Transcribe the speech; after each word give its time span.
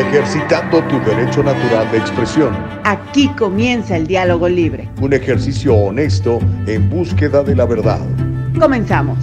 ejercitando 0.00 0.82
tu 0.84 0.98
derecho 1.00 1.42
natural 1.42 1.90
de 1.90 1.98
expresión. 1.98 2.54
Aquí 2.84 3.28
comienza 3.36 3.96
el 3.96 4.06
diálogo 4.06 4.48
libre. 4.48 4.90
Un 5.00 5.12
ejercicio 5.12 5.74
honesto 5.74 6.38
en 6.66 6.88
búsqueda 6.90 7.42
de 7.42 7.56
la 7.56 7.64
verdad. 7.64 8.00
Comenzamos. 8.58 9.18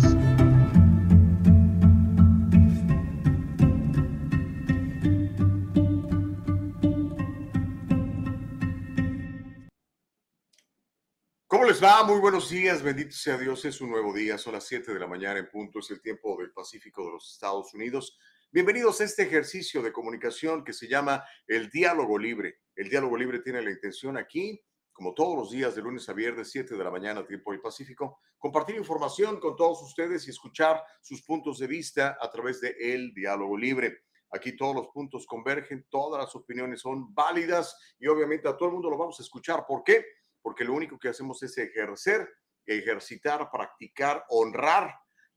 ¿Cómo 11.47 11.65
les 11.65 11.83
va? 11.83 12.03
Muy 12.03 12.19
buenos 12.19 12.49
días, 12.49 12.81
bendito 12.81 13.11
sea 13.11 13.37
Dios, 13.37 13.63
es 13.65 13.79
un 13.79 13.91
nuevo 13.91 14.11
día, 14.11 14.39
son 14.39 14.53
las 14.53 14.65
7 14.65 14.91
de 14.91 14.99
la 14.99 15.05
mañana 15.05 15.37
en 15.37 15.47
punto, 15.49 15.79
es 15.79 15.91
el 15.91 16.01
tiempo 16.01 16.35
del 16.39 16.51
Pacífico 16.51 17.05
de 17.05 17.11
los 17.11 17.31
Estados 17.31 17.73
Unidos. 17.75 18.17
Bienvenidos 18.53 19.01
a 19.01 19.05
este 19.05 19.23
ejercicio 19.23 19.81
de 19.81 19.91
comunicación 19.91 20.63
que 20.63 20.73
se 20.73 20.87
llama 20.87 21.25
el 21.47 21.71
diálogo 21.71 22.19
libre. 22.19 22.59
El 22.75 22.87
diálogo 22.87 23.17
libre 23.17 23.39
tiene 23.39 23.63
la 23.63 23.71
intención 23.71 24.15
aquí, 24.15 24.63
como 24.91 25.15
todos 25.15 25.35
los 25.35 25.49
días 25.49 25.73
de 25.73 25.81
lunes 25.81 26.07
a 26.07 26.13
viernes, 26.13 26.51
7 26.51 26.77
de 26.77 26.83
la 26.83 26.91
mañana, 26.91 27.25
tiempo 27.25 27.51
del 27.51 27.61
Pacífico, 27.61 28.19
compartir 28.37 28.75
información 28.75 29.39
con 29.39 29.55
todos 29.55 29.81
ustedes 29.81 30.27
y 30.27 30.29
escuchar 30.29 30.83
sus 31.01 31.23
puntos 31.23 31.57
de 31.57 31.65
vista 31.65 32.15
a 32.21 32.29
través 32.29 32.61
de 32.61 32.75
el 32.79 33.11
diálogo 33.15 33.57
libre. 33.57 34.03
Aquí 34.29 34.55
todos 34.55 34.75
los 34.75 34.87
puntos 34.89 35.25
convergen, 35.25 35.87
todas 35.89 36.23
las 36.23 36.35
opiniones 36.35 36.81
son 36.81 37.11
válidas 37.11 37.75
y 37.97 38.05
obviamente 38.05 38.47
a 38.47 38.55
todo 38.55 38.69
el 38.69 38.73
mundo 38.75 38.91
lo 38.91 38.99
vamos 38.99 39.19
a 39.19 39.23
escuchar. 39.23 39.65
¿Por 39.67 39.83
qué? 39.83 40.05
porque 40.43 40.65
lo 40.65 40.73
único 40.73 40.99
que 40.99 41.07
hacemos 41.09 41.41
es 41.41 41.57
ejercer, 41.57 42.29
ejercitar, 42.65 43.49
practicar, 43.49 44.23
honrar 44.29 44.93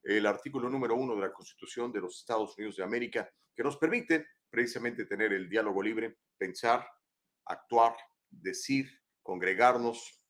el 0.06 0.26
artículo 0.26 0.70
número 0.70 0.94
uno 0.94 1.16
de 1.16 1.22
la 1.22 1.32
Constitución 1.32 1.90
de 1.92 2.00
los 2.00 2.20
Estados 2.20 2.56
Unidos 2.56 2.76
de 2.76 2.84
América, 2.84 3.28
que 3.54 3.64
nos 3.64 3.76
permite 3.76 4.26
precisamente 4.48 5.04
tener 5.04 5.32
el 5.32 5.48
diálogo 5.48 5.82
libre, 5.82 6.18
pensar, 6.38 6.86
actuar, 7.44 7.96
decir, 8.30 8.88
congregarnos, 9.22 10.22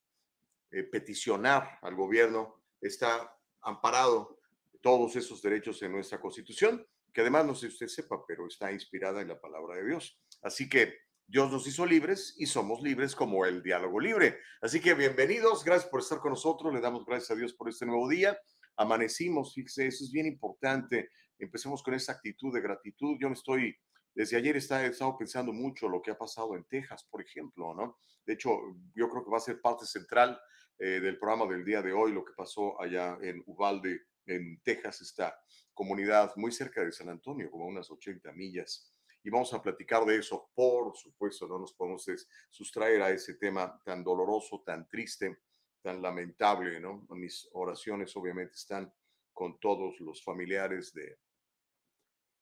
eh, 0.71 0.83
peticionar 0.85 1.79
al 1.83 1.95
gobierno. 1.95 2.63
Está 2.81 3.37
amparado 3.61 4.41
todos 4.81 5.15
esos 5.17 5.43
derechos 5.43 5.83
en 5.83 5.93
nuestra 5.93 6.21
Constitución, 6.21 6.87
que 7.13 7.21
además 7.21 7.45
no 7.45 7.55
sé 7.55 7.69
si 7.69 7.75
usted 7.75 7.89
sepa, 7.89 8.25
pero 8.27 8.47
está 8.47 8.73
inspirada 8.73 9.21
en 9.21 9.29
la 9.29 9.39
palabra 9.39 9.77
de 9.77 9.87
Dios. 9.87 10.19
Así 10.41 10.71
que 10.71 10.97
Dios 11.27 11.51
nos 11.51 11.67
hizo 11.67 11.85
libres 11.85 12.35
y 12.39 12.47
somos 12.47 12.81
libres 12.83 13.15
como 13.15 13.45
el 13.45 13.63
diálogo 13.63 14.01
libre. 14.01 14.39
Así 14.63 14.81
que 14.81 14.95
bienvenidos, 14.95 15.65
gracias 15.65 15.91
por 15.91 16.01
estar 16.01 16.21
con 16.21 16.31
nosotros, 16.31 16.73
le 16.73 16.81
damos 16.81 17.05
gracias 17.05 17.33
a 17.33 17.35
Dios 17.35 17.53
por 17.53 17.69
este 17.69 17.85
nuevo 17.85 18.09
día. 18.09 18.39
Amanecimos, 18.77 19.55
fíjese, 19.55 19.87
eso 19.87 20.05
es 20.05 20.13
bien 20.13 20.27
importante. 20.27 21.11
Empecemos 21.39 21.83
con 21.83 21.95
esa 21.95 22.13
actitud 22.13 22.53
de 22.55 22.61
gratitud. 22.61 23.17
Yo 23.21 23.29
me 23.29 23.35
estoy, 23.35 23.77
desde 24.15 24.37
ayer 24.37 24.57
he 24.57 24.59
estado 24.59 25.17
pensando 25.19 25.53
mucho 25.53 25.89
lo 25.89 26.03
que 26.03 26.11
ha 26.11 26.19
pasado 26.19 26.57
en 26.57 26.65
Texas, 26.65 27.07
por 27.11 27.23
ejemplo, 27.23 27.75
¿no? 27.75 27.99
De 28.25 28.35
hecho, 28.35 28.51
yo 28.95 29.09
creo 29.09 29.25
que 29.25 29.31
va 29.31 29.39
a 29.39 29.41
ser 29.41 29.61
parte 29.61 29.87
central 29.87 30.39
eh, 30.79 31.01
del 31.01 31.19
programa 31.19 31.47
del 31.51 31.65
día 31.65 31.83
de 31.83 31.93
hoy, 31.93 32.13
lo 32.13 32.25
que 32.25 32.33
pasó 32.37 32.81
allá 32.81 33.19
en 33.23 33.43
Uvalde, 33.47 34.03
en 34.27 34.61
Texas, 34.63 35.01
esta 35.01 35.39
comunidad 35.73 36.33
muy 36.37 36.53
cerca 36.53 36.85
de 36.85 36.93
San 36.93 37.09
Antonio, 37.09 37.51
como 37.51 37.67
unas 37.67 37.91
80 37.91 38.33
millas 38.33 38.93
y 39.27 39.31
vamos 39.31 39.53
a 39.53 39.61
platicar 39.61 40.05
de 40.05 40.19
eso. 40.19 40.51
Por 40.55 40.97
supuesto, 40.97 41.49
no 41.49 41.59
nos 41.59 41.75
podemos 41.75 42.07
sustraer 42.49 43.03
a 43.03 43.11
ese 43.11 43.35
tema 43.35 43.77
tan 43.85 44.05
doloroso, 44.05 44.63
tan 44.65 44.89
triste, 44.89 45.41
tan 45.87 46.03
lamentable, 46.03 46.81
¿no? 46.81 47.07
Mis 47.11 47.49
oraciones 47.53 48.17
obviamente 48.17 48.55
están 48.55 48.93
con 49.33 49.61
todos 49.61 50.01
los 50.01 50.21
familiares 50.25 50.93
de, 50.93 51.21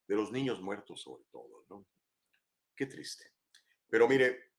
de 0.08 0.16
los 0.16 0.32
niños 0.32 0.62
muertos 0.62 1.02
sobre 1.02 1.24
todo, 1.30 1.66
¿no? 1.68 1.86
Qué 2.74 2.86
triste. 2.86 3.34
Pero 3.90 4.08
mire, 4.08 4.54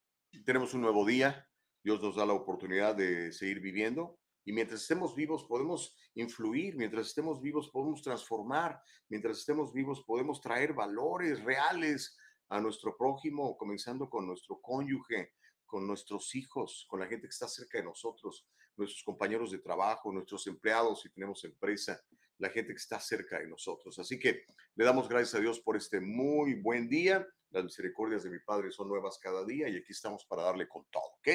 tenemos 0.46 0.76
un 0.76 0.82
nuevo 0.82 1.04
día, 1.04 1.50
Dios 1.84 2.00
nos 2.00 2.16
da 2.16 2.28
la 2.28 2.34
oportunidad 2.34 2.94
de 2.94 3.32
seguir 3.32 3.60
viviendo 3.60 4.20
y 4.44 4.54
mientras 4.54 4.82
estemos 4.84 5.16
vivos 5.16 5.46
podemos 5.46 5.98
influir, 6.14 6.76
mientras 6.78 7.08
estemos 7.08 7.42
vivos 7.42 7.72
podemos 7.72 8.04
transformar, 8.04 8.80
mientras 9.10 9.40
estemos 9.40 9.74
vivos 9.74 10.04
podemos 10.06 10.40
traer 10.42 10.74
valores 10.74 11.44
reales 11.44 12.16
a 12.50 12.62
nuestro 12.62 12.96
prójimo, 12.96 13.58
comenzando 13.58 14.08
con 14.12 14.28
nuestro 14.28 14.62
cónyuge, 14.62 15.34
con 15.66 15.88
nuestros 15.88 16.36
hijos, 16.36 16.86
con 16.88 17.00
la 17.00 17.08
gente 17.08 17.26
que 17.26 17.34
está 17.34 17.48
cerca 17.48 17.80
de 17.80 17.86
nosotros, 17.86 18.48
nuestros 18.78 19.04
compañeros 19.04 19.52
de 19.52 19.60
trabajo, 19.60 20.12
nuestros 20.12 20.46
empleados 20.48 21.02
si 21.02 21.10
tenemos 21.10 21.44
empresa, 21.44 22.02
la 22.38 22.50
gente 22.50 22.74
que 22.74 22.80
está 22.80 23.00
cerca 23.00 23.40
de 23.40 23.48
nosotros. 23.48 23.98
Así 24.00 24.20
que 24.20 24.46
le 24.76 24.86
damos 24.86 25.08
gracias 25.08 25.36
a 25.36 25.40
Dios 25.40 25.60
por 25.60 25.78
este 25.78 26.00
muy 26.02 26.56
buen 26.56 26.90
día. 26.90 27.26
Las 27.52 27.64
misericordias 27.64 28.24
de 28.24 28.30
mi 28.30 28.40
Padre 28.40 28.72
son 28.72 28.90
nuevas 28.90 29.18
cada 29.20 29.46
día 29.46 29.70
y 29.70 29.78
aquí 29.78 29.94
estamos 29.94 30.26
para 30.26 30.44
darle 30.44 30.68
con 30.68 30.86
todo, 30.92 31.16
¿ok? 31.20 31.28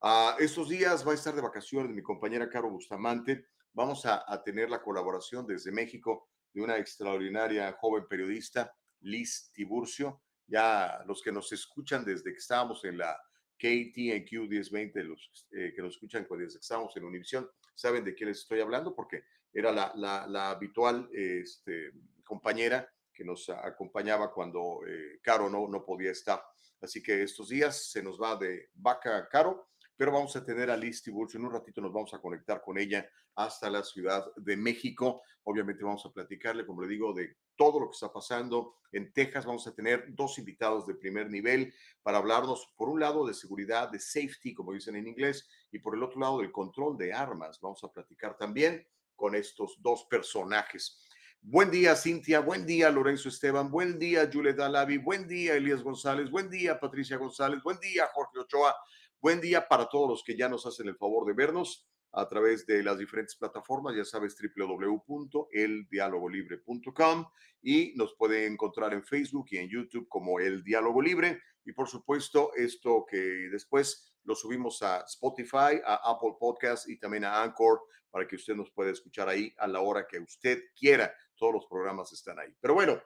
Uh, 0.00 0.40
estos 0.40 0.68
días 0.68 1.06
va 1.06 1.10
a 1.10 1.16
estar 1.16 1.34
de 1.34 1.42
vacaciones 1.42 1.92
mi 1.92 2.02
compañera 2.02 2.48
Caro 2.48 2.70
Bustamante. 2.70 3.48
Vamos 3.72 4.06
a, 4.06 4.42
tener 4.44 4.70
la 4.70 4.80
colaboración 4.80 5.46
desde 5.46 5.72
México 5.72 6.28
de 6.52 6.62
una 6.62 6.78
extraordinaria 6.78 7.72
joven 7.72 8.06
periodista, 8.08 8.72
Liz 9.00 9.50
Tiburcio. 9.52 10.22
Ya 10.46 11.02
los 11.06 11.20
que 11.20 11.32
nos 11.32 11.52
escuchan 11.52 12.04
desde 12.04 12.32
que 12.32 12.38
estábamos 12.38 12.84
en 12.84 12.98
la 12.98 13.20
KTNQ 13.58 14.48
1020, 14.48 15.02
los 15.04 15.46
eh, 15.52 15.72
que 15.74 15.82
nos 15.82 15.94
escuchan 15.94 16.26
que 16.26 16.44
estábamos 16.44 16.96
en 16.96 17.04
Univisión, 17.04 17.50
saben 17.74 18.04
de 18.04 18.14
qué 18.14 18.24
les 18.24 18.38
estoy 18.38 18.60
hablando 18.60 18.94
porque 18.94 19.24
era 19.52 19.72
la, 19.72 19.92
la, 19.96 20.50
habitual 20.50 21.08
este, 21.12 21.92
compañera 22.24 22.88
que 23.12 23.24
nos 23.24 23.48
acompañaba 23.48 24.32
cuando 24.32 24.80
eh, 24.86 25.18
Caro 25.22 25.50
no, 25.50 25.66
no 25.66 25.84
podía 25.84 26.12
estar. 26.12 26.42
Así 26.80 27.02
que 27.02 27.22
estos 27.22 27.48
días 27.48 27.90
se 27.90 28.02
nos 28.02 28.20
va 28.20 28.36
de 28.36 28.70
vaca 28.74 29.28
Caro 29.28 29.70
pero 29.98 30.12
vamos 30.12 30.34
a 30.36 30.44
tener 30.44 30.70
a 30.70 30.76
Liz 30.76 31.02
Tiburcio. 31.02 31.40
En 31.40 31.46
un 31.46 31.52
ratito 31.52 31.80
nos 31.80 31.92
vamos 31.92 32.14
a 32.14 32.20
conectar 32.20 32.62
con 32.62 32.78
ella 32.78 33.10
hasta 33.34 33.68
la 33.68 33.82
Ciudad 33.82 34.24
de 34.36 34.56
México. 34.56 35.22
Obviamente 35.42 35.82
vamos 35.82 36.06
a 36.06 36.12
platicarle, 36.12 36.64
como 36.64 36.82
le 36.82 36.88
digo, 36.88 37.12
de 37.12 37.36
todo 37.56 37.80
lo 37.80 37.90
que 37.90 37.94
está 37.94 38.12
pasando. 38.12 38.76
En 38.92 39.12
Texas 39.12 39.44
vamos 39.44 39.66
a 39.66 39.74
tener 39.74 40.04
dos 40.14 40.38
invitados 40.38 40.86
de 40.86 40.94
primer 40.94 41.28
nivel 41.28 41.74
para 42.04 42.18
hablarnos, 42.18 42.72
por 42.76 42.88
un 42.88 43.00
lado, 43.00 43.26
de 43.26 43.34
seguridad, 43.34 43.90
de 43.90 43.98
safety, 43.98 44.54
como 44.54 44.72
dicen 44.72 44.94
en 44.94 45.08
inglés, 45.08 45.48
y 45.72 45.80
por 45.80 45.96
el 45.96 46.02
otro 46.04 46.20
lado, 46.20 46.38
del 46.38 46.52
control 46.52 46.96
de 46.96 47.12
armas. 47.12 47.58
Vamos 47.60 47.82
a 47.82 47.92
platicar 47.92 48.36
también 48.36 48.86
con 49.16 49.34
estos 49.34 49.82
dos 49.82 50.06
personajes. 50.08 51.04
Buen 51.40 51.72
día, 51.72 51.96
Cintia. 51.96 52.38
Buen 52.38 52.66
día, 52.66 52.88
Lorenzo 52.90 53.28
Esteban. 53.28 53.68
Buen 53.68 53.98
día, 53.98 54.30
Julieta 54.32 54.66
Alavi. 54.66 54.98
Buen 54.98 55.26
día, 55.26 55.54
Elías 55.54 55.82
González. 55.82 56.30
Buen 56.30 56.48
día, 56.48 56.78
Patricia 56.78 57.16
González. 57.16 57.60
Buen 57.64 57.80
día, 57.80 58.08
Jorge 58.12 58.38
Ochoa. 58.38 58.76
Buen 59.20 59.40
día 59.40 59.66
para 59.66 59.88
todos 59.88 60.08
los 60.08 60.22
que 60.22 60.36
ya 60.36 60.48
nos 60.48 60.64
hacen 60.64 60.86
el 60.86 60.96
favor 60.96 61.26
de 61.26 61.32
vernos 61.32 61.88
a 62.12 62.28
través 62.28 62.66
de 62.66 62.84
las 62.84 62.98
diferentes 62.98 63.34
plataformas, 63.34 63.96
ya 63.96 64.04
sabes, 64.04 64.36
www.eldialogolibre.com 64.56 67.26
y 67.60 67.94
nos 67.96 68.14
puede 68.14 68.46
encontrar 68.46 68.94
en 68.94 69.02
Facebook 69.02 69.46
y 69.50 69.58
en 69.58 69.68
YouTube 69.68 70.06
como 70.08 70.38
El 70.38 70.62
Diálogo 70.62 71.02
Libre. 71.02 71.42
Y 71.64 71.72
por 71.72 71.88
supuesto, 71.88 72.52
esto 72.54 73.04
que 73.10 73.48
después 73.50 74.14
lo 74.22 74.36
subimos 74.36 74.82
a 74.82 75.00
Spotify, 75.00 75.80
a 75.84 75.96
Apple 76.04 76.36
Podcast 76.38 76.88
y 76.88 76.96
también 77.00 77.24
a 77.24 77.42
Anchor 77.42 77.80
para 78.10 78.28
que 78.28 78.36
usted 78.36 78.54
nos 78.54 78.70
pueda 78.70 78.92
escuchar 78.92 79.28
ahí 79.28 79.52
a 79.58 79.66
la 79.66 79.80
hora 79.80 80.06
que 80.06 80.20
usted 80.20 80.62
quiera. 80.78 81.12
Todos 81.36 81.54
los 81.54 81.66
programas 81.66 82.12
están 82.12 82.38
ahí. 82.38 82.54
Pero 82.60 82.74
bueno, 82.74 83.02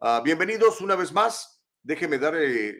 uh, 0.00 0.20
bienvenidos 0.24 0.80
una 0.80 0.96
vez 0.96 1.12
más 1.12 1.53
Déjeme 1.86 2.16
dar 2.16 2.34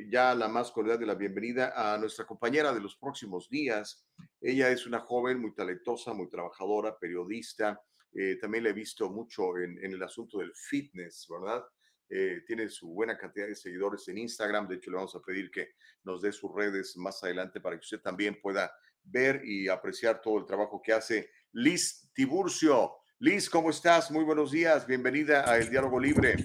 ya 0.09 0.35
la 0.35 0.49
más 0.49 0.71
cordial 0.71 0.99
de 0.99 1.05
la 1.05 1.15
bienvenida 1.15 1.75
a 1.77 1.99
nuestra 1.99 2.25
compañera 2.25 2.73
de 2.73 2.81
los 2.81 2.97
próximos 2.97 3.51
días. 3.51 4.03
Ella 4.41 4.71
es 4.71 4.87
una 4.87 4.99
joven 5.01 5.43
muy 5.43 5.55
talentosa, 5.55 6.15
muy 6.15 6.27
trabajadora, 6.31 6.99
periodista. 6.99 7.79
Eh, 8.15 8.39
también 8.41 8.65
la 8.65 8.71
he 8.71 8.73
visto 8.73 9.11
mucho 9.11 9.59
en, 9.59 9.77
el 9.85 10.03
asunto 10.03 10.39
del 10.39 10.55
fitness, 10.55 11.27
¿verdad? 11.29 11.63
Eh, 12.09 12.45
tiene 12.47 12.71
su 12.71 12.95
buena 12.95 13.19
cantidad 13.19 13.47
de 13.47 13.55
seguidores 13.55 14.09
en 14.09 14.17
Instagram. 14.17 14.67
De 14.67 14.77
hecho, 14.77 14.91
le 14.91 14.97
vamos 14.97 15.15
a 15.15 15.21
pedir 15.21 15.51
que 15.51 15.75
nos 16.03 16.23
dé 16.23 16.33
sus 16.33 16.51
redes 16.55 16.97
más 16.97 17.23
adelante 17.23 17.61
para 17.61 17.77
que 17.77 17.85
usted 17.85 18.01
también 18.01 18.41
pueda 18.41 18.73
ver 19.03 19.43
y 19.45 19.69
apreciar 19.69 20.23
todo 20.23 20.39
el 20.39 20.47
trabajo 20.47 20.81
que 20.81 20.95
hace 20.95 21.29
Liz 21.53 22.11
Tiburcio. 22.15 22.91
Liz, 23.19 23.51
¿cómo 23.51 23.69
estás? 23.69 24.11
Muy 24.11 24.25
buenos 24.25 24.51
días. 24.51 24.87
Bienvenida 24.87 25.47
a 25.47 25.59
El 25.59 25.69
Diálogo 25.69 26.01
Libre. 26.01 26.37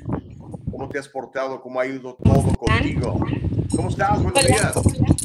¿Cómo 0.79 0.91
te 0.91 0.97
has 0.97 1.09
portado? 1.09 1.61
¿Cómo 1.61 1.77
ha 1.77 1.85
ido 1.85 2.15
todo 2.23 2.55
contigo? 2.55 3.19
¿Cómo 3.75 3.89
estás? 3.89 4.23
Buenos 4.23 4.45
días. 4.45 4.73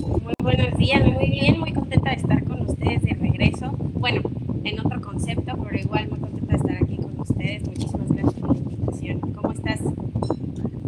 Muy 0.01 0.35
buenos 0.43 0.77
días, 0.77 1.07
muy 1.07 1.31
bien, 1.31 1.61
muy 1.61 1.73
contenta 1.73 2.11
de 2.11 2.17
estar 2.17 2.43
con 2.43 2.63
ustedes 2.63 3.03
de 3.03 3.15
regreso. 3.15 3.71
Bueno, 3.79 4.23
en 4.65 4.81
otro 4.81 5.01
concepto, 5.01 5.57
pero 5.63 5.79
igual 5.79 6.09
muy 6.09 6.19
contenta 6.19 6.51
de 6.51 6.57
estar 6.57 6.77
aquí 6.83 6.97
con 6.97 7.21
ustedes. 7.21 7.63
Muchísimas 7.69 8.09
gracias 8.09 8.35
por 8.35 8.51
la 8.51 8.59
invitación. 8.59 9.21
¿Cómo 9.21 9.53
estás? 9.53 9.79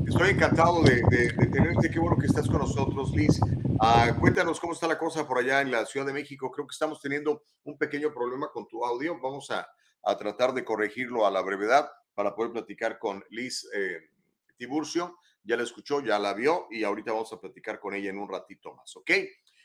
Estoy 0.04 0.30
encantado 0.30 0.82
de, 0.82 1.00
tenerte. 1.52 1.88
Qué 1.88 2.00
bueno 2.00 2.16
que 2.18 2.26
estás 2.26 2.48
con 2.48 2.58
nosotros, 2.58 3.12
Liz. 3.14 3.38
Ah, 3.78 4.16
cuéntanos 4.18 4.58
cómo 4.58 4.72
está 4.72 4.88
la 4.88 4.98
cosa 4.98 5.28
por 5.28 5.38
allá 5.38 5.60
en 5.60 5.70
la 5.70 5.86
Ciudad 5.86 6.06
de 6.06 6.12
México. 6.12 6.50
Creo 6.50 6.66
que 6.66 6.72
estamos 6.72 7.00
teniendo 7.00 7.44
un 7.62 7.78
pequeño 7.78 8.12
problema 8.12 8.48
con 8.52 8.66
tu 8.66 8.84
audio. 8.84 9.16
Vamos 9.22 9.48
a, 9.52 9.68
a 10.02 10.16
tratar 10.16 10.54
de 10.54 10.64
corregirlo 10.64 11.24
a 11.24 11.30
la 11.30 11.40
brevedad 11.40 11.88
para 12.16 12.34
poder 12.34 12.50
platicar 12.50 12.98
con 12.98 13.22
Liz. 13.30 13.64
Eh, 13.72 14.00
Tiburcio 14.56 15.18
ya 15.42 15.56
la 15.56 15.62
escuchó, 15.62 16.00
ya 16.00 16.18
la 16.18 16.34
vio 16.34 16.66
y 16.70 16.82
ahorita 16.82 17.12
vamos 17.12 17.32
a 17.32 17.40
platicar 17.40 17.78
con 17.78 17.94
ella 17.94 18.10
en 18.10 18.18
un 18.18 18.28
ratito 18.28 18.74
más, 18.74 18.96
¿ok? 18.96 19.10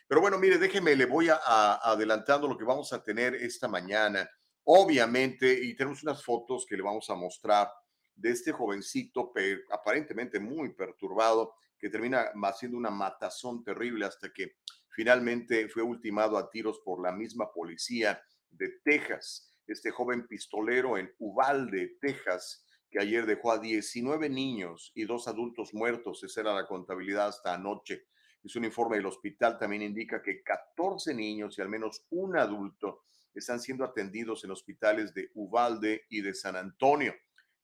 Pero 0.07 0.21
bueno, 0.21 0.38
mire, 0.38 0.57
déjeme, 0.57 0.95
le 0.95 1.05
voy 1.05 1.29
a, 1.29 1.39
adelantando 1.75 2.47
lo 2.47 2.57
que 2.57 2.65
vamos 2.65 2.91
a 2.93 3.01
tener 3.01 3.33
esta 3.35 3.67
mañana. 3.67 4.29
Obviamente, 4.65 5.51
y 5.51 5.73
tenemos 5.75 6.03
unas 6.03 6.23
fotos 6.23 6.65
que 6.67 6.75
le 6.75 6.83
vamos 6.83 7.09
a 7.09 7.15
mostrar 7.15 7.71
de 8.13 8.29
este 8.29 8.51
jovencito 8.51 9.31
aparentemente 9.71 10.39
muy 10.39 10.73
perturbado 10.73 11.55
que 11.79 11.89
termina 11.89 12.31
haciendo 12.43 12.77
una 12.77 12.91
matazón 12.91 13.63
terrible 13.63 14.05
hasta 14.05 14.31
que 14.31 14.57
finalmente 14.89 15.67
fue 15.69 15.81
ultimado 15.81 16.38
a 16.38 16.49
tiros 16.49 16.79
por 16.85 17.01
la 17.01 17.11
misma 17.11 17.51
policía 17.51 18.21
de 18.49 18.81
Texas. 18.83 19.49
Este 19.65 19.89
joven 19.89 20.27
pistolero 20.27 20.97
en 20.97 21.11
Uvalde, 21.19 21.97
Texas, 21.99 22.65
que 22.91 22.99
ayer 22.99 23.25
dejó 23.25 23.53
a 23.53 23.57
19 23.57 24.29
niños 24.29 24.91
y 24.93 25.05
dos 25.05 25.29
adultos 25.29 25.73
muertos. 25.73 26.23
Esa 26.23 26.41
era 26.41 26.53
la 26.53 26.67
contabilidad 26.67 27.29
hasta 27.29 27.53
anoche. 27.53 28.07
Es 28.43 28.55
un 28.57 28.65
informe 28.65 28.97
del 28.97 29.05
hospital, 29.05 29.57
también 29.57 29.81
indica 29.81 30.21
que 30.21 30.43
14 30.43 31.13
niños 31.13 31.57
y 31.57 31.61
al 31.61 31.69
menos 31.69 32.05
un 32.09 32.38
adulto 32.38 33.05
están 33.33 33.61
siendo 33.61 33.85
atendidos 33.85 34.43
en 34.43 34.51
hospitales 34.51 35.13
de 35.13 35.31
Uvalde 35.35 36.05
y 36.09 36.21
de 36.21 36.33
San 36.33 36.57
Antonio. 36.57 37.15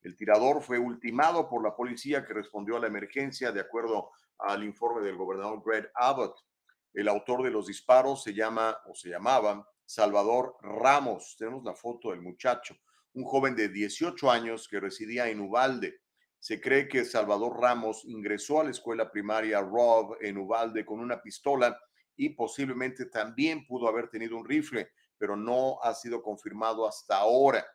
El 0.01 0.15
tirador 0.15 0.61
fue 0.61 0.79
ultimado 0.79 1.49
por 1.49 1.61
la 1.61 1.75
policía 1.75 2.23
que 2.23 2.33
respondió 2.33 2.77
a 2.77 2.79
la 2.79 2.87
emergencia 2.87 3.51
de 3.51 3.59
acuerdo 3.59 4.11
al 4.37 4.63
informe 4.63 5.05
del 5.05 5.17
gobernador 5.17 5.61
Greg 5.65 5.91
Abbott. 5.95 6.37
El 6.93 7.09
autor 7.09 7.43
de 7.43 7.51
los 7.51 7.67
disparos 7.67 8.23
se 8.23 8.33
llama 8.33 8.77
o 8.85 8.95
se 8.95 9.09
llamaba 9.09 9.67
Salvador 9.85 10.55
Ramos. 10.61 11.35
Tenemos 11.37 11.65
la 11.65 11.75
foto 11.75 12.11
del 12.11 12.21
muchacho 12.21 12.77
un 13.17 13.23
joven 13.23 13.55
de 13.55 13.69
18 13.69 14.29
años 14.29 14.67
que 14.67 14.79
residía 14.79 15.27
en 15.27 15.39
Ubalde. 15.39 16.01
Se 16.37 16.61
cree 16.61 16.87
que 16.87 17.03
Salvador 17.03 17.59
Ramos 17.59 18.05
ingresó 18.05 18.61
a 18.61 18.65
la 18.65 18.69
escuela 18.69 19.11
primaria 19.11 19.59
Rob 19.59 20.17
en 20.21 20.37
Ubalde 20.37 20.85
con 20.85 20.99
una 20.99 21.19
pistola 21.19 21.79
y 22.15 22.29
posiblemente 22.29 23.07
también 23.07 23.65
pudo 23.65 23.87
haber 23.87 24.09
tenido 24.11 24.37
un 24.37 24.47
rifle, 24.47 24.91
pero 25.17 25.35
no 25.35 25.81
ha 25.81 25.95
sido 25.95 26.21
confirmado 26.21 26.87
hasta 26.87 27.17
ahora. 27.17 27.65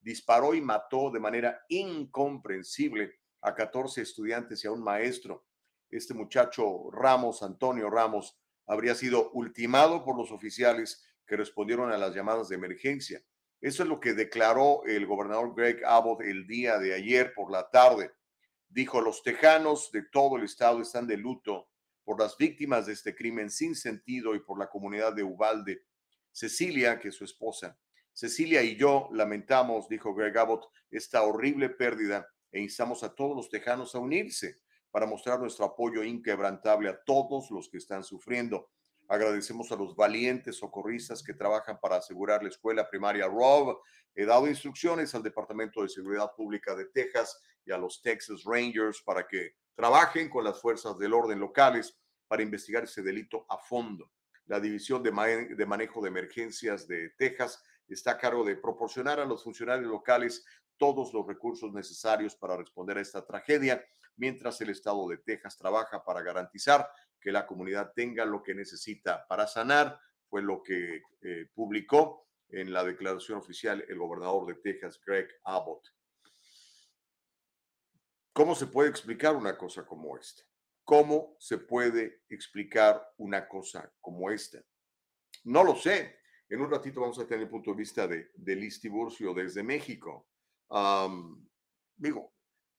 Disparó 0.00 0.54
y 0.54 0.60
mató 0.60 1.10
de 1.10 1.18
manera 1.18 1.60
incomprensible 1.68 3.18
a 3.40 3.56
14 3.56 4.02
estudiantes 4.02 4.62
y 4.62 4.68
a 4.68 4.72
un 4.72 4.84
maestro. 4.84 5.46
Este 5.90 6.14
muchacho 6.14 6.92
Ramos, 6.92 7.42
Antonio 7.42 7.90
Ramos, 7.90 8.38
habría 8.68 8.94
sido 8.94 9.32
ultimado 9.32 10.04
por 10.04 10.16
los 10.16 10.30
oficiales 10.30 11.04
que 11.26 11.36
respondieron 11.36 11.90
a 11.90 11.98
las 11.98 12.14
llamadas 12.14 12.48
de 12.48 12.54
emergencia. 12.54 13.20
Eso 13.62 13.84
es 13.84 13.88
lo 13.88 14.00
que 14.00 14.12
declaró 14.12 14.82
el 14.86 15.06
gobernador 15.06 15.54
Greg 15.54 15.84
Abbott 15.86 16.22
el 16.22 16.48
día 16.48 16.78
de 16.78 16.94
ayer 16.94 17.32
por 17.32 17.52
la 17.52 17.70
tarde. 17.70 18.10
Dijo, 18.68 19.00
los 19.00 19.22
tejanos 19.22 19.92
de 19.92 20.02
todo 20.02 20.36
el 20.36 20.42
estado 20.42 20.82
están 20.82 21.06
de 21.06 21.16
luto 21.16 21.70
por 22.02 22.18
las 22.18 22.36
víctimas 22.36 22.86
de 22.86 22.94
este 22.94 23.14
crimen 23.14 23.50
sin 23.50 23.76
sentido 23.76 24.34
y 24.34 24.40
por 24.40 24.58
la 24.58 24.68
comunidad 24.68 25.14
de 25.14 25.22
Ubalde. 25.22 25.84
Cecilia, 26.32 26.98
que 26.98 27.08
es 27.08 27.14
su 27.14 27.24
esposa, 27.24 27.78
Cecilia 28.12 28.62
y 28.64 28.76
yo 28.76 29.08
lamentamos, 29.12 29.88
dijo 29.88 30.12
Greg 30.12 30.36
Abbott, 30.36 30.66
esta 30.90 31.22
horrible 31.22 31.70
pérdida 31.70 32.28
e 32.50 32.60
instamos 32.60 33.04
a 33.04 33.14
todos 33.14 33.36
los 33.36 33.48
tejanos 33.48 33.94
a 33.94 34.00
unirse 34.00 34.60
para 34.90 35.06
mostrar 35.06 35.38
nuestro 35.38 35.64
apoyo 35.64 36.02
inquebrantable 36.02 36.90
a 36.90 37.02
todos 37.04 37.50
los 37.52 37.70
que 37.70 37.78
están 37.78 38.02
sufriendo. 38.02 38.70
Agradecemos 39.12 39.70
a 39.70 39.76
los 39.76 39.94
valientes 39.94 40.56
socorristas 40.56 41.22
que 41.22 41.34
trabajan 41.34 41.78
para 41.78 41.96
asegurar 41.96 42.42
la 42.42 42.48
escuela 42.48 42.88
primaria 42.88 43.26
Rob. 43.26 43.78
He 44.14 44.24
dado 44.24 44.48
instrucciones 44.48 45.14
al 45.14 45.22
Departamento 45.22 45.82
de 45.82 45.90
Seguridad 45.90 46.32
Pública 46.34 46.74
de 46.74 46.86
Texas 46.86 47.38
y 47.62 47.72
a 47.72 47.76
los 47.76 48.00
Texas 48.00 48.42
Rangers 48.42 49.02
para 49.02 49.28
que 49.28 49.56
trabajen 49.74 50.30
con 50.30 50.44
las 50.44 50.58
fuerzas 50.62 50.98
del 50.98 51.12
orden 51.12 51.40
locales 51.40 51.94
para 52.26 52.42
investigar 52.42 52.84
ese 52.84 53.02
delito 53.02 53.44
a 53.50 53.58
fondo. 53.58 54.10
La 54.46 54.58
División 54.58 55.02
de, 55.02 55.12
Manejo 55.12 56.00
de 56.00 56.08
Emergencias 56.08 56.88
de 56.88 57.10
Texas 57.10 57.62
está 57.88 58.12
a 58.12 58.18
cargo 58.18 58.42
de 58.44 58.56
proporcionar 58.56 59.20
a 59.20 59.26
los 59.26 59.44
funcionarios 59.44 59.90
locales 59.90 60.42
todos 60.78 61.12
los 61.12 61.26
recursos 61.26 61.70
necesarios 61.74 62.34
para 62.34 62.56
responder 62.56 62.96
a 62.96 63.02
esta 63.02 63.26
tragedia, 63.26 63.84
mientras 64.16 64.60
el 64.60 64.70
Estado 64.70 65.08
de 65.08 65.18
Texas 65.18 65.56
trabaja 65.56 66.04
para 66.04 66.22
garantizar 66.22 66.88
que 67.20 67.32
la 67.32 67.46
comunidad 67.46 67.92
tenga 67.94 68.24
lo 68.24 68.42
que 68.42 68.54
necesita 68.54 69.26
para 69.28 69.46
sanar, 69.46 69.98
fue 70.28 70.42
lo 70.42 70.62
que 70.62 71.02
eh, 71.20 71.46
publicó 71.54 72.28
en 72.48 72.72
la 72.72 72.84
declaración 72.84 73.38
oficial 73.38 73.84
el 73.88 73.98
gobernador 73.98 74.46
de 74.46 74.54
Texas, 74.54 75.00
Greg 75.04 75.28
Abbott. 75.44 75.88
¿Cómo 78.32 78.54
se 78.54 78.66
puede 78.66 78.90
explicar 78.90 79.36
una 79.36 79.56
cosa 79.56 79.84
como 79.86 80.16
esta? 80.16 80.42
¿Cómo 80.84 81.36
se 81.38 81.58
puede 81.58 82.22
explicar 82.28 83.12
una 83.18 83.46
cosa 83.46 83.92
como 84.00 84.30
esta? 84.30 84.62
No 85.44 85.62
lo 85.64 85.76
sé. 85.76 86.18
En 86.48 86.60
un 86.60 86.70
ratito 86.70 87.00
vamos 87.00 87.18
a 87.18 87.26
tener 87.26 87.44
el 87.44 87.50
punto 87.50 87.70
de 87.70 87.76
vista 87.76 88.06
de, 88.06 88.30
de 88.34 88.56
Liz 88.56 88.80
Tiburcio 88.80 89.32
desde 89.32 89.62
México. 89.62 90.28
digo, 91.96 92.31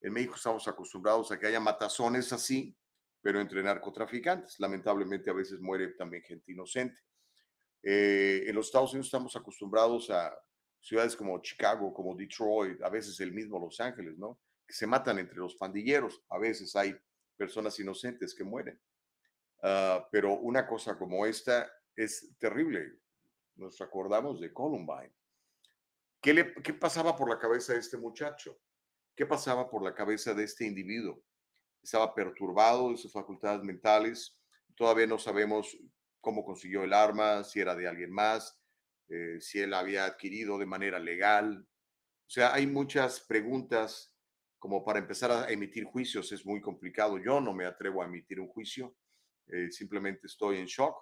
en 0.04 0.12
México 0.12 0.34
estamos 0.34 0.68
acostumbrados 0.68 1.32
a 1.32 1.38
que 1.38 1.46
haya 1.46 1.60
matazones 1.60 2.30
así, 2.30 2.76
pero 3.22 3.40
entre 3.40 3.62
narcotraficantes. 3.62 4.60
Lamentablemente 4.60 5.30
a 5.30 5.32
veces 5.32 5.60
muere 5.60 5.94
también 5.94 6.22
gente 6.22 6.52
inocente. 6.52 7.00
Eh, 7.82 8.44
en 8.46 8.54
los 8.54 8.66
Estados 8.66 8.92
Unidos 8.92 9.06
estamos 9.06 9.34
acostumbrados 9.34 10.10
a 10.10 10.36
ciudades 10.78 11.16
como 11.16 11.40
Chicago, 11.40 11.94
como 11.94 12.14
Detroit, 12.14 12.82
a 12.82 12.90
veces 12.90 13.18
el 13.20 13.32
mismo 13.32 13.58
Los 13.58 13.80
Ángeles, 13.80 14.18
¿no? 14.18 14.38
Que 14.66 14.74
se 14.74 14.86
matan 14.86 15.18
entre 15.20 15.38
los 15.38 15.54
pandilleros. 15.54 16.22
A 16.28 16.38
veces 16.38 16.76
hay 16.76 16.94
personas 17.34 17.80
inocentes 17.80 18.34
que 18.34 18.44
mueren. 18.44 18.78
Ah, 19.62 20.06
pero 20.12 20.34
una 20.34 20.66
cosa 20.66 20.98
como 20.98 21.24
esta 21.24 21.72
es 21.96 22.36
terrible. 22.38 22.98
Nos 23.56 23.80
acordamos 23.80 24.38
de 24.38 24.52
Columbine. 24.52 25.14
¿Qué, 26.20 26.34
le, 26.34 26.52
¿Qué 26.56 26.74
pasaba 26.74 27.16
por 27.16 27.30
la 27.30 27.38
cabeza 27.38 27.72
de 27.72 27.78
este 27.78 27.96
muchacho? 27.96 28.58
¿Qué 29.16 29.26
pasaba 29.26 29.70
por 29.70 29.82
la 29.82 29.94
cabeza 29.94 30.34
de 30.34 30.44
este 30.44 30.66
individuo? 30.66 31.22
estaba 31.82 32.14
perturbado 32.14 32.90
de 32.90 32.96
sus 32.96 33.12
facultades 33.12 33.62
mentales. 33.62 34.38
Todavía 34.74 35.06
no 35.06 35.18
sabemos 35.18 35.76
cómo 36.18 36.42
consiguió 36.42 36.82
el 36.82 36.94
arma, 36.94 37.44
si 37.44 37.60
era 37.60 37.76
de 37.76 37.86
alguien 37.86 38.10
más, 38.10 38.58
eh, 39.10 39.38
si 39.38 39.60
él 39.60 39.74
había 39.74 40.06
adquirido 40.06 40.56
de 40.56 40.64
manera 40.64 40.98
legal. 40.98 41.68
O 42.26 42.30
sea, 42.30 42.54
hay 42.54 42.66
muchas 42.66 43.20
preguntas 43.20 44.14
como 44.58 44.82
para 44.82 44.98
empezar 44.98 45.30
a 45.30 45.50
emitir 45.50 45.84
juicios. 45.84 46.32
Es 46.32 46.46
muy 46.46 46.62
complicado. 46.62 47.18
Yo 47.18 47.38
no 47.38 47.52
me 47.52 47.66
atrevo 47.66 48.02
a 48.02 48.06
emitir 48.06 48.40
un 48.40 48.48
juicio. 48.48 48.96
Eh, 49.48 49.70
simplemente 49.70 50.26
estoy 50.26 50.56
en 50.56 50.64
shock 50.66 50.96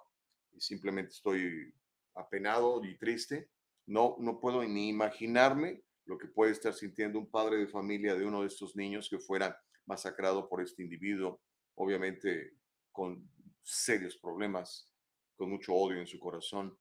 simplemente 0.59 1.11
estoy 1.11 1.73
apenado 2.15 2.83
y 2.83 2.97
triste. 2.97 3.49
No, 3.85 4.15
no 4.19 4.39
puedo 4.39 4.63
ni 4.63 4.89
imaginarme 4.89 5.83
lo 6.05 6.17
que 6.17 6.27
puede 6.27 6.51
estar 6.51 6.73
sintiendo 6.73 7.19
un 7.19 7.29
padre 7.29 7.57
de 7.57 7.67
familia 7.67 8.15
de 8.15 8.25
uno 8.25 8.41
de 8.41 8.47
estos 8.47 8.75
niños 8.75 9.09
que 9.09 9.19
fuera 9.19 9.59
masacrado 9.85 10.47
por 10.49 10.61
este 10.61 10.83
individuo, 10.83 11.41
obviamente 11.75 12.57
con 12.91 13.29
serios 13.61 14.17
problemas, 14.17 14.89
con 15.35 15.49
mucho 15.49 15.73
odio 15.73 15.99
en 15.99 16.07
su 16.07 16.19
corazón. 16.19 16.77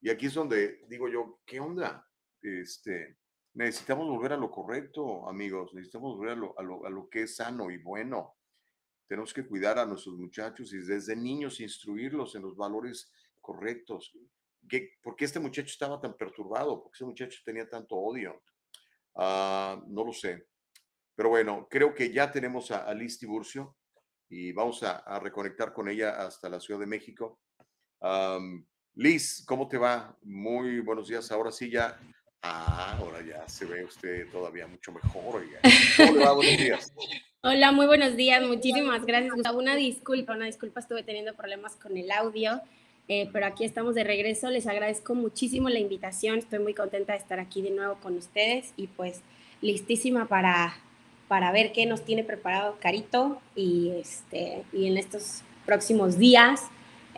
Y 0.00 0.10
aquí 0.10 0.26
es 0.26 0.34
donde 0.34 0.84
digo 0.88 1.08
yo, 1.08 1.40
¿qué 1.44 1.60
onda? 1.60 2.08
Este, 2.40 3.18
necesitamos 3.54 4.08
volver 4.08 4.32
a 4.32 4.36
lo 4.36 4.50
correcto, 4.50 5.28
amigos, 5.28 5.72
necesitamos 5.74 6.16
volver 6.16 6.32
a 6.32 6.36
lo, 6.36 6.58
a 6.58 6.62
lo, 6.62 6.86
a 6.86 6.90
lo 6.90 7.08
que 7.08 7.22
es 7.22 7.36
sano 7.36 7.70
y 7.70 7.78
bueno. 7.78 8.36
Tenemos 9.06 9.34
que 9.34 9.46
cuidar 9.46 9.78
a 9.78 9.84
nuestros 9.84 10.16
muchachos 10.16 10.72
y 10.72 10.78
desde 10.78 11.14
niños 11.14 11.60
instruirlos 11.60 12.34
en 12.34 12.42
los 12.42 12.56
valores 12.56 13.12
correctos. 13.40 14.16
¿Qué, 14.68 14.92
¿Por 15.02 15.16
qué 15.16 15.26
este 15.26 15.40
muchacho 15.40 15.68
estaba 15.68 16.00
tan 16.00 16.16
perturbado? 16.16 16.82
¿Por 16.82 16.90
qué 16.90 16.96
este 16.96 17.04
muchacho 17.04 17.40
tenía 17.44 17.68
tanto 17.68 17.96
odio? 17.96 18.42
Ah, 19.14 19.80
no 19.88 20.04
lo 20.04 20.12
sé. 20.12 20.46
Pero 21.14 21.28
bueno, 21.28 21.68
creo 21.70 21.94
que 21.94 22.12
ya 22.12 22.30
tenemos 22.30 22.70
a, 22.70 22.92
Liz 22.94 23.18
Tiburcio 23.18 23.76
y 24.28 24.52
vamos 24.52 24.82
a, 24.82 25.18
reconectar 25.20 25.72
con 25.72 25.88
ella 25.88 26.24
hasta 26.24 26.48
la 26.48 26.60
Ciudad 26.60 26.80
de 26.80 26.86
México. 26.86 27.40
Liz, 28.94 29.44
¿cómo 29.46 29.68
te 29.68 29.78
va? 29.78 30.16
Muy 30.22 30.80
buenos 30.80 31.08
días. 31.08 31.30
Ahora 31.32 31.52
sí 31.52 31.70
ya, 31.70 31.98
ah, 32.42 32.96
ahora 32.98 33.22
ya 33.22 33.48
se 33.48 33.64
ve 33.66 33.84
usted 33.84 34.30
todavía 34.30 34.66
mucho 34.66 34.92
mejor. 34.92 35.44
¿Cómo 35.96 36.12
le 36.12 36.24
va? 36.24 36.32
Buenos 36.32 36.58
días. 36.58 36.92
Hola, 37.44 37.72
muy 37.72 37.86
buenos 37.86 38.14
días. 38.14 38.40
Muchísimas 38.46 39.04
gracias, 39.04 39.34
Una 39.52 39.74
disculpa, 39.74 40.32
una 40.32 40.46
disculpa, 40.46 40.78
estuve 40.78 41.02
teniendo 41.02 41.34
problemas 41.34 41.74
con 41.74 41.96
el 41.96 42.08
audio, 42.12 42.60
eh, 43.12 43.28
pero 43.32 43.44
aquí 43.46 43.64
estamos 43.64 43.94
de 43.94 44.04
regreso. 44.04 44.48
Les 44.48 44.66
agradezco 44.66 45.14
muchísimo 45.14 45.68
la 45.68 45.78
invitación. 45.78 46.38
Estoy 46.38 46.60
muy 46.60 46.72
contenta 46.72 47.12
de 47.12 47.18
estar 47.18 47.38
aquí 47.40 47.60
de 47.60 47.70
nuevo 47.70 47.96
con 48.02 48.16
ustedes 48.16 48.72
y 48.76 48.86
pues 48.86 49.20
listísima 49.60 50.26
para 50.26 50.74
para 51.28 51.50
ver 51.50 51.72
qué 51.72 51.86
nos 51.86 52.04
tiene 52.04 52.24
preparado 52.24 52.76
Carito 52.78 53.40
y, 53.56 53.90
este, 53.98 54.64
y 54.70 54.86
en 54.86 54.98
estos 54.98 55.40
próximos 55.64 56.18
días 56.18 56.64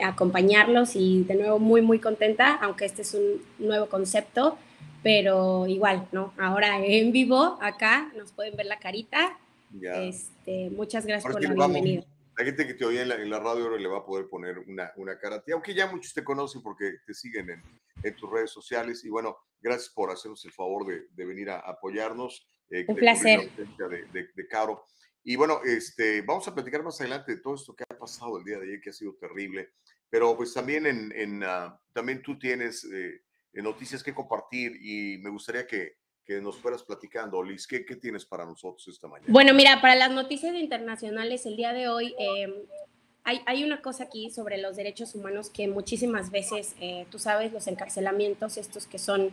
acompañarlos 0.00 0.94
y 0.94 1.24
de 1.24 1.34
nuevo 1.34 1.58
muy 1.58 1.82
muy 1.82 1.98
contenta, 1.98 2.54
aunque 2.62 2.84
este 2.84 3.02
es 3.02 3.14
un 3.14 3.42
nuevo 3.58 3.86
concepto, 3.88 4.56
pero 5.02 5.66
igual, 5.66 6.06
¿no? 6.12 6.32
Ahora 6.38 6.84
en 6.84 7.10
vivo 7.10 7.58
acá 7.60 8.12
nos 8.16 8.30
pueden 8.30 8.56
ver 8.56 8.66
la 8.66 8.78
carita 8.78 9.36
Este, 9.82 10.70
muchas 10.70 11.06
gracias 11.06 11.32
por 11.32 11.42
la 11.42 11.52
bienvenida. 11.52 12.04
La 12.36 12.44
gente 12.44 12.66
que 12.66 12.74
te 12.74 12.84
oye 12.84 13.02
en 13.02 13.30
la, 13.30 13.38
radio 13.38 13.64
ahora 13.64 13.78
le 13.78 13.88
va 13.88 13.98
a 13.98 14.04
poder 14.04 14.28
poner 14.28 14.58
una, 14.58 14.92
una 14.96 15.18
cara 15.18 15.36
a 15.36 15.42
ti, 15.42 15.52
aunque 15.52 15.74
ya 15.74 15.86
muchos 15.86 16.12
te 16.12 16.24
conocen 16.24 16.62
porque 16.62 16.96
te 17.06 17.14
siguen 17.14 17.50
en, 17.50 17.62
en 18.02 18.16
tus 18.16 18.30
redes 18.30 18.50
sociales. 18.50 19.04
Y 19.04 19.08
bueno, 19.08 19.36
gracias 19.60 19.92
por 19.92 20.10
hacernos 20.10 20.44
el 20.44 20.52
favor 20.52 20.86
de, 20.86 21.06
de 21.10 21.24
venir 21.24 21.50
a 21.50 21.60
apoyarnos. 21.60 22.48
Eh, 22.70 22.84
Un 22.88 22.96
placer. 22.96 23.50
De, 23.56 24.28
de, 24.34 24.48
Caro. 24.48 24.84
Y 25.22 25.36
bueno, 25.36 25.60
este, 25.64 26.22
vamos 26.22 26.46
a 26.48 26.54
platicar 26.54 26.82
más 26.82 27.00
adelante 27.00 27.36
de 27.36 27.40
todo 27.40 27.54
esto 27.54 27.74
que 27.74 27.84
ha 27.84 27.98
pasado 27.98 28.38
el 28.38 28.44
día 28.44 28.58
de 28.58 28.64
ayer, 28.64 28.80
que 28.80 28.90
ha 28.90 28.92
sido 28.92 29.14
terrible. 29.14 29.70
Pero 30.10 30.36
pues 30.36 30.52
también, 30.52 30.86
en, 30.86 31.12
en 31.16 31.42
uh, 31.42 31.72
también 31.92 32.22
tú 32.22 32.38
tienes 32.38 32.84
eh, 32.84 33.22
noticias 33.54 34.02
que 34.02 34.14
compartir 34.14 34.76
y 34.80 35.18
me 35.18 35.30
gustaría 35.30 35.66
que, 35.66 35.96
que 36.24 36.40
nos 36.40 36.56
fueras 36.56 36.82
platicando. 36.82 37.42
Liz, 37.42 37.66
¿qué, 37.66 37.84
¿qué, 37.84 37.96
tienes 37.96 38.24
para 38.24 38.44
nosotros 38.44 38.86
esta 38.88 39.08
mañana? 39.08 39.32
Bueno, 39.32 39.52
mira, 39.54 39.80
para 39.80 39.94
las 39.94 40.10
noticias 40.10 40.54
internacionales 40.54 41.46
el 41.46 41.56
día 41.56 41.72
de 41.72 41.88
hoy 41.88 42.14
eh, 42.18 42.66
hay, 43.24 43.40
hay, 43.46 43.64
una 43.64 43.82
cosa 43.82 44.04
aquí 44.04 44.30
sobre 44.30 44.58
los 44.58 44.76
derechos 44.76 45.14
humanos 45.14 45.50
que 45.50 45.68
muchísimas 45.68 46.30
veces, 46.30 46.74
eh, 46.80 47.06
tú 47.10 47.18
sabes, 47.18 47.52
los 47.52 47.66
encarcelamientos, 47.66 48.56
estos 48.56 48.86
que 48.86 48.98
son 48.98 49.32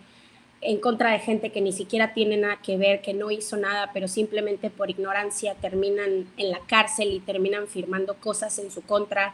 en 0.62 0.79
contra 0.79 1.12
de 1.12 1.19
gente 1.19 1.51
que 1.51 1.60
ni 1.60 1.71
siquiera 1.71 2.13
tiene 2.13 2.38
nada 2.38 2.62
que 2.62 2.77
ver, 2.77 3.01
que 3.01 3.13
no 3.13 3.31
hizo 3.31 3.57
nada, 3.57 3.91
pero 3.93 4.07
simplemente 4.07 4.69
por 4.69 4.89
ignorancia 4.89 5.55
terminan 5.55 6.27
en 6.38 6.51
la 6.51 6.60
cárcel 6.67 7.12
y 7.12 7.19
terminan 7.19 7.67
firmando 7.67 8.15
cosas 8.17 8.60
en 8.60 8.69
su 8.69 8.81
contra 8.83 9.33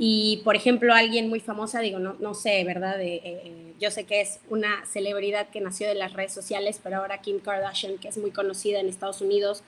y, 0.00 0.42
por 0.44 0.54
ejemplo, 0.54 0.94
alguien 0.94 1.28
muy 1.28 1.40
famosa, 1.40 1.80
digo, 1.80 1.98
no, 1.98 2.14
no 2.20 2.32
sé, 2.32 2.62
¿verdad? 2.62 3.00
Eh, 3.00 3.20
eh, 3.24 3.74
yo 3.80 3.90
sé 3.90 4.04
que 4.04 4.20
es 4.20 4.38
una 4.48 4.86
celebridad 4.86 5.48
que 5.48 5.60
nació 5.60 5.88
de 5.88 5.96
las 5.96 6.12
redes 6.12 6.32
sociales, 6.32 6.80
pero 6.80 6.98
ahora 6.98 7.18
Kim 7.18 7.40
Kardashian, 7.40 7.98
que 7.98 8.06
es 8.06 8.16
muy 8.16 8.30
conocida 8.30 8.78
en 8.78 8.88
Estados 8.88 9.20
Unidos 9.20 9.64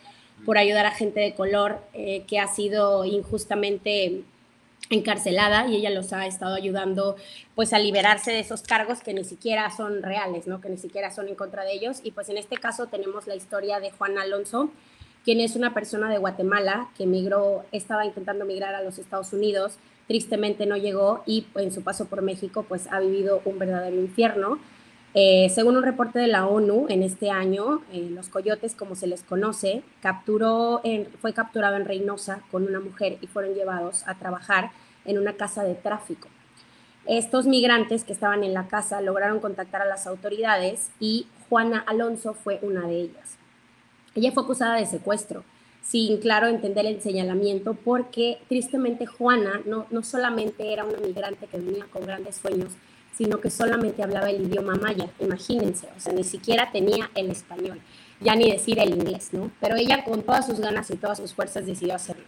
por 0.46 0.56
ayudar 0.56 0.87
a 0.87 0.92
gente 0.92 1.18
de 1.18 1.34
color 1.34 1.80
eh, 1.94 2.22
que 2.28 2.38
ha 2.38 2.46
sido 2.46 3.04
injustamente 3.04 4.22
encarcelada 4.88 5.66
y 5.66 5.76
ella 5.76 5.90
los 5.90 6.12
ha 6.12 6.26
estado 6.26 6.54
ayudando 6.54 7.16
pues 7.56 7.72
a 7.72 7.80
liberarse 7.80 8.30
de 8.30 8.40
esos 8.40 8.62
cargos 8.62 9.00
que 9.00 9.12
ni 9.12 9.25
siquiera 9.25 9.68
son 9.76 10.00
reales, 10.00 10.46
¿no? 10.46 10.60
Que 10.60 10.68
ni 10.68 10.78
siquiera 10.78 11.10
son 11.10 11.26
en 11.26 11.34
contra 11.34 11.64
de 11.64 11.72
ellos. 11.72 12.00
Y 12.04 12.12
pues 12.12 12.28
en 12.28 12.38
este 12.38 12.56
caso 12.56 12.87
tenemos 12.87 13.26
la 13.26 13.34
historia 13.34 13.80
de 13.80 13.90
Juan 13.90 14.16
Alonso, 14.16 14.70
quien 15.25 15.40
es 15.40 15.56
una 15.56 15.75
persona 15.75 16.08
de 16.08 16.18
Guatemala 16.18 16.88
que 16.96 17.06
migró, 17.06 17.64
estaba 17.72 18.06
intentando 18.06 18.44
migrar 18.44 18.76
a 18.76 18.82
los 18.82 18.99
Estados 18.99 19.32
Unidos 19.32 19.75
tristemente 20.11 20.67
no 20.67 20.76
llegó 20.76 21.23
y 21.25 21.47
en 21.55 21.71
su 21.71 21.83
paso 21.83 22.07
por 22.07 22.21
México 22.21 22.64
pues 22.69 22.88
ha 22.90 22.99
vivido 22.99 23.43
un 23.45 23.61
verdadero 23.61 23.95
infierno. 23.95 24.59
Eh, 25.14 25.49
según 25.55 25.76
un 25.76 25.85
reporte 25.85 26.19
de 26.19 26.26
la 26.26 26.49
ONU, 26.49 26.87
en 26.88 27.05
este 27.05 27.31
año, 27.31 27.83
eh, 27.93 28.09
los 28.11 28.29
coyotes, 28.29 28.75
como 28.75 28.97
se 28.97 29.07
les 29.07 29.23
conoce, 29.23 29.85
capturó 30.02 30.83
fue 31.21 31.33
capturado 31.33 31.76
en 31.76 31.85
Reynosa 31.85 32.43
con 32.50 32.64
una 32.67 32.81
mujer 32.81 33.19
y 33.21 33.29
fueron 33.29 33.55
llevados 33.55 34.02
a 34.09 34.17
trabajar 34.17 34.73
en 35.05 35.17
una 35.17 35.35
casa 35.35 35.62
de 35.62 35.76
tráfico. 35.76 36.26
Estos 37.07 37.47
migrantes 37.47 38.02
que 38.02 38.12
estaban 38.12 38.43
en 38.43 38.52
la 38.52 38.67
casa 38.67 39.00
lograron 39.02 39.38
contactar 39.38 39.81
a 39.81 39.87
las 39.87 40.09
autoridades 40.09 40.90
y 40.99 41.29
Juana 41.49 41.85
Alonso 41.87 42.35
fue 42.35 42.59
una 42.62 42.81
de 42.88 42.97
ellas. 42.97 43.37
Ella 44.17 44.33
fue 44.33 44.43
acusada 44.43 44.75
de 44.75 44.87
secuestro 44.87 45.45
sin, 45.82 46.18
claro, 46.18 46.46
entender 46.46 46.87
el 46.87 47.00
señalamiento, 47.00 47.75
porque 47.75 48.38
tristemente 48.49 49.06
Juana 49.06 49.60
no, 49.64 49.87
no 49.90 50.02
solamente 50.02 50.72
era 50.72 50.84
una 50.84 50.99
migrante 50.99 51.46
que 51.46 51.58
venía 51.58 51.87
con 51.92 52.06
grandes 52.06 52.37
sueños, 52.37 52.72
sino 53.16 53.40
que 53.40 53.50
solamente 53.50 54.02
hablaba 54.02 54.30
el 54.30 54.42
idioma 54.42 54.76
maya, 54.76 55.08
imagínense, 55.20 55.88
o 55.96 56.00
sea, 56.00 56.12
ni 56.12 56.25
siquiera 56.25 56.70
tenía 56.72 57.10
el 57.14 57.30
español, 57.30 57.80
ya 58.20 58.34
ni 58.34 58.50
decir 58.50 58.78
el 58.78 58.90
inglés, 58.90 59.30
¿no? 59.32 59.50
Pero 59.60 59.76
ella 59.76 60.04
con 60.04 60.22
todas 60.22 60.46
sus 60.46 60.60
ganas 60.60 60.90
y 60.90 60.96
todas 60.96 61.18
sus 61.18 61.34
fuerzas 61.34 61.66
decidió 61.66 61.94
hacerlo. 61.94 62.25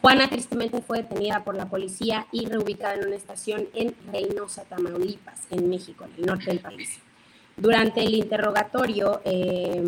Juana 0.00 0.28
tristemente 0.28 0.80
fue 0.80 1.02
detenida 1.02 1.42
por 1.44 1.56
la 1.56 1.68
policía 1.68 2.26
y 2.30 2.46
reubicada 2.46 2.94
en 2.94 3.06
una 3.06 3.16
estación 3.16 3.68
en 3.74 3.94
Reynosa, 4.12 4.64
Tamaulipas, 4.64 5.46
en 5.50 5.68
México, 5.68 6.04
en 6.04 6.14
el 6.20 6.26
norte 6.26 6.46
del 6.46 6.60
país. 6.60 7.00
Durante 7.56 8.02
el 8.02 8.14
interrogatorio, 8.14 9.20
eh, 9.24 9.82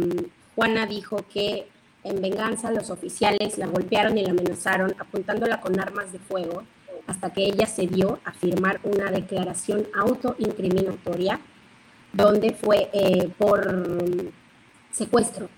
Juana 0.56 0.86
dijo 0.86 1.24
que 1.32 1.68
en 2.04 2.20
venganza, 2.20 2.70
los 2.70 2.90
oficiales 2.90 3.58
la 3.58 3.66
golpearon 3.66 4.16
y 4.16 4.24
la 4.24 4.30
amenazaron, 4.30 4.94
apuntándola 4.98 5.60
con 5.60 5.78
armas 5.78 6.12
de 6.12 6.18
fuego, 6.18 6.62
hasta 7.06 7.32
que 7.32 7.44
ella 7.44 7.66
se 7.66 7.86
dio 7.86 8.20
a 8.24 8.32
firmar 8.32 8.80
una 8.84 9.10
declaración 9.10 9.86
autoincriminatoria, 9.94 11.40
donde 12.12 12.52
fue 12.52 12.88
eh, 12.92 13.28
por 13.36 14.32
secuestro. 14.92 15.48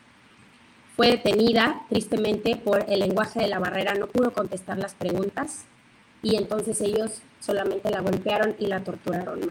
Fue 0.97 1.09
detenida, 1.09 1.83
tristemente, 1.89 2.57
por 2.57 2.85
el 2.89 3.01
lenguaje 3.01 3.41
de 3.41 3.49
la 3.49 3.59
barrera, 3.59 3.95
no 3.95 4.07
pudo 4.09 4.33
contestar 4.33 4.79
las 4.79 4.95
preguntas 4.95 5.65
y 6.23 6.37
entonces 6.37 6.81
ellos 6.81 7.23
solamente 7.41 7.91
la 7.91 8.01
golpearon 8.01 8.55
y 8.59 8.67
la 8.67 8.85
torturaron. 8.85 9.51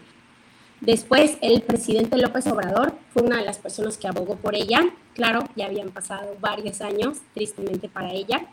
Después, 0.81 1.37
el 1.41 1.61
presidente 1.61 2.17
López 2.17 2.47
Obrador 2.47 2.95
fue 3.13 3.21
una 3.21 3.37
de 3.37 3.45
las 3.45 3.59
personas 3.59 3.97
que 3.97 4.07
abogó 4.07 4.35
por 4.35 4.55
ella. 4.55 4.81
Claro, 5.13 5.43
ya 5.55 5.67
habían 5.67 5.91
pasado 5.91 6.35
varios 6.39 6.81
años, 6.81 7.19
tristemente 7.35 7.87
para 7.87 8.11
ella. 8.11 8.47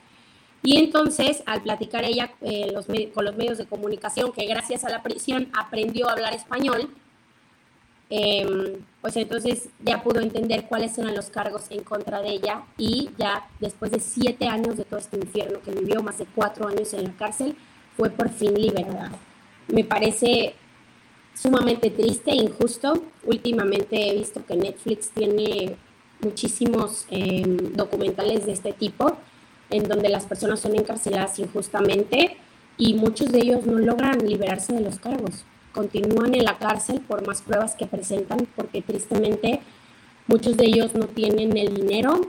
Y 0.62 0.76
entonces, 0.76 1.42
al 1.46 1.62
platicar 1.62 2.04
ella 2.04 2.30
eh, 2.42 2.74
con 3.14 3.24
los 3.24 3.34
medios 3.34 3.56
de 3.56 3.66
comunicación, 3.66 4.32
que 4.32 4.44
gracias 4.44 4.84
a 4.84 4.90
la 4.90 5.02
prisión 5.02 5.48
aprendió 5.58 6.06
a 6.08 6.12
hablar 6.12 6.34
español, 6.34 6.90
em, 8.10 8.74
pues 9.00 9.16
entonces 9.16 9.70
ya 9.82 10.02
pudo 10.02 10.20
entender 10.20 10.66
cuáles 10.66 10.98
eran 10.98 11.14
los 11.14 11.30
cargos 11.30 11.70
en 11.70 11.82
contra 11.82 12.20
de 12.20 12.30
ella 12.30 12.62
y 12.76 13.10
ya 13.16 13.48
después 13.60 13.90
de 13.90 14.00
siete 14.00 14.48
años 14.48 14.76
de 14.76 14.84
todo 14.84 14.98
este 14.98 15.16
infierno 15.16 15.60
que 15.62 15.70
vivió, 15.70 16.02
más 16.02 16.18
de 16.18 16.26
cuatro 16.26 16.68
años 16.68 16.92
en 16.92 17.04
la 17.04 17.12
cárcel, 17.12 17.56
fue 17.96 18.10
por 18.10 18.28
fin 18.28 18.54
liberada. 18.54 19.12
Me 19.68 19.84
parece 19.84 20.54
sumamente 21.40 21.90
triste 21.90 22.30
e 22.30 22.36
injusto. 22.36 23.02
Últimamente 23.24 24.10
he 24.10 24.14
visto 24.14 24.44
que 24.44 24.56
Netflix 24.56 25.10
tiene 25.10 25.76
muchísimos 26.20 27.06
em, 27.10 27.56
documentales 27.74 28.46
de 28.46 28.52
este 28.52 28.72
tipo, 28.72 29.16
en 29.70 29.84
donde 29.84 30.08
las 30.08 30.26
personas 30.26 30.60
son 30.60 30.74
encarceladas 30.74 31.38
injustamente 31.38 32.36
y 32.76 32.94
muchos 32.94 33.30
de 33.30 33.38
ellos 33.38 33.66
no 33.66 33.78
logran 33.78 34.18
liberarse 34.26 34.72
de 34.72 34.80
los 34.80 34.98
cargos. 34.98 35.44
Continúan 35.72 36.34
en 36.34 36.44
la 36.44 36.58
cárcel 36.58 37.00
por 37.00 37.26
más 37.26 37.42
pruebas 37.42 37.74
que 37.76 37.86
presentan, 37.86 38.48
porque 38.56 38.82
tristemente 38.82 39.60
muchos 40.26 40.56
de 40.56 40.64
ellos 40.66 40.94
no 40.94 41.06
tienen 41.06 41.56
el 41.56 41.74
dinero 41.74 42.20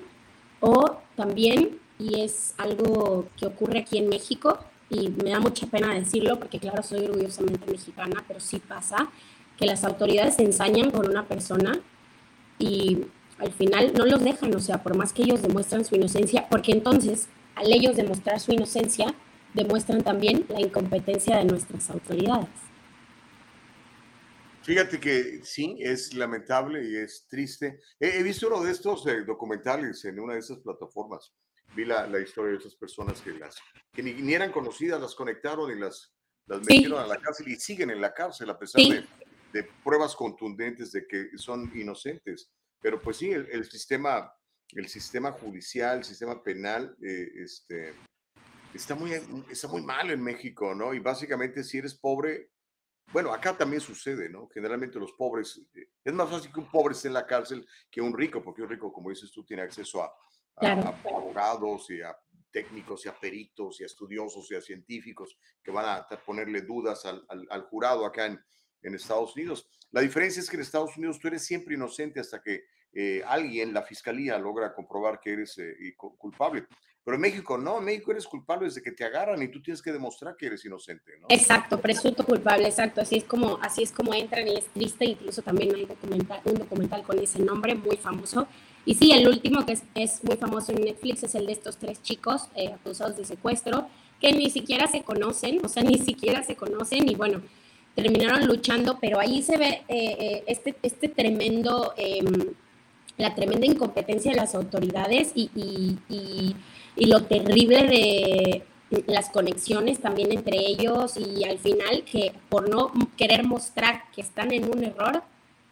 o 0.60 0.98
también, 1.16 1.80
y 1.98 2.22
es 2.22 2.54
algo 2.58 3.28
que 3.38 3.46
ocurre 3.46 3.80
aquí 3.80 3.98
en 3.98 4.10
México, 4.10 4.60
y 4.90 5.10
me 5.10 5.32
da 5.32 5.40
mucha 5.40 5.68
pena 5.68 5.94
decirlo 5.94 6.40
porque 6.40 6.60
claro, 6.60 6.82
soy 6.84 7.06
orgullosamente 7.06 7.72
mexicana, 7.72 8.24
pero 8.28 8.40
sí 8.40 8.60
pasa 8.60 9.12
que 9.58 9.66
las 9.66 9.84
autoridades 9.84 10.36
se 10.36 10.44
ensañan 10.44 10.92
con 10.92 11.10
una 11.10 11.28
persona 11.28 11.80
y 12.58 13.06
al 13.38 13.52
final 13.54 13.94
no 13.94 14.06
los 14.06 14.24
dejan, 14.24 14.54
o 14.56 14.60
sea, 14.60 14.84
por 14.84 14.98
más 14.98 15.14
que 15.14 15.24
ellos 15.24 15.42
demuestran 15.42 15.86
su 15.86 15.96
inocencia, 15.96 16.48
porque 16.50 16.72
entonces 16.72 17.28
al 17.56 17.72
ellos 17.72 17.96
demostrar 17.96 18.40
su 18.40 18.54
inocencia, 18.54 19.14
demuestran 19.54 20.02
también 20.04 20.46
la 20.48 20.62
incompetencia 20.62 21.38
de 21.38 21.46
nuestras 21.46 21.90
autoridades. 21.90 22.48
Fíjate 24.62 25.00
que 25.00 25.42
sí, 25.44 25.78
es 25.80 26.14
lamentable 26.14 26.88
y 26.88 26.96
es 26.96 27.26
triste. 27.28 27.80
He, 28.00 28.22
visto 28.24 28.48
uno 28.48 28.64
de 28.64 28.72
estos 28.72 29.06
eh, 29.08 29.24
documentales 29.26 30.06
en 30.06 30.20
una 30.20 30.34
de 30.34 30.40
esas 30.40 30.60
plataformas 30.60 31.34
vi 31.76 31.86
la, 31.86 32.08
la, 32.08 32.20
historia 32.20 32.54
de 32.54 32.58
esas 32.58 32.76
personas 32.76 33.22
que, 33.22 33.32
las, 33.32 33.58
que 33.92 34.04
ni, 34.04 34.34
eran 34.34 34.52
conocidas, 34.52 35.02
las 35.02 35.16
conectaron 35.16 35.72
y 35.72 35.80
las, 35.80 36.14
las 36.46 36.60
metieron 36.60 37.00
a 37.00 37.08
la 37.08 37.18
cárcel 37.18 37.48
y 37.48 37.56
siguen 37.56 37.90
en 37.90 38.02
la 38.02 38.14
cárcel 38.14 38.50
a 38.50 38.58
pesar 38.58 38.82
de, 38.82 39.06
de, 39.54 39.70
pruebas 39.84 40.16
contundentes 40.16 40.92
de 40.92 41.08
que 41.08 41.38
son 41.38 41.72
inocentes. 41.76 42.52
Pero 42.82 43.02
pues 43.02 43.18
sí, 43.18 43.32
el, 43.32 43.70
sistema, 43.70 44.34
el 44.72 44.88
sistema 44.88 45.32
judicial, 45.32 46.00
el 46.00 46.04
sistema 46.06 46.42
penal, 46.42 46.96
eh, 47.02 47.30
este, 47.36 47.94
está, 48.74 48.96
muy, 48.96 49.12
está 49.50 49.68
muy 49.68 49.82
mal 49.82 50.10
en 50.12 50.22
México, 50.22 50.74
¿no? 50.74 50.94
Y 50.94 51.00
básicamente 51.00 51.64
si 51.64 51.78
eres 51.78 51.96
pobre, 51.96 52.52
bueno, 53.12 53.34
acá 53.34 53.58
también 53.58 53.82
sucede, 53.82 54.30
¿no? 54.30 54.48
Generalmente 54.54 55.00
los 55.00 55.12
pobres, 55.14 55.62
eh, 55.76 55.90
es 56.04 56.14
más 56.14 56.30
fácil 56.30 56.54
que 56.54 56.60
un 56.60 56.72
pobre 56.72 56.94
esté 56.94 57.10
en 57.10 57.16
la 57.16 57.28
cárcel 57.28 57.68
que 57.92 58.02
un 58.02 58.18
rico, 58.18 58.42
porque 58.42 58.62
un 58.62 58.70
rico, 58.70 58.94
como 58.94 59.10
dices 59.10 59.32
tú, 59.32 59.44
tiene 59.44 59.64
acceso 59.64 60.02
a, 60.04 60.14
a, 60.62 60.72
abogados 61.16 61.90
y 61.90 62.02
a 62.02 62.16
técnicos 62.52 63.06
y 63.06 63.10
a 63.10 63.20
peritos 63.20 63.80
y 63.80 63.84
a 63.84 63.86
estudiosos 63.86 64.50
y 64.52 64.56
a 64.56 64.62
científicos 64.62 65.38
que 65.64 65.72
van 65.72 65.86
a 65.86 66.08
ponerle 66.26 66.62
dudas 66.62 67.06
al, 67.06 67.24
al, 67.28 67.62
jurado 67.64 68.06
acá 68.06 68.26
en, 68.26 68.40
en, 68.82 68.96
Estados 68.96 69.36
Unidos. 69.36 69.68
La 69.92 70.02
diferencia 70.02 70.40
es 70.40 70.50
que 70.50 70.56
en 70.56 70.64
Estados 70.64 70.98
Unidos 70.98 71.20
tú 71.20 71.28
eres 71.28 71.46
siempre 71.46 71.76
inocente 71.76 72.20
hasta 72.20 72.42
que 72.42 72.64
eh, 72.92 73.22
alguien, 73.26 73.74
la 73.74 73.84
fiscalía, 73.84 74.38
logra 74.40 74.74
comprobar 74.74 75.20
que 75.20 75.34
eres 75.34 75.58
eh, 75.60 75.96
culpable. 75.96 76.66
Pero 77.04 77.16
en 77.16 77.22
México 77.22 77.58
no, 77.58 77.80
en 77.80 77.86
México 77.86 78.12
eres 78.12 78.28
culpable 78.28 78.66
desde 78.66 78.82
que 78.82 78.92
te 78.92 79.04
agarran 79.04 79.42
y 79.42 79.48
tú 79.48 79.62
tienes 79.62 79.82
que 79.82 79.92
demostrar 79.92 80.36
que 80.36 80.48
eres 80.48 80.66
inocente, 80.66 81.14
¿no? 81.20 81.28
Exacto, 81.30 81.80
presunto 81.80 82.26
culpable, 82.26 82.68
exacto. 82.68 83.02
Así 83.02 83.18
es 83.18 83.24
como, 83.24 83.58
así 83.62 83.84
es 83.84 83.92
como 83.92 84.14
entran 84.14 84.48
y 84.48 84.58
es 84.58 84.66
triste. 84.68 85.06
Incluso 85.06 85.42
también 85.42 85.74
hay 85.74 85.86
documental, 85.86 86.42
un 86.46 86.56
documental 86.56 87.04
con 87.04 87.18
ese 87.20 87.40
nombre 87.40 87.74
muy 87.74 87.98
famoso 87.98 88.48
Y 88.90 88.96
sí, 88.96 89.12
el 89.12 89.28
último 89.28 89.68
que 89.68 89.78
es, 89.94 90.24
muy 90.24 90.36
famoso 90.36 90.72
en 90.72 90.82
Netflix 90.82 91.22
es 91.22 91.36
el 91.36 91.46
de 91.46 91.52
estos 91.52 91.78
tres 91.78 92.02
chicos 92.02 92.48
eh, 92.56 92.70
acusados 92.74 93.18
de 93.18 93.24
secuestro, 93.24 93.88
que 94.20 94.32
ni 94.32 94.50
siquiera 94.50 94.88
se 94.88 95.04
conocen, 95.04 95.64
o 95.64 95.70
sea, 95.70 95.84
ni 95.92 96.00
siquiera 96.00 96.42
se 96.44 96.56
conocen 96.56 97.08
y 97.08 97.14
bueno, 97.14 97.44
terminaron 97.94 98.48
luchando, 98.48 98.98
pero 99.00 99.20
ahí 99.20 99.44
se 99.44 99.58
ve 99.58 99.84
eh, 99.90 100.18
eh, 100.20 100.44
este, 100.48 100.76
este 100.82 101.08
tremendo, 101.08 101.94
em, 101.98 102.48
la 103.18 103.36
tremenda 103.36 103.68
incompetencia 103.68 104.32
de 104.32 104.38
las 104.38 104.56
autoridades 104.56 105.34
y, 105.36 105.52
y, 105.56 106.56
y 106.96 107.06
lo 107.06 107.22
terrible 107.26 107.84
de 107.84 108.64
las 109.06 109.30
conexiones 109.30 110.00
también 110.00 110.32
entre 110.32 110.58
ellos 110.66 111.16
y 111.16 111.44
al 111.44 111.60
final 111.60 112.04
que 112.12 112.34
por 112.50 112.68
no 112.68 112.92
querer 113.18 113.44
mostrar 113.46 114.06
que 114.16 114.22
están 114.22 114.52
en 114.52 114.68
un 114.68 114.84
error, 114.84 115.22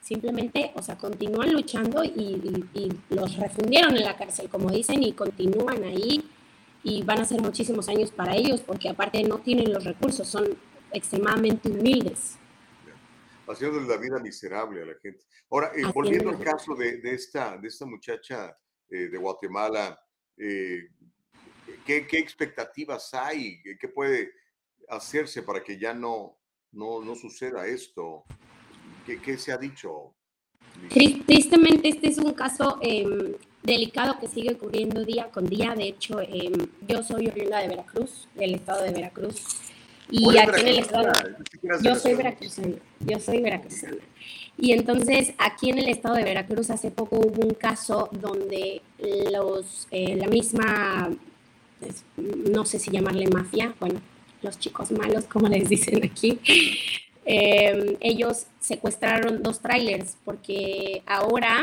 simplemente, 0.07 0.71
o 0.75 0.81
sea, 0.81 0.97
continúan 0.97 1.51
luchando 1.51 2.01
y, 2.01 2.61
los 3.09 3.35
refundieron 3.35 3.93
en 3.95 4.05
la 4.05 4.15
cárcel, 4.15 4.47
como 4.47 4.71
dicen, 4.71 5.03
y 5.03 5.11
continúan 5.11 5.83
ahí 5.83 6.23
y 6.81 7.03
van 7.03 7.19
a 7.19 7.25
ser 7.25 7.41
muchísimos 7.41 7.89
años 7.89 8.11
para 8.11 8.33
ellos 8.33 8.61
porque 8.61 8.87
aparte 8.87 9.21
no 9.23 9.39
tienen 9.39 9.73
los 9.73 9.83
recursos, 9.83 10.25
son 10.25 10.57
extremadamente 10.93 11.69
humildes. 11.69 12.37
Haciendo 13.47 13.81
la 13.81 13.97
vida 13.97 14.17
miserable 14.19 14.81
a 14.81 14.85
la 14.85 14.95
gente. 15.01 15.25
Ahora, 15.49 15.71
eh, 15.75 15.83
volviendo 15.93 16.29
al 16.29 16.39
caso 16.39 16.73
de, 16.75 17.01
esta, 17.03 17.57
de 17.57 17.67
esta 17.67 17.85
muchacha 17.85 18.57
eh, 18.89 19.09
de 19.09 19.17
Guatemala, 19.17 19.99
eh, 20.37 20.87
¿qué, 21.85 22.07
¿qué, 22.07 22.17
expectativas 22.17 23.13
hay? 23.13 23.61
¿Qué 23.61 23.87
puede 23.89 24.31
hacerse 24.87 25.43
para 25.43 25.61
que 25.61 25.77
ya 25.77 25.93
no, 25.93 26.37
no, 26.71 27.01
no 27.01 27.15
suceda 27.15 27.67
esto? 27.67 28.23
¿Qué, 29.15 29.37
se 29.37 29.53
ha 29.53 29.57
dicho? 29.57 30.13
Tristemente, 30.89 31.89
este 31.89 32.09
es 32.09 32.17
un 32.17 32.33
caso 32.33 32.77
em, 32.81 33.33
delicado 33.63 34.19
que 34.19 34.27
sigue 34.27 34.53
ocurriendo 34.53 35.03
día 35.05 35.29
con 35.31 35.47
día. 35.47 35.73
De 35.75 35.87
hecho, 35.87 36.19
em, 36.19 36.53
yo 36.87 37.03
soy 37.03 37.27
oriunda 37.27 37.59
de 37.59 37.69
Veracruz, 37.69 38.27
del 38.35 38.55
estado 38.55 38.83
de 38.83 38.91
Veracruz. 38.91 39.43
Y 40.09 40.37
aquí 40.37 40.61
en 40.61 40.67
el 40.67 40.79
estado. 40.79 41.11
Yo 41.83 41.95
soy 41.95 42.15
veracruzana. 42.15 42.75
Yo 43.01 43.19
soy 43.19 43.41
veracruzana. 43.41 43.97
Y 44.57 44.71
entonces, 44.71 45.33
aquí 45.37 45.69
en 45.69 45.79
el 45.79 45.89
estado 45.89 46.15
de 46.15 46.23
Veracruz, 46.23 46.69
hace 46.69 46.91
poco 46.91 47.17
hubo 47.17 47.45
un 47.45 47.53
caso 47.53 48.09
donde 48.11 48.81
los, 49.31 49.87
eh, 49.91 50.15
la 50.15 50.27
misma, 50.27 51.09
pues, 51.79 52.03
no 52.15 52.65
sé 52.65 52.79
si 52.79 52.89
llamarle 52.89 53.27
mafia, 53.27 53.75
bueno, 53.79 54.01
los 54.41 54.57
chicos 54.59 54.91
malos, 54.91 55.25
como 55.25 55.47
les 55.47 55.67
dicen 55.69 56.03
aquí, 56.03 56.39
Em, 57.29 57.97
ellos 57.99 58.45
secuestraron 58.61 59.43
dos 59.43 59.59
trailers 59.59 60.15
porque 60.23 61.03
ahora 61.05 61.61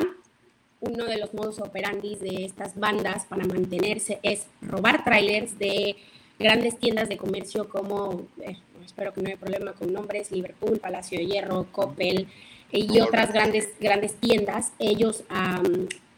uno 0.81 1.07
de 1.07 1.17
los 1.17 1.33
modos 1.33 1.59
operandis 1.59 2.21
de 2.21 2.45
estas 2.45 2.79
bandas 2.79 3.25
para 3.25 3.47
mantenerse 3.47 4.19
es 4.23 4.47
robar 4.61 5.05
trailers 5.05 5.59
de 5.59 5.97
grandes 6.39 6.79
tiendas 6.79 7.09
de 7.09 7.17
comercio 7.17 7.71
como, 7.71 8.27
eh, 8.43 8.59
espero 8.85 9.15
que 9.15 9.23
no 9.23 9.29
haya 9.29 9.39
problema 9.39 9.73
con 9.73 9.91
nombres, 9.91 10.31
Liverpool, 10.33 10.79
Palacio 10.79 11.19
de 11.19 11.25
Hierro, 11.25 11.67
Coppel 11.73 12.29
y 12.71 13.01
otras 13.01 13.33
grandes, 13.33 13.71
grandes 13.81 14.17
tiendas. 14.17 14.73
Ellos 14.79 15.25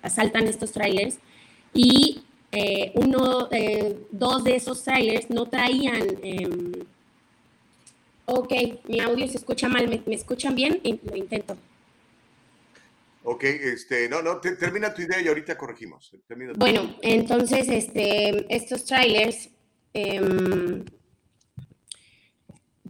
asaltan 0.02 0.48
estos 0.48 0.72
trailers 0.72 1.18
y 1.72 2.24
eh, 2.50 2.90
uno, 2.94 3.46
eh, 3.52 3.96
dos 4.10 4.42
de 4.42 4.56
esos 4.56 4.82
trailers 4.82 5.30
no 5.30 5.46
traían 5.46 6.18
em, 6.24 6.72
Ok, 8.26 8.52
mi 8.88 9.00
audio 9.00 9.26
se 9.28 9.38
escucha 9.38 9.68
mal. 9.68 9.88
¿Me, 9.88 10.14
escuchan 10.14 10.54
bien? 10.54 10.80
Lo 11.04 11.16
intento. 11.16 11.56
Ok, 13.22 13.44
este, 13.44 14.08
no, 14.08 14.20
no, 14.20 14.40
termina 14.40 14.92
tu 14.92 15.02
idea 15.02 15.20
y 15.20 15.28
ahorita 15.28 15.56
corregimos. 15.56 16.12
bueno, 16.56 16.96
entonces, 17.02 17.68
este, 17.68 18.46
estos 18.54 18.84
trailers, 18.84 19.48
em, 19.92 20.84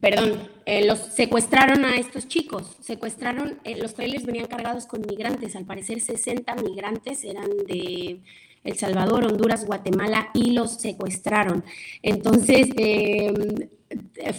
perdón, 0.01 0.51
eh, 0.64 0.85
los 0.87 0.99
secuestraron 0.99 1.85
a 1.85 1.96
estos 1.96 2.29
chicos. 2.29 2.77
Secuestraron, 2.81 3.61
eh, 3.64 3.77
los 3.77 3.94
trailers 3.94 4.25
venían 4.25 4.46
cargados 4.46 4.87
con 4.87 5.03
migrantes. 5.03 5.55
Al 5.55 5.66
parecer, 5.66 6.01
60 6.01 6.55
migrantes 6.57 7.25
eran 7.25 7.49
de 7.66 8.20
El 8.64 8.77
Salvador, 8.79 9.25
Honduras, 9.25 9.66
Guatemala 9.66 10.31
y 10.35 10.53
los 10.53 10.81
secuestraron. 10.81 11.64
Entonces, 12.03 12.68
eh, 12.77 13.68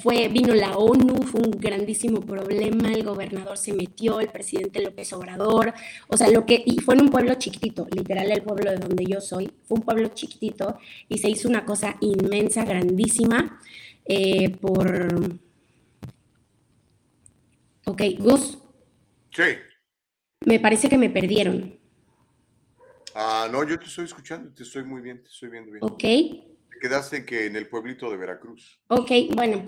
fue, 0.02 0.28
vino 0.28 0.54
la 0.54 0.78
ONU, 0.78 1.24
fue 1.24 1.42
un 1.42 1.52
grandísimo 1.52 2.22
problema, 2.22 2.92
el 2.92 3.04
gobernador 3.04 3.58
se 3.58 3.74
metió, 3.74 4.20
el 4.20 4.30
presidente 4.30 4.82
López 4.82 5.12
Obrador, 5.14 5.74
o 6.08 6.18
sea, 6.18 6.30
lo 6.30 6.46
que, 6.46 6.64
y 6.66 6.80
fue 6.80 6.96
en 6.96 7.02
un 7.02 7.10
pueblo 7.10 7.36
chiquitito, 7.36 7.88
literal 7.92 8.32
el 8.32 8.42
pueblo 8.42 8.72
de 8.72 8.78
donde 8.78 9.06
yo 9.06 9.22
soy, 9.22 9.52
fue 9.64 9.78
un 9.78 9.84
pueblo 9.84 10.10
chiquitito 10.10 10.78
y 11.08 11.18
se 11.18 11.30
hizo 11.30 11.48
una 11.48 11.66
cosa 11.66 11.98
inmensa, 12.02 12.66
grandísima, 12.66 13.60
eh, 14.06 14.50
por... 14.50 15.40
Ok, 17.86 18.02
Gus. 18.20 18.58
Sí. 19.32 19.44
Me 20.46 20.60
parece 20.60 20.90
que 20.90 20.98
me 20.98 21.10
perdieron. 21.10 21.80
Ah, 23.16 23.48
no, 23.52 23.64
yo 23.68 23.80
te 23.80 23.86
estoy 23.86 24.06
escuchando, 24.06 24.54
te 24.54 24.64
estoy 24.64 24.84
muy 24.84 25.02
bien, 25.02 25.24
te 25.24 25.30
estoy 25.30 25.50
viendo 25.50 25.72
bien. 25.72 25.84
Ok 25.84 26.57
quedaste 26.80 27.26
que 27.26 27.46
en 27.46 27.56
el 27.56 27.68
pueblito 27.68 28.10
de 28.10 28.18
Veracruz. 28.18 28.80
Ok, 28.88 29.12
bueno. 29.36 29.66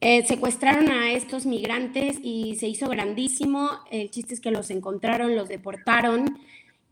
Eh, 0.00 0.24
secuestraron 0.26 0.90
a 0.90 1.10
estos 1.10 1.44
migrantes 1.44 2.18
y 2.22 2.54
se 2.56 2.68
hizo 2.68 2.88
grandísimo. 2.88 3.70
El 3.90 4.10
chiste 4.10 4.34
es 4.34 4.40
que 4.40 4.52
los 4.52 4.70
encontraron, 4.70 5.34
los 5.34 5.48
deportaron 5.48 6.38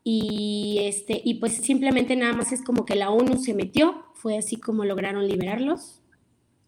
y 0.03 0.79
este 0.83 1.21
y 1.25 1.35
pues 1.35 1.55
simplemente 1.55 2.17
nada 2.17 2.33
más 2.33 2.53
es 2.53 2.63
como 2.63 2.85
que 2.85 2.97
la 2.97 3.11
ONU 3.11 3.37
se 3.39 3.55
metió. 3.55 4.07
Fue 4.15 4.37
así 4.37 4.57
como 4.57 4.85
lograron 4.85 5.27
liberarlos. 5.27 6.01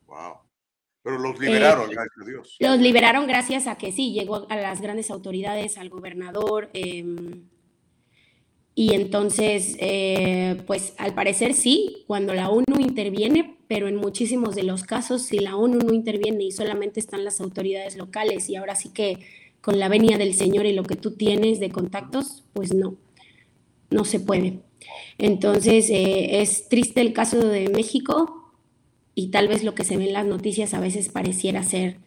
Wow. 0.06 0.38
Pero 1.02 1.18
los 1.18 1.40
liberaron, 1.40 1.90
eh, 1.90 1.94
gracias 1.94 2.18
a 2.20 2.24
Dios. 2.24 2.56
Los 2.60 2.78
liberaron 2.78 3.26
gracias 3.26 3.66
a 3.66 3.76
que 3.76 3.90
sí, 3.90 4.12
llegó 4.12 4.46
a 4.48 4.56
las 4.56 4.80
grandes 4.80 5.10
autoridades, 5.10 5.76
al 5.76 5.88
gobernador. 5.88 6.70
Eh, 6.72 7.04
y 8.78 8.94
entonces, 8.94 9.76
eh, 9.80 10.62
pues 10.68 10.92
al 10.98 11.12
parecer 11.12 11.54
sí, 11.54 12.04
cuando 12.06 12.32
la 12.32 12.48
ONU 12.48 12.78
interviene, 12.78 13.56
pero 13.66 13.88
en 13.88 13.96
muchísimos 13.96 14.54
de 14.54 14.62
los 14.62 14.84
casos, 14.84 15.22
si 15.22 15.40
la 15.40 15.56
ONU 15.56 15.80
no 15.80 15.92
interviene 15.92 16.44
y 16.44 16.52
solamente 16.52 17.00
están 17.00 17.24
las 17.24 17.40
autoridades 17.40 17.96
locales 17.96 18.48
y 18.48 18.54
ahora 18.54 18.76
sí 18.76 18.90
que 18.90 19.18
con 19.60 19.80
la 19.80 19.88
venia 19.88 20.16
del 20.16 20.32
Señor 20.32 20.64
y 20.64 20.74
lo 20.74 20.84
que 20.84 20.94
tú 20.94 21.16
tienes 21.16 21.58
de 21.58 21.70
contactos, 21.70 22.44
pues 22.52 22.72
no, 22.72 22.94
no 23.90 24.04
se 24.04 24.20
puede. 24.20 24.60
Entonces, 25.18 25.90
eh, 25.90 26.40
es 26.40 26.68
triste 26.68 27.00
el 27.00 27.12
caso 27.12 27.48
de 27.48 27.70
México 27.70 28.52
y 29.16 29.32
tal 29.32 29.48
vez 29.48 29.64
lo 29.64 29.74
que 29.74 29.82
se 29.82 29.96
ve 29.96 30.06
en 30.06 30.12
las 30.12 30.26
noticias 30.26 30.72
a 30.72 30.78
veces 30.78 31.08
pareciera 31.08 31.64
ser 31.64 31.98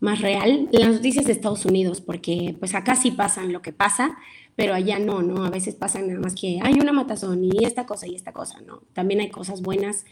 más 0.00 0.22
real. 0.22 0.70
Las 0.72 0.88
noticias 0.88 1.26
de 1.26 1.32
Estados 1.32 1.66
Unidos, 1.66 2.00
porque 2.00 2.56
pues 2.58 2.74
acá 2.74 2.96
sí 2.96 3.10
pasan 3.10 3.52
lo 3.52 3.60
que 3.60 3.72
pasa, 3.72 4.16
pero 4.56 4.74
allá 4.74 4.98
no, 4.98 5.22
¿no? 5.22 5.44
A 5.44 5.50
veces 5.50 5.74
pasa 5.74 6.00
nada 6.00 6.20
más 6.20 6.34
que 6.34 6.60
hay 6.62 6.74
una 6.74 6.92
matazón 6.92 7.44
y 7.44 7.64
esta 7.64 7.86
cosa 7.86 8.06
y 8.06 8.14
esta 8.14 8.32
cosa, 8.32 8.60
¿no? 8.60 8.82
También 8.92 9.20
hay 9.20 9.30
cosas 9.30 9.62
buenas, 9.62 10.04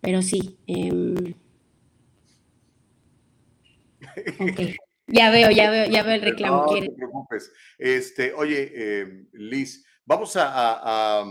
pero 0.00 0.22
sí. 0.22 0.58
Em, 0.66 1.34
ya 5.06 5.30
veo, 5.30 5.50
ya 5.50 5.70
veo, 5.70 5.86
ya 5.86 6.02
veo 6.02 6.14
el 6.14 6.22
reclamo. 6.22 6.66
No, 6.66 6.80
te 6.80 6.90
preocupes. 6.90 7.52
Este, 7.78 8.32
oye, 8.32 9.00
em, 9.00 9.28
Liz, 9.32 9.86
vamos 10.04 10.36
a, 10.36 11.22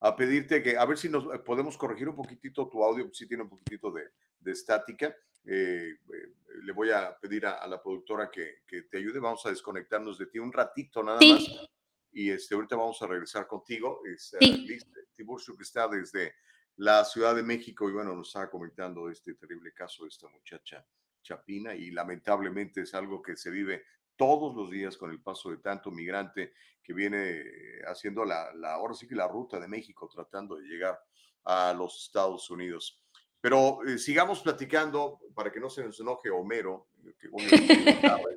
a, 0.00 0.16
pedirte 0.16 0.62
que, 0.62 0.76
a 0.76 0.84
ver 0.84 0.98
si 0.98 1.08
nos 1.08 1.26
podemos 1.40 1.76
corregir 1.78 2.08
un 2.08 2.14
poquitito 2.16 2.68
tu 2.68 2.84
audio, 2.84 3.08
si 3.12 3.26
tiene 3.26 3.42
un 3.42 3.48
poquitito 3.48 3.90
de, 3.90 4.02
de 4.38 4.52
estática. 4.52 5.14
Eh, 5.48 5.90
eh, 5.92 6.32
le 6.62 6.72
voy 6.72 6.90
a 6.90 7.16
pedir 7.16 7.46
a, 7.46 7.66
la 7.66 7.80
productora 7.80 8.30
que, 8.30 8.62
que, 8.66 8.82
te 8.82 8.98
ayude. 8.98 9.18
Vamos 9.18 9.46
a 9.46 9.50
desconectarnos 9.50 10.18
de 10.18 10.26
ti 10.26 10.38
un 10.38 10.52
ratito 10.52 11.02
nada 11.02 11.18
más 11.20 11.68
y 12.16 12.30
este, 12.30 12.54
ahorita 12.54 12.76
vamos 12.76 13.00
a 13.02 13.06
regresar 13.06 13.46
contigo. 13.46 14.00
Es 14.06 14.32
uh, 14.32 14.38
Liz 14.40 14.86
Tiburcio, 15.14 15.54
que 15.54 15.64
está 15.64 15.86
desde 15.86 16.34
la 16.76 17.04
Ciudad 17.04 17.34
de 17.34 17.42
México 17.42 17.90
y 17.90 17.92
bueno, 17.92 18.14
nos 18.14 18.28
estaba 18.28 18.50
comentando 18.50 19.10
este 19.10 19.34
terrible 19.34 19.74
caso 19.74 20.04
de 20.04 20.08
esta 20.08 20.26
muchacha 20.28 20.82
Chapina 21.22 21.74
y 21.74 21.90
lamentablemente 21.90 22.80
es 22.80 22.94
algo 22.94 23.20
que 23.20 23.36
se 23.36 23.50
vive 23.50 23.84
todos 24.16 24.54
los 24.54 24.70
días 24.70 24.96
con 24.96 25.10
el 25.10 25.20
paso 25.20 25.50
de 25.50 25.58
tanto 25.58 25.90
migrante 25.90 26.54
que 26.82 26.94
viene 26.94 27.44
haciendo 27.86 28.24
la, 28.24 28.50
la 28.54 28.72
ahora 28.72 28.94
sí 28.94 29.06
que 29.06 29.14
la 29.14 29.28
ruta 29.28 29.60
de 29.60 29.68
México 29.68 30.08
tratando 30.08 30.56
de 30.56 30.66
llegar 30.66 30.98
a 31.44 31.74
los 31.74 32.02
Estados 32.06 32.48
Unidos. 32.50 33.02
Pero 33.42 33.84
eh, 33.86 33.98
sigamos 33.98 34.40
platicando 34.40 35.20
para 35.34 35.52
que 35.52 35.60
no 35.60 35.68
se 35.68 35.84
nos 35.84 36.00
enoje 36.00 36.30
Homero, 36.30 36.88
que 37.18 37.28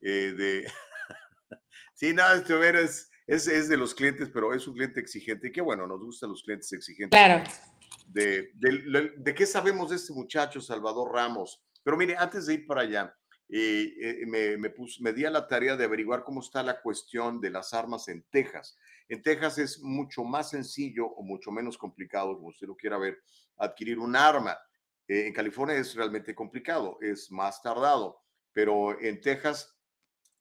eh, 0.00 0.32
de... 0.32 0.72
sí, 1.94 2.14
nada, 2.14 2.36
este 2.36 2.54
Homero 2.54 2.78
es, 2.78 3.09
es, 3.30 3.68
de 3.68 3.76
los 3.76 3.94
clientes, 3.94 4.28
pero 4.32 4.52
es 4.52 4.66
un 4.66 4.74
cliente 4.74 5.00
exigente. 5.00 5.48
Y 5.48 5.52
qué 5.52 5.60
bueno, 5.60 5.86
nos 5.86 6.00
gustan 6.00 6.30
los 6.30 6.42
clientes 6.42 6.72
exigentes. 6.72 7.18
Claro. 7.18 7.44
De, 8.06 8.50
de, 8.54 9.34
qué 9.34 9.46
sabemos 9.46 9.90
de 9.90 9.96
este 9.96 10.12
muchacho, 10.12 10.60
Salvador 10.60 11.12
Ramos. 11.12 11.62
Pero 11.84 11.96
mire, 11.96 12.16
antes 12.16 12.46
de 12.46 12.54
ir 12.54 12.66
para 12.66 12.82
allá, 12.82 13.14
y 13.48 14.04
eh, 14.04 14.26
me, 14.26 14.56
me, 14.56 14.72
me 15.00 15.12
di 15.12 15.24
a 15.24 15.30
la 15.30 15.46
tarea 15.46 15.76
de 15.76 15.84
averiguar 15.84 16.24
cómo 16.24 16.40
está 16.40 16.62
la 16.62 16.80
cuestión 16.80 17.40
de 17.40 17.50
las 17.50 17.72
armas 17.72 18.08
en 18.08 18.24
Texas. 18.30 18.76
En 19.08 19.22
Texas 19.22 19.58
es 19.58 19.80
mucho 19.80 20.24
más 20.24 20.50
sencillo 20.50 21.06
o 21.06 21.22
mucho 21.22 21.50
menos 21.50 21.78
complicado, 21.78 22.36
como 22.36 22.48
usted 22.48 22.66
lo 22.66 22.76
quiera 22.76 22.98
ver, 22.98 23.18
adquirir 23.56 23.98
un 23.98 24.14
arma. 24.14 24.58
Eh, 25.06 25.26
en 25.26 25.32
California 25.32 25.76
es 25.76 25.94
realmente 25.94 26.34
complicado, 26.34 26.98
es 27.00 27.30
más 27.30 27.62
tardado, 27.62 28.20
pero 28.52 29.00
en 29.00 29.20
Texas 29.20 29.76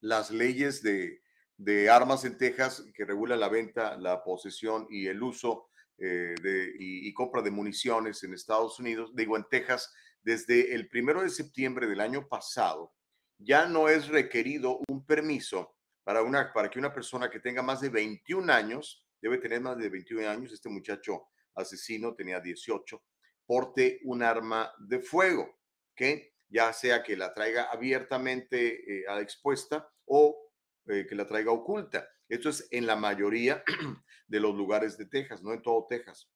las 0.02 0.32
leyes 0.32 0.82
de, 0.82 1.22
de 1.60 1.90
armas 1.90 2.24
en 2.24 2.38
Texas 2.38 2.86
que 2.94 3.04
regulan 3.04 3.42
la 3.42 3.50
venta, 3.50 3.98
la 3.98 4.24
posesión 4.24 4.88
y 4.90 5.08
el 5.08 5.22
uso 5.22 5.68
eh, 5.98 6.34
y, 6.80 7.14
compra 7.14 7.42
de 7.42 7.52
municiones 7.52 8.24
en 8.24 8.34
Estados 8.34 8.80
Unidos, 8.80 9.12
digo 9.14 9.36
en 9.36 9.44
Texas, 9.44 9.94
desde 10.22 10.74
el 10.74 10.88
primero 10.88 11.22
de 11.22 11.30
septiembre 11.30 11.86
del 11.86 12.00
año 12.00 12.30
pasado, 12.30 12.94
ya 13.38 13.66
no 13.66 13.90
es 13.90 14.08
requerido 14.08 14.80
un 14.88 15.06
permiso 15.06 15.76
para, 16.06 16.24
una, 16.24 16.54
para 16.54 16.70
que 16.70 16.80
una 16.80 16.94
persona 16.94 17.30
que 17.30 17.42
tenga 17.42 17.62
más 17.62 17.82
de 17.82 17.90
21 17.90 18.54
años, 18.54 19.06
debe 19.22 19.38
tener 19.38 19.60
más 19.60 19.78
de 19.78 19.90
21 19.90 20.30
años, 20.30 20.54
este 20.54 20.70
muchacho 20.70 21.28
asesino 21.56 22.16
tenía 22.16 22.40
18, 22.40 23.04
porte 23.46 24.00
un 24.06 24.24
arma 24.24 24.72
de 24.80 25.00
fuego, 25.00 25.60
que 25.94 26.36
ya 26.48 26.72
sea 26.72 27.04
que 27.04 27.18
la 27.18 27.34
traiga 27.34 27.64
abiertamente 27.64 29.02
eh, 29.02 29.06
expuesta 29.20 29.90
o 30.06 30.49
eh, 30.90 31.06
que 31.08 31.16
la 31.16 31.28
traiga 31.28 31.52
oculta. 31.52 32.10
Esto 32.28 32.50
es 32.50 32.68
en 32.72 32.86
la 32.86 32.96
mayoría 32.96 33.64
de 34.28 34.40
los 34.40 34.56
lugares 34.56 34.98
de 34.98 35.06
Texas, 35.06 35.42
no 35.42 35.54
en 35.54 35.62
todo 35.62 35.86
Texas. 35.88 36.30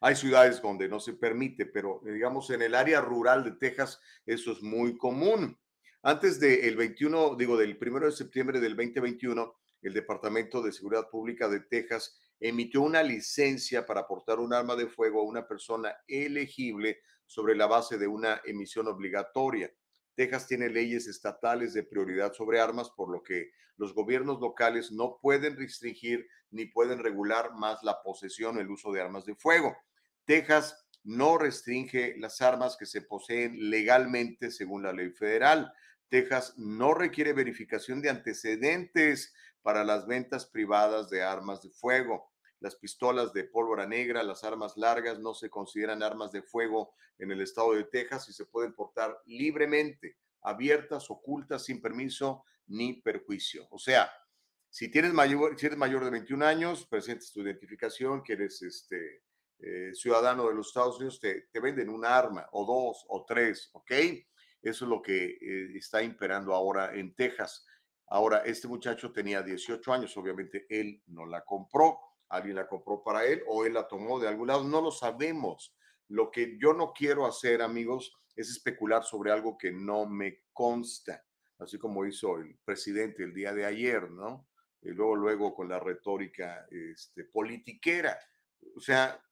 Hay 0.00 0.16
ciudades 0.16 0.60
donde 0.60 0.88
no 0.88 0.98
se 0.98 1.12
permite, 1.12 1.66
pero 1.66 2.00
digamos 2.04 2.50
en 2.50 2.62
el 2.62 2.74
área 2.74 3.00
rural 3.00 3.44
de 3.44 3.52
Texas 3.52 4.00
eso 4.26 4.52
es 4.52 4.62
muy 4.62 4.96
común. 4.98 5.58
Antes 6.02 6.40
del 6.40 6.76
21, 6.76 7.36
digo, 7.36 7.56
del 7.56 7.78
1 7.80 8.06
de 8.06 8.10
septiembre 8.10 8.58
del 8.58 8.74
2021, 8.74 9.54
el 9.82 9.94
Departamento 9.94 10.60
de 10.60 10.72
Seguridad 10.72 11.08
Pública 11.08 11.48
de 11.48 11.60
Texas 11.60 12.20
emitió 12.40 12.82
una 12.82 13.04
licencia 13.04 13.86
para 13.86 14.08
portar 14.08 14.40
un 14.40 14.52
arma 14.52 14.74
de 14.74 14.88
fuego 14.88 15.20
a 15.20 15.24
una 15.24 15.46
persona 15.46 15.94
elegible 16.08 17.00
sobre 17.24 17.54
la 17.54 17.68
base 17.68 17.98
de 17.98 18.08
una 18.08 18.40
emisión 18.44 18.88
obligatoria. 18.88 19.72
Texas 20.14 20.46
tiene 20.46 20.68
leyes 20.68 21.06
estatales 21.06 21.72
de 21.74 21.82
prioridad 21.82 22.32
sobre 22.32 22.60
armas, 22.60 22.90
por 22.90 23.10
lo 23.10 23.22
que 23.22 23.50
los 23.76 23.94
gobiernos 23.94 24.40
locales 24.40 24.92
no 24.92 25.18
pueden 25.20 25.56
restringir 25.56 26.26
ni 26.50 26.66
pueden 26.66 26.98
regular 26.98 27.54
más 27.54 27.82
la 27.82 28.02
posesión 28.02 28.56
o 28.56 28.60
el 28.60 28.70
uso 28.70 28.92
de 28.92 29.00
armas 29.00 29.24
de 29.24 29.34
fuego. 29.34 29.76
Texas 30.24 30.86
no 31.04 31.38
restringe 31.38 32.14
las 32.18 32.40
armas 32.40 32.76
que 32.76 32.86
se 32.86 33.02
poseen 33.02 33.70
legalmente 33.70 34.50
según 34.50 34.82
la 34.82 34.92
ley 34.92 35.10
federal. 35.10 35.72
Texas 36.08 36.54
no 36.58 36.94
requiere 36.94 37.32
verificación 37.32 38.02
de 38.02 38.10
antecedentes 38.10 39.34
para 39.62 39.84
las 39.84 40.06
ventas 40.06 40.46
privadas 40.46 41.08
de 41.08 41.22
armas 41.22 41.62
de 41.62 41.70
fuego. 41.70 42.31
Las 42.62 42.76
pistolas 42.76 43.32
de 43.32 43.42
pólvora 43.42 43.86
negra, 43.86 44.22
las 44.22 44.44
armas 44.44 44.76
largas 44.76 45.18
no 45.18 45.34
se 45.34 45.50
consideran 45.50 46.00
armas 46.00 46.30
de 46.30 46.42
fuego 46.42 46.94
en 47.18 47.32
el 47.32 47.40
estado 47.40 47.72
de 47.72 47.82
Texas 47.82 48.28
y 48.28 48.32
se 48.32 48.46
pueden 48.46 48.72
portar 48.72 49.20
libremente, 49.26 50.18
abiertas, 50.42 51.10
ocultas, 51.10 51.64
sin 51.64 51.82
permiso 51.82 52.44
ni 52.68 53.02
perjuicio. 53.02 53.66
O 53.70 53.78
sea, 53.78 54.08
si 54.70 54.88
tienes 54.88 55.12
mayor, 55.12 55.58
si 55.58 55.66
eres 55.66 55.76
mayor 55.76 56.04
de 56.04 56.12
21 56.12 56.46
años, 56.46 56.86
presentes 56.86 57.32
tu 57.32 57.40
identificación, 57.40 58.22
que 58.22 58.34
eres 58.34 58.62
este, 58.62 59.24
eh, 59.58 59.90
ciudadano 59.92 60.46
de 60.46 60.54
los 60.54 60.68
Estados 60.68 60.98
Unidos, 60.98 61.18
te, 61.18 61.48
te 61.50 61.58
venden 61.58 61.88
un 61.88 62.04
arma 62.04 62.46
o 62.52 62.64
dos 62.64 63.04
o 63.08 63.24
tres, 63.24 63.70
¿ok? 63.72 63.90
Eso 64.62 64.84
es 64.84 64.88
lo 64.88 65.02
que 65.02 65.24
eh, 65.24 65.76
está 65.76 66.00
imperando 66.00 66.54
ahora 66.54 66.94
en 66.94 67.12
Texas. 67.12 67.66
Ahora, 68.06 68.38
este 68.44 68.68
muchacho 68.68 69.10
tenía 69.10 69.42
18 69.42 69.92
años, 69.92 70.16
obviamente 70.16 70.64
él 70.70 71.02
no 71.08 71.26
la 71.26 71.44
compró, 71.44 71.98
alguien 72.32 72.56
la 72.56 72.66
compró 72.66 73.02
para 73.02 73.24
él 73.26 73.42
o 73.46 73.64
él 73.64 73.74
la 73.74 73.86
tomó 73.86 74.18
de 74.18 74.26
algún 74.26 74.48
lado, 74.48 74.64
no 74.64 74.80
lo 74.80 74.90
sabemos. 74.90 75.76
Lo 76.08 76.30
que 76.30 76.58
yo 76.58 76.72
no 76.72 76.92
quiero 76.92 77.26
hacer, 77.26 77.62
amigos, 77.62 78.12
es 78.34 78.50
especular 78.50 79.04
sobre 79.04 79.30
algo 79.30 79.58
que 79.58 79.70
no 79.70 80.06
me 80.06 80.44
consta, 80.52 81.24
así 81.58 81.78
como 81.78 82.06
hizo 82.06 82.38
el 82.38 82.58
presidente 82.64 83.22
el 83.22 83.34
día 83.34 83.52
de 83.52 83.66
ayer, 83.66 84.10
¿no? 84.10 84.48
Y 84.80 84.90
luego, 84.90 85.14
luego 85.14 85.54
con 85.54 85.68
la 85.68 85.78
retórica 85.78 86.66
este, 86.70 87.24
politiquera. 87.24 88.18
O 88.76 88.80
sea, 88.80 89.22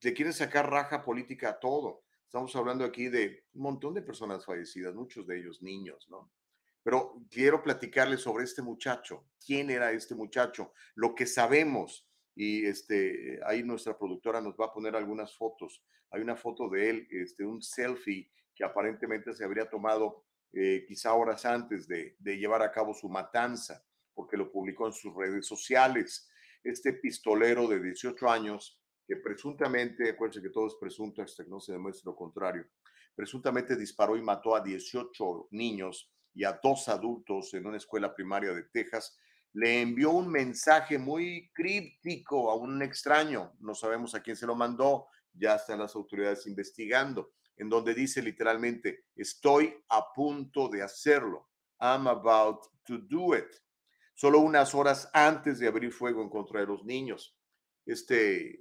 le 0.00 0.14
quieren 0.14 0.32
sacar 0.32 0.70
raja 0.70 1.04
política 1.04 1.50
a 1.50 1.60
todo. 1.60 2.04
Estamos 2.24 2.54
hablando 2.56 2.84
aquí 2.84 3.08
de 3.08 3.44
un 3.54 3.62
montón 3.62 3.94
de 3.94 4.02
personas 4.02 4.44
fallecidas, 4.44 4.94
muchos 4.94 5.26
de 5.26 5.38
ellos 5.38 5.62
niños, 5.62 6.08
¿no? 6.10 6.32
Pero 6.82 7.22
quiero 7.30 7.62
platicarles 7.62 8.20
sobre 8.20 8.44
este 8.44 8.62
muchacho. 8.62 9.26
¿Quién 9.44 9.70
era 9.70 9.92
este 9.92 10.14
muchacho? 10.14 10.72
Lo 10.94 11.14
que 11.14 11.26
sabemos. 11.26 12.08
Y 12.36 12.66
este, 12.66 13.40
ahí 13.44 13.64
nuestra 13.64 13.98
productora 13.98 14.40
nos 14.40 14.54
va 14.54 14.66
a 14.66 14.72
poner 14.72 14.94
algunas 14.94 15.34
fotos. 15.36 15.82
Hay 16.10 16.20
una 16.20 16.36
foto 16.36 16.68
de 16.68 16.90
él, 16.90 17.08
este, 17.10 17.44
un 17.44 17.62
selfie 17.62 18.30
que 18.54 18.62
aparentemente 18.62 19.34
se 19.34 19.44
habría 19.44 19.68
tomado 19.68 20.24
eh, 20.52 20.84
quizá 20.86 21.14
horas 21.14 21.44
antes 21.44 21.88
de, 21.88 22.14
de 22.18 22.38
llevar 22.38 22.62
a 22.62 22.70
cabo 22.70 22.94
su 22.94 23.08
matanza, 23.08 23.84
porque 24.14 24.36
lo 24.36 24.52
publicó 24.52 24.86
en 24.86 24.92
sus 24.92 25.14
redes 25.16 25.46
sociales. 25.46 26.28
Este 26.62 26.92
pistolero 26.92 27.66
de 27.66 27.82
18 27.82 28.30
años 28.30 28.80
que 29.06 29.16
presuntamente, 29.16 30.10
acuérdense 30.10 30.42
que 30.42 30.50
todo 30.50 30.66
es 30.66 30.74
presunto 30.74 31.22
hasta 31.22 31.44
que 31.44 31.50
no 31.50 31.60
se 31.60 31.72
demuestre 31.72 32.02
lo 32.06 32.16
contrario, 32.16 32.66
presuntamente 33.14 33.76
disparó 33.76 34.16
y 34.16 34.22
mató 34.22 34.56
a 34.56 34.60
18 34.60 35.48
niños 35.52 36.12
y 36.34 36.44
a 36.44 36.58
dos 36.62 36.88
adultos 36.88 37.54
en 37.54 37.66
una 37.66 37.76
escuela 37.76 38.14
primaria 38.14 38.52
de 38.52 38.64
Texas, 38.64 39.18
le 39.56 39.80
envió 39.80 40.10
un 40.10 40.28
mensaje 40.28 40.98
muy 40.98 41.50
críptico 41.54 42.50
a 42.50 42.54
un 42.54 42.82
extraño, 42.82 43.54
no 43.60 43.74
sabemos 43.74 44.14
a 44.14 44.22
quién 44.22 44.36
se 44.36 44.46
lo 44.46 44.54
mandó, 44.54 45.06
ya 45.32 45.54
están 45.54 45.78
las 45.78 45.96
autoridades 45.96 46.46
investigando, 46.46 47.32
en 47.56 47.70
donde 47.70 47.94
dice 47.94 48.20
literalmente, 48.20 49.06
estoy 49.14 49.74
a 49.88 50.12
punto 50.12 50.68
de 50.68 50.82
hacerlo, 50.82 51.48
I'm 51.80 52.06
about 52.06 52.66
to 52.84 52.98
do 52.98 53.34
it. 53.34 53.48
Solo 54.14 54.40
unas 54.40 54.74
horas 54.74 55.08
antes 55.14 55.58
de 55.58 55.68
abrir 55.68 55.90
fuego 55.90 56.20
en 56.20 56.28
contra 56.28 56.60
de 56.60 56.66
los 56.66 56.84
niños. 56.84 57.34
Este 57.86 58.60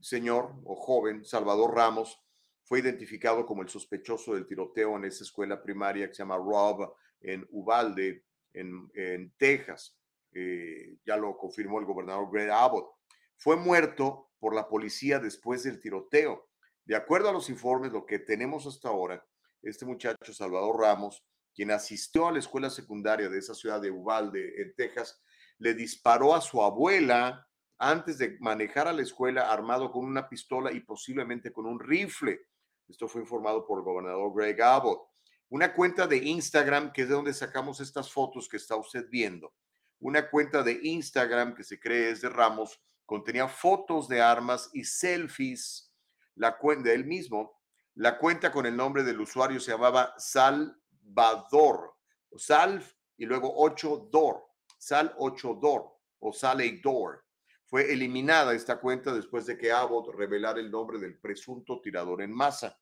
señor 0.00 0.54
o 0.64 0.76
joven, 0.76 1.24
Salvador 1.24 1.74
Ramos, 1.74 2.20
fue 2.62 2.78
identificado 2.78 3.44
como 3.44 3.62
el 3.62 3.68
sospechoso 3.68 4.34
del 4.34 4.46
tiroteo 4.46 4.96
en 4.96 5.06
esa 5.06 5.24
escuela 5.24 5.60
primaria 5.60 6.06
que 6.06 6.14
se 6.14 6.22
llama 6.22 6.36
Rob 6.36 6.94
en 7.20 7.44
Uvalde, 7.50 8.24
en, 8.52 9.32
Texas. 9.36 9.98
Eh, 10.34 10.98
ya 11.06 11.16
lo 11.16 11.36
confirmó 11.36 11.78
el 11.78 11.86
gobernador 11.86 12.28
Greg 12.30 12.50
Abbott. 12.50 12.90
Fue 13.36 13.56
muerto 13.56 14.30
por 14.38 14.54
la 14.54 14.68
policía 14.68 15.18
después 15.20 15.62
del 15.62 15.80
tiroteo. 15.80 16.48
De 16.84 16.96
acuerdo 16.96 17.30
a 17.30 17.32
los 17.32 17.48
informes, 17.48 17.92
lo 17.92 18.04
que 18.04 18.18
tenemos 18.18 18.66
hasta 18.66 18.88
ahora, 18.88 19.24
este 19.62 19.86
muchacho 19.86 20.34
Salvador 20.34 20.80
Ramos, 20.80 21.24
quien 21.54 21.70
asistió 21.70 22.28
a 22.28 22.32
la 22.32 22.40
escuela 22.40 22.68
secundaria 22.68 23.28
de 23.28 23.38
esa 23.38 23.54
ciudad 23.54 23.80
de 23.80 23.90
Uvalde, 23.90 24.60
en 24.60 24.74
Texas, 24.74 25.22
le 25.58 25.72
disparó 25.72 26.34
a 26.34 26.40
su 26.40 26.60
abuela 26.62 27.46
antes 27.78 28.18
de 28.18 28.36
manejar 28.40 28.88
a 28.88 28.92
la 28.92 29.02
escuela 29.02 29.52
armado 29.52 29.90
con 29.90 30.04
una 30.04 30.28
pistola 30.28 30.72
y 30.72 30.80
posiblemente 30.80 31.52
con 31.52 31.66
un 31.66 31.78
rifle. 31.80 32.40
Esto 32.88 33.08
fue 33.08 33.22
informado 33.22 33.66
por 33.66 33.78
el 33.78 33.84
gobernador 33.84 34.32
Greg 34.34 34.60
Abbott. 34.60 35.08
Una 35.48 35.72
cuenta 35.72 36.06
de 36.06 36.16
Instagram, 36.16 36.92
que 36.92 37.02
es 37.02 37.08
de 37.08 37.14
donde 37.14 37.32
sacamos 37.32 37.80
estas 37.80 38.12
fotos 38.12 38.48
que 38.48 38.56
está 38.56 38.76
usted 38.76 39.06
viendo. 39.08 39.54
Una 40.04 40.28
cuenta 40.28 40.62
de 40.62 40.80
Instagram 40.82 41.54
que 41.54 41.64
se 41.64 41.80
cree 41.80 42.10
es 42.10 42.20
de 42.20 42.28
Ramos, 42.28 42.78
contenía 43.06 43.48
fotos 43.48 44.06
de 44.06 44.20
armas 44.20 44.68
y 44.74 44.84
selfies. 44.84 45.90
La 46.34 46.58
cuenta 46.58 46.90
de 46.90 46.94
él 46.94 47.06
mismo, 47.06 47.58
la 47.94 48.18
cuenta 48.18 48.52
con 48.52 48.66
el 48.66 48.76
nombre 48.76 49.02
del 49.02 49.18
usuario 49.18 49.58
se 49.58 49.70
llamaba 49.70 50.12
Salvador, 50.18 51.94
Salv 52.36 52.84
y 53.16 53.24
luego 53.24 53.50
8 53.56 54.10
Dor, 54.12 54.44
Sal 54.76 55.14
8 55.16 55.58
Dor 55.62 55.96
o 56.18 56.34
Sale 56.34 56.80
Dor. 56.82 57.24
Fue 57.64 57.90
eliminada 57.90 58.52
esta 58.52 58.78
cuenta 58.78 59.10
después 59.10 59.46
de 59.46 59.56
que 59.56 59.72
Abbott 59.72 60.14
revelara 60.14 60.60
el 60.60 60.70
nombre 60.70 60.98
del 60.98 61.18
presunto 61.18 61.80
tirador 61.80 62.20
en 62.20 62.30
masa. 62.30 62.78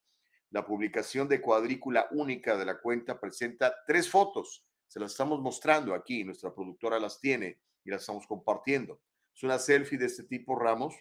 La 0.49 0.65
publicación 0.65 1.29
de 1.29 1.39
cuadrícula 1.39 2.05
única 2.11 2.57
de 2.57 2.65
la 2.65 2.81
cuenta 2.81 3.17
presenta 3.17 3.73
tres 3.87 4.09
fotos. 4.09 4.65
Se 4.93 4.99
las 4.99 5.13
estamos 5.13 5.41
mostrando 5.41 5.95
aquí, 5.95 6.23
nuestra 6.23 6.53
productora 6.53 6.99
las 6.99 7.19
tiene 7.19 7.59
y 7.83 7.89
las 7.89 8.01
estamos 8.01 8.27
compartiendo. 8.27 9.01
Es 9.35 9.41
una 9.41 9.57
selfie 9.57 9.97
de 9.97 10.05
este 10.05 10.25
tipo 10.25 10.55
Ramos 10.55 10.93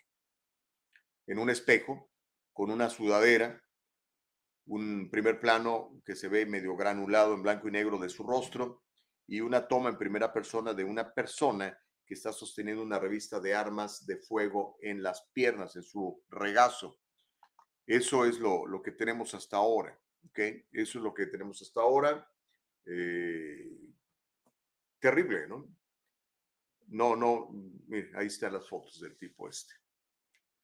en 1.27 1.39
un 1.39 1.51
espejo 1.51 2.11
con 2.55 2.71
una 2.71 2.89
sudadera, 2.89 3.63
un 4.65 5.11
primer 5.11 5.39
plano 5.39 6.01
que 6.07 6.17
se 6.17 6.29
ve 6.29 6.47
medio 6.47 6.75
granulado 6.75 7.35
en 7.35 7.43
blanco 7.43 7.69
y 7.69 7.73
negro 7.73 7.99
de 7.99 8.09
su 8.09 8.23
rostro 8.23 8.83
y 9.27 9.43
una 9.43 9.69
toma 9.69 9.91
en 9.91 9.99
primera 9.99 10.33
persona 10.33 10.73
de 10.73 10.85
una 10.85 11.13
persona 11.13 11.79
que 12.07 12.15
está 12.15 12.33
sosteniendo 12.33 12.83
una 12.83 12.99
revista 12.99 13.41
de 13.41 13.55
armas 13.55 14.07
de 14.07 14.17
fuego 14.17 14.79
en 14.81 15.03
las 15.03 15.29
piernas, 15.35 15.77
en 15.77 15.83
su 15.83 16.25
regazo. 16.31 16.99
Eso 17.87 18.25
es 18.25 18.39
lo, 18.39 18.67
lo 18.67 18.81
que 18.81 18.93
tenemos 18.93 19.35
hasta 19.35 19.59
ahora, 19.59 20.01
¿ok? 20.31 20.39
Eso 20.73 20.99
es 20.99 21.05
lo 21.05 21.13
que 21.13 21.27
tenemos 21.27 21.61
hasta 21.61 21.83
ahora. 21.83 22.27
Eh, 22.87 23.71
terrible, 24.99 25.47
¿no? 25.47 25.69
No, 26.89 27.17
no, 27.17 27.51
mire, 27.87 28.11
ahí 28.15 28.27
están 28.27 28.53
las 28.53 28.69
fotos 28.69 29.01
del 29.01 29.17
tipo 29.17 29.49
este. 29.49 29.75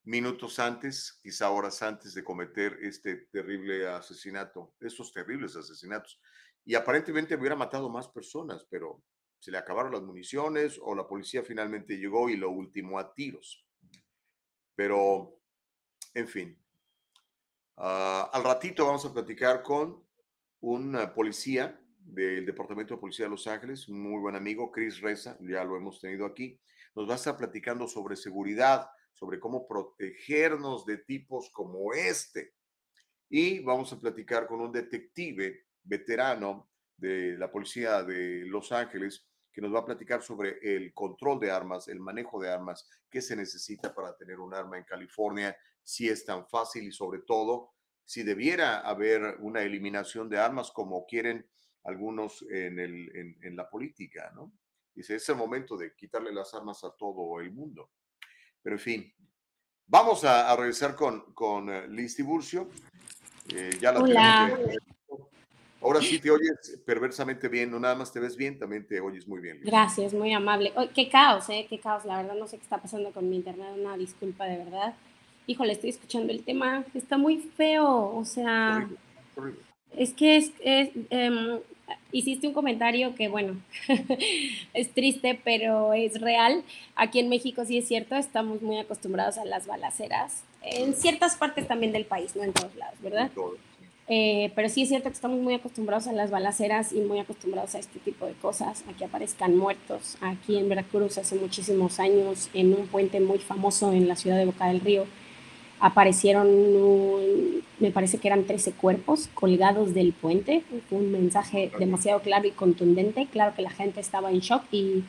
Minutos 0.04 0.59
antes, 0.59 1.18
quizá 1.22 1.50
horas 1.50 1.83
antes 1.83 2.14
de 2.14 2.24
cometer 2.24 2.78
este 2.83 3.16
terrible 3.33 3.88
asesinato, 3.88 4.74
estos 4.81 5.12
terribles 5.12 5.57
asesinatos. 5.57 6.20
Y 6.64 6.74
aparentemente 6.74 7.35
hubiera 7.35 7.57
matado 7.57 7.88
más 7.88 8.09
personas, 8.09 8.66
pero 8.70 9.02
se 9.38 9.50
le 9.50 9.59
acabaron 9.59 9.92
las 9.92 10.02
municiones 10.02 10.78
o 10.83 10.94
la 10.94 11.07
policía 11.07 11.42
finalmente 11.42 11.96
llegó 11.96 12.28
y 12.28 12.37
lo 12.37 12.50
ultimó 12.50 12.98
a 12.98 13.14
tiros. 13.14 13.66
Pero, 14.74 15.40
en 16.14 16.28
fin, 16.28 16.62
ah, 17.76 18.31
al 18.33 18.44
ratito 18.44 18.87
vamos 18.87 19.04
a 19.04 19.12
platicar 19.12 19.62
con 19.62 20.04
un 20.61 21.12
policía 21.14 21.81
del 22.08 22.46
Departamento 22.46 22.94
de 22.94 23.00
Policía 23.00 23.26
de 23.26 23.30
Los 23.30 23.46
Ángeles, 23.46 23.88
muy 23.88 24.20
buen 24.20 24.34
amigo, 24.34 24.70
Chris 24.70 25.00
Reza, 25.00 25.36
ya 25.40 25.62
lo 25.62 25.76
hemos 25.76 26.00
tenido 26.00 26.24
aquí. 26.24 26.58
Nos 26.94 27.08
va 27.08 27.12
a 27.12 27.16
estar 27.16 27.36
platicando 27.36 27.86
sobre 27.86 28.16
seguridad, 28.16 28.88
sobre 29.12 29.38
cómo 29.38 29.66
protegernos 29.66 30.86
de 30.86 30.98
tipos 30.98 31.50
como 31.50 31.92
este. 31.92 32.54
Y 33.28 33.60
vamos 33.60 33.92
a 33.92 34.00
platicar 34.00 34.46
con 34.46 34.60
un 34.60 34.72
detective 34.72 35.66
veterano 35.82 36.70
de 36.96 37.36
la 37.36 37.50
policía 37.50 38.02
de 38.02 38.44
Los 38.46 38.72
Ángeles 38.72 39.26
que 39.52 39.60
nos 39.60 39.74
va 39.74 39.80
a 39.80 39.84
platicar 39.84 40.22
sobre 40.22 40.58
el 40.62 40.94
control 40.94 41.40
de 41.40 41.50
armas, 41.50 41.88
el 41.88 42.00
manejo 42.00 42.40
de 42.40 42.50
armas, 42.50 42.88
qué 43.10 43.20
se 43.20 43.36
necesita 43.36 43.94
para 43.94 44.16
tener 44.16 44.40
un 44.40 44.54
arma 44.54 44.78
en 44.78 44.84
California, 44.84 45.56
si 45.82 46.08
es 46.08 46.24
tan 46.24 46.46
fácil 46.46 46.84
y 46.84 46.92
sobre 46.92 47.20
todo 47.20 47.72
si 48.04 48.22
debiera 48.22 48.78
haber 48.80 49.36
una 49.40 49.62
eliminación 49.62 50.30
de 50.30 50.38
armas 50.38 50.70
como 50.70 51.04
quieren 51.04 51.46
algunos 51.84 52.42
en, 52.50 52.78
el, 52.78 53.36
en, 53.42 53.56
la 53.56 53.68
política, 53.68 54.30
¿no? 54.34 54.52
Dice, 54.94 55.14
es 55.14 55.28
el 55.28 55.36
momento 55.36 55.76
de 55.76 55.94
quitarle 55.94 56.32
las 56.32 56.52
armas 56.54 56.82
a 56.84 56.90
todo 56.90 57.40
el 57.40 57.52
mundo. 57.52 57.90
Pero 58.62 58.76
en 58.76 58.80
fin, 58.80 59.14
vamos 59.86 60.24
a, 60.24 60.54
regresar 60.56 60.94
con, 60.94 61.32
con 61.32 61.70
eh, 61.70 61.86
Liz 61.88 62.16
Tiburcio. 62.16 62.68
Eh, 63.54 63.70
ya 63.80 63.92
la 63.92 64.00
Hola. 64.00 64.58
Ahora 65.80 66.00
sí 66.00 66.18
te 66.18 66.30
oyes 66.30 66.80
perversamente 66.84 67.48
bien, 67.48 67.70
no 67.70 67.78
nada 67.78 67.94
más 67.94 68.12
te 68.12 68.18
ves 68.18 68.36
bien, 68.36 68.58
también 68.58 68.84
te 68.86 69.00
oyes 69.00 69.28
muy 69.28 69.40
bien. 69.40 69.60
Gracias, 69.62 70.12
muy 70.12 70.32
amable. 70.32 70.72
qué 70.92 71.08
caos, 71.08 71.48
¿eh? 71.50 71.66
Qué 71.70 71.78
caos, 71.78 72.04
la 72.04 72.16
verdad 72.16 72.34
no 72.34 72.48
sé 72.48 72.56
qué 72.56 72.64
está 72.64 72.82
pasando 72.82 73.12
con 73.12 73.28
mi 73.30 73.36
internet, 73.36 73.68
una 73.78 73.96
disculpa 73.96 74.46
de 74.46 74.58
verdad. 74.58 74.96
Híjole, 75.46 75.72
estoy 75.72 75.90
escuchando 75.90 76.32
el 76.32 76.44
tema, 76.44 76.84
está 76.94 77.16
muy 77.16 77.38
feo, 77.38 78.12
o 78.14 78.24
sea, 78.24 78.88
es 79.96 80.12
que 80.12 80.37
es, 80.37 80.53
em, 81.11 81.59
hiciste 82.12 82.46
un 82.46 82.55
comentario 82.55 83.14
que, 83.14 83.29
bueno, 83.29 83.57
es 84.74 84.92
triste, 84.92 85.38
pero 85.42 85.92
es 85.94 86.20
real. 86.20 86.62
Aquí 86.96 87.18
en 87.18 87.29
México 87.29 87.64
sí 87.64 87.79
es 87.79 87.88
cierto, 87.88 88.16
estamos 88.16 88.62
muy 88.62 88.79
acostumbrados 88.79 89.38
a 89.38 89.44
las 89.44 89.66
balaceras, 89.66 90.44
en 90.62 90.94
ciertas 90.94 91.37
partes 91.37 91.66
también 91.66 91.92
del 91.92 92.05
país, 92.05 92.35
no 92.37 92.42
en 92.42 92.53
todos 92.53 92.74
lados, 92.77 93.01
¿verdad? 93.01 93.31
Eh, 94.11 94.53
pero 94.55 94.70
sí 94.70 94.83
es 94.83 94.88
cierto 94.88 95.11
que 95.11 95.14
estamos 95.14 95.38
muy 95.38 95.53
acostumbrados 95.55 96.07
a 96.07 96.12
las 96.12 96.31
balaceras 96.31 96.92
y 96.92 97.01
muy 97.01 97.18
acostumbrados 97.18 97.74
a 97.74 97.79
este 97.79 97.98
tipo 97.98 98.24
de 98.24 98.33
cosas, 98.33 98.83
a 98.88 98.96
que 98.96 99.05
aparezcan 99.05 99.55
muertos. 99.57 100.16
Aquí 100.22 100.57
en 100.57 100.68
Veracruz 100.68 101.18
hace 101.18 101.37
muchísimos 101.37 102.01
años, 102.01 102.48
en 102.55 102.72
un 102.72 102.87
puente 102.87 103.20
muy 103.20 103.38
famoso 103.38 103.92
en 103.92 104.09
la 104.09 104.16
ciudad 104.16 104.38
de 104.38 104.46
Boca 104.46 104.68
del 104.68 104.81
Río, 104.81 105.07
aparecieron, 105.80 106.48
me 107.78 107.90
parece 107.90 108.18
que 108.18 108.28
eran 108.28 108.44
13 108.44 108.72
cuerpos 108.72 109.28
colgados 109.34 109.94
del 109.94 110.12
puente. 110.12 110.62
un 110.90 111.12
mensaje 111.12 111.70
demasiado 111.78 112.20
claro 112.20 112.46
y 112.46 112.50
contundente. 112.50 113.26
Claro 113.30 113.54
que 113.54 113.62
la 113.62 113.70
gente 113.70 114.00
estaba 114.00 114.30
en 114.30 114.40
shock 114.40 114.62
y 114.72 115.04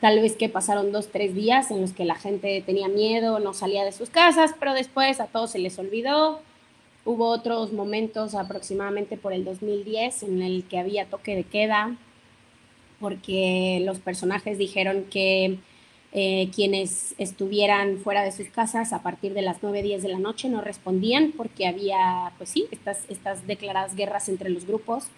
tal 0.00 0.20
vez 0.20 0.36
que 0.36 0.48
pasaron 0.48 0.92
dos, 0.92 1.08
tres 1.08 1.34
días 1.34 1.70
en 1.70 1.80
los 1.80 1.92
que 1.92 2.04
la 2.04 2.14
gente 2.14 2.62
tenía 2.64 2.88
miedo, 2.88 3.40
no 3.40 3.54
salía 3.54 3.84
de 3.84 3.92
sus 3.92 4.10
casas, 4.10 4.54
pero 4.58 4.74
después 4.74 5.20
a 5.20 5.26
todos 5.26 5.52
se 5.52 5.58
les 5.58 5.78
olvidó 5.78 6.40
Hubo 7.06 7.28
otros 7.28 7.72
momentos 7.72 8.34
aproximadamente 8.34 9.18
por 9.18 9.34
el 9.34 9.44
2010 9.44 10.22
en 10.22 10.40
el 10.40 10.64
que 10.64 10.78
había 10.78 11.04
toque 11.04 11.36
de 11.36 11.44
queda, 11.44 11.96
porque 12.98 13.82
los 13.84 13.98
personajes 13.98 14.56
dijeron 14.56 15.04
que 15.10 15.58
eh, 16.16 16.48
quienes 16.54 17.16
estuvieran 17.18 17.98
fuera 17.98 18.22
de 18.22 18.30
sus 18.30 18.46
casas 18.46 18.92
a 18.92 19.02
partir 19.02 19.34
de 19.34 19.42
las 19.42 19.64
9, 19.64 19.82
10 19.82 20.00
de 20.00 20.08
la 20.10 20.20
noche 20.20 20.48
no 20.48 20.60
respondían 20.60 21.32
porque 21.36 21.66
había, 21.66 22.30
pues 22.38 22.50
sí, 22.50 22.68
estas, 22.70 23.00
estas 23.08 23.48
declaradas 23.48 23.96
guerras 23.96 24.28
entre 24.28 24.48
los 24.48 24.64
grupos. 24.64 25.08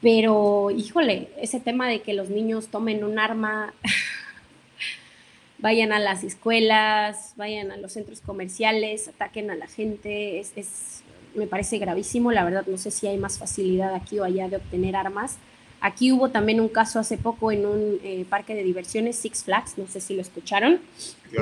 Pero, 0.00 0.70
híjole, 0.70 1.30
ese 1.42 1.58
tema 1.58 1.88
de 1.88 2.02
que 2.02 2.14
los 2.14 2.30
niños 2.30 2.68
tomen 2.68 3.02
un 3.02 3.18
arma, 3.18 3.74
vayan 5.58 5.92
a 5.92 5.98
las 5.98 6.22
escuelas, 6.22 7.32
vayan 7.36 7.72
a 7.72 7.76
los 7.76 7.94
centros 7.94 8.20
comerciales, 8.20 9.08
ataquen 9.08 9.50
a 9.50 9.56
la 9.56 9.66
gente, 9.66 10.38
es, 10.38 11.02
me 11.34 11.48
parece 11.48 11.78
gravísimo. 11.78 12.30
La 12.30 12.44
verdad, 12.44 12.64
no 12.68 12.78
sé 12.78 12.92
si 12.92 13.08
hay 13.08 13.18
más 13.18 13.40
facilidad 13.40 13.92
aquí 13.92 14.20
o 14.20 14.24
allá 14.24 14.48
de 14.48 14.58
obtener 14.58 14.94
armas. 14.94 15.38
Aquí 15.80 16.12
hubo 16.12 16.30
también 16.30 16.60
un 16.60 16.68
caso 16.68 16.98
hace 16.98 17.18
poco 17.18 17.52
en 17.52 17.66
un 17.66 18.00
eh, 18.02 18.24
parque 18.28 18.54
de 18.54 18.62
diversiones, 18.62 19.16
Six 19.16 19.44
Flags, 19.44 19.78
no 19.78 19.86
sé 19.86 20.00
si 20.00 20.14
lo 20.14 20.22
escucharon, 20.22 20.80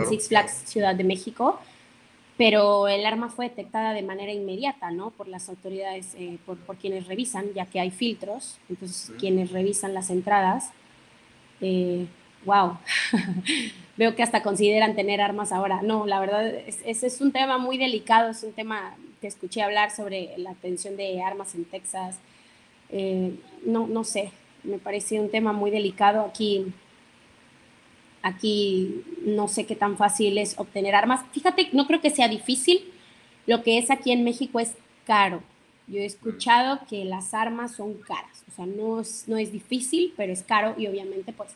Six 0.09 0.29
Flags 0.29 0.53
Ciudad 0.67 0.95
de 0.95 1.05
México, 1.05 1.61
pero 2.37 2.89
el 2.89 3.07
arma 3.07 3.29
fue 3.29 3.49
detectada 3.49 3.93
de 3.93 4.03
manera 4.03 4.33
inmediata, 4.33 4.91
¿no? 4.91 5.11
Por 5.11 5.29
las 5.29 5.49
autoridades, 5.49 6.15
eh, 6.17 6.39
por, 6.45 6.59
por, 6.59 6.77
quienes 6.77 7.07
revisan, 7.07 7.53
ya 7.55 7.67
que 7.67 7.79
hay 7.79 7.91
filtros, 7.91 8.59
entonces 8.69 9.13
quienes 9.19 9.53
revisan 9.53 9.95
las 9.95 10.11
entradas, 10.11 10.71
eh, 11.61 12.07
wow, 12.45 12.77
veo 13.97 14.15
que 14.15 14.23
hasta 14.23 14.43
consideran 14.43 14.95
tener 14.95 15.21
armas 15.21 15.53
ahora. 15.53 15.83
No, 15.83 16.07
la 16.07 16.21
verdad, 16.21 16.47
ese 16.47 17.07
es, 17.07 17.21
un 17.21 17.33
tema 17.33 17.59
muy 17.59 17.79
delicado, 17.79 18.31
es 18.31 18.43
un 18.43 18.53
tema 18.53 18.95
que 19.21 19.27
escuché 19.27 19.63
hablar 19.63 19.91
sobre 19.91 20.35
la 20.37 20.51
atención 20.51 20.97
de 20.97 21.23
armas 21.23 21.55
en 21.55 21.65
Texas. 21.65 22.19
Eh, 22.97 23.37
no, 23.65 23.89
no 23.89 24.05
sé, 24.05 24.31
me 24.63 24.79
parece 24.79 25.21
un 25.21 25.29
tema 25.29 25.53
muy 25.53 25.73
delicado. 25.73 26.25
Aquí, 26.25 26.73
aquí 28.23 29.05
no 29.23 29.49
sé 29.49 29.67
qué 29.67 29.75
tan 29.75 29.97
fácil 29.97 30.39
es 30.39 30.57
obtener 30.59 30.95
armas. 30.95 31.25
Fíjate, 31.33 31.71
no 31.73 31.89
creo 31.89 32.01
que 32.01 32.11
sea 32.11 32.29
difícil. 32.29 32.93
Lo 33.47 33.65
que 33.65 33.79
es 33.79 33.91
aquí 33.91 34.13
en 34.13 34.23
México 34.23 34.61
es 34.61 34.75
caro. 35.07 35.43
Yo 35.89 36.01
he 36.01 36.07
escuchado 36.07 36.81
que 36.89 37.05
las 37.05 37.35
armas 37.35 37.75
son 37.75 37.95
caras, 37.95 38.43
o 38.49 38.53
sea, 38.53 38.65
no 38.65 39.01
es, 39.01 39.29
no 39.29 39.37
es 39.37 39.53
difícil, 39.53 40.15
pero 40.17 40.33
es 40.33 40.43
caro 40.43 40.75
y 40.79 40.87
obviamente 40.87 41.35
pues 41.35 41.51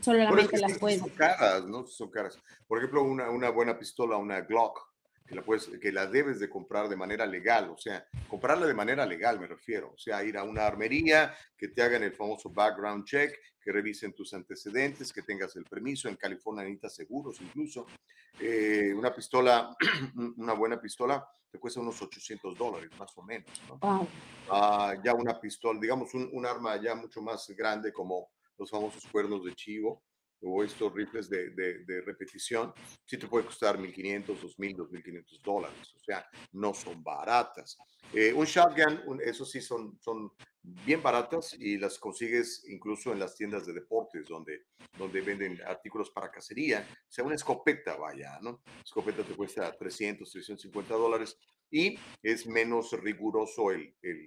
solamente 0.00 0.56
las 0.56 0.78
puedes. 0.78 1.00
Son 1.00 1.10
caras, 1.10 1.64
¿no? 1.66 1.86
Son 1.86 2.08
caras. 2.08 2.38
Por 2.66 2.78
ejemplo, 2.78 3.02
una, 3.02 3.28
una 3.28 3.50
buena 3.50 3.78
pistola, 3.78 4.16
una 4.16 4.40
Glock, 4.40 4.88
que 5.30 5.36
la, 5.36 5.42
puedes, 5.42 5.70
que 5.80 5.92
la 5.92 6.08
debes 6.08 6.40
de 6.40 6.50
comprar 6.50 6.88
de 6.88 6.96
manera 6.96 7.24
legal, 7.24 7.70
o 7.70 7.78
sea, 7.78 8.04
comprarla 8.28 8.66
de 8.66 8.74
manera 8.74 9.06
legal 9.06 9.38
me 9.38 9.46
refiero, 9.46 9.92
o 9.94 9.96
sea, 9.96 10.24
ir 10.24 10.36
a 10.36 10.42
una 10.42 10.66
armería, 10.66 11.32
que 11.56 11.68
te 11.68 11.82
hagan 11.82 12.02
el 12.02 12.12
famoso 12.12 12.50
background 12.50 13.04
check, 13.04 13.38
que 13.62 13.70
revisen 13.70 14.12
tus 14.12 14.34
antecedentes, 14.34 15.12
que 15.12 15.22
tengas 15.22 15.54
el 15.54 15.64
permiso, 15.66 16.08
en 16.08 16.16
California 16.16 16.64
necesitas 16.64 16.96
seguros 16.96 17.40
incluso. 17.40 17.86
Eh, 18.40 18.92
una 18.92 19.14
pistola, 19.14 19.72
una 20.36 20.54
buena 20.54 20.80
pistola, 20.80 21.24
te 21.48 21.60
cuesta 21.60 21.78
unos 21.78 22.02
800 22.02 22.58
dólares 22.58 22.90
más 22.98 23.16
o 23.16 23.22
menos, 23.22 23.50
¿no? 23.68 24.08
Ah, 24.48 24.96
ya 25.04 25.14
una 25.14 25.40
pistola, 25.40 25.78
digamos, 25.78 26.12
un, 26.12 26.28
un 26.32 26.44
arma 26.44 26.76
ya 26.82 26.96
mucho 26.96 27.22
más 27.22 27.48
grande 27.50 27.92
como 27.92 28.30
los 28.58 28.68
famosos 28.68 29.06
cuernos 29.12 29.44
de 29.44 29.54
chivo 29.54 30.02
o 30.42 30.64
estos 30.64 30.92
rifles 30.94 31.28
de, 31.28 31.50
de, 31.50 32.00
repetición, 32.02 32.72
sí 33.04 33.18
te 33.18 33.26
puede 33.26 33.46
costar 33.46 33.78
1.500, 33.78 34.26
2.000, 34.26 34.76
2.500 34.76 35.42
dólares. 35.42 35.94
O 35.94 35.98
sea, 35.98 36.26
no 36.52 36.72
son 36.72 37.02
baratas. 37.02 37.76
Eh, 38.12 38.32
un 38.32 38.44
shotgun, 38.44 39.20
eso 39.24 39.44
sí 39.44 39.60
son, 39.60 39.98
son 40.00 40.32
bien 40.62 41.02
baratas 41.02 41.54
y 41.58 41.78
las 41.78 41.98
consigues 41.98 42.64
incluso 42.68 43.12
en 43.12 43.18
las 43.18 43.36
tiendas 43.36 43.66
de 43.66 43.72
deportes 43.72 44.26
donde, 44.26 44.66
donde 44.98 45.20
venden 45.20 45.60
artículos 45.66 46.10
para 46.10 46.30
cacería. 46.30 46.86
O 46.90 47.12
sea, 47.12 47.24
una 47.24 47.34
escopeta, 47.34 47.96
vaya, 47.96 48.38
¿no? 48.40 48.62
Escopeta 48.84 49.22
te 49.22 49.34
cuesta 49.34 49.76
300, 49.76 50.30
350 50.30 50.94
dólares 50.94 51.36
y 51.70 51.98
es 52.22 52.46
menos 52.46 52.92
riguroso 52.92 53.70
el, 53.70 53.94
el, 54.02 54.24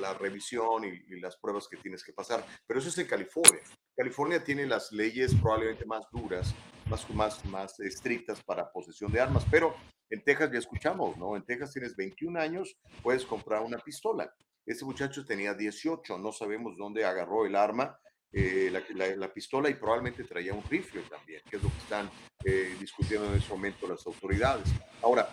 la 0.00 0.14
revisión 0.14 0.84
y, 0.84 1.20
las 1.20 1.36
pruebas 1.36 1.68
que 1.68 1.76
tienes 1.78 2.04
que 2.04 2.12
pasar. 2.12 2.44
Pero 2.66 2.80
eso 2.80 2.88
es 2.88 2.98
en 2.98 3.06
California. 3.06 3.62
California 3.96 4.42
tiene 4.42 4.66
las 4.66 4.90
leyes 4.92 5.34
probablemente 5.34 5.84
más 5.84 6.04
duras, 6.10 6.54
más, 6.88 7.08
más, 7.10 7.44
más 7.44 7.80
estrictas 7.80 8.42
para 8.42 8.70
posesión 8.70 9.12
de 9.12 9.20
armas, 9.20 9.44
pero 9.50 9.74
en 10.10 10.22
Texas 10.22 10.50
ya 10.52 10.58
escuchamos, 10.58 11.16
¿no? 11.16 11.36
En 11.36 11.44
Texas 11.44 11.72
tienes 11.72 11.96
21 11.96 12.38
años, 12.40 12.76
puedes 13.02 13.24
comprar 13.24 13.62
una 13.62 13.78
pistola. 13.78 14.32
Ese 14.64 14.84
muchacho 14.84 15.24
tenía 15.24 15.54
18, 15.54 16.18
no 16.18 16.32
sabemos 16.32 16.76
dónde 16.76 17.04
agarró 17.04 17.46
el 17.46 17.56
arma, 17.56 17.98
eh, 18.34 18.70
la, 19.16 19.32
pistola 19.32 19.68
y 19.68 19.74
probablemente 19.74 20.24
traía 20.24 20.54
un 20.54 20.62
rifle 20.64 21.02
también, 21.02 21.42
que 21.50 21.56
es 21.56 21.62
lo 21.62 21.68
que 21.68 21.78
están 21.78 22.10
eh, 22.44 22.74
discutiendo 22.80 23.26
en 23.28 23.38
este 23.38 23.50
momento 23.50 23.86
las 23.86 24.06
autoridades. 24.06 24.68
Ahora, 25.02 25.28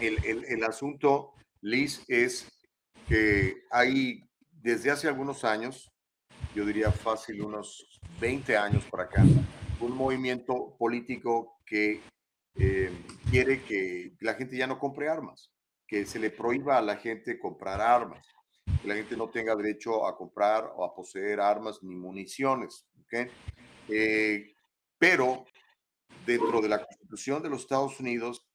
el, 0.00 0.24
el, 0.24 0.44
el 0.44 0.64
asunto, 0.64 1.32
Liz, 1.60 2.02
es 2.08 2.48
que 3.06 3.64
hay 3.70 4.22
desde 4.50 4.90
hace 4.90 5.08
algunos 5.08 5.44
años, 5.44 5.93
yo 6.54 6.64
diría 6.64 6.92
fácil 6.92 7.42
unos 7.42 8.00
20 8.20 8.56
años 8.56 8.84
para 8.84 9.04
acá, 9.04 9.24
un 9.80 9.96
movimiento 9.96 10.76
político 10.78 11.58
que 11.66 12.00
eh, 12.56 12.90
quiere 13.28 13.62
que 13.62 14.12
la 14.20 14.34
gente 14.34 14.56
ya 14.56 14.66
no 14.66 14.78
compre 14.78 15.08
armas, 15.08 15.50
que 15.86 16.06
se 16.06 16.20
le 16.20 16.30
prohíba 16.30 16.78
a 16.78 16.82
la 16.82 16.96
gente 16.96 17.38
comprar 17.38 17.80
armas, 17.80 18.24
que 18.80 18.86
la 18.86 18.94
gente 18.94 19.16
no 19.16 19.28
tenga 19.30 19.56
derecho 19.56 20.06
a 20.06 20.16
comprar 20.16 20.72
o 20.76 20.84
a 20.84 20.94
poseer 20.94 21.40
armas 21.40 21.82
ni 21.82 21.96
municiones. 21.96 22.86
¿okay? 23.02 23.26
Eh, 23.88 24.54
pero 24.96 25.44
dentro 26.24 26.60
de 26.60 26.68
la 26.68 26.84
Constitución 26.84 27.42
de 27.42 27.50
los 27.50 27.62
Estados 27.62 27.98
Unidos, 27.98 28.46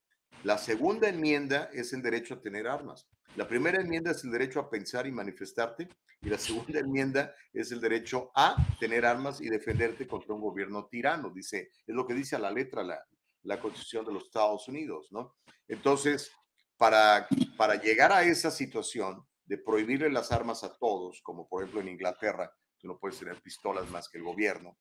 la 0.44 0.58
segunda 0.58 1.10
enmienda 1.10 1.70
es 1.74 1.92
el 1.92 2.02
derecho 2.02 2.36
a 2.36 2.42
tener 2.42 2.66
armas. 2.66 3.08
La 3.36 3.48
primera 3.48 3.82
enmienda 3.82 4.12
es 4.12 4.24
el 4.24 4.32
derecho 4.32 4.60
a 4.60 4.70
pensar 4.70 5.08
y 5.08 5.12
manifestarte 5.12 5.88
y 6.22 6.30
la 6.30 6.38
segunda 6.38 6.80
enmienda 6.80 7.34
es 7.54 7.72
el 7.72 7.80
derecho 7.80 8.32
a 8.36 8.56
tener 8.80 9.06
armas 9.06 9.42
y 9.42 9.50
defenderte 9.50 10.08
contra 10.08 10.34
un 10.34 10.42
gobierno 10.42 10.88
tirano. 10.88 11.30
Dice, 11.30 11.70
es 11.86 11.96
lo 11.96 12.06
que 12.06 12.14
dice 12.14 12.36
a 12.36 12.40
la 12.40 12.52
letra 12.52 12.84
la, 12.84 13.04
la 13.44 13.60
Constitución 13.60 14.06
de 14.06 14.14
los 14.14 14.26
Estados 14.26 14.68
Unidos, 14.68 15.08
¿no? 15.12 15.36
Entonces, 15.68 16.32
para, 16.78 17.28
para 17.58 17.76
llegar 17.76 18.12
a 18.12 18.24
esa 18.24 18.52
situación 18.52 19.26
de 19.46 19.58
prohibirle 19.58 20.12
las 20.12 20.32
armas 20.32 20.64
a 20.64 20.76
todos, 20.78 21.22
como 21.24 21.48
por 21.48 21.64
ejemplo 21.64 21.82
en 21.82 21.90
Inglaterra, 21.90 22.52
tú 22.78 22.88
no 22.88 22.98
puedes 22.98 23.20
tener 23.20 23.42
pistolas 23.42 23.90
más 23.90 24.08
que 24.08 24.18
el 24.18 24.24
gobierno, 24.24 24.78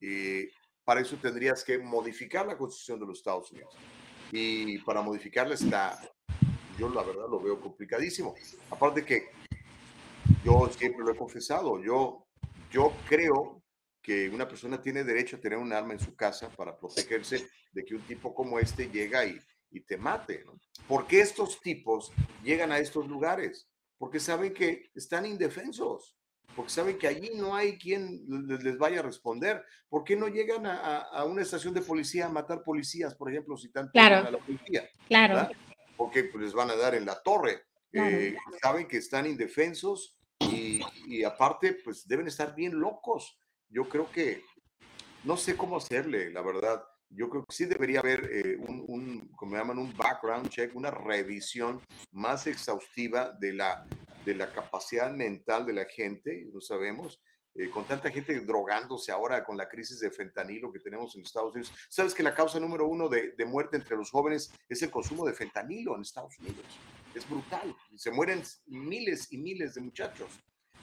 y 0.00 0.46
para 0.84 1.00
eso 1.00 1.16
tendrías 1.16 1.64
que 1.64 1.78
modificar 1.78 2.46
la 2.46 2.58
Constitución 2.58 3.00
de 3.00 3.06
los 3.06 3.18
Estados 3.18 3.50
Unidos. 3.50 3.74
Y 4.30 4.78
para 4.78 5.00
modificarla 5.00 5.54
está, 5.54 5.98
yo 6.78 6.88
la 6.88 7.02
verdad 7.02 7.28
lo 7.30 7.40
veo 7.40 7.60
complicadísimo. 7.60 8.34
Aparte 8.70 9.04
que 9.04 9.28
yo 10.44 10.68
siempre 10.76 11.04
lo 11.04 11.12
he 11.12 11.16
confesado, 11.16 11.82
yo, 11.82 12.26
yo 12.70 12.92
creo 13.08 13.62
que 14.02 14.28
una 14.28 14.46
persona 14.46 14.80
tiene 14.80 15.02
derecho 15.02 15.36
a 15.36 15.40
tener 15.40 15.58
un 15.58 15.72
arma 15.72 15.94
en 15.94 16.00
su 16.00 16.14
casa 16.14 16.50
para 16.50 16.76
protegerse 16.76 17.48
de 17.72 17.84
que 17.84 17.94
un 17.94 18.02
tipo 18.02 18.34
como 18.34 18.58
este 18.58 18.88
llega 18.90 19.24
y, 19.24 19.38
y 19.70 19.80
te 19.80 19.96
mate. 19.96 20.44
¿no? 20.44 20.58
¿Por 20.86 21.06
qué 21.06 21.20
estos 21.20 21.60
tipos 21.60 22.12
llegan 22.42 22.70
a 22.70 22.78
estos 22.78 23.08
lugares? 23.08 23.68
Porque 23.96 24.20
saben 24.20 24.52
que 24.52 24.90
están 24.94 25.24
indefensos, 25.24 26.16
porque 26.54 26.70
saben 26.70 26.98
que 26.98 27.06
allí 27.08 27.30
no 27.34 27.54
hay 27.54 27.78
quien 27.78 28.24
les, 28.46 28.76
vaya 28.76 29.00
a 29.00 29.02
responder. 29.02 29.64
¿Por 29.88 30.04
qué 30.04 30.16
no 30.16 30.28
llegan 30.28 30.66
a, 30.66 30.98
a, 30.98 31.24
una 31.24 31.42
estación 31.42 31.72
de 31.72 31.80
policía 31.80 32.26
a 32.26 32.30
matar 32.30 32.62
policías, 32.62 33.14
por 33.14 33.30
ejemplo, 33.30 33.56
si 33.56 33.70
tanto 33.70 33.92
claro. 33.92 34.28
a 34.28 34.30
la 34.30 34.38
policía? 34.38 34.88
Claro. 35.08 35.48
Porque 35.96 36.24
pues, 36.24 36.44
les 36.44 36.52
van 36.52 36.70
a 36.70 36.76
dar 36.76 36.94
en 36.94 37.04
la 37.04 37.22
torre. 37.22 37.62
Eh, 37.92 38.36
saben 38.60 38.88
que 38.88 38.96
están 38.96 39.24
indefensos 39.26 40.18
y, 40.40 40.80
y 41.06 41.22
aparte, 41.22 41.78
pues 41.84 42.08
deben 42.08 42.26
estar 42.26 42.54
bien 42.54 42.78
locos 42.80 43.38
yo 43.74 43.88
creo 43.88 44.10
que 44.10 44.44
no 45.24 45.36
sé 45.36 45.56
cómo 45.56 45.76
hacerle, 45.76 46.30
la 46.30 46.42
verdad. 46.42 46.84
Yo 47.10 47.28
creo 47.28 47.44
que 47.44 47.54
sí 47.54 47.64
debería 47.64 48.00
haber 48.00 48.30
eh, 48.32 48.56
un, 48.56 48.84
un, 48.86 49.28
como 49.36 49.56
llaman, 49.56 49.78
un 49.78 49.96
background 49.96 50.48
check, 50.48 50.74
una 50.76 50.92
revisión 50.92 51.80
más 52.12 52.46
exhaustiva 52.46 53.32
de 53.40 53.52
la, 53.52 53.84
de 54.24 54.34
la 54.36 54.52
capacidad 54.52 55.12
mental 55.12 55.66
de 55.66 55.72
la 55.72 55.86
gente, 55.86 56.48
lo 56.52 56.60
sabemos, 56.60 57.20
eh, 57.54 57.70
con 57.70 57.84
tanta 57.84 58.10
gente 58.10 58.38
drogándose 58.40 59.12
ahora 59.12 59.44
con 59.44 59.56
la 59.56 59.68
crisis 59.68 60.00
de 60.00 60.10
fentanilo 60.10 60.72
que 60.72 60.80
tenemos 60.80 61.14
en 61.16 61.22
Estados 61.22 61.54
Unidos. 61.54 61.72
¿Sabes 61.88 62.14
que 62.14 62.22
la 62.22 62.34
causa 62.34 62.58
número 62.60 62.86
uno 62.86 63.08
de, 63.08 63.32
de 63.32 63.44
muerte 63.44 63.76
entre 63.76 63.96
los 63.96 64.10
jóvenes 64.10 64.52
es 64.68 64.82
el 64.82 64.90
consumo 64.90 65.24
de 65.24 65.34
fentanilo 65.34 65.94
en 65.94 66.02
Estados 66.02 66.38
Unidos? 66.38 66.64
Es 67.14 67.28
brutal. 67.28 67.74
Se 67.96 68.10
mueren 68.10 68.42
miles 68.66 69.32
y 69.32 69.38
miles 69.38 69.74
de 69.74 69.80
muchachos. 69.80 70.30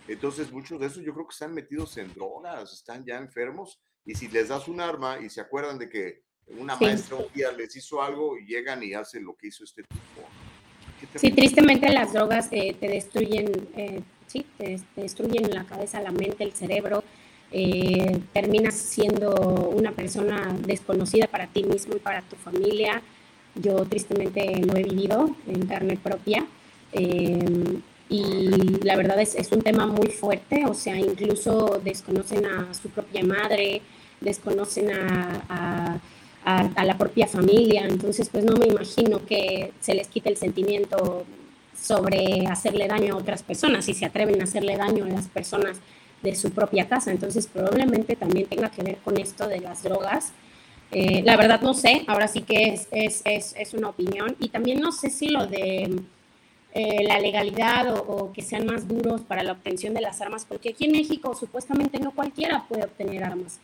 Entonces, 0.07 0.51
muchos 0.51 0.79
de 0.79 0.87
esos 0.87 1.03
yo 1.03 1.13
creo 1.13 1.27
que 1.27 1.33
están 1.33 1.53
metidos 1.53 1.97
en 1.97 2.13
drogas, 2.13 2.73
están 2.73 3.05
ya 3.05 3.17
enfermos, 3.17 3.81
y 4.05 4.15
si 4.15 4.27
les 4.27 4.47
das 4.47 4.67
un 4.67 4.81
arma 4.81 5.19
y 5.19 5.29
se 5.29 5.41
acuerdan 5.41 5.77
de 5.77 5.89
que 5.89 6.23
una 6.47 6.77
sí. 6.77 6.85
maestra 6.85 7.17
un 7.17 7.31
día 7.33 7.51
les 7.51 7.75
hizo 7.75 8.01
algo 8.01 8.37
y 8.37 8.45
llegan 8.45 8.81
y 8.83 8.93
hacen 8.93 9.23
lo 9.23 9.35
que 9.35 9.47
hizo 9.47 9.63
este 9.63 9.83
tipo. 9.83 10.27
Sí, 11.15 11.31
tristemente 11.31 11.91
las 11.91 12.13
drogas 12.13 12.47
eh, 12.51 12.75
te 12.79 12.87
destruyen, 12.87 13.69
eh, 13.75 14.01
sí, 14.31 14.45
te, 14.57 14.79
destruyen 14.95 15.49
la 15.51 15.65
cabeza, 15.65 16.01
la 16.01 16.11
mente, 16.11 16.43
el 16.43 16.53
cerebro. 16.53 17.03
Eh, 17.51 18.21
terminas 18.31 18.75
siendo 18.75 19.35
una 19.75 19.91
persona 19.91 20.55
desconocida 20.65 21.27
para 21.27 21.47
ti 21.47 21.63
mismo 21.63 21.95
y 21.95 21.99
para 21.99 22.21
tu 22.21 22.35
familia. 22.37 23.01
Yo 23.55 23.83
tristemente 23.85 24.61
lo 24.65 24.75
he 24.77 24.83
vivido 24.83 25.35
en 25.47 25.65
carne 25.65 25.97
propia. 25.97 26.45
Eh, 26.93 27.79
y 28.09 28.49
la 28.83 28.97
verdad 28.97 29.19
es, 29.21 29.35
es 29.35 29.51
un 29.51 29.61
tema 29.61 29.85
muy 29.87 30.07
fuerte, 30.07 30.65
o 30.65 30.73
sea, 30.73 30.97
incluso 30.97 31.79
desconocen 31.81 32.45
a 32.45 32.73
su 32.73 32.89
propia 32.89 33.23
madre, 33.23 33.81
desconocen 34.19 34.91
a, 34.91 35.99
a, 36.43 36.69
a, 36.75 36.83
la 36.83 36.97
propia 36.97 37.27
familia, 37.27 37.85
entonces 37.85 38.27
pues 38.29 38.43
no 38.43 38.57
me 38.57 38.67
imagino 38.67 39.25
que 39.25 39.71
se 39.79 39.93
les 39.93 40.09
quite 40.09 40.29
el 40.29 40.35
sentimiento 40.35 41.25
sobre 41.79 42.47
hacerle 42.47 42.87
daño 42.87 43.15
a 43.15 43.17
otras 43.17 43.43
personas 43.43 43.87
y 43.89 43.93
se 43.93 44.05
atreven 44.05 44.41
a 44.41 44.43
hacerle 44.43 44.77
daño 44.77 45.05
a 45.05 45.09
las 45.09 45.27
personas 45.27 45.77
de 46.21 46.35
su 46.35 46.51
propia 46.51 46.87
casa, 46.87 47.11
entonces 47.11 47.47
probablemente 47.47 48.15
también 48.15 48.47
tenga 48.47 48.69
que 48.69 48.83
ver 48.83 48.97
con 48.97 49.17
esto 49.17 49.47
de 49.47 49.59
las 49.59 49.83
drogas. 49.83 50.33
Eh, 50.91 51.23
la 51.23 51.37
verdad 51.37 51.61
no 51.61 51.73
sé, 51.73 52.03
ahora 52.07 52.27
sí 52.27 52.41
que 52.41 52.73
es, 52.73 52.87
es, 52.91 53.21
es, 53.25 53.55
es 53.57 53.73
una 53.73 53.89
opinión 53.89 54.35
y 54.39 54.49
también 54.49 54.81
no 54.81 54.91
sé 54.91 55.09
si 55.09 55.29
lo 55.29 55.47
de 55.47 56.01
eh, 56.73 57.03
la 57.03 57.19
legalidad 57.19 57.93
o, 57.93 58.01
o, 58.01 58.33
que 58.33 58.41
sean 58.41 58.65
más 58.65 58.87
duros 58.87 59.21
para 59.21 59.41
la 59.41 59.53
obtención 59.53 59.93
de 59.93 60.01
las 60.01 60.21
armas, 60.21 60.45
porque 60.47 60.69
aquí 60.69 60.85
en 60.85 60.91
México 60.91 61.33
supuestamente 61.33 61.99
no 61.99 62.11
cualquiera 62.11 62.65
puede 62.67 62.83
obtener 62.83 63.23
armas. 63.23 63.59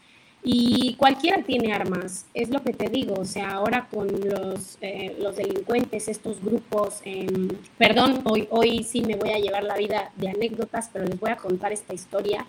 Y 0.49 0.93
cualquiera 0.93 1.43
tiene 1.43 1.73
armas, 1.73 2.25
es 2.33 2.49
lo 2.51 2.63
que 2.63 2.71
te 2.71 2.87
digo, 2.87 3.15
o 3.15 3.25
sea, 3.25 3.51
ahora 3.51 3.89
con 3.91 4.07
los, 4.07 4.77
eh, 4.79 5.13
los 5.19 5.35
delincuentes, 5.35 6.07
estos 6.07 6.41
grupos, 6.41 7.01
eh, 7.03 7.27
perdón, 7.77 8.21
hoy, 8.23 8.47
hoy 8.49 8.85
sí 8.85 9.01
me 9.01 9.17
voy 9.17 9.31
a 9.31 9.39
llevar 9.39 9.65
la 9.65 9.75
vida 9.75 10.09
de 10.15 10.29
anécdotas, 10.29 10.89
pero 10.93 11.03
les 11.03 11.19
voy 11.19 11.31
a 11.31 11.35
contar 11.35 11.73
esta 11.73 11.93
historia. 11.93 12.45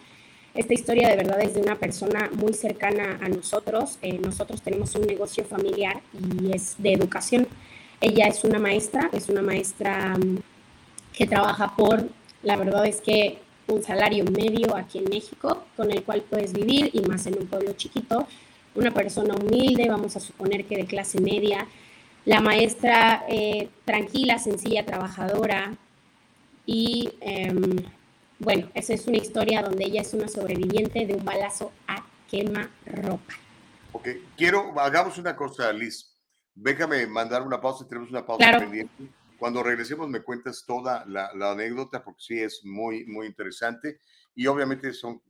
Esta 0.54 0.74
historia 0.74 1.08
de 1.08 1.16
verdad 1.16 1.40
es 1.40 1.54
de 1.54 1.60
una 1.60 1.74
persona 1.74 2.30
muy 2.34 2.54
cercana 2.54 3.18
a 3.20 3.28
nosotros. 3.28 3.98
Eh, 4.00 4.20
nosotros 4.20 4.62
tenemos 4.62 4.94
un 4.94 5.04
negocio 5.04 5.42
familiar 5.42 6.00
y 6.40 6.54
es 6.54 6.76
de 6.78 6.92
educación. 6.92 7.48
Ella 8.00 8.28
es 8.28 8.44
una 8.44 8.60
maestra, 8.60 9.10
es 9.12 9.28
una 9.28 9.42
maestra 9.42 10.14
um, 10.16 10.38
que 11.12 11.26
trabaja 11.26 11.74
por, 11.74 12.08
la 12.44 12.54
verdad 12.54 12.86
es 12.86 13.00
que 13.00 13.40
un 13.68 13.82
salario 13.82 14.24
medio 14.24 14.76
aquí 14.76 14.98
en 14.98 15.04
México 15.04 15.64
con 15.76 15.90
el 15.90 16.02
cual 16.02 16.22
puedes 16.22 16.52
vivir 16.52 16.90
y 16.92 17.00
más 17.02 17.26
en 17.26 17.38
un 17.38 17.46
pueblo 17.46 17.72
chiquito. 17.74 18.26
Una 18.74 18.92
persona 18.92 19.34
humilde, 19.34 19.88
vamos 19.88 20.16
a 20.16 20.20
suponer 20.20 20.64
que 20.64 20.76
de 20.76 20.86
clase 20.86 21.20
media. 21.20 21.66
La 22.24 22.40
maestra 22.40 23.24
eh, 23.28 23.68
tranquila, 23.84 24.38
sencilla, 24.38 24.84
trabajadora. 24.84 25.74
Y 26.66 27.10
eh, 27.20 27.52
bueno, 28.38 28.68
esa 28.74 28.94
es 28.94 29.06
una 29.06 29.16
historia 29.16 29.62
donde 29.62 29.84
ella 29.84 30.02
es 30.02 30.14
una 30.14 30.28
sobreviviente 30.28 31.06
de 31.06 31.14
un 31.14 31.24
balazo 31.24 31.72
a 31.86 32.04
quema 32.30 32.70
ropa. 32.86 33.34
Ok, 33.92 34.08
quiero, 34.36 34.78
hagamos 34.78 35.18
una 35.18 35.34
cosa, 35.34 35.72
Liz. 35.72 36.14
Déjame 36.54 37.06
mandar 37.06 37.42
una 37.42 37.60
pausa, 37.60 37.86
tenemos 37.88 38.10
una 38.10 38.24
pausa 38.24 38.44
claro. 38.44 38.60
pendiente. 38.60 39.17
Cuando 39.38 39.62
regresemos 39.62 40.08
me 40.08 40.22
cuentas 40.22 40.64
toda 40.66 41.04
la, 41.06 41.30
la, 41.34 41.52
anécdota 41.52 42.02
porque 42.02 42.22
sí 42.22 42.40
es 42.40 42.64
muy, 42.64 43.06
muy 43.06 43.26
interesante 43.26 44.00
y 44.34 44.46
obviamente 44.46 44.92
son 44.92 45.22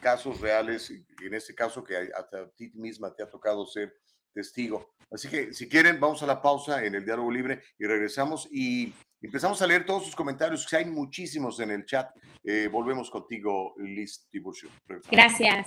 casos 0.00 0.40
reales, 0.40 0.90
en 0.90 1.34
este 1.34 1.54
caso 1.54 1.82
que 1.82 1.96
hasta 1.96 2.40
a 2.40 2.50
ti 2.50 2.70
misma 2.74 3.14
te 3.14 3.22
ha 3.22 3.30
tocado 3.30 3.64
ser 3.66 3.94
testigo. 4.34 4.94
Así 5.10 5.28
que 5.28 5.52
si 5.52 5.68
quieren, 5.68 6.00
vamos 6.00 6.22
a 6.22 6.26
la 6.26 6.42
pausa 6.42 6.84
en 6.84 6.94
el 6.94 7.04
diálogo 7.04 7.30
libre 7.30 7.62
y 7.78 7.86
regresamos 7.86 8.48
y 8.50 8.92
empezamos 9.20 9.60
a 9.62 9.66
leer 9.66 9.86
todos 9.86 10.04
sus 10.04 10.16
comentarios, 10.16 10.66
que 10.66 10.76
hay 10.76 10.86
muchísimos 10.86 11.60
en 11.60 11.70
el 11.70 11.84
chat. 11.86 12.10
Eh, 12.42 12.68
volvemos 12.70 13.10
contigo, 13.10 13.74
Liz 13.78 14.26
Tiburcio. 14.30 14.70
Gracias. 15.10 15.66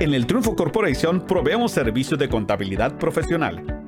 En 0.00 0.12
el 0.12 0.26
Triunfo 0.26 0.56
Corporation 0.56 1.24
proveemos 1.24 1.70
servicios 1.70 2.18
de 2.18 2.28
contabilidad 2.28 2.98
profesional. 2.98 3.83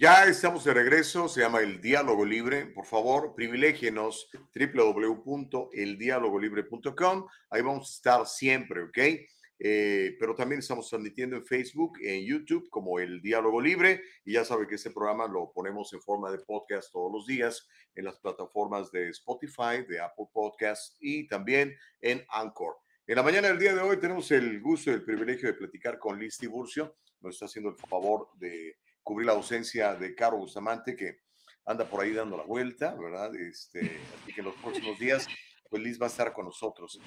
Ya 0.00 0.24
estamos 0.24 0.64
de 0.64 0.72
regreso, 0.72 1.28
se 1.28 1.42
llama 1.42 1.60
El 1.60 1.82
Diálogo 1.82 2.24
Libre. 2.24 2.64
Por 2.64 2.86
favor, 2.86 3.34
privilegienos 3.34 4.30
www.eldialogolibre.com. 4.54 7.26
Ahí 7.50 7.60
vamos 7.60 7.90
a 7.90 7.92
estar 7.96 8.26
siempre, 8.26 8.84
¿ok? 8.84 8.96
Eh, 9.58 10.16
pero 10.18 10.34
también 10.34 10.60
estamos 10.60 10.88
transmitiendo 10.88 11.36
en 11.36 11.44
Facebook, 11.44 11.98
en 12.00 12.24
YouTube, 12.24 12.70
como 12.70 12.98
El 12.98 13.20
Diálogo 13.20 13.60
Libre. 13.60 14.00
Y 14.24 14.32
ya 14.32 14.46
sabe 14.46 14.66
que 14.66 14.76
este 14.76 14.90
programa 14.90 15.28
lo 15.28 15.52
ponemos 15.52 15.92
en 15.92 16.00
forma 16.00 16.30
de 16.30 16.38
podcast 16.38 16.90
todos 16.90 17.12
los 17.12 17.26
días 17.26 17.68
en 17.94 18.06
las 18.06 18.18
plataformas 18.20 18.90
de 18.90 19.10
Spotify, 19.10 19.84
de 19.86 20.00
Apple 20.00 20.28
Podcasts 20.32 20.96
y 20.98 21.28
también 21.28 21.76
en 22.00 22.24
Anchor. 22.30 22.78
En 23.06 23.16
la 23.16 23.22
mañana 23.22 23.48
del 23.48 23.58
día 23.58 23.74
de 23.74 23.82
hoy 23.82 24.00
tenemos 24.00 24.30
el 24.30 24.62
gusto 24.62 24.92
y 24.92 24.94
el 24.94 25.04
privilegio 25.04 25.48
de 25.48 25.58
platicar 25.58 25.98
con 25.98 26.18
Liz 26.18 26.38
Tiburcio. 26.38 26.96
Nos 27.20 27.34
está 27.34 27.44
haciendo 27.44 27.68
el 27.68 27.76
favor 27.76 28.30
de 28.38 28.78
cubrir 29.02 29.26
la 29.26 29.32
ausencia 29.32 29.94
de 29.94 30.14
Caro 30.14 30.38
Bustamante, 30.38 30.96
que 30.96 31.20
anda 31.66 31.88
por 31.88 32.02
ahí 32.02 32.12
dando 32.12 32.36
la 32.36 32.44
vuelta, 32.44 32.94
¿verdad? 32.94 33.34
Este, 33.34 34.00
así 34.22 34.32
que 34.32 34.40
en 34.40 34.46
los 34.46 34.56
próximos 34.56 34.98
días, 34.98 35.26
pues 35.68 35.82
Liz 35.82 36.00
va 36.00 36.06
a 36.06 36.08
estar 36.08 36.32
con 36.32 36.46
nosotros. 36.46 37.00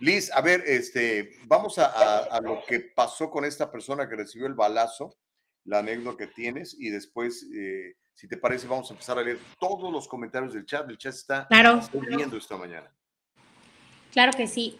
Liz, 0.00 0.30
a 0.32 0.40
ver, 0.40 0.62
este, 0.66 1.30
vamos 1.46 1.78
a, 1.78 2.40
lo 2.40 2.62
que 2.66 2.80
pasó 2.80 3.30
con 3.30 3.44
esta 3.44 3.70
persona 3.70 4.08
que 4.08 4.16
recibió 4.16 4.46
el 4.46 4.54
balazo, 4.54 5.16
la 5.64 5.80
anécdota 5.80 6.18
que 6.18 6.26
tienes, 6.28 6.76
y 6.78 6.90
después, 6.90 7.46
eh, 7.54 7.96
si 8.14 8.28
te 8.28 8.36
parece, 8.36 8.68
vamos 8.68 8.90
a 8.90 8.94
empezar 8.94 9.18
a 9.18 9.22
leer 9.22 9.38
todos 9.58 9.92
los 9.92 10.06
comentarios 10.06 10.54
del 10.54 10.66
chat. 10.66 10.88
El 10.88 10.98
chat 10.98 11.14
está 11.14 11.46
claro. 11.48 11.80
viendo 12.16 12.36
esta 12.36 12.56
mañana. 12.56 12.94
Claro 14.12 14.32
que 14.36 14.46
sí. 14.46 14.76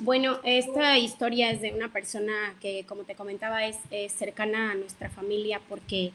bueno, 0.00 0.38
esta 0.44 0.98
historia 0.98 1.50
es 1.50 1.62
de 1.62 1.72
una 1.72 1.88
persona 1.92 2.54
que, 2.60 2.84
como 2.86 3.04
te 3.04 3.14
comentaba, 3.14 3.64
es, 3.66 3.78
cercana 4.16 4.72
a 4.72 4.74
nuestra 4.74 5.08
familia 5.08 5.60
porque 5.68 6.12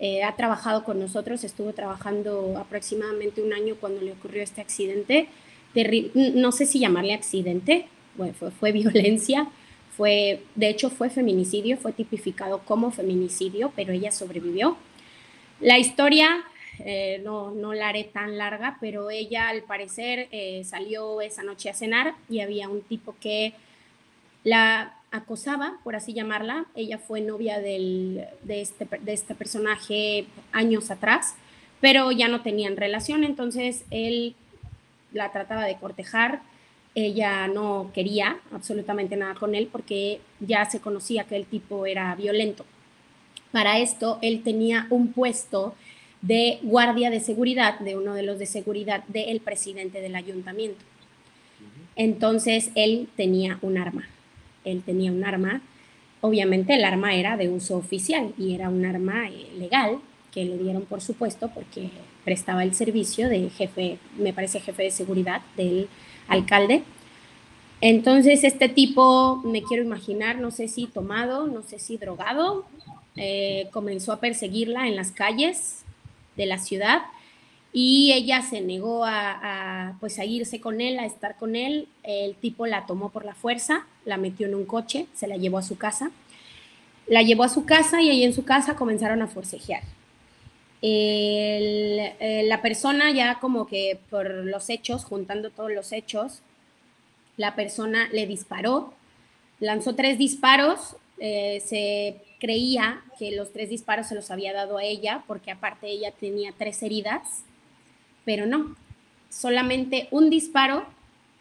eh, 0.00 0.22
ha 0.22 0.34
trabajado 0.34 0.84
con 0.84 0.98
nosotros, 0.98 1.44
estuvo 1.44 1.72
trabajando 1.72 2.56
aproximadamente 2.58 3.42
un 3.42 3.52
año 3.52 3.76
cuando 3.80 4.00
le 4.00 4.12
ocurrió 4.12 4.42
este 4.42 4.60
accidente. 4.60 5.28
no 6.14 6.52
sé 6.52 6.66
si 6.66 6.78
llamarle 6.80 7.14
accidente, 7.14 7.86
bueno, 8.16 8.34
fue, 8.34 8.50
fue 8.50 8.72
violencia, 8.82 9.48
fue, 9.96 10.42
de 10.54 10.70
hecho 10.70 10.90
fue 10.90 11.10
feminicidio, 11.10 11.76
fue 11.76 11.92
tipificado 11.92 12.60
como 12.60 12.90
feminicidio, 12.90 13.72
pero 13.76 13.92
ella 13.92 14.10
sobrevivió. 14.10 14.76
La 15.60 15.78
historia 15.78 16.44
eh, 16.80 17.20
no, 17.24 17.50
no 17.52 17.72
la 17.72 17.88
haré 17.88 18.04
tan 18.04 18.36
larga, 18.36 18.78
pero 18.80 19.10
ella 19.10 19.48
al 19.48 19.62
parecer 19.62 20.28
eh, 20.32 20.62
salió 20.64 21.20
esa 21.20 21.42
noche 21.42 21.70
a 21.70 21.74
cenar 21.74 22.14
y 22.28 22.40
había 22.40 22.68
un 22.68 22.82
tipo 22.82 23.14
que 23.20 23.54
la 24.42 24.96
acosaba, 25.10 25.78
por 25.84 25.96
así 25.96 26.12
llamarla. 26.12 26.66
Ella 26.74 26.98
fue 26.98 27.20
novia 27.20 27.60
del, 27.60 28.26
de, 28.42 28.60
este, 28.60 28.86
de 29.00 29.12
este 29.12 29.34
personaje 29.34 30.26
años 30.52 30.90
atrás, 30.90 31.34
pero 31.80 32.10
ya 32.10 32.28
no 32.28 32.42
tenían 32.42 32.76
relación, 32.76 33.24
entonces 33.24 33.84
él 33.90 34.34
la 35.12 35.30
trataba 35.32 35.64
de 35.64 35.76
cortejar. 35.76 36.42
Ella 36.96 37.48
no 37.48 37.90
quería 37.92 38.38
absolutamente 38.52 39.16
nada 39.16 39.34
con 39.34 39.54
él 39.54 39.68
porque 39.70 40.20
ya 40.40 40.64
se 40.64 40.80
conocía 40.80 41.24
que 41.24 41.36
el 41.36 41.46
tipo 41.46 41.86
era 41.86 42.14
violento. 42.14 42.64
Para 43.50 43.78
esto, 43.78 44.18
él 44.22 44.42
tenía 44.42 44.86
un 44.90 45.12
puesto 45.12 45.74
de 46.26 46.58
guardia 46.62 47.10
de 47.10 47.20
seguridad, 47.20 47.78
de 47.80 47.96
uno 47.96 48.14
de 48.14 48.22
los 48.22 48.38
de 48.38 48.46
seguridad 48.46 49.04
del 49.08 49.40
presidente 49.40 50.00
del 50.00 50.16
ayuntamiento. 50.16 50.82
Entonces 51.96 52.70
él 52.74 53.08
tenía 53.14 53.58
un 53.60 53.76
arma, 53.76 54.08
él 54.64 54.82
tenía 54.84 55.12
un 55.12 55.22
arma, 55.22 55.60
obviamente 56.22 56.74
el 56.74 56.84
arma 56.84 57.14
era 57.14 57.36
de 57.36 57.50
uso 57.50 57.76
oficial 57.76 58.32
y 58.38 58.54
era 58.54 58.70
un 58.70 58.86
arma 58.86 59.28
eh, 59.28 59.48
legal 59.58 59.98
que 60.32 60.46
le 60.46 60.56
dieron 60.56 60.86
por 60.86 61.02
supuesto 61.02 61.50
porque 61.54 61.90
prestaba 62.24 62.64
el 62.64 62.74
servicio 62.74 63.28
de 63.28 63.50
jefe, 63.50 63.98
me 64.16 64.32
parece 64.32 64.60
jefe 64.60 64.84
de 64.84 64.90
seguridad 64.90 65.42
del 65.58 65.88
alcalde. 66.26 66.82
Entonces 67.82 68.44
este 68.44 68.70
tipo, 68.70 69.42
me 69.44 69.62
quiero 69.62 69.82
imaginar, 69.82 70.38
no 70.38 70.50
sé 70.50 70.68
si 70.68 70.86
tomado, 70.86 71.46
no 71.46 71.62
sé 71.62 71.78
si 71.78 71.98
drogado, 71.98 72.64
eh, 73.14 73.68
comenzó 73.72 74.10
a 74.12 74.20
perseguirla 74.20 74.88
en 74.88 74.96
las 74.96 75.12
calles, 75.12 75.83
de 76.36 76.46
la 76.46 76.58
ciudad 76.58 77.02
y 77.76 78.12
ella 78.12 78.40
se 78.40 78.60
negó 78.60 79.04
a, 79.04 79.96
pues 79.98 80.20
a 80.20 80.24
irse 80.24 80.60
con 80.60 80.80
él, 80.80 81.00
a 81.00 81.06
estar 81.06 81.36
con 81.36 81.56
él. 81.56 81.88
El 82.04 82.36
tipo 82.36 82.66
la 82.66 82.86
tomó 82.86 83.08
por 83.08 83.24
la 83.24 83.34
fuerza, 83.34 83.84
la 84.04 84.16
metió 84.16 84.46
en 84.46 84.54
un 84.54 84.64
coche, 84.64 85.06
se 85.12 85.26
la 85.26 85.36
llevó 85.36 85.58
a 85.58 85.62
su 85.64 85.76
casa. 85.76 86.12
La 87.08 87.22
llevó 87.22 87.42
a 87.42 87.48
su 87.48 87.66
casa 87.66 88.00
y 88.00 88.10
ahí 88.10 88.22
en 88.22 88.32
su 88.32 88.44
casa 88.44 88.76
comenzaron 88.76 89.22
a 89.22 89.26
forcejear. 89.26 89.82
Eh, 90.82 92.44
la 92.46 92.62
persona 92.62 93.10
ya 93.10 93.40
como 93.40 93.66
que 93.66 93.98
por 94.08 94.30
los 94.30 94.70
hechos, 94.70 95.04
juntando 95.04 95.50
todos 95.50 95.72
los 95.72 95.90
hechos, 95.90 96.42
la 97.36 97.56
persona 97.56 98.08
le 98.12 98.28
disparó, 98.28 98.94
lanzó 99.58 99.96
tres 99.96 100.16
disparos, 100.16 100.94
eh, 101.18 101.60
se 101.66 102.22
creía 102.44 103.00
que 103.18 103.34
los 103.34 103.54
tres 103.54 103.70
disparos 103.70 104.08
se 104.08 104.14
los 104.14 104.30
había 104.30 104.52
dado 104.52 104.76
a 104.76 104.84
ella, 104.84 105.24
porque 105.26 105.50
aparte 105.50 105.86
ella 105.88 106.10
tenía 106.12 106.52
tres 106.52 106.82
heridas, 106.82 107.42
pero 108.26 108.44
no, 108.44 108.76
solamente 109.30 110.08
un 110.10 110.28
disparo 110.28 110.84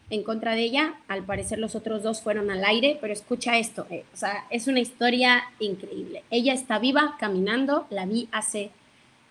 en 0.10 0.24
contra 0.24 0.56
de 0.56 0.62
ella, 0.62 0.93
al 1.10 1.26
parecer 1.26 1.60
los 1.60 1.76
otros 1.76 2.04
dos 2.04 2.22
fueron 2.22 2.49
al 2.49 2.64
aire, 2.64 2.97
pero 3.01 3.12
escucha 3.12 3.58
esto, 3.58 3.86
eh, 3.89 4.06
o 4.14 4.16
sea, 4.16 4.45
es 4.49 4.68
una 4.68 4.80
historia 4.80 5.43
increíble. 5.60 6.24
Ella 6.30 6.54
está 6.54 6.80
viva, 6.80 7.18
caminando, 7.20 7.86
la 7.89 8.06
vi 8.06 8.30
hace 8.32 8.72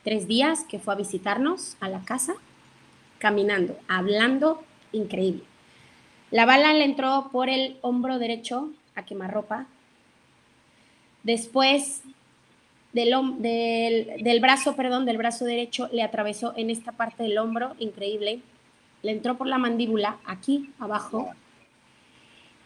tres 0.05 0.29
días 0.29 0.65
que 0.69 0.79
fue 0.79 0.93
a 0.93 0.99
visitarnos 0.99 1.79
a 1.81 1.89
la 1.89 2.05
casa, 2.05 2.35
caminando, 3.19 3.79
hablando, 3.89 4.63
increíble. 4.93 5.45
La 6.31 6.45
bala 6.45 6.75
le 6.75 6.85
entró 6.85 7.31
por 7.33 7.49
el 7.49 7.79
hombro 7.81 8.19
derecho 8.19 8.69
a 8.95 9.07
quemarropa, 9.07 9.69
Después 11.23 12.03
del, 12.93 14.17
del, 14.23 14.41
brazo, 14.41 14.77
perdón, 14.77 15.05
del 15.07 15.19
brazo 15.19 15.45
derecho, 15.45 15.89
le 15.93 16.03
atravesó 16.03 16.53
en 16.57 16.71
esta 16.71 16.93
parte 16.93 17.23
del 17.23 17.39
hombro, 17.39 17.75
increíble. 17.79 18.41
Le 19.03 19.13
entró 19.13 19.37
por 19.37 19.47
la 19.47 19.59
mandíbula, 19.59 20.19
aquí 20.25 20.71
abajo. 20.79 21.31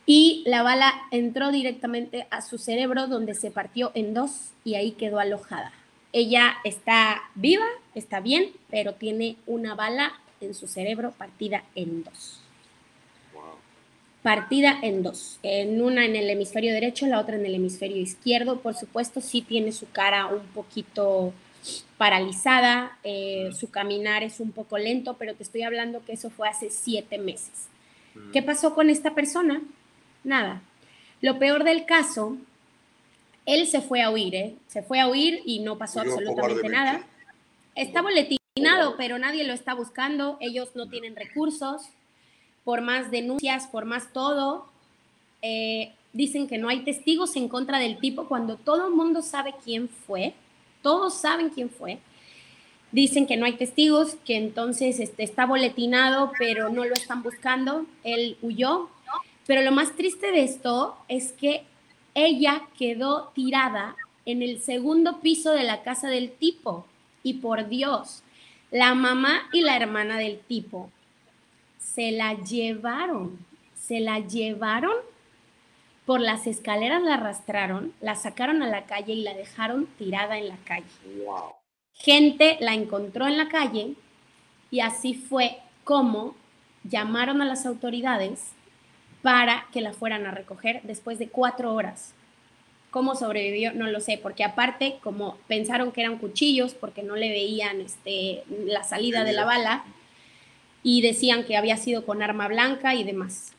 Y 0.05 0.43
la 0.47 0.63
bala 0.63 0.93
entró 1.11 1.51
directamente 1.51 2.27
a 2.31 2.43
su 2.43 2.59
cerebro, 2.59 3.09
donde 3.09 3.35
se 3.35 3.51
partió 3.51 3.91
en 3.95 4.15
dos 4.15 4.53
y 4.65 4.75
ahí 4.75 4.93
quedó 4.93 5.19
alojada. 5.19 5.73
Ella 6.13 6.55
está 6.65 7.23
viva, 7.35 7.67
está 7.95 8.21
bien, 8.21 8.53
pero 8.71 8.95
tiene 8.95 9.37
una 9.47 9.75
bala 9.75 10.13
en 10.41 10.55
su 10.55 10.69
cerebro 10.69 11.13
partida 11.13 11.65
en 11.75 12.05
dos 12.05 12.45
partida 14.27 14.77
en 14.83 15.05
dos, 15.05 15.39
en 15.45 15.81
una 15.81 16.05
en 16.05 16.16
el 16.16 16.29
hemisferio 16.29 16.72
derecho, 16.74 17.07
la 17.07 17.20
otra 17.20 17.37
en 17.37 17.47
el 17.47 17.55
hemisferio 17.55 17.99
izquierdo. 17.99 18.59
Por 18.59 18.74
supuesto, 18.74 19.20
sí 19.20 19.41
tiene 19.41 19.70
su 19.70 19.89
cara 19.89 20.27
un 20.27 20.45
poquito 20.49 21.33
paralizada, 21.97 22.99
eh, 23.05 23.51
su 23.57 23.70
caminar 23.70 24.24
es 24.24 24.41
un 24.41 24.51
poco 24.51 24.79
lento, 24.79 25.14
pero 25.16 25.37
te 25.37 25.45
estoy 25.45 25.62
hablando 25.62 26.05
que 26.05 26.14
eso 26.14 26.29
fue 26.29 26.49
hace 26.49 26.70
siete 26.70 27.18
meses. 27.18 27.68
¿Qué 28.33 28.43
pasó 28.43 28.74
con 28.74 28.91
esta 28.91 29.14
persona? 29.14 29.62
Nada. 30.24 30.61
Lo 31.20 31.39
peor 31.39 31.62
del 31.62 31.87
caso, 31.87 32.37
él 33.45 33.68
se 33.68 33.81
fue 33.81 34.03
a 34.03 34.11
huir, 34.11 34.35
¿eh? 34.35 34.57
se 34.66 34.83
fue 34.83 34.99
a 34.99 35.07
huir 35.07 35.41
y 35.45 35.61
no 35.61 35.79
pasó 35.79 36.01
absolutamente 36.01 36.68
nada. 36.68 37.07
Está 37.77 38.03
boletinado, 38.03 38.97
pero 38.97 39.20
nadie 39.20 39.45
lo 39.45 39.53
está 39.53 39.72
buscando, 39.72 40.37
ellos 40.41 40.74
no 40.74 40.89
tienen 40.89 41.14
recursos 41.14 41.91
por 42.67 42.81
más 42.81 43.12
denuncias, 43.12 43.69
por 43.69 43.85
más 43.85 44.12
todo, 44.12 44.67
eh, 45.41 45.93
dicen 46.12 46.49
que 46.49 46.59
no 46.59 46.69
hay 46.69 46.81
testigos 46.81 47.37
en 47.37 47.49
contra 47.49 47.79
del 47.79 47.99
tipo 47.99 48.27
cuando 48.27 48.57
todo 48.57 48.89
el 48.89 48.93
mundo 48.93 49.23
sabe 49.23 49.55
quién 49.64 49.89
fue, 49.89 50.35
todos 50.83 51.14
saben 51.14 51.51
quién 51.51 51.71
fue. 51.71 52.01
Dicen 52.91 53.29
que 53.29 53.37
no 53.37 53.47
hay 53.47 53.53
testigos, 53.53 54.17
que 54.25 54.37
entonces 54.37 54.99
este, 54.99 55.23
está 55.23 55.47
boletinado, 55.47 56.33
pero 56.41 56.69
no 56.69 56.85
lo 56.85 56.95
están 56.95 57.23
buscando. 57.23 57.87
Él 58.03 58.37
huyó. 58.43 58.89
Pero 59.47 59.62
lo 59.62 59.71
más 59.71 59.95
triste 59.95 60.33
de 60.33 60.43
esto 60.43 60.97
es 61.07 61.33
que 61.33 61.62
ella 62.14 62.62
quedó 62.77 63.31
tirada 63.33 63.95
en 64.25 64.43
el 64.43 64.61
segundo 64.61 65.21
piso 65.21 65.53
de 65.53 65.62
la 65.62 65.85
casa 65.85 66.09
del 66.09 66.33
tipo. 66.33 66.85
Y 67.23 67.35
por 67.35 67.69
Dios, 67.69 68.25
la 68.73 68.93
mamá 68.95 69.49
y 69.53 69.61
la 69.61 69.77
hermana 69.77 70.19
del 70.19 70.41
tipo 70.41 70.91
se 71.95 72.11
la 72.11 72.34
llevaron, 72.34 73.39
se 73.74 74.01
la 74.01 74.18
llevaron 74.18 74.95
por 76.05 76.20
las 76.20 76.47
escaleras, 76.47 77.03
la 77.03 77.14
arrastraron, 77.14 77.93
la 78.01 78.14
sacaron 78.14 78.62
a 78.62 78.68
la 78.68 78.84
calle 78.84 79.14
y 79.14 79.22
la 79.22 79.34
dejaron 79.34 79.87
tirada 79.99 80.39
en 80.39 80.49
la 80.49 80.57
calle. 80.64 80.87
Gente 81.93 82.59
la 82.61 82.74
encontró 82.74 83.26
en 83.26 83.39
la 83.39 83.49
calle 83.49 83.95
y 84.70 84.80
así 84.80 85.14
fue 85.14 85.59
como 85.84 86.34
llamaron 86.84 87.41
a 87.41 87.47
las 87.47 87.66
autoridades 87.66 88.53
para 89.22 89.66
que 89.72 89.80
la 89.80 89.93
fueran 89.93 90.26
a 90.26 90.30
recoger 90.30 90.82
después 90.82 91.18
de 91.18 91.28
cuatro 91.28 91.74
horas. 91.74 92.14
¿Cómo 92.91 93.14
sobrevivió? 93.14 93.72
No 93.72 93.87
lo 93.87 94.01
sé, 94.01 94.18
porque 94.22 94.45
aparte, 94.45 94.99
como 95.03 95.39
pensaron 95.49 95.93
que 95.93 96.03
eran 96.03 96.18
cuchillos, 96.18 96.74
porque 96.74 97.03
no 97.03 97.16
le 97.16 97.30
veían 97.30 97.80
este, 97.80 98.45
la 98.49 98.84
salida 98.84 99.24
de 99.24 99.32
la 99.32 99.45
bala, 99.45 99.84
y 100.89 101.03
decían 101.03 101.43
que 101.43 101.57
había 101.57 101.76
sido 101.78 102.07
con 102.07 102.22
arma 102.22 102.47
blanca 102.47 102.95
y 102.95 103.03
demás. 103.03 103.51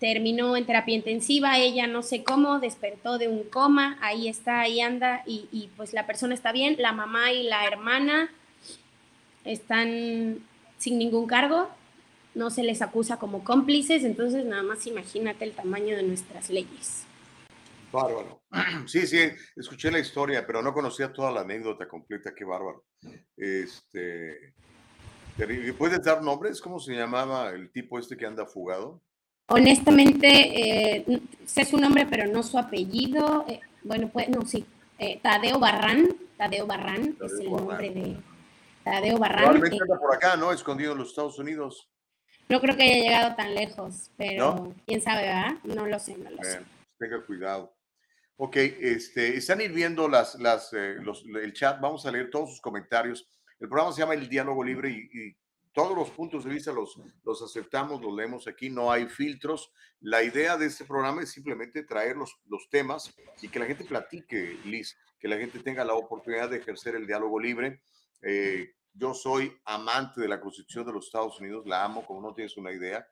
Terminó 0.00 0.56
en 0.56 0.64
terapia 0.64 0.94
intensiva, 0.94 1.58
ella 1.58 1.86
no 1.86 2.02
sé 2.02 2.24
cómo, 2.24 2.58
despertó 2.58 3.18
de 3.18 3.28
un 3.28 3.44
coma, 3.44 3.98
ahí 4.00 4.28
está, 4.28 4.62
ahí 4.62 4.80
anda, 4.80 5.22
y, 5.26 5.46
y 5.52 5.68
pues 5.76 5.92
la 5.92 6.06
persona 6.06 6.32
está 6.32 6.52
bien, 6.52 6.76
la 6.78 6.92
mamá 6.92 7.32
y 7.32 7.42
la 7.42 7.66
hermana 7.66 8.32
están 9.44 10.38
sin 10.78 10.98
ningún 10.98 11.26
cargo, 11.26 11.68
no 12.34 12.48
se 12.48 12.62
les 12.62 12.80
acusa 12.80 13.18
como 13.18 13.44
cómplices, 13.44 14.02
entonces 14.02 14.46
nada 14.46 14.62
más 14.62 14.86
imagínate 14.86 15.44
el 15.44 15.52
tamaño 15.52 15.94
de 15.94 16.04
nuestras 16.04 16.48
leyes. 16.48 17.04
Bárbaro. 17.92 18.40
Sí, 18.86 19.06
sí, 19.06 19.18
escuché 19.54 19.90
la 19.90 19.98
historia, 19.98 20.46
pero 20.46 20.62
no 20.62 20.72
conocía 20.72 21.12
toda 21.12 21.30
la 21.30 21.42
anécdota 21.42 21.86
completa. 21.86 22.34
Qué 22.34 22.44
bárbaro. 22.44 22.84
Este, 23.36 24.54
¿Puedes 25.78 26.02
dar 26.04 26.22
nombres? 26.22 26.60
¿Cómo 26.60 26.78
se 26.78 26.94
llamaba 26.94 27.50
el 27.50 27.70
tipo 27.70 27.98
este 27.98 28.16
que 28.16 28.26
anda 28.26 28.46
fugado? 28.46 29.00
Honestamente, 29.46 30.28
eh, 30.28 31.20
sé 31.44 31.64
su 31.64 31.76
nombre, 31.76 32.06
pero 32.06 32.26
no 32.26 32.42
su 32.42 32.58
apellido. 32.58 33.44
Eh, 33.48 33.60
bueno, 33.82 34.08
pues, 34.12 34.28
no, 34.28 34.46
sí. 34.46 34.64
Eh, 34.98 35.20
Tadeo 35.22 35.58
Barrán. 35.58 36.08
Tadeo 36.36 36.66
Barrán 36.66 37.16
es 37.22 37.32
el 37.40 37.50
nombre 37.50 37.90
de 37.90 38.16
Tadeo 38.84 39.18
Barrán. 39.18 39.44
Probablemente 39.44 39.78
anda 39.82 39.98
por 39.98 40.14
acá, 40.14 40.36
¿no? 40.36 40.52
Escondido 40.52 40.92
en 40.92 40.98
los 40.98 41.08
Estados 41.08 41.38
Unidos. 41.38 41.90
No 42.48 42.60
creo 42.60 42.76
que 42.76 42.82
haya 42.82 43.02
llegado 43.02 43.36
tan 43.36 43.54
lejos, 43.54 44.10
pero 44.16 44.74
quién 44.86 45.00
sabe, 45.00 45.22
¿verdad? 45.22 45.54
No 45.64 45.86
lo 45.86 45.98
sé, 45.98 46.16
no 46.16 46.30
lo 46.30 46.42
sé. 46.42 46.60
Tenga 46.98 47.24
cuidado. 47.24 47.74
Ok, 48.36 48.56
este, 48.56 49.36
están 49.36 49.60
ir 49.60 49.72
viendo 49.72 50.08
las, 50.08 50.34
las, 50.36 50.72
eh, 50.72 50.96
los, 51.00 51.24
el 51.24 51.52
chat, 51.52 51.80
vamos 51.80 52.04
a 52.04 52.10
leer 52.10 52.30
todos 52.30 52.50
sus 52.50 52.60
comentarios. 52.60 53.26
El 53.60 53.68
programa 53.68 53.92
se 53.92 54.00
llama 54.00 54.14
El 54.14 54.28
Diálogo 54.28 54.62
Libre 54.64 54.90
y, 54.90 55.36
todos 55.72 55.96
los 55.96 56.10
puntos 56.10 56.44
de 56.44 56.50
vista 56.50 56.72
los, 56.72 57.00
los 57.24 57.42
aceptamos, 57.42 58.00
los 58.00 58.14
leemos 58.14 58.46
aquí, 58.46 58.70
no 58.70 58.92
hay 58.92 59.08
filtros. 59.08 59.72
La 59.98 60.22
idea 60.22 60.56
de 60.56 60.66
este 60.66 60.84
programa 60.84 61.22
es 61.22 61.32
simplemente 61.32 61.82
traer 61.82 62.16
los, 62.16 62.32
los 62.46 62.68
temas 62.70 63.12
y 63.42 63.48
que 63.48 63.58
la 63.58 63.66
gente 63.66 63.84
platique, 63.84 64.56
Liz, 64.64 64.96
que 65.18 65.26
la 65.26 65.36
gente 65.36 65.58
tenga 65.58 65.84
la 65.84 65.94
oportunidad 65.94 66.48
de 66.48 66.58
ejercer 66.58 66.94
el 66.94 67.08
diálogo 67.08 67.40
libre. 67.40 67.82
Eh, 68.22 68.74
yo 68.92 69.14
soy 69.14 69.52
amante 69.64 70.20
de 70.20 70.28
la 70.28 70.40
Constitución 70.40 70.86
de 70.86 70.92
los 70.92 71.06
Estados 71.06 71.40
Unidos, 71.40 71.66
la 71.66 71.82
amo 71.82 72.06
como 72.06 72.20
no 72.20 72.32
tienes 72.32 72.56
una 72.56 72.70
idea 72.70 73.04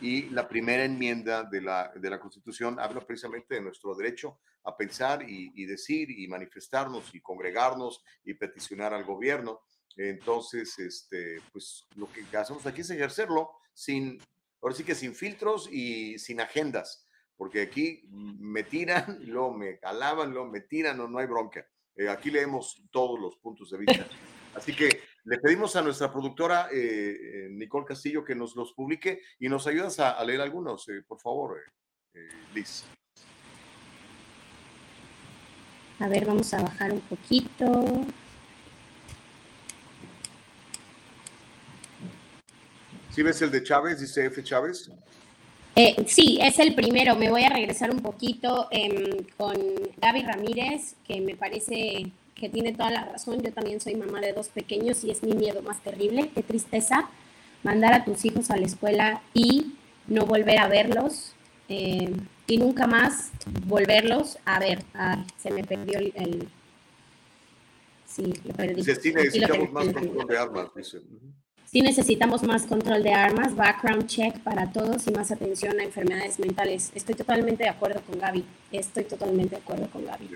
y 0.00 0.30
la 0.30 0.48
primera 0.48 0.84
enmienda 0.84 1.44
de 1.44 1.60
la, 1.60 1.92
de 1.94 2.10
la 2.10 2.20
Constitución 2.20 2.78
habla 2.80 3.00
precisamente 3.00 3.54
de 3.54 3.60
nuestro 3.60 3.94
derecho 3.94 4.38
a 4.64 4.76
pensar 4.76 5.22
y, 5.28 5.66
decir 5.66 6.10
y 6.10 6.26
manifestarnos 6.28 7.14
y 7.14 7.20
congregarnos 7.20 8.02
y 8.24 8.34
peticionar 8.34 8.94
al 8.94 9.04
gobierno. 9.04 9.60
Entonces, 9.96 10.78
este, 10.78 11.40
pues 11.52 11.86
lo 11.96 12.08
que 12.10 12.24
hacemos 12.36 12.64
aquí 12.66 12.80
es 12.80 12.90
ejercerlo 12.90 13.50
sin, 13.72 14.18
ahora 14.62 14.74
sí 14.74 14.84
que 14.84 14.94
sin 14.94 15.14
filtros 15.14 15.68
y 15.70 16.18
sin 16.18 16.40
agendas, 16.40 17.06
porque 17.36 17.62
aquí 17.62 18.02
me 18.10 18.62
tiran, 18.62 19.18
luego 19.26 19.52
me 19.52 19.78
alaban, 19.82 20.30
luego 20.30 20.48
me 20.48 20.60
tiran, 20.60 20.96
no, 20.96 21.08
no 21.08 21.18
hay 21.18 21.26
bronca. 21.26 21.66
Eh, 21.96 22.08
aquí 22.08 22.30
leemos 22.30 22.82
todos 22.90 23.18
los 23.20 23.36
puntos 23.36 23.70
de 23.70 23.78
vista. 23.78 24.06
Así 24.54 24.74
que 24.74 24.88
le 25.24 25.38
pedimos 25.38 25.76
a 25.76 25.82
nuestra 25.82 26.10
productora 26.10 26.68
eh, 26.72 26.76
eh, 26.76 27.48
Nicole 27.50 27.86
Castillo 27.86 28.24
que 28.24 28.34
nos 28.34 28.56
los 28.56 28.72
publique 28.72 29.20
y 29.38 29.48
nos 29.48 29.66
ayudas 29.66 30.00
a, 30.00 30.22
leer 30.24 30.40
algunos, 30.40 30.88
eh, 30.88 31.02
por 31.06 31.20
favor, 31.20 31.60
Liz. 32.54 32.84
A 35.98 36.08
ver, 36.08 36.24
vamos 36.24 36.52
a 36.54 36.62
bajar 36.62 36.92
un 36.92 37.00
poquito. 37.02 38.06
¿Sí 43.20 43.24
ves 43.24 43.42
el 43.42 43.50
de 43.50 43.62
Chávez, 43.62 44.00
dice 44.00 44.24
F. 44.24 44.42
Chávez? 44.42 44.90
sí, 46.06 46.38
es 46.40 46.58
el 46.58 46.74
primero. 46.74 47.16
Me 47.16 47.28
voy 47.28 47.44
a 47.44 47.50
regresar 47.50 47.90
un 47.90 48.00
poquito 48.00 48.68
em, 48.70 49.26
con 49.36 49.54
Gaby 50.00 50.22
Ramírez, 50.22 50.94
que 51.06 51.20
me 51.20 51.36
parece 51.36 52.10
que 52.34 52.48
tiene 52.48 52.72
toda 52.72 52.90
la 52.90 53.04
razón. 53.04 53.42
Yo 53.42 53.52
también 53.52 53.78
soy 53.78 53.94
mamá 53.94 54.22
de 54.22 54.32
dos 54.32 54.48
pequeños 54.48 55.04
y 55.04 55.10
es 55.10 55.22
mi 55.22 55.34
miedo 55.34 55.60
más 55.60 55.82
terrible. 55.82 56.30
Qué 56.34 56.42
tristeza 56.42 57.10
mandar 57.62 57.92
a 57.92 58.06
tus 58.06 58.24
hijos 58.24 58.50
a 58.50 58.56
la 58.56 58.64
escuela 58.64 59.20
y 59.34 59.74
no 60.06 60.24
volver 60.24 60.58
a 60.58 60.68
verlos 60.68 61.34
eh, 61.68 62.10
y 62.46 62.56
nunca 62.56 62.86
más 62.86 63.32
volverlos 63.66 64.38
a 64.46 64.60
ver. 64.60 64.82
se 65.36 65.50
me 65.50 65.62
perdió 65.62 65.98
el... 65.98 66.48
sí, 68.06 68.32
lo 68.46 68.54
perdí. 68.54 68.82
Sí, 68.82 69.12
necesitamos 69.12 69.70
más 69.72 69.88
control 69.92 70.26
de 70.26 70.38
armas, 70.38 70.68
Sí 71.70 71.82
necesitamos 71.82 72.42
más 72.42 72.66
control 72.66 73.04
de 73.04 73.12
armas, 73.12 73.54
background 73.54 74.08
check 74.08 74.40
para 74.40 74.72
todos 74.72 75.06
y 75.06 75.12
más 75.12 75.30
atención 75.30 75.78
a 75.78 75.84
enfermedades 75.84 76.40
mentales. 76.40 76.90
Estoy 76.96 77.14
totalmente 77.14 77.62
de 77.62 77.68
acuerdo 77.68 78.02
con 78.04 78.18
Gaby. 78.18 78.44
Estoy 78.72 79.04
totalmente 79.04 79.54
de 79.54 79.62
acuerdo 79.62 79.88
con 79.88 80.04
Gaby. 80.04 80.30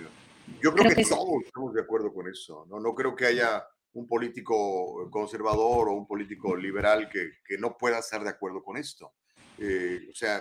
Yo 0.62 0.72
creo, 0.72 0.94
que, 0.94 1.02
todos 1.02 1.42
estamos 1.44 1.74
de 1.74 1.80
acuerdo 1.80 2.14
con 2.14 2.28
eso. 2.28 2.64
¿no? 2.70 2.78
no 2.78 2.94
creo 2.94 3.16
que 3.16 3.26
haya 3.26 3.66
un 3.94 4.06
político 4.06 5.10
conservador 5.10 5.88
o 5.88 5.94
un 5.94 6.06
político 6.06 6.54
liberal 6.54 7.08
que, 7.08 7.32
que 7.44 7.58
no 7.58 7.76
pueda 7.76 7.98
estar 7.98 8.22
de 8.22 8.30
acuerdo 8.30 8.62
con 8.62 8.76
esto. 8.76 9.10
Eh, 9.58 10.06
o 10.08 10.14
sea, 10.14 10.40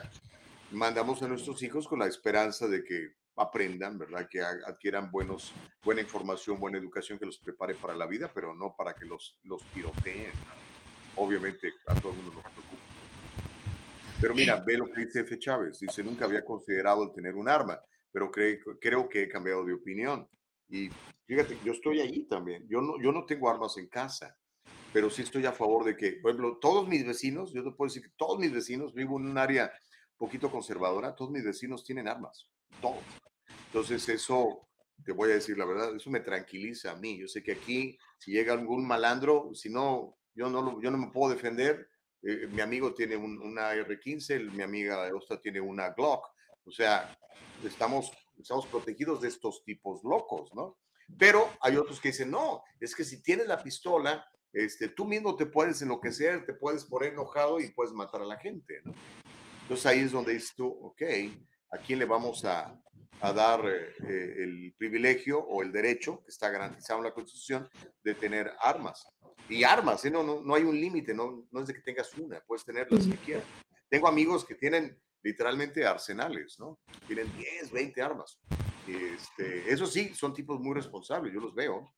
mandamos 0.69 1.23
a 1.23 1.27
nuestros 1.27 1.63
hijos 1.63 1.87
con 1.87 1.97
la 1.97 2.05
esperanza 2.05 2.67
de 2.67 2.83
que 2.83 3.13
aprendan, 3.35 3.97
¿verdad? 3.97 4.27
Que 4.29 4.41
adquieran 4.41 5.09
buenos, 5.09 5.53
buena 5.83 6.01
información, 6.01 6.59
buena 6.59 6.77
educación 6.77 7.17
que 7.17 7.25
los 7.25 7.39
prepare 7.39 7.73
para 7.73 7.95
la 7.95 8.05
vida, 8.05 8.31
pero 8.31 8.53
no 8.53 8.75
para 8.77 8.93
que 8.93 9.05
los, 9.05 9.39
los 9.43 9.63
piroteen. 9.73 10.29
Obviamente 11.15 11.73
a 11.87 11.95
todo 11.95 12.11
el 12.11 12.17
mundo 12.17 12.33
nos 12.33 12.43
preocupa. 12.43 12.81
Pero 14.19 14.33
mira, 14.33 14.63
ve 14.65 14.77
lo 14.77 14.91
que 14.91 15.05
dice 15.05 15.21
F. 15.21 15.37
Chávez. 15.37 15.79
Dice, 15.79 16.03
nunca 16.03 16.25
había 16.25 16.43
considerado 16.43 17.03
el 17.03 17.13
tener 17.13 17.35
un 17.35 17.49
arma 17.49 17.79
pero 18.13 18.31
creo 18.79 19.09
que 19.09 19.23
he 19.23 19.27
cambiado 19.27 19.65
de 19.65 19.73
opinión. 19.73 20.29
Y 20.69 20.89
fíjate, 21.25 21.57
yo 21.65 21.73
estoy 21.73 21.99
ahí 21.99 22.25
también. 22.25 22.65
Yo 22.69 22.79
no, 22.79 23.01
yo 23.01 23.11
no 23.11 23.25
tengo 23.25 23.49
armas 23.49 23.75
en 23.77 23.87
casa, 23.87 24.37
pero 24.93 25.09
sí 25.09 25.23
estoy 25.23 25.47
a 25.47 25.51
favor 25.51 25.83
de 25.83 25.97
que, 25.97 26.13
por 26.21 26.31
ejemplo, 26.31 26.59
todos 26.61 26.87
mis 26.87 27.05
vecinos, 27.05 27.51
yo 27.51 27.63
te 27.63 27.71
puedo 27.71 27.89
decir 27.89 28.03
que 28.03 28.13
todos 28.15 28.39
mis 28.39 28.53
vecinos, 28.53 28.93
vivo 28.93 29.19
en 29.19 29.25
un 29.25 29.37
área 29.39 29.73
poquito 30.15 30.51
conservadora, 30.51 31.15
todos 31.15 31.31
mis 31.31 31.43
vecinos 31.43 31.83
tienen 31.83 32.07
armas, 32.07 32.47
todos. 32.79 33.03
Entonces 33.65 34.07
eso, 34.07 34.69
te 35.03 35.11
voy 35.11 35.31
a 35.31 35.35
decir 35.35 35.57
la 35.57 35.65
verdad, 35.65 35.95
eso 35.95 36.11
me 36.11 36.19
tranquiliza 36.19 36.91
a 36.91 36.95
mí. 36.95 37.17
Yo 37.17 37.27
sé 37.27 37.41
que 37.41 37.53
aquí, 37.53 37.97
si 38.19 38.31
llega 38.31 38.53
algún 38.53 38.87
malandro, 38.87 39.49
si 39.55 39.71
no, 39.71 40.17
yo 40.35 40.49
no, 40.49 40.81
yo 40.81 40.91
no 40.91 40.97
me 40.97 41.11
puedo 41.11 41.33
defender. 41.33 41.89
Eh, 42.21 42.47
mi 42.51 42.61
amigo 42.61 42.93
tiene 42.93 43.15
una 43.15 43.73
R15, 43.73 44.51
mi 44.51 44.63
amiga 44.63 45.09
Osta 45.15 45.39
tiene 45.39 45.59
una 45.59 45.89
Glock. 45.89 46.25
O 46.65 46.71
sea, 46.71 47.17
estamos, 47.63 48.11
estamos 48.39 48.65
protegidos 48.67 49.21
de 49.21 49.27
estos 49.27 49.63
tipos 49.63 50.03
locos, 50.03 50.53
¿no? 50.53 50.77
Pero 51.17 51.49
hay 51.61 51.75
otros 51.75 51.99
que 51.99 52.09
dicen, 52.09 52.31
no, 52.31 52.63
es 52.79 52.95
que 52.95 53.03
si 53.03 53.21
tienes 53.21 53.47
la 53.47 53.61
pistola, 53.61 54.25
este, 54.53 54.87
tú 54.87 55.05
mismo 55.05 55.35
te 55.35 55.45
puedes 55.45 55.81
enloquecer, 55.81 56.45
te 56.45 56.53
puedes 56.53 56.85
poner 56.85 57.13
enojado 57.13 57.59
y 57.59 57.71
puedes 57.71 57.93
matar 57.93 58.21
a 58.21 58.25
la 58.25 58.37
gente, 58.37 58.81
¿no? 58.83 58.93
Entonces 59.63 59.85
ahí 59.85 59.99
es 59.99 60.11
donde 60.11 60.33
dices 60.33 60.53
tú, 60.55 60.67
ok, 60.67 61.01
¿a 61.73 61.77
quién 61.79 61.99
le 61.99 62.05
vamos 62.05 62.45
a, 62.45 62.79
a 63.21 63.33
dar 63.33 63.65
eh, 63.65 63.93
eh, 64.07 64.35
el 64.43 64.75
privilegio 64.77 65.39
o 65.39 65.61
el 65.61 65.71
derecho 65.71 66.21
que 66.23 66.29
está 66.29 66.49
garantizado 66.49 66.99
en 66.99 67.05
la 67.05 67.13
Constitución 67.13 67.69
de 68.03 68.15
tener 68.15 68.51
armas? 68.61 69.07
Y 69.49 69.63
armas, 69.63 70.05
¿eh? 70.05 70.11
no, 70.11 70.23
no, 70.23 70.41
no 70.41 70.55
hay 70.55 70.63
un 70.63 70.79
límite, 70.79 71.13
no, 71.13 71.45
no 71.51 71.61
es 71.61 71.67
de 71.67 71.73
que 71.73 71.81
tengas 71.81 72.13
una, 72.17 72.39
puedes 72.41 72.63
tener 72.63 72.91
las 72.91 73.05
que 73.05 73.17
quieras. 73.17 73.45
Tengo 73.89 74.07
amigos 74.07 74.45
que 74.45 74.55
tienen 74.55 74.97
literalmente 75.21 75.85
arsenales, 75.85 76.59
¿no? 76.59 76.79
Tienen 77.07 77.31
10, 77.37 77.71
20 77.71 78.01
armas. 78.01 78.39
Este, 78.87 79.71
eso 79.71 79.85
sí, 79.85 80.13
son 80.13 80.33
tipos 80.33 80.59
muy 80.59 80.75
responsables, 80.75 81.33
yo 81.33 81.39
los 81.39 81.55
veo. 81.55 81.93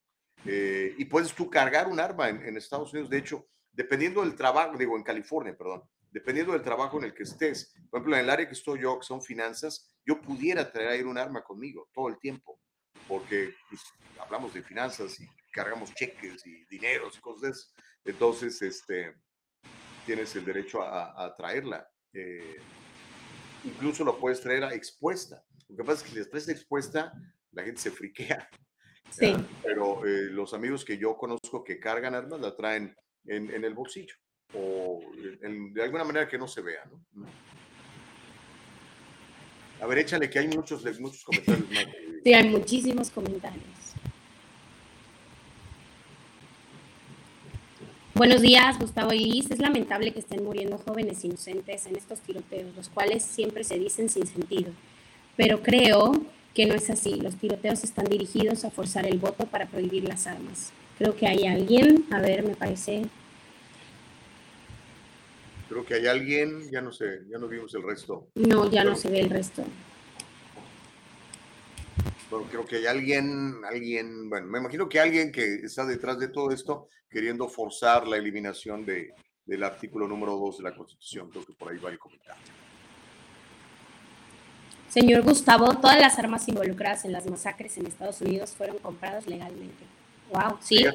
Eh, 0.46 0.94
y 0.98 1.06
puedes 1.06 1.34
tú 1.34 1.50
cargar 1.50 1.88
un 1.88 2.00
arma 2.00 2.30
en, 2.30 2.56
Estados 2.56 2.94
Unidos, 2.94 3.10
de 3.10 3.18
hecho, 3.18 3.48
dependiendo 3.72 4.22
del 4.22 4.36
trabajo, 4.36 4.78
digo, 4.78 4.96
en 4.96 5.04
California, 5.04 5.56
perdón, 5.58 5.84
dependiendo 6.16 6.54
del 6.54 6.62
trabajo 6.62 6.98
en 6.98 7.04
el 7.04 7.14
que 7.14 7.24
estés. 7.24 7.74
Por 7.90 8.00
ejemplo, 8.00 8.16
en 8.16 8.24
el 8.24 8.30
área 8.30 8.48
que 8.48 8.54
estoy 8.54 8.80
yo, 8.80 8.98
que 8.98 9.06
son 9.06 9.22
finanzas, 9.22 9.94
yo 10.06 10.22
pudiera 10.22 10.72
traer 10.72 11.06
un 11.06 11.18
arma 11.18 11.44
conmigo 11.44 11.90
todo 11.94 12.08
el 12.08 12.18
tiempo, 12.20 12.58
porque 13.06 13.54
pues, 13.70 13.82
hablamos 14.22 14.54
de 14.54 14.64
finanzas 14.64 15.20
y 15.20 15.28
cargamos 15.52 15.94
cheques 15.94 16.48
y 16.48 16.64
dineros 16.68 17.18
y 17.18 17.20
cosas 17.20 17.42
de 17.42 17.50
eso. 17.50 17.68
Entonces, 18.06 18.62
este, 18.62 19.14
tienes 20.06 20.34
el 20.38 20.46
derecho 20.46 20.82
a, 20.82 21.36
traerla. 21.36 21.86
Eh, 22.14 22.62
incluso 23.66 24.06
lo 24.06 24.18
puedes 24.18 24.40
traer 24.40 24.64
a 24.64 24.74
expuesta. 24.74 25.44
Lo 25.68 25.76
que 25.76 25.84
pasa 25.84 25.98
es 25.98 26.04
que 26.04 26.10
si 26.12 26.20
la 26.24 26.30
traes 26.30 26.48
expuesta, 26.48 27.12
la 27.52 27.64
gente 27.64 27.82
se 27.82 27.92
friquea. 27.92 28.50
Sí. 29.12 29.36
Pero 29.62 30.06
eh, 30.06 30.30
los 30.32 30.54
amigos 30.54 30.86
que 30.86 30.98
yo 30.98 31.18
conozco 31.18 31.62
que 31.62 31.78
cargan 31.78 32.16
armas 32.16 32.40
la 32.40 32.56
traen 32.56 32.96
en, 33.26 33.54
en 33.54 33.66
el 33.66 33.74
bolsillo 33.74 34.16
o 34.54 35.02
de 35.40 35.84
alguna 35.84 36.04
manera 36.04 36.28
que 36.28 36.38
no 36.38 36.48
se 36.48 36.62
vea. 36.62 36.84
¿no? 37.14 37.26
A 39.82 39.88
ver, 39.88 40.00
échale 40.00 40.30
que 40.30 40.40
hay 40.40 40.48
muchos, 40.48 40.84
muchos 41.00 41.24
comentarios. 41.24 41.66
Sí, 42.26 42.34
hay 42.34 42.50
muchísimos 42.50 43.12
comentarios. 43.12 43.62
Buenos 48.16 48.42
días, 48.42 48.80
Gustavo 48.80 49.14
y. 49.14 49.46
Es 49.48 49.60
lamentable 49.60 50.12
que 50.12 50.20
estén 50.20 50.44
muriendo 50.44 50.80
jóvenes 50.80 51.24
inocentes 51.24 51.86
en 51.86 51.96
estos 51.98 52.22
tiroteos, 52.22 52.76
los 52.76 52.90
cuales 52.90 53.22
siempre 53.22 53.64
se 53.64 53.78
dicen 53.78 54.10
sin 54.10 54.26
sentido. 54.26 54.72
Pero 55.36 55.62
creo 55.62 56.14
que 56.56 56.66
no 56.66 56.74
es 56.74 56.90
así. 56.90 57.16
Los 57.16 57.36
tiroteos 57.36 57.84
están 57.84 58.06
dirigidos 58.06 58.66
a 58.66 58.72
forzar 58.72 59.06
el 59.06 59.20
voto 59.20 59.46
para 59.46 59.68
prohibir 59.68 60.06
las 60.06 60.26
armas. 60.26 60.72
Creo 60.98 61.16
que 61.16 61.28
hay 61.28 61.46
alguien, 61.46 62.06
a 62.10 62.22
ver, 62.22 62.44
me 62.44 62.56
parece. 62.56 63.04
Creo 65.70 65.86
que 65.86 65.96
hay 65.96 66.08
alguien, 66.08 66.70
ya 66.72 66.82
no 66.82 66.92
sé, 66.92 67.22
ya 67.30 67.38
no 67.38 67.48
vimos 67.48 67.74
el 67.74 67.84
resto. 67.84 68.28
No, 68.36 68.70
ya 68.70 68.84
no 68.84 68.96
se 68.96 69.10
ve 69.10 69.22
el 69.22 69.30
resto 69.30 69.64
creo 72.44 72.66
que 72.66 72.78
hay 72.78 72.86
alguien, 72.86 73.62
alguien, 73.70 74.30
bueno, 74.30 74.48
me 74.48 74.60
imagino 74.60 74.90
que 74.90 75.00
alguien 75.00 75.32
que 75.32 75.56
está 75.64 75.86
detrás 75.86 76.20
de 76.20 76.28
todo 76.28 76.52
esto 76.52 76.90
queriendo 77.10 77.48
forzar 77.48 78.08
la 78.08 78.18
eliminación 78.18 78.86
de, 78.86 79.14
del 79.46 79.64
artículo 79.64 80.08
número 80.08 80.36
2 80.38 80.58
de 80.58 80.64
la 80.64 80.76
Constitución. 80.76 81.30
Creo 81.30 81.46
que 81.46 81.54
por 81.54 81.72
ahí 81.72 81.78
va 81.78 81.90
el 81.90 82.00
comentario. 82.00 82.44
Señor 84.90 85.24
Gustavo, 85.24 85.74
todas 85.76 86.00
las 86.00 86.18
armas 86.20 86.48
involucradas 86.48 87.06
en 87.06 87.12
las 87.12 87.26
masacres 87.30 87.78
en 87.78 87.86
Estados 87.86 88.22
Unidos 88.22 88.52
fueron 88.52 88.78
compradas 88.80 89.28
legalmente. 89.28 89.84
Wow, 90.32 90.58
sí. 90.62 90.86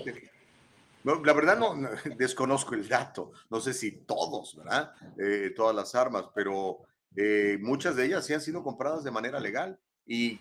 La 1.05 1.32
verdad 1.32 1.59
no, 1.59 1.74
desconozco 2.16 2.74
el 2.74 2.88
dato. 2.88 3.32
No 3.48 3.61
sé 3.61 3.72
si 3.74 4.05
todos, 4.05 4.57
¿verdad? 4.57 4.92
Eh, 5.18 5.53
todas 5.55 5.74
las 5.74 5.94
armas, 5.94 6.26
pero 6.34 6.80
eh, 7.16 7.59
muchas 7.61 7.96
de 7.96 8.07
ellas 8.07 8.26
sí 8.26 8.34
han 8.34 8.40
sido 8.40 8.62
compradas 8.62 9.05
de 9.05 9.11
manera 9.11 9.40
legal. 9.40 9.78
Y 10.07 10.40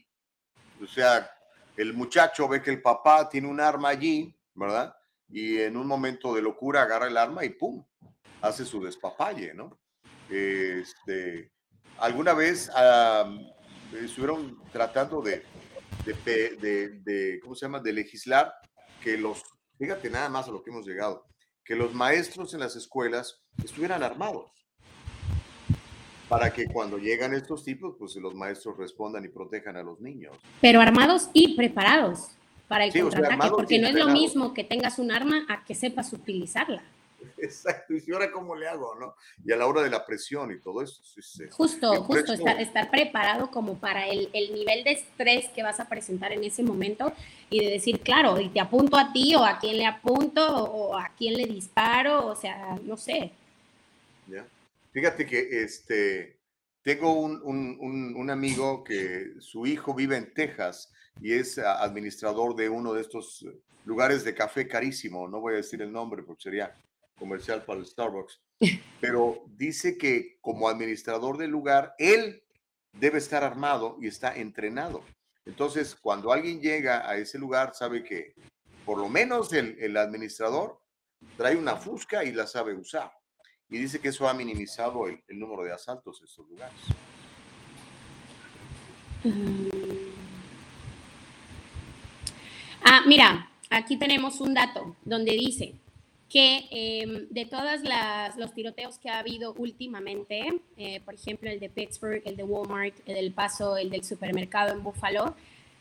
o 0.82 0.88
sea, 0.88 1.30
el 1.76 1.94
muchacho 1.94 2.48
ve 2.48 2.62
que 2.62 2.72
el 2.72 2.82
papá 2.82 3.30
tiene 3.30 3.48
un 3.48 3.60
arma 3.60 3.90
allí, 3.90 4.36
¿verdad? 4.54 4.96
Y 5.30 5.58
en 5.58 5.78
un 5.78 5.88
momento 5.88 6.34
de 6.34 6.42
locura 6.42 6.84
agarra 6.84 7.08
el 7.08 7.18
arma 7.18 7.46
y 7.46 7.50
¡pum! 7.50 7.86
Hace 8.42 8.66
su 8.66 8.82
despapalle, 8.82 9.54
¿no? 9.54 9.80
Este, 10.30 11.52
alguna 11.98 12.34
vez 12.34 12.72
estuvieron 13.94 14.62
tratando 14.72 15.22
de, 15.22 15.44
de, 16.06 17.40
¿cómo 17.42 17.56
se 17.56 17.66
llama?, 17.66 17.80
de 17.80 17.94
legislar 17.94 18.54
que 19.04 19.18
los, 19.18 19.44
fíjate 19.80 20.10
nada 20.10 20.30
más 20.30 20.48
a 20.48 20.52
lo 20.52 20.62
que 20.62 20.70
hemos 20.70 20.86
llegado, 20.86 21.26
que 21.64 21.76
los 21.76 21.94
maestros 21.94 22.54
en 22.54 22.60
las 22.60 22.76
escuelas 22.76 23.42
estuvieran 23.64 24.04
armados 24.04 24.52
para 26.28 26.54
que 26.54 26.68
cuando 26.68 27.00
llegan 27.00 27.34
estos 27.34 27.64
tipos, 27.64 27.96
pues 27.98 28.16
los 28.18 28.36
maestros 28.36 28.78
respondan 28.78 29.26
y 29.26 29.30
protejan 29.30 29.76
a 29.78 29.82
los 29.82 30.00
niños. 30.00 30.38
Pero 30.62 30.80
armados 30.80 31.30
y 31.34 31.56
preparados 31.56 32.30
para 32.68 32.86
el 32.86 32.94
contraataque, 32.94 33.50
porque 33.50 33.80
no 33.80 33.88
es 33.88 33.96
lo 33.96 34.10
mismo 34.10 34.54
que 34.54 34.64
tengas 34.64 35.00
un 35.00 35.12
arma 35.12 35.46
a 35.50 35.66
que 35.66 35.74
sepas 35.74 36.14
utilizarla. 36.14 36.84
Exacto, 37.38 37.94
y 37.94 38.12
ahora 38.12 38.32
cómo 38.32 38.56
le 38.56 38.68
hago, 38.68 38.96
¿no? 38.96 39.16
Y 39.46 39.52
a 39.52 39.58
la 39.58 39.66
hora 39.66 39.82
de 39.82 39.90
la 39.90 40.06
presión 40.06 40.52
y 40.52 40.60
todo 40.60 40.82
eso. 40.82 41.02
justo, 41.52 42.04
justo, 42.04 42.34
estar, 42.34 42.92
preparado 42.92 43.52
como 43.52 43.78
para 43.80 44.08
el, 44.08 44.30
el, 44.34 44.54
nivel 44.54 44.84
de 44.84 44.92
estrés 44.92 45.48
que 45.50 45.64
vas 45.64 45.80
a 45.80 45.88
presentar 45.88 46.32
en 46.32 46.44
ese 46.44 46.64
momento 46.64 47.14
y 47.50 47.64
de 47.64 47.72
decir, 47.72 48.02
claro, 48.02 48.40
y 48.40 48.50
te 48.50 48.60
apunto 48.60 48.98
a 48.98 49.12
ti 49.12 49.36
o 49.36 49.44
a 49.44 49.60
quién 49.60 49.78
le 49.78 49.86
apunto 49.86 50.46
o 50.46 50.98
a 50.98 51.12
quién 51.18 51.36
le 51.36 51.46
disparo, 51.46 52.28
o 52.28 52.36
sea, 52.36 52.78
no 52.84 52.98
sé. 52.98 53.32
Ya. 54.28 54.46
Fíjate 54.92 55.26
que 55.26 55.64
este, 55.64 56.40
tengo 56.82 57.14
un, 57.14 58.30
amigo 58.30 58.84
que 58.84 59.34
su 59.40 59.66
hijo 59.66 59.94
vive 59.94 60.18
en 60.18 60.34
Texas 60.34 60.92
y 61.22 61.34
es 61.34 61.58
administrador 61.58 62.56
de 62.56 62.70
uno 62.70 62.94
de 62.94 63.02
estos 63.02 63.46
lugares 63.86 64.24
de 64.24 64.34
café 64.34 64.68
carísimo. 64.68 65.28
No 65.28 65.40
voy 65.40 65.54
a 65.54 65.58
decir 65.58 65.82
el 65.82 65.92
nombre 65.92 66.24
porque 66.24 66.44
sería 66.44 66.76
comercial 67.20 67.64
para 67.64 67.80
el 67.80 67.86
Starbucks. 67.86 68.42
Pero 69.02 69.44
dice 69.58 69.98
que 69.98 70.38
como 70.42 70.70
administrador 70.70 71.38
del 71.38 71.52
lugar, 71.52 71.94
él 72.00 72.42
debe 72.94 73.20
estar 73.20 73.44
armado 73.44 73.98
y 74.02 74.08
está 74.08 74.36
entrenado. 74.36 75.04
Entonces, 75.46 75.96
cuando 75.96 76.32
alguien 76.32 76.62
llega 76.62 77.08
a 77.08 77.18
ese 77.18 77.38
lugar, 77.38 77.74
sabe 77.76 78.04
que 78.04 78.34
por 78.86 78.98
lo 78.98 79.10
menos 79.10 79.54
el, 79.54 79.78
el 79.80 79.96
administrador 79.98 80.80
trae 81.38 81.56
una 81.56 81.76
fusca 81.76 82.24
y 82.24 82.32
la 82.32 82.48
sabe 82.48 82.74
usar 82.74 83.12
y 83.70 83.78
dice 83.78 84.00
que 84.00 84.10
eso 84.10 84.28
ha 84.28 84.34
minimizado 84.34 85.08
el, 85.08 85.22
número 85.40 85.64
de 85.64 85.72
asaltos 85.72 86.20
en 86.20 86.26
estos 86.28 86.48
lugares. 86.48 86.80
Ah, 92.84 93.02
mira, 93.06 93.52
aquí 93.70 93.98
tenemos 93.98 94.42
un 94.42 94.54
dato 94.54 94.96
donde 95.04 95.34
dice 95.34 95.76
que 96.30 96.66
em, 96.70 97.28
de 97.30 97.46
todos 97.46 97.82
los 98.38 98.54
tiroteos 98.54 99.00
que 99.00 99.10
ha 99.10 99.20
habido 99.20 99.54
últimamente, 99.54 100.62
eh, 100.78 101.02
por 101.04 101.16
ejemplo 101.16 101.50
el 101.50 101.60
de 101.60 101.70
Pittsburgh, 101.70 102.22
el 102.24 102.38
de 102.38 102.44
Walmart, 102.44 102.94
el 103.08 103.16
del 103.16 103.32
Paso, 103.32 103.78
el 103.78 103.90
del 103.90 104.04
supermercado 104.04 104.72
en 104.72 104.84
Buffalo, 104.84 105.36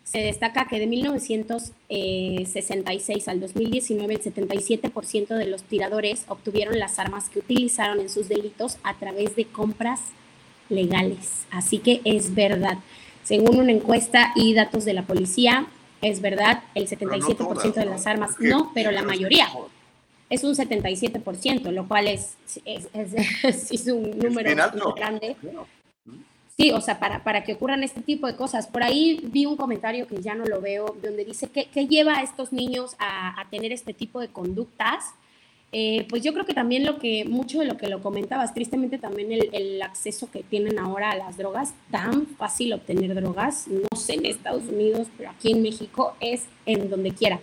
se 0.05 0.21
destaca 0.21 0.67
que 0.67 0.79
de 0.79 0.87
1966 0.87 3.29
al 3.29 3.41
2019 3.41 4.15
el 4.15 4.23
77% 4.23 5.37
de 5.37 5.45
los 5.45 5.65
tiradores 5.65 6.25
obtuvieron 6.29 6.79
las 6.79 6.99
armas 6.99 7.29
que 7.29 7.41
utilizaron 7.41 8.01
en 8.01 8.09
sus 8.09 8.27
delitos 8.27 8.79
a 8.85 8.95
través 8.95 9.37
de 9.37 9.45
compras 9.45 10.01
legales. 10.71 11.47
Así 11.51 11.77
que 11.79 12.01
es 12.05 12.35
verdad. 12.35 12.79
Según 13.23 13.59
una 13.59 13.73
encuesta 13.73 14.33
y 14.35 14.55
datos 14.55 14.87
de 14.87 14.95
la 14.95 15.03
policía, 15.03 15.67
es 16.01 16.23
verdad, 16.23 16.63
el 16.75 16.89
77% 16.89 17.75
de 17.75 17.85
las 17.85 18.07
armas, 18.07 18.37
no, 18.41 18.71
pero 18.73 18.91
la 18.91 19.03
mayoría. 19.03 19.47
Es 20.31 20.45
un 20.45 20.55
77%, 20.55 21.71
lo 21.71 21.89
cual 21.89 22.09
es, 22.09 22.37
es, 22.65 22.89
es, 22.93 23.87
un 23.93 24.19
número 24.19 24.55
grande. 24.95 25.37
Sí, 26.59 26.73
o 26.73 26.81
sea, 26.81 26.99
para, 26.99 27.23
para 27.23 27.45
que 27.45 27.55
ocurran 27.55 27.85
este 27.85 28.01
tipo 28.01 28.27
de 28.27 28.35
cosas. 28.35 28.67
Por 28.67 28.83
ahí 28.83 29.21
vi 29.23 29.47
un 29.47 29.57
comentario 29.57 30.09
que 30.09 30.21
ya 30.21 30.35
no 30.35 30.45
lo 30.45 30.61
veo, 30.61 30.97
donde 31.01 31.25
dice 31.25 31.49
que, 31.49 31.87
lleva 31.87 32.19
a 32.19 32.23
estos 32.23 32.53
niños 32.53 32.97
a, 32.99 33.47
tener 33.49 33.73
este 33.73 33.95
tipo 33.95 34.21
de 34.21 34.29
conductas. 34.29 35.15
Eh, 35.71 36.07
pues 36.09 36.23
yo 36.23 36.33
creo 36.33 36.45
que 36.45 36.55
también 36.55 36.85
lo 36.85 36.99
que, 36.99 37.25
mucho 37.25 37.61
de 37.61 37.67
lo 37.67 37.77
que 37.77 37.87
lo 37.87 38.03
comentabas, 38.03 38.55
tristemente 38.55 38.99
también 38.99 39.31
el, 39.31 39.51
el, 39.53 39.83
acceso 39.83 40.31
que 40.31 40.43
tienen 40.43 40.79
ahora 40.79 41.11
a 41.11 41.17
las 41.17 41.37
drogas, 41.37 41.75
tan 41.91 42.27
fácil 42.27 42.73
obtener 42.73 43.15
drogas, 43.15 43.69
no 43.69 43.97
sé 43.97 44.15
en 44.15 44.27
Estados 44.27 44.65
Unidos, 44.65 45.09
pero 45.17 45.31
aquí 45.31 45.53
en 45.53 45.63
México 45.63 46.17
es 46.21 46.47
en 46.67 46.91
donde 46.91 47.13
quiera. 47.13 47.39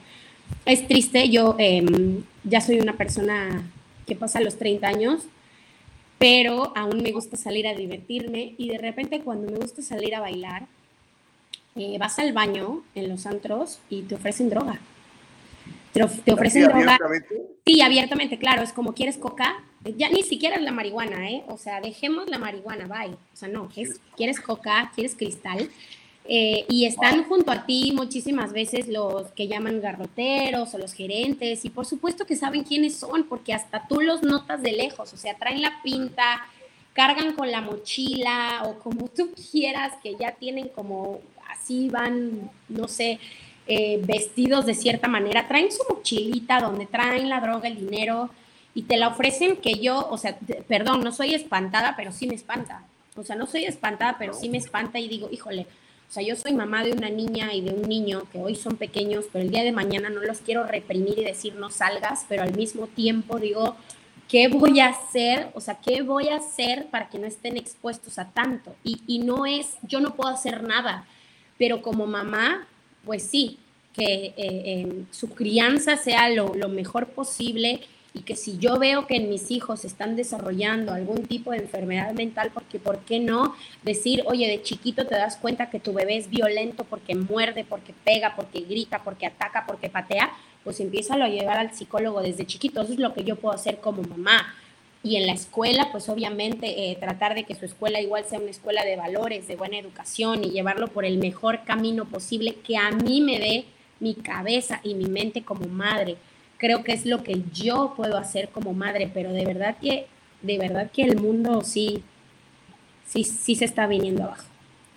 Es 0.65 0.87
triste, 0.87 1.29
yo 1.29 1.55
em, 1.59 2.23
ya 2.43 2.61
soy 2.61 2.79
una 2.79 2.93
persona 2.93 3.69
que 4.07 4.15
pasa 4.15 4.41
los 4.41 4.57
30 4.57 4.87
años 4.87 5.27
pero 6.17 6.71
aún 6.75 7.01
me 7.03 7.11
gusta 7.11 7.37
salir 7.37 7.67
a 7.67 7.73
divertirme 7.73 8.55
y 8.57 8.69
de 8.69 8.77
repente 8.77 9.21
cuando 9.21 9.51
me 9.51 9.57
gusta 9.57 9.81
salir 9.81 10.15
a 10.15 10.21
bailar, 10.21 10.65
eh, 11.75 11.97
vas 11.99 12.17
al 12.19 12.31
baño 12.31 12.83
en 12.95 13.09
los 13.09 13.25
antros 13.25 13.79
y 13.89 14.03
te 14.03 14.15
ofrecen 14.15 14.49
droga. 14.49 14.79
Te, 15.91 16.03
ofrecen 16.33 16.63
droga. 16.63 16.95
Abiertamente? 16.95 17.41
Sí, 17.65 17.81
abiertamente, 17.81 18.37
claro. 18.37 18.61
Es 18.61 18.73
como 18.73 18.93
quieres 18.93 19.17
coca. 19.17 19.63
Ya 19.97 20.09
ni 20.09 20.23
siquiera 20.23 20.55
es 20.55 20.61
la 20.61 20.71
marihuana, 20.71 21.29
¿eh? 21.29 21.43
O 21.47 21.57
sea, 21.57 21.79
dejemos 21.79 22.29
la 22.29 22.37
marihuana, 22.37 22.87
bye. 22.87 23.13
O 23.13 23.35
sea, 23.35 23.47
no, 23.47 23.69
es, 23.75 23.99
quieres 24.17 24.39
coca, 24.39 24.91
quieres 24.95 25.15
cristal. 25.15 25.69
Eh, 26.27 26.65
y 26.69 26.85
están 26.85 27.23
junto 27.25 27.51
a 27.51 27.67
ti 27.67 27.91
muchísimas 27.95 28.51
veces 28.51 28.87
los 28.87 29.27
que 29.33 29.47
llaman 29.47 29.79
garroteros 29.79 30.73
o 30.73 30.79
los 30.79 30.93
gerentes 30.93 31.63
y 31.65 31.69
por 31.69 31.85
supuesto 31.85 32.25
que 32.25 32.35
saben 32.35 32.63
quiénes 32.63 32.95
son 32.95 33.25
porque 33.25 33.53
hasta 33.53 33.87
tú 33.87 34.01
los 34.01 34.23
notas 34.23 34.63
de 34.63 34.71
lejos, 34.71 35.13
o 35.13 35.17
sea, 35.17 35.35
traen 35.35 35.61
la 35.61 35.83
pinta, 35.83 36.47
cargan 36.93 37.33
con 37.33 37.51
la 37.51 37.61
mochila 37.61 38.63
o 38.65 38.79
como 38.79 39.07
tú 39.07 39.33
quieras, 39.51 39.93
que 40.01 40.15
ya 40.15 40.31
tienen 40.31 40.69
como 40.69 41.19
así 41.47 41.89
van, 41.89 42.49
no 42.69 42.87
sé, 42.87 43.19
eh, 43.67 43.99
vestidos 44.03 44.65
de 44.65 44.73
cierta 44.73 45.07
manera, 45.07 45.47
traen 45.47 45.71
su 45.71 45.83
mochilita 45.87 46.59
donde 46.59 46.87
traen 46.87 47.29
la 47.29 47.39
droga, 47.39 47.67
el 47.67 47.77
dinero 47.77 48.31
y 48.73 48.83
te 48.83 48.97
la 48.97 49.09
ofrecen 49.09 49.57
que 49.57 49.75
yo, 49.75 50.07
o 50.09 50.17
sea, 50.17 50.37
perdón, 50.67 51.01
no 51.01 51.11
soy 51.11 51.35
espantada, 51.35 51.93
pero 51.95 52.11
sí 52.11 52.27
me 52.27 52.35
espanta. 52.35 52.83
O 53.15 53.23
sea, 53.23 53.35
no 53.35 53.45
soy 53.45 53.65
espantada, 53.65 54.17
pero 54.19 54.33
sí 54.33 54.49
me 54.49 54.57
espanta 54.57 54.99
y 54.99 55.07
digo, 55.07 55.29
híjole, 55.31 55.67
o 56.09 56.13
sea, 56.15 56.23
yo 56.23 56.35
soy 56.35 56.53
mamá 56.53 56.83
de 56.83 56.93
una 56.93 57.09
niña 57.09 57.53
y 57.53 57.61
de 57.61 57.71
un 57.71 57.89
niño 57.89 58.23
que 58.31 58.39
hoy 58.39 58.55
son 58.55 58.77
pequeños, 58.77 59.25
pero 59.31 59.43
el 59.43 59.51
día 59.51 59.63
de 59.63 59.71
mañana 59.71 60.09
no 60.09 60.21
los 60.21 60.39
quiero 60.39 60.65
reprimir 60.65 61.19
y 61.19 61.23
decir 61.23 61.55
no 61.55 61.69
salgas, 61.69 62.25
pero 62.29 62.43
al 62.43 62.55
mismo 62.55 62.87
tiempo 62.87 63.39
digo, 63.39 63.75
¿qué 64.29 64.47
voy 64.47 64.79
a 64.79 64.89
hacer? 64.89 65.49
O 65.53 65.61
sea, 65.61 65.79
¿qué 65.81 66.01
voy 66.01 66.29
a 66.29 66.37
hacer 66.37 66.87
para 66.87 67.09
que 67.09 67.19
no 67.19 67.27
estén 67.27 67.57
expuestos 67.57 68.17
a 68.17 68.29
tanto? 68.31 68.75
Y, 68.83 69.01
y 69.07 69.19
no 69.19 69.45
es, 69.45 69.77
yo 69.81 69.99
no 69.99 70.15
puedo 70.15 70.29
hacer 70.29 70.63
nada, 70.63 71.05
pero 71.57 71.81
como 71.81 72.05
mamá, 72.05 72.67
pues 73.03 73.23
sí, 73.23 73.59
que 73.93 74.33
eh, 74.35 75.03
su 75.11 75.29
crianza 75.29 75.95
sea 75.95 76.29
lo, 76.29 76.53
lo 76.53 76.67
mejor 76.67 77.07
posible 77.07 77.81
y 78.15 78.21
que 78.21 78.37
si 78.37 78.57
yo 78.57 78.79
veo 78.79 79.07
que 79.07 79.17
en 79.17 79.29
mis 79.29 79.51
hijos 79.51 79.83
están 79.83 80.15
desarrollando 80.15 80.93
algún 80.93 81.25
tipo 81.27 81.51
de 81.51 81.57
enfermedad 81.57 82.13
mental, 82.13 82.49
porque 82.53 82.79
¿por 82.79 82.99
qué 82.99 83.19
no 83.19 83.53
decir, 83.83 84.23
oye, 84.25 84.47
de 84.47 84.61
chiquito 84.61 85.05
te 85.05 85.15
das 85.15 85.35
cuenta 85.35 85.69
que 85.69 85.81
tu 85.81 85.91
bebé 85.91 86.15
es 86.15 86.29
violento 86.29 86.85
porque 86.85 87.13
muerde, 87.13 87.65
porque 87.65 87.93
pega, 88.05 88.33
porque 88.37 88.61
grita, 88.61 89.03
porque 89.03 89.25
ataca, 89.25 89.65
porque 89.67 89.89
patea? 89.89 90.31
Pues 90.63 90.79
empieza 90.79 91.15
a 91.15 91.27
llevar 91.27 91.57
al 91.57 91.73
psicólogo 91.73 92.21
desde 92.21 92.45
chiquito. 92.45 92.81
Eso 92.81 92.93
es 92.93 92.99
lo 92.99 93.13
que 93.13 93.25
yo 93.25 93.35
puedo 93.35 93.53
hacer 93.53 93.81
como 93.81 94.01
mamá. 94.01 94.55
Y 95.03 95.17
en 95.17 95.27
la 95.27 95.33
escuela, 95.33 95.89
pues 95.91 96.07
obviamente 96.07 96.89
eh, 96.89 96.95
tratar 96.95 97.35
de 97.35 97.43
que 97.43 97.53
su 97.53 97.65
escuela 97.65 97.99
igual 97.99 98.23
sea 98.23 98.39
una 98.39 98.49
escuela 98.49 98.85
de 98.85 98.95
valores, 98.95 99.45
de 99.49 99.57
buena 99.57 99.77
educación 99.77 100.45
y 100.45 100.51
llevarlo 100.51 100.87
por 100.87 101.03
el 101.03 101.17
mejor 101.17 101.65
camino 101.65 102.05
posible 102.05 102.55
que 102.65 102.77
a 102.77 102.91
mí 102.91 103.19
me 103.19 103.39
dé 103.39 103.65
mi 103.99 104.15
cabeza 104.15 104.79
y 104.83 104.93
mi 104.93 105.05
mente 105.05 105.43
como 105.43 105.67
madre 105.67 106.15
creo 106.57 106.83
que 106.83 106.93
es 106.93 107.05
lo 107.05 107.23
que 107.23 107.43
yo 107.51 107.93
puedo 107.95 108.17
hacer 108.17 108.49
como 108.49 108.73
madre, 108.73 109.09
pero 109.13 109.31
de 109.31 109.45
verdad 109.45 109.77
que, 109.79 110.07
de 110.41 110.57
verdad 110.57 110.91
que 110.91 111.03
el 111.03 111.17
mundo 111.19 111.61
sí, 111.61 112.03
sí, 113.05 113.23
sí 113.23 113.55
se 113.55 113.65
está 113.65 113.87
viniendo 113.87 114.23
abajo, 114.23 114.47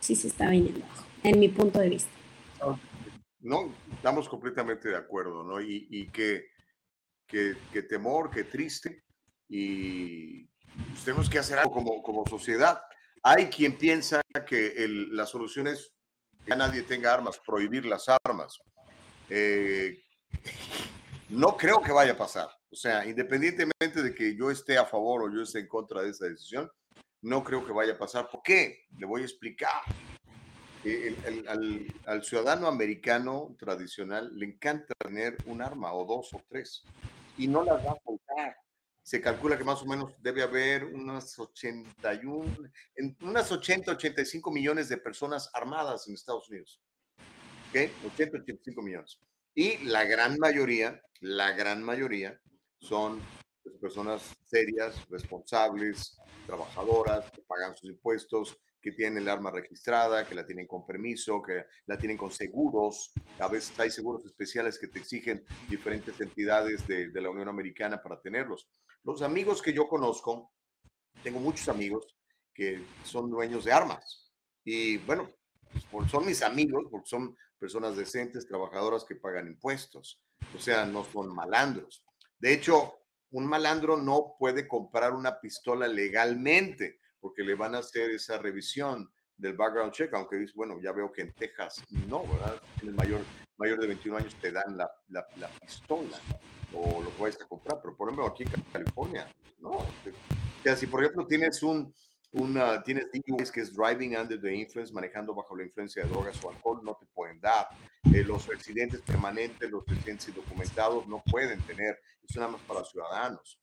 sí 0.01 0.15
se 0.15 0.29
está 0.29 0.49
viniendo 0.51 0.85
abajo, 0.85 1.05
en 1.23 1.39
mi 1.39 1.49
punto 1.49 1.81
de 1.81 1.89
vista. 1.89 2.11
No, 3.41 3.73
estamos 3.95 4.29
completamente 4.29 4.89
de 4.89 4.97
acuerdo, 4.97 5.45
¿no? 5.45 5.61
Y, 5.61 5.87
y 5.91 6.09
que, 6.09 6.47
que, 7.27 7.57
que, 7.73 7.83
temor, 7.83 8.31
que 8.31 8.45
triste, 8.45 9.05
y 9.49 10.45
pues 10.91 11.05
tenemos 11.05 11.31
que 11.31 11.39
hacer 11.39 11.59
algo 11.59 11.73
como, 11.73 12.03
como 12.03 12.27
sociedad. 12.27 12.81
Hay 13.23 13.47
quien 13.47 13.77
piensa 13.77 14.23
que 14.47 14.69
el, 14.77 15.17
la 15.17 15.27
solución 15.27 15.69
es 15.69 15.93
que 16.45 16.57
nadie 16.57 16.83
tenga 16.83 17.13
armas, 17.13 17.41
prohibir 17.45 17.85
las 17.85 18.07
armas. 18.25 18.59
Eh, 19.29 20.03
no 21.29 21.57
creo 21.57 21.83
que 21.83 21.93
vaya 21.93 22.13
a 22.13 22.17
pasar. 22.17 22.49
O 22.71 22.77
sea, 22.77 23.07
independientemente 23.07 24.03
de 24.03 24.15
que 24.15 24.37
yo 24.37 24.51
esté 24.51 24.79
a 24.79 24.85
favor 24.85 25.23
o 25.23 25.35
yo 25.35 25.43
esté 25.43 25.61
en 25.61 25.69
contra 25.69 26.03
de 26.03 26.11
esa 26.11 26.27
decisión, 26.27 26.71
no 27.23 27.43
creo 27.43 27.65
que 27.65 27.73
vaya 27.73 27.95
a 27.95 27.99
pasar. 27.99 28.29
¿Por 28.29 28.43
qué? 28.43 28.87
Le 28.97 29.07
voy 29.07 29.23
a 29.23 29.25
explicar. 29.25 29.83
al, 32.07 32.25
ciudadano 32.25 32.67
americano 32.67 33.57
tradicional 33.59 34.31
le 34.35 34.47
encanta 34.47 34.95
tener 34.99 35.37
un 35.47 35.61
arma 35.61 35.93
o 35.93 36.05
dos 36.05 36.33
o 36.35 36.43
tres 36.49 36.85
y 37.37 37.49
no 37.49 37.63
las 37.63 37.85
va 37.85 37.93
a 37.93 38.01
soltar. 38.05 38.57
Se 39.03 39.21
calcula 39.23 39.57
que 39.57 39.65
más 39.65 39.81
o 39.83 39.87
menos 39.87 40.13
debe 40.21 40.43
haber 40.43 40.85
unas 40.85 41.39
81, 41.39 42.71
unas 43.23 43.51
80, 43.51 43.93
85 43.93 44.51
millones 44.51 44.89
de 44.91 44.99
personas 44.99 45.49
armadas 45.55 46.07
en 46.07 46.15
Estados 46.15 46.49
Unidos. 46.51 46.79
¿Ok? 47.71 47.91
80, 48.13 48.39
85 48.39 48.83
millones. 48.83 49.19
Y 49.61 49.79
la 49.79 50.05
gran 50.05 50.39
mayoría 50.39 51.03
la 51.21 51.51
gran 51.51 51.83
mayoría 51.83 52.41
son 52.79 53.21
pues, 53.65 53.77
personas 53.79 54.37
serias, 54.45 55.05
responsables, 55.09 56.17
trabajadoras, 56.47 57.29
que 57.33 57.43
pagan 57.43 57.77
sus 57.77 57.91
impuestos, 57.91 58.57
que 58.81 58.93
tienen 58.93 59.19
el 59.19 59.29
arma 59.29 59.51
registrada, 59.51 60.25
que 60.29 60.37
la 60.37 60.47
tienen 60.47 60.69
con 60.69 60.87
permiso, 60.87 61.43
que 61.43 61.65
la 61.87 61.99
tienen 61.99 62.17
con 62.17 62.31
seguros. 62.31 63.11
A 63.41 63.49
veces 63.49 63.77
hay 63.81 63.91
seguros 63.91 64.25
especiales 64.25 64.79
que 64.79 64.87
te 64.87 65.01
exigen 65.01 65.45
diferentes 65.69 66.21
entidades 66.21 66.87
de, 66.87 67.11
la 67.21 67.31
Unión 67.31 67.49
Americana 67.49 68.01
para 68.01 68.21
tenerlos. 68.21 68.69
Los 69.03 69.23
amigos 69.23 69.61
que 69.61 69.73
yo 69.73 69.89
conozco, 69.89 70.53
tengo 71.25 71.41
muchos 71.41 71.69
amigos 71.69 72.17
que 72.55 72.85
son 73.03 73.29
dueños 73.29 73.65
de 73.65 73.73
armas. 73.73 74.31
Y 74.65 74.99
bueno, 74.99 75.33
pues, 75.91 76.09
son 76.13 76.25
mis 76.27 76.43
amigos 76.43 76.85
porque 76.89 77.09
son 77.09 77.37
personas 77.59 77.97
decentes, 77.97 78.47
trabajadoras 78.47 79.05
que 79.05 79.17
pagan 79.17 79.49
impuestos. 79.49 80.21
O 80.57 80.59
sea, 80.59 80.87
no 80.87 81.05
son 81.05 81.35
malandros. 81.35 82.05
De 82.39 82.53
hecho, 82.53 82.95
un 83.31 83.47
malandro 83.47 83.97
no 83.97 84.37
puede 84.39 84.67
comprar 84.67 85.13
una 85.13 85.41
pistola 85.41 85.87
legalmente 85.87 87.01
porque 87.21 87.43
le 87.43 87.55
van 87.55 87.75
a 87.75 87.79
hacer 87.79 88.11
esa 88.11 88.39
revisión 88.39 89.11
del 89.37 89.57
background 89.57 89.93
check, 89.93 90.13
aunque 90.15 90.37
dice, 90.37 90.53
bueno, 90.57 90.81
ya 90.83 90.93
veo 90.93 91.13
que 91.13 91.23
en 91.23 91.33
Texas 91.33 91.83
no, 92.09 92.27
¿verdad? 92.27 92.61
En 92.83 92.89
el 92.89 92.95
mayor, 92.95 93.21
mayor 93.57 93.79
de 93.81 93.87
21 93.87 94.19
años 94.19 94.35
te 94.41 94.51
dan 94.51 94.77
la, 94.77 94.91
la, 95.09 95.27
la 95.37 95.49
pistola 95.49 96.19
o 96.73 97.03
lo 97.03 97.11
puedes 97.11 97.39
comprar, 97.39 97.81
pero 97.81 97.97
por 97.97 98.09
ejemplo 98.09 98.27
aquí 98.27 98.45
en 98.45 98.63
California, 98.73 99.33
no. 99.61 99.71
O 99.71 99.87
sea, 100.63 100.77
si 100.77 100.87
por 100.87 101.03
ejemplo 101.03 101.27
tienes 101.27 101.63
un, 101.63 101.95
una, 102.33 102.83
tienes 102.83 103.07
DUIs 103.13 103.51
que 103.51 103.61
es 103.61 103.75
driving 103.75 104.17
under 104.17 104.41
the 104.41 104.55
influence, 104.55 104.93
manejando 104.93 105.35
bajo 105.35 105.57
la 105.57 105.65
influencia 105.65 106.03
de 106.03 106.11
drogas 106.11 106.43
o 106.45 106.51
alcohol, 106.51 106.81
no 106.83 106.97
te 106.97 107.07
pueden 107.07 107.41
dar. 107.41 107.69
Eh, 108.13 108.23
los 108.23 108.47
residentes 108.47 109.01
permanentes, 109.01 109.71
los 109.71 109.85
residentes 109.87 110.29
indocumentados 110.29 111.07
no 111.07 111.23
pueden 111.31 111.61
tener, 111.63 111.99
es 112.23 112.37
nada 112.37 112.49
más 112.49 112.61
para 112.63 112.85
ciudadanos. 112.85 113.59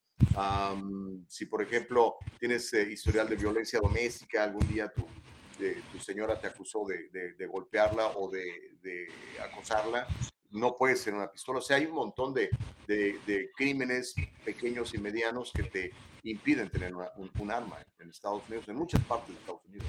si, 1.27 1.45
por 1.45 1.61
ejemplo, 1.61 2.15
tienes 2.39 2.73
eh, 2.73 2.89
historial 2.91 3.29
de 3.29 3.35
violencia 3.35 3.79
doméstica, 3.79 4.43
algún 4.43 4.67
día 4.67 4.89
tu, 4.89 5.05
tu 5.91 5.99
señora 5.99 6.39
te 6.39 6.47
acusó 6.47 6.85
de, 6.85 7.33
de, 7.33 7.47
golpearla 7.47 8.07
o 8.15 8.29
de, 8.29 8.77
de, 8.81 9.07
acosarla, 9.41 10.07
no 10.51 10.77
puedes 10.77 11.03
tener 11.03 11.19
una 11.19 11.31
pistola. 11.31 11.59
O 11.59 11.61
sea, 11.61 11.77
hay 11.77 11.85
un 11.85 11.95
montón 11.95 12.33
de, 12.33 12.49
crímenes 13.55 14.15
pequeños 14.43 14.93
y 14.93 14.97
medianos 14.97 15.51
que 15.51 15.63
te 15.63 15.91
impiden 16.23 16.69
tener 16.69 16.93
un, 16.95 17.51
arma 17.51 17.77
en 17.99 18.09
Estados 18.09 18.43
Unidos, 18.47 18.67
en 18.67 18.75
muchas 18.75 19.01
partes 19.01 19.29
de 19.29 19.35
Estados 19.35 19.61
Unidos. 19.67 19.87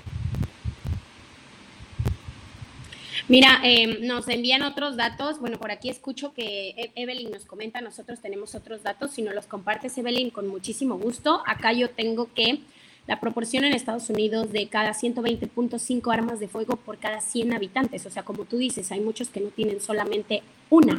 Mira, 3.28 3.60
em, 3.64 4.06
nos 4.06 4.28
envían 4.28 4.62
otros 4.62 4.96
datos. 4.96 5.40
Bueno, 5.40 5.58
por 5.58 5.70
aquí 5.70 5.88
escucho 5.88 6.32
que 6.32 6.68
e-, 6.70 6.92
Evelyn 6.94 7.30
nos 7.30 7.44
comenta, 7.44 7.80
nosotros 7.80 8.20
tenemos 8.20 8.54
otros 8.54 8.82
datos. 8.82 9.12
Si 9.12 9.22
nos 9.22 9.34
los 9.34 9.46
compartes, 9.46 9.96
Evelyn, 9.98 10.30
con 10.30 10.46
muchísimo 10.46 10.96
gusto. 10.96 11.42
Acá 11.46 11.72
yo 11.72 11.90
tengo 11.90 12.32
que 12.34 12.60
la 13.06 13.20
proporción 13.20 13.64
en 13.64 13.72
Estados 13.72 14.10
Unidos 14.10 14.52
de 14.52 14.68
cada 14.68 14.92
120.5 14.92 16.12
armas 16.12 16.40
de 16.40 16.48
fuego 16.48 16.76
por 16.76 16.98
cada 16.98 17.20
100 17.20 17.54
habitantes. 17.54 18.04
O 18.06 18.10
sea, 18.10 18.24
como 18.24 18.44
tú 18.44 18.58
dices, 18.58 18.90
hay 18.92 19.00
muchos 19.00 19.28
que 19.28 19.40
no 19.40 19.48
tienen 19.50 19.80
solamente 19.80 20.42
una, 20.70 20.96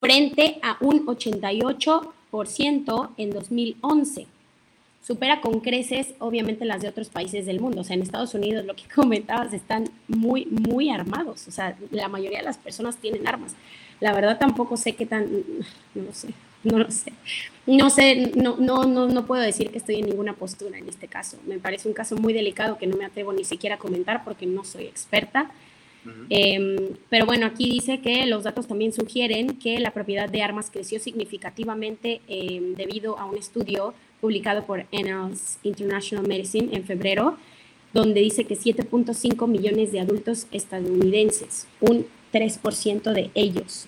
frente 0.00 0.58
a 0.62 0.78
un 0.80 1.06
88% 1.06 3.10
en 3.16 3.30
2011 3.30 4.26
supera 5.08 5.40
con 5.40 5.60
creces, 5.60 6.14
obviamente, 6.18 6.66
las 6.66 6.82
de 6.82 6.88
otros 6.88 7.08
países 7.08 7.46
del 7.46 7.60
mundo. 7.60 7.80
O 7.80 7.84
sea, 7.84 7.96
en 7.96 8.02
Estados 8.02 8.34
Unidos, 8.34 8.66
lo 8.66 8.76
que 8.76 8.84
comentabas, 8.94 9.54
están 9.54 9.84
muy, 10.06 10.44
muy 10.46 10.90
armados. 10.90 11.48
O 11.48 11.50
sea, 11.50 11.76
la 11.90 12.08
mayoría 12.08 12.40
de 12.40 12.44
las 12.44 12.58
personas 12.58 12.98
tienen 12.98 13.26
armas. 13.26 13.54
La 14.00 14.12
verdad 14.12 14.38
tampoco 14.38 14.76
sé 14.76 14.94
qué 14.94 15.06
tan, 15.06 15.26
no 15.94 16.12
sé, 16.12 16.28
no 16.64 16.78
lo 16.78 16.90
sé. 16.90 17.12
No 17.66 17.90
sé, 17.90 18.32
no, 18.34 18.56
no, 18.58 18.84
no, 18.84 19.06
no 19.08 19.26
puedo 19.26 19.42
decir 19.42 19.70
que 19.70 19.78
estoy 19.78 19.96
en 19.96 20.06
ninguna 20.06 20.32
postura 20.32 20.78
en 20.78 20.88
este 20.88 21.06
caso. 21.06 21.38
Me 21.46 21.58
parece 21.58 21.86
un 21.86 21.94
caso 21.94 22.16
muy 22.16 22.32
delicado 22.32 22.78
que 22.78 22.86
no 22.86 22.96
me 22.96 23.04
atrevo 23.04 23.32
ni 23.32 23.44
siquiera 23.44 23.76
a 23.76 23.78
comentar 23.78 24.24
porque 24.24 24.46
no 24.46 24.64
soy 24.64 24.84
experta. 24.84 25.50
Em, 26.30 26.76
pero 27.10 27.26
bueno, 27.26 27.44
aquí 27.44 27.68
dice 27.68 28.00
que 28.00 28.24
los 28.24 28.44
datos 28.44 28.66
también 28.66 28.92
sugieren 28.92 29.58
que 29.58 29.78
la 29.78 29.90
propiedad 29.90 30.28
de 30.28 30.42
armas 30.42 30.70
creció 30.70 30.98
significativamente 31.00 32.22
em, 32.28 32.74
debido 32.74 33.18
a 33.18 33.26
un 33.26 33.36
estudio 33.36 33.92
publicado 34.20 34.64
por 34.64 34.86
Annals 34.92 35.58
International 35.62 36.26
Medicine 36.26 36.74
en 36.74 36.84
febrero, 36.84 37.36
donde 37.92 38.20
dice 38.20 38.44
que 38.44 38.56
7.5 38.56 39.46
millones 39.46 39.92
de 39.92 40.00
adultos 40.00 40.46
estadounidenses, 40.50 41.66
un 41.80 42.06
3% 42.32 43.12
de 43.12 43.30
ellos, 43.34 43.86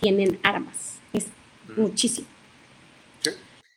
tienen 0.00 0.38
armas. 0.42 0.87
Muchísimo. 1.78 2.26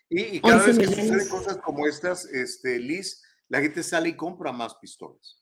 Y, 0.09 0.41
cada 0.41 0.65
vez 0.65 0.77
que 0.77 0.87
suceden 0.87 1.29
cosas 1.29 1.57
como 1.57 1.87
estas, 1.87 2.25
este, 2.25 2.79
Liz, 2.79 3.23
la 3.47 3.61
gente 3.61 3.81
sale 3.81 4.09
y 4.09 4.15
compra 4.15 4.51
más 4.51 4.75
pistolas. 4.75 5.39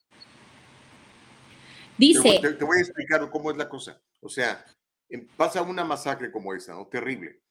Dice. 1.98 2.38
Te, 2.40 2.64
voy 2.64 2.78
a 2.78 2.82
explicar 2.82 3.28
cómo 3.30 3.50
es 3.50 3.56
la 3.56 3.68
cosa. 3.68 4.00
O 4.20 4.28
sea, 4.28 4.64
em, 5.08 5.26
pasa 5.36 5.62
una 5.62 5.84
masacre 5.84 6.30
como 6.30 6.54
esta, 6.54 6.74
¿no? 6.74 6.86
Terrible. 6.86 7.42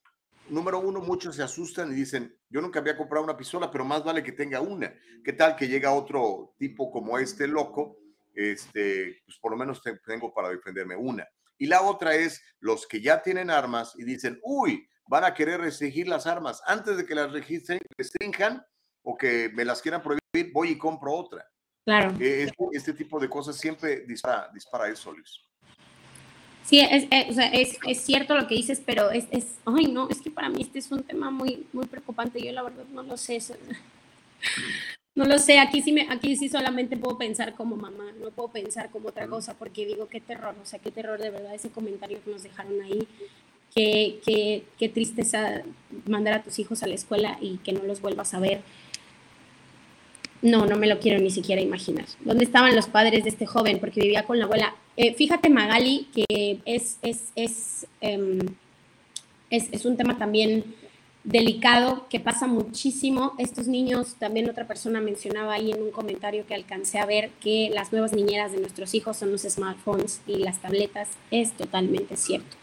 Número 0.48 0.80
uno, 0.80 1.02
muchos 1.02 1.36
se 1.36 1.44
asustan 1.44 1.92
y 1.92 1.96
dicen, 1.96 2.36
yo 2.50 2.62
nunca 2.62 2.80
había 2.80 2.98
comprado 2.98 3.26
una 3.26 3.38
pistola, 3.38 3.70
pero 3.70 3.84
más 3.84 4.04
vale 4.04 4.24
que 4.24 4.32
tenga 4.32 4.62
una. 4.62 4.94
¿Qué 5.24 5.34
tal 5.34 5.56
que 5.56 5.68
llega 5.68 5.92
otro 5.92 6.56
tipo 6.58 6.90
como 6.90 7.20
este 7.20 7.48
loco? 7.48 7.98
Este, 8.34 9.22
pues 9.26 9.38
por 9.40 9.52
lo 9.52 9.58
menos 9.58 9.82
tengo 10.06 10.34
para 10.34 10.50
defenderme 10.50 10.96
una. 10.96 11.28
Y 11.58 11.68
la 11.68 11.82
otra 11.82 12.16
es 12.16 12.42
los 12.62 12.88
que 12.88 13.02
ya 13.02 13.22
tienen 13.22 13.50
armas 13.50 13.94
y 13.98 14.06
dicen, 14.06 14.40
uy, 14.42 14.88
van 15.10 15.24
a 15.24 15.34
querer 15.34 15.60
restringir 15.60 16.08
las 16.08 16.28
armas. 16.28 16.62
Antes 16.66 16.96
de 16.96 17.06
que 17.06 17.16
las 17.16 17.32
registren, 17.32 17.80
restrinjan 17.98 18.64
o 19.04 19.18
que 19.18 19.50
me 19.54 19.66
las 19.66 19.82
quieran 19.82 20.04
prohibir, 20.04 20.54
voy 20.54 20.70
y 20.70 20.78
compro 20.78 21.12
otra. 21.14 21.46
Claro. 21.84 22.12
Este, 22.20 22.54
este, 22.74 22.94
tipo 22.94 23.20
de 23.20 23.28
cosas 23.28 23.58
siempre 23.58 24.02
dispara, 24.02 24.50
dispara 24.54 24.88
eso, 24.88 25.12
Luis. 25.12 25.42
Sí, 26.64 26.80
es, 26.80 27.08
es, 27.10 27.38
es, 27.52 27.78
es, 27.84 28.02
cierto 28.02 28.36
lo 28.36 28.46
que 28.46 28.54
dices, 28.54 28.80
pero 28.86 29.10
es, 29.10 29.26
es, 29.32 29.56
ay 29.66 29.88
no, 29.88 30.08
es 30.08 30.22
que 30.22 30.30
para 30.30 30.50
mí 30.50 30.62
este 30.62 30.78
es 30.78 30.92
un 30.92 31.02
tema 31.02 31.32
muy, 31.32 31.66
muy 31.74 31.88
preocupante. 31.88 32.40
Yo 32.40 32.52
la 32.52 32.62
verdad 32.62 32.86
no 32.94 33.02
lo 33.02 33.18
sé. 33.18 33.40
No 35.16 35.26
lo 35.26 35.38
sé, 35.38 35.60
aquí 35.60 35.82
sí, 35.82 35.92
me, 35.92 36.08
aquí 36.10 36.38
sí 36.38 36.48
solamente 36.48 36.96
puedo 36.96 37.18
pensar 37.18 37.54
como 37.54 37.76
mamá, 37.76 38.14
no 38.22 38.30
puedo 38.30 38.48
pensar 38.50 38.90
como 38.90 39.10
otra 39.10 39.28
cosa, 39.28 39.54
porque 39.54 39.86
digo, 39.86 40.08
qué 40.08 40.22
terror, 40.22 40.56
o 40.62 40.66
sea, 40.66 40.80
qué 40.80 40.92
terror 40.92 41.20
de 41.20 41.30
verdad 41.30 41.56
ese 41.56 41.72
comentario 41.72 42.24
que 42.24 42.32
nos 42.32 42.44
dejaron 42.44 42.80
ahí, 42.80 43.06
qué, 43.74 44.20
qué, 44.26 44.64
qué 44.78 44.90
tristeza 44.90 45.64
mandar 46.06 46.34
a 46.36 46.44
tus 46.44 46.60
hijos 46.60 46.84
a 46.84 46.88
la 46.88 46.96
escuela 46.96 47.38
y 47.42 47.58
que 47.58 47.72
no 47.72 47.84
los 47.84 48.02
vuelvas 48.02 48.34
a 48.34 48.40
ver. 48.40 48.62
No, 50.42 50.66
no 50.66 50.78
me 50.78 50.88
lo 50.88 51.00
quiero 51.00 51.20
ni 51.20 51.32
siquiera 51.32 51.62
imaginar. 51.62 52.06
¿Dónde 52.22 52.46
estaban 52.46 52.76
los 52.76 52.88
padres 52.88 53.24
de 53.24 53.30
este 53.30 53.46
joven? 53.46 53.80
Porque 53.80 54.00
vivía 54.00 54.24
con 54.24 54.40
la 54.40 54.46
abuela. 54.46 54.76
Eh, 54.96 55.14
fíjate, 55.14 55.50
Magali, 55.50 56.08
que 56.14 56.60
es, 56.66 56.98
es, 57.02 57.32
es, 57.36 57.88
em, 58.00 58.40
es, 59.50 59.68
es 59.72 59.86
un 59.86 59.98
tema 59.98 60.18
también 60.18 60.64
delicado 61.26 62.08
que 62.10 62.20
pasa 62.20 62.48
muchísimo. 62.48 63.34
Estos 63.38 63.68
niños, 63.68 64.16
también 64.16 64.50
otra 64.50 64.66
persona 64.66 65.02
mencionaba 65.02 65.54
ahí 65.54 65.72
en 65.72 65.82
un 65.82 65.92
comentario 65.92 66.46
que 66.48 66.56
alcancé 66.56 67.00
a 67.00 67.06
ver 67.06 67.32
que 67.42 67.70
las 67.74 67.92
nuevas 67.92 68.14
niñeras 68.14 68.52
de 68.54 68.60
nuestros 68.60 68.94
hijos 68.94 69.18
son 69.18 69.32
los 69.32 69.42
smartphones 69.42 70.22
y 70.26 70.38
las 70.38 70.62
tabletas. 70.62 71.10
Es 71.32 71.52
totalmente 71.52 72.16
cierto. 72.16 72.59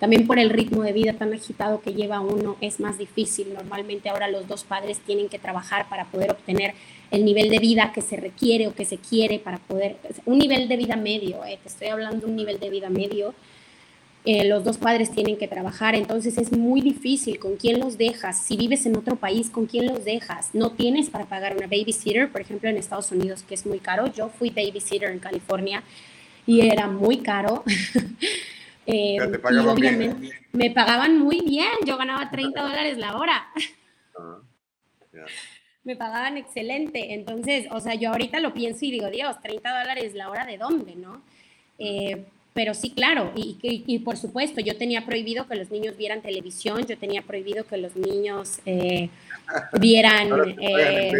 También 0.00 0.26
por 0.26 0.38
el 0.40 0.50
ritmo 0.50 0.82
de 0.82 0.92
vida 0.92 1.12
tan 1.12 1.32
agitado 1.32 1.80
que 1.80 1.92
lleva 1.92 2.20
uno 2.20 2.56
es 2.60 2.80
más 2.80 2.98
difícil. 2.98 3.54
Normalmente 3.54 4.08
ahora 4.08 4.28
los 4.28 4.48
dos 4.48 4.64
padres 4.64 4.98
tienen 4.98 5.28
que 5.28 5.38
trabajar 5.38 5.88
para 5.88 6.06
poder 6.06 6.32
obtener 6.32 6.74
el 7.12 7.24
nivel 7.24 7.50
de 7.50 7.58
vida 7.60 7.92
que 7.94 8.02
se 8.02 8.16
requiere 8.16 8.66
o 8.66 8.74
que 8.74 8.84
se 8.84 8.96
quiere 8.96 9.38
para 9.38 9.58
poder, 9.58 9.96
un 10.24 10.38
nivel 10.38 10.66
de 10.68 10.76
vida 10.76 10.96
medio, 10.96 11.44
eh, 11.44 11.58
te 11.62 11.68
estoy 11.68 11.88
hablando 11.88 12.26
de 12.26 12.32
un 12.32 12.36
nivel 12.36 12.58
de 12.58 12.70
vida 12.70 12.88
medio 12.88 13.34
eh, 14.26 14.44
los 14.44 14.64
dos 14.64 14.76
padres 14.76 15.10
tienen 15.10 15.38
que 15.38 15.48
trabajar, 15.48 15.94
entonces 15.94 16.36
es 16.36 16.52
muy 16.52 16.82
difícil 16.82 17.38
con 17.38 17.56
quién 17.56 17.80
los 17.80 17.96
dejas. 17.96 18.44
Si 18.44 18.54
vives 18.54 18.84
en 18.84 18.96
otro 18.96 19.16
país, 19.16 19.48
¿con 19.48 19.64
quién 19.64 19.86
los 19.86 20.04
dejas? 20.04 20.50
No 20.52 20.72
tienes 20.72 21.08
para 21.08 21.24
pagar 21.24 21.56
una 21.56 21.66
babysitter, 21.66 22.30
por 22.30 22.42
ejemplo, 22.42 22.68
en 22.68 22.76
Estados 22.76 23.10
Unidos, 23.12 23.42
que 23.42 23.54
es 23.54 23.64
muy 23.64 23.78
caro. 23.78 24.12
Yo 24.12 24.28
fui 24.28 24.50
babysitter 24.50 25.10
en 25.10 25.20
California 25.20 25.82
y 26.46 26.60
era 26.60 26.86
muy 26.86 27.18
caro. 27.18 27.64
eh, 28.92 29.16
y 29.16 29.56
obviamente 29.56 30.40
me 30.52 30.70
pagaban 30.70 31.18
muy 31.18 31.40
bien, 31.40 31.70
yo 31.86 31.96
ganaba 31.96 32.30
30 32.30 32.60
dólares 32.62 32.98
la 32.98 33.16
hora. 33.16 33.48
Ah, 34.18 34.38
me 35.82 35.96
pagaban 35.96 36.36
excelente, 36.36 37.14
entonces, 37.14 37.66
o 37.70 37.80
sea, 37.80 37.94
yo 37.94 38.10
ahorita 38.10 38.40
lo 38.40 38.52
pienso 38.52 38.84
y 38.84 38.90
digo, 38.90 39.08
Dios, 39.08 39.40
30 39.40 39.80
dólares 39.80 40.14
la 40.14 40.28
hora 40.28 40.44
de 40.44 40.58
dónde, 40.58 40.94
¿no? 40.94 41.22
Eh, 41.78 42.26
pero 42.52 42.74
sí, 42.74 42.90
claro, 42.90 43.32
y, 43.36 43.56
y, 43.62 43.98
por 44.00 44.16
supuesto, 44.16 44.60
yo 44.60 44.76
tenía 44.76 45.06
prohibido 45.06 45.46
que 45.46 45.54
los 45.54 45.70
niños 45.70 45.96
vieran 45.96 46.20
televisión, 46.20 46.84
yo 46.84 46.98
tenía 46.98 47.22
prohibido 47.22 47.64
que 47.64 47.76
los 47.76 47.94
niños 47.94 48.58
eh, 48.66 49.08
vieran 49.80 50.28
eh, 50.60 51.12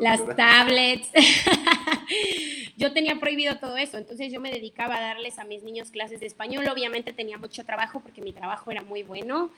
las 0.00 0.24
tablets. 0.36 1.08
yo 2.76 2.92
tenía 2.92 3.18
prohibido 3.18 3.58
todo 3.58 3.76
eso, 3.76 3.98
entonces 3.98 4.32
yo 4.32 4.40
me 4.40 4.52
dedicaba 4.52 4.96
a 4.98 5.00
darles 5.00 5.40
a 5.40 5.44
mis 5.44 5.64
niños 5.64 5.90
clases 5.90 6.20
de 6.20 6.26
español. 6.26 6.68
Obviamente 6.68 7.12
tenía 7.12 7.36
mucho 7.36 7.64
trabajo 7.64 7.98
porque 8.00 8.20
mi 8.20 8.32
trabajo 8.32 8.70
era 8.70 8.82
muy 8.82 9.02
bueno. 9.02 9.50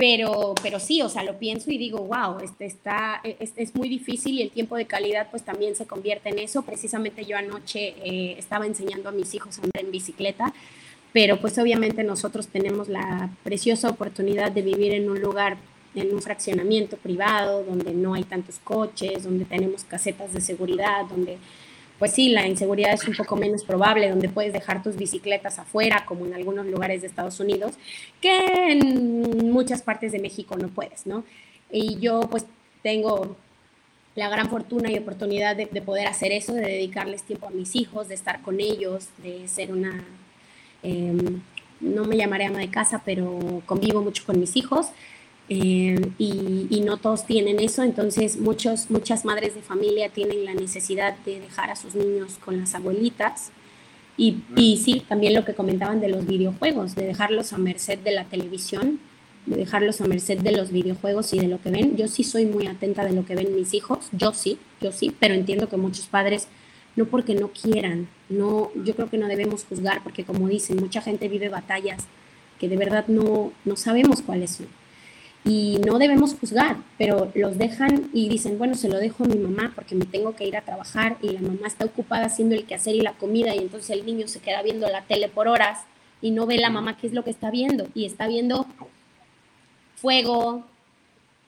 Pero, 0.00 0.54
pero 0.62 0.80
sí, 0.80 1.02
o 1.02 1.10
sea, 1.10 1.22
lo 1.24 1.38
pienso 1.38 1.70
y 1.70 1.76
digo, 1.76 1.98
wow, 1.98 2.38
este 2.42 2.64
está, 2.64 3.20
es, 3.22 3.52
es, 3.54 3.74
muy 3.74 3.86
difícil 3.86 4.36
y 4.36 4.40
el 4.40 4.50
tiempo 4.50 4.74
de 4.76 4.86
calidad 4.86 5.28
pues 5.30 5.42
también 5.42 5.76
se 5.76 5.84
convierte 5.84 6.30
en 6.30 6.38
eso. 6.38 6.62
Precisamente 6.62 7.26
yo 7.26 7.36
anoche 7.36 7.96
eh, 8.02 8.34
estaba 8.38 8.64
enseñando 8.64 9.10
a 9.10 9.12
mis 9.12 9.34
hijos 9.34 9.58
a 9.58 9.62
andar 9.62 9.84
en 9.84 9.90
bicicleta, 9.90 10.54
pero 11.12 11.38
pues 11.38 11.58
obviamente 11.58 12.02
nosotros 12.02 12.48
tenemos 12.48 12.88
la 12.88 13.28
preciosa 13.44 13.90
oportunidad 13.90 14.50
de 14.50 14.62
vivir 14.62 14.94
en 14.94 15.10
un 15.10 15.20
lugar, 15.20 15.58
en 15.94 16.14
un 16.14 16.22
fraccionamiento 16.22 16.96
privado, 16.96 17.62
donde 17.62 17.92
no 17.92 18.14
hay 18.14 18.24
tantos 18.24 18.58
coches, 18.64 19.24
donde 19.24 19.44
tenemos 19.44 19.84
casetas 19.84 20.32
de 20.32 20.40
seguridad, 20.40 21.04
donde 21.10 21.36
pues 22.00 22.12
sí, 22.12 22.30
la 22.30 22.46
inseguridad 22.46 22.94
es 22.94 23.06
un 23.06 23.14
poco 23.14 23.36
menos 23.36 23.62
probable, 23.62 24.08
donde 24.08 24.30
puedes 24.30 24.54
dejar 24.54 24.82
tus 24.82 24.96
bicicletas 24.96 25.58
afuera, 25.58 26.06
como 26.06 26.24
en 26.24 26.32
algunos 26.32 26.64
lugares 26.64 27.02
de 27.02 27.08
Estados 27.08 27.38
Unidos, 27.40 27.74
que 28.22 28.72
en 28.72 29.52
muchas 29.52 29.82
partes 29.82 30.10
de 30.10 30.18
México 30.18 30.56
no 30.56 30.68
puedes, 30.68 31.06
¿no? 31.06 31.24
Y 31.70 31.98
yo 32.00 32.22
pues 32.22 32.46
tengo 32.82 33.36
la 34.14 34.30
gran 34.30 34.48
fortuna 34.48 34.90
y 34.90 34.96
oportunidad 34.96 35.54
de, 35.56 35.66
poder 35.66 36.06
hacer 36.06 36.32
eso, 36.32 36.54
de 36.54 36.62
dedicarles 36.62 37.22
tiempo 37.22 37.48
a 37.48 37.50
mis 37.50 37.76
hijos, 37.76 38.08
de 38.08 38.14
estar 38.14 38.40
con 38.40 38.60
ellos, 38.60 39.08
de 39.18 39.46
ser 39.46 39.70
una, 39.70 40.02
em, 40.82 41.42
no 41.80 42.04
me 42.06 42.16
llamaré 42.16 42.46
ama 42.46 42.60
de 42.60 42.70
casa, 42.70 43.02
pero 43.04 43.62
convivo 43.66 44.00
mucho 44.00 44.24
con 44.24 44.40
mis 44.40 44.56
hijos. 44.56 44.86
Eh, 45.52 46.12
y, 46.16 46.80
no 46.84 46.96
todos 46.96 47.26
tienen 47.26 47.58
eso, 47.58 47.82
entonces 47.82 48.38
muchos, 48.38 48.88
muchas 48.88 49.24
madres 49.24 49.54
de 49.56 49.62
familia 49.62 50.08
tienen 50.08 50.44
la 50.44 50.54
necesidad 50.54 51.16
de 51.26 51.40
dejar 51.40 51.70
a 51.70 51.76
sus 51.76 51.94
niños 51.96 52.38
con 52.44 52.58
las 52.58 52.74
abuelitas. 52.76 53.50
Y, 54.16 54.38
y, 54.56 54.76
sí, 54.76 55.02
también 55.08 55.34
lo 55.34 55.44
que 55.44 55.54
comentaban 55.54 56.00
de 56.00 56.08
los 56.08 56.24
videojuegos, 56.26 56.94
de 56.94 57.04
dejarlos 57.04 57.52
a 57.52 57.58
merced 57.58 57.98
de 57.98 58.12
la 58.12 58.24
televisión, 58.24 59.00
de 59.46 59.56
dejarlos 59.56 60.00
a 60.00 60.06
merced 60.06 60.38
de 60.38 60.52
los 60.52 60.70
videojuegos 60.70 61.32
y 61.34 61.40
de 61.40 61.48
lo 61.48 61.60
que 61.60 61.70
ven. 61.70 61.96
Yo 61.96 62.06
sí 62.06 62.22
soy 62.22 62.46
muy 62.46 62.68
atenta 62.68 63.04
de 63.04 63.12
lo 63.12 63.26
que 63.26 63.34
ven 63.34 63.54
mis 63.56 63.74
hijos, 63.74 64.08
yo 64.12 64.32
sí, 64.32 64.56
yo 64.80 64.92
sí, 64.92 65.14
pero 65.18 65.34
entiendo 65.34 65.68
que 65.68 65.76
muchos 65.76 66.06
padres 66.06 66.46
no 66.94 67.06
porque 67.06 67.34
no 67.34 67.48
quieran, 67.48 68.08
no, 68.28 68.70
yo 68.84 68.94
creo 68.94 69.10
que 69.10 69.18
no 69.18 69.26
debemos 69.26 69.64
juzgar, 69.64 70.02
porque 70.04 70.24
como 70.24 70.48
dicen, 70.48 70.76
mucha 70.76 71.02
gente 71.02 71.28
vive 71.28 71.48
batallas 71.48 72.06
que 72.60 72.68
de 72.68 72.76
verdad 72.76 73.06
no, 73.08 73.52
no 73.64 73.76
sabemos 73.76 74.22
cuáles 74.22 74.50
son 74.52 74.79
y 75.44 75.78
no 75.86 75.98
debemos 75.98 76.34
juzgar, 76.34 76.76
pero 76.98 77.30
los 77.34 77.56
dejan 77.56 78.10
y 78.12 78.28
dicen, 78.28 78.58
bueno, 78.58 78.74
se 78.74 78.88
lo 78.88 78.98
dejo 78.98 79.24
a 79.24 79.28
mi 79.28 79.36
mamá 79.36 79.72
porque 79.74 79.94
me 79.94 80.04
tengo 80.04 80.36
que 80.36 80.46
ir 80.46 80.56
a 80.56 80.62
trabajar 80.62 81.16
y 81.22 81.30
la 81.30 81.40
mamá 81.40 81.66
está 81.66 81.86
ocupada 81.86 82.26
haciendo 82.26 82.54
el 82.54 82.66
quehacer 82.66 82.94
y 82.94 83.00
la 83.00 83.14
comida 83.14 83.54
y 83.54 83.58
entonces 83.58 83.90
el 83.90 84.04
niño 84.04 84.28
se 84.28 84.40
queda 84.40 84.62
viendo 84.62 84.86
la 84.88 85.04
tele 85.04 85.28
por 85.28 85.48
horas 85.48 85.80
y 86.20 86.30
no 86.30 86.46
ve 86.46 86.58
la 86.58 86.68
mamá 86.68 86.98
qué 86.98 87.06
es 87.06 87.14
lo 87.14 87.24
que 87.24 87.30
está 87.30 87.50
viendo 87.50 87.88
y 87.94 88.04
está 88.04 88.28
viendo 88.28 88.66
fuego, 89.96 90.64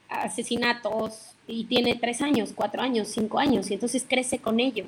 asesinatos 0.09 1.34
y 1.47 1.64
tiene 1.64 1.95
tres 1.97 2.22
años, 2.22 2.53
cuatro 2.55 2.80
años, 2.80 3.09
cinco 3.09 3.38
años 3.38 3.70
y 3.70 3.74
entonces 3.74 4.07
crece 4.09 4.38
con 4.38 4.59
ello. 4.59 4.86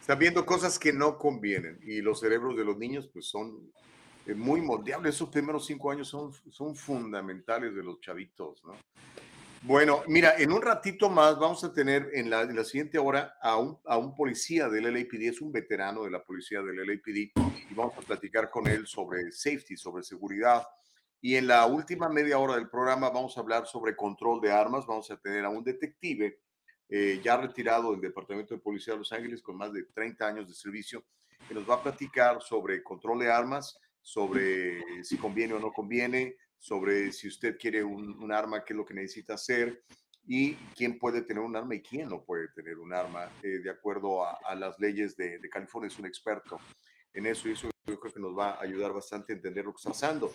Está 0.00 0.16
viendo 0.16 0.44
cosas 0.46 0.78
que 0.78 0.92
no 0.92 1.18
convienen 1.18 1.78
y 1.84 2.00
los 2.00 2.20
cerebros 2.20 2.56
de 2.56 2.64
los 2.64 2.76
niños 2.76 3.08
pues 3.12 3.26
son 3.26 3.56
muy 4.34 4.60
moldeable. 4.60 5.10
Esos 5.10 5.28
primeros 5.28 5.66
cinco 5.66 5.90
años 5.90 6.08
son, 6.08 6.32
son 6.50 6.74
fundamentales 6.74 7.74
de 7.74 7.82
los 7.82 8.00
chavitos, 8.00 8.64
¿no? 8.64 8.74
Bueno, 9.62 10.02
mira, 10.06 10.36
en 10.38 10.52
un 10.52 10.62
ratito 10.62 11.10
más 11.10 11.38
vamos 11.40 11.64
a 11.64 11.72
tener 11.72 12.10
en 12.12 12.30
la, 12.30 12.42
en 12.42 12.54
la 12.54 12.62
siguiente 12.62 12.98
hora 12.98 13.36
a 13.42 13.56
un, 13.56 13.76
a 13.84 13.98
un, 13.98 14.14
policía 14.14 14.68
del 14.68 14.84
LAPD, 14.84 15.22
es 15.22 15.40
un 15.40 15.50
veterano 15.50 16.04
de 16.04 16.10
la 16.12 16.22
policía 16.22 16.62
del 16.62 16.76
LAPD, 16.76 17.32
y 17.68 17.74
vamos 17.74 17.98
a 17.98 18.02
platicar 18.02 18.48
con 18.48 18.68
él 18.68 18.86
sobre 18.86 19.32
safety, 19.32 19.76
sobre 19.76 20.04
seguridad. 20.04 20.64
Y 21.20 21.34
en 21.34 21.48
la 21.48 21.66
última 21.66 22.08
media 22.08 22.38
hora 22.38 22.54
del 22.54 22.68
programa 22.68 23.10
vamos 23.10 23.36
a 23.36 23.40
hablar 23.40 23.66
sobre 23.66 23.96
control 23.96 24.40
de 24.40 24.52
armas, 24.52 24.86
vamos 24.86 25.10
a 25.10 25.16
tener 25.16 25.44
a 25.44 25.48
un 25.48 25.64
detective 25.64 26.38
eh, 26.88 27.20
ya 27.24 27.36
retirado 27.36 27.90
del 27.90 28.00
Departamento 28.00 28.54
de 28.54 28.60
Policía 28.60 28.92
de 28.92 29.00
Los 29.00 29.12
Ángeles 29.12 29.42
con 29.42 29.56
más 29.56 29.72
de 29.72 29.82
30 29.82 30.28
años 30.28 30.46
de 30.46 30.54
servicio, 30.54 31.04
que 31.48 31.54
nos 31.54 31.68
va 31.68 31.74
a 31.74 31.82
platicar 31.82 32.40
sobre 32.40 32.84
control 32.84 33.18
de 33.18 33.32
armas, 33.32 33.76
sobre 34.06 35.02
si 35.02 35.16
conviene 35.18 35.54
o 35.54 35.58
no 35.58 35.72
conviene, 35.72 36.36
sobre 36.60 37.10
si 37.10 37.26
usted 37.26 37.58
quiere 37.58 37.82
un, 37.82 38.30
arma, 38.30 38.64
qué 38.64 38.72
es 38.72 38.76
lo 38.76 38.86
que 38.86 38.94
necesita 38.94 39.34
hacer 39.34 39.82
y 40.24 40.54
quién 40.76 40.96
puede 41.00 41.22
tener 41.22 41.42
un 41.42 41.56
arma 41.56 41.74
y 41.74 41.82
quién 41.82 42.08
no 42.08 42.22
puede 42.22 42.46
tener 42.54 42.78
un 42.78 42.92
arma, 42.92 43.28
eh, 43.42 43.58
de 43.58 43.68
acuerdo 43.68 44.24
a, 44.24 44.54
las 44.54 44.78
leyes 44.78 45.16
de, 45.16 45.40
California. 45.50 45.88
Es 45.88 45.98
un 45.98 46.06
experto 46.06 46.56
en 47.12 47.26
eso 47.26 47.48
y 47.48 47.52
eso 47.52 47.68
yo 47.84 47.98
creo 47.98 48.12
que 48.12 48.20
nos 48.20 48.38
va 48.38 48.50
a 48.50 48.60
ayudar 48.60 48.92
bastante 48.92 49.32
a 49.32 49.36
entender 49.36 49.64
lo 49.64 49.72
que 49.72 49.78
está 49.78 49.90
pasando. 49.90 50.32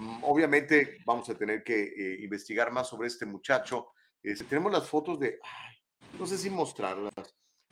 Mm, 0.00 0.24
obviamente 0.24 0.98
vamos 1.06 1.30
a 1.30 1.38
tener 1.38 1.62
que 1.62 1.84
eh, 1.84 2.18
investigar 2.20 2.72
más 2.72 2.88
sobre 2.88 3.06
este 3.06 3.26
muchacho. 3.26 3.92
Este, 4.24 4.44
tenemos 4.44 4.72
las 4.72 4.88
fotos 4.88 5.20
de, 5.20 5.38
no 6.18 6.26
sé 6.26 6.36
si 6.36 6.50
mostrarlas, 6.50 7.14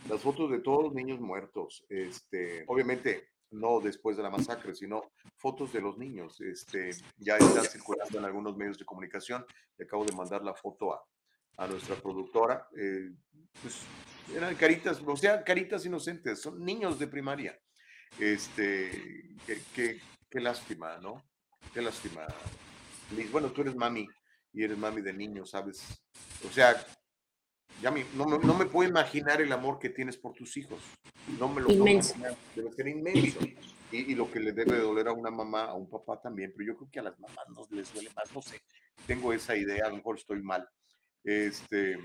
las 0.08 0.20
fotos 0.20 0.52
de 0.52 0.60
todos 0.60 0.84
los 0.84 0.94
niños 0.94 1.18
muertos. 1.18 1.84
Este, 1.88 2.62
obviamente 2.68 3.31
no 3.52 3.80
después 3.80 4.16
de 4.16 4.22
la 4.22 4.30
masacre, 4.30 4.74
sino 4.74 5.12
fotos 5.36 5.72
de 5.72 5.80
los 5.80 5.98
niños. 5.98 6.40
Este, 6.40 6.90
ya 7.18 7.36
están 7.36 7.64
circulando 7.64 8.18
en 8.18 8.24
algunos 8.24 8.56
medios 8.56 8.78
de 8.78 8.84
comunicación. 8.84 9.44
Le 9.76 9.84
acabo 9.84 10.04
de 10.04 10.14
mandar 10.14 10.42
la 10.42 10.54
foto 10.54 10.92
a, 10.92 11.04
a 11.58 11.66
nuestra 11.66 11.96
productora. 11.96 12.68
Eh, 12.76 13.10
pues 13.60 13.82
eran 14.34 14.54
caritas, 14.54 15.00
o 15.04 15.16
sea, 15.16 15.42
caritas 15.44 15.84
inocentes, 15.84 16.40
son 16.40 16.64
niños 16.64 16.98
de 16.98 17.06
primaria. 17.06 17.58
Este, 18.18 19.36
qué, 19.74 20.00
qué, 20.30 20.40
lástima, 20.40 20.98
¿no? 20.98 21.22
Qué 21.72 21.80
lástima. 21.80 22.26
Bueno, 23.30 23.50
tú 23.50 23.62
eres 23.62 23.74
mami 23.74 24.06
y 24.52 24.64
eres 24.64 24.76
mami 24.76 25.00
de 25.00 25.12
niños, 25.12 25.50
¿sabes? 25.50 26.02
O 26.46 26.52
sea, 26.52 26.84
ya 27.82 27.90
me, 27.90 28.04
no, 28.14 28.24
me- 28.24 28.38
no 28.38 28.54
me 28.54 28.64
puedo 28.66 28.88
imaginar 28.88 29.40
el 29.42 29.52
amor 29.52 29.78
que 29.78 29.90
tienes 29.90 30.16
por 30.16 30.32
tus 30.34 30.56
hijos. 30.56 30.80
No 31.38 31.48
me 31.48 31.60
lo 31.60 31.66
puedo 31.66 31.78
Inmenso. 31.80 32.14
imaginar. 32.14 32.36
Debe 32.54 32.72
ser 32.72 32.88
inmenso. 32.88 33.38
Y, 33.90 34.12
y 34.12 34.14
lo 34.14 34.30
que 34.30 34.40
le 34.40 34.52
debe 34.52 34.78
doler 34.78 35.08
a 35.08 35.12
una 35.12 35.30
mamá, 35.30 35.64
a 35.64 35.74
un 35.74 35.90
papá 35.90 36.18
también, 36.22 36.52
pero 36.56 36.72
yo 36.72 36.76
creo 36.78 36.90
que 36.90 37.00
a 37.00 37.02
las 37.02 37.18
mamás 37.20 37.46
no 37.50 37.62
les 37.76 37.92
duele 37.92 38.10
más, 38.16 38.32
no 38.34 38.40
sé. 38.40 38.58
Tengo 39.06 39.32
esa 39.34 39.54
idea, 39.54 39.84
a 39.86 39.90
lo 39.90 39.96
mejor 39.96 40.16
estoy 40.16 40.40
mal. 40.42 40.66
Este, 41.24 41.98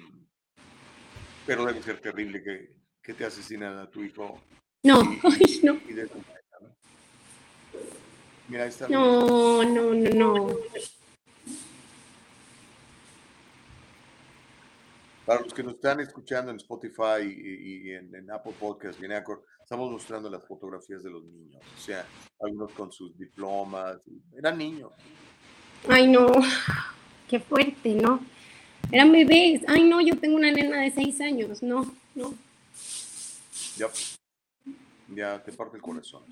pero 1.46 1.66
debe 1.66 1.82
ser 1.82 2.02
terrible 2.02 2.44
que, 2.44 2.74
que 3.02 3.14
te 3.14 3.24
asesinan 3.26 3.78
a 3.80 3.90
tu 3.90 4.04
hijo 4.04 4.42
No, 4.84 5.02
y, 5.02 5.20
ay, 5.24 5.60
no, 5.64 5.74
y 5.88 5.94
de. 5.94 6.10
Mira, 8.50 8.66
está. 8.66 8.88
no, 8.88 9.64
no, 9.64 9.94
no, 9.94 10.10
no. 10.10 10.58
Para 15.28 15.42
los 15.42 15.54
que 15.54 15.62
nos 15.62 15.74
están 15.74 16.00
escuchando 16.00 16.52
en 16.52 16.58
Spotify 16.58 17.22
y, 17.22 17.90
y 17.90 17.92
en, 17.92 18.16
en 18.16 18.32
Apple 18.32 18.54
Podcast 18.58 18.98
y 19.02 19.06
en 19.06 19.12
Anchor, 19.12 19.44
estamos 19.62 19.92
mostrando 19.92 20.30
las 20.30 20.48
fotografías 20.48 21.04
de 21.04 21.10
los 21.10 21.22
niños. 21.26 21.62
O 21.76 21.80
sea, 21.82 22.08
algunos 22.40 22.72
con 22.72 22.94
sus 22.94 23.18
diplomas. 23.18 24.00
Eran 24.38 24.58
niños. 24.58 24.94
Ay, 25.90 26.08
no, 26.08 26.32
qué 27.28 27.42
fuerte, 27.42 27.94
¿no? 27.94 28.22
Eran 28.90 29.12
bebés. 29.12 29.64
Ay, 29.68 29.84
no, 29.84 30.00
yo 30.00 30.18
tengo 30.18 30.38
una 30.38 30.50
nena 30.50 30.80
de 30.80 30.92
seis 30.92 31.20
años. 31.20 31.62
No, 31.62 31.94
no. 32.16 32.34
Ya, 33.76 33.88
ya 35.14 35.44
te 35.44 35.52
parte 35.52 35.76
el 35.76 35.84
corazón. 35.84 36.24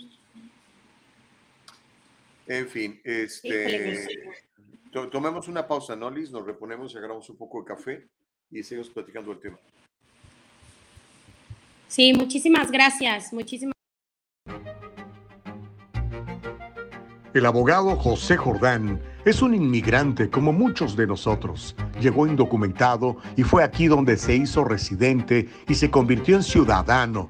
En 2.48 2.70
fin, 2.70 3.02
este, 3.04 4.08
to- 4.94 5.10
tomemos 5.10 5.50
una 5.50 5.68
pausa, 5.68 5.98
¿no, 5.98 6.10
Liz? 6.10 6.32
Nos 6.32 6.46
reponemos, 6.46 6.96
agarramos 6.96 7.30
un 7.30 7.36
poco 7.36 7.60
de 7.60 7.66
café 7.66 8.08
y 8.56 8.64
seguimos 8.64 8.90
platicando 8.90 9.32
el 9.32 9.40
tema. 9.40 9.58
Sí, 11.88 12.14
muchísimas 12.14 12.72
gracias, 12.72 13.32
muchísimas 13.34 13.76
El 17.34 17.46
abogado 17.46 17.98
José 17.98 18.38
Jordán 18.38 19.02
es 19.26 19.42
un 19.42 19.54
inmigrante 19.54 20.30
como 20.30 20.54
muchos 20.54 20.96
de 20.96 21.06
nosotros. 21.06 21.76
Llegó 22.00 22.28
indocumentado 22.28 23.18
y 23.36 23.44
fue 23.44 23.62
aquí 23.62 23.88
donde 23.88 24.16
se 24.16 24.38
hizo 24.38 24.64
residente 24.64 25.50
y 25.68 25.76
se 25.76 25.92
convirtió 25.92 26.38
en 26.38 26.44
ciudadano. 26.44 27.30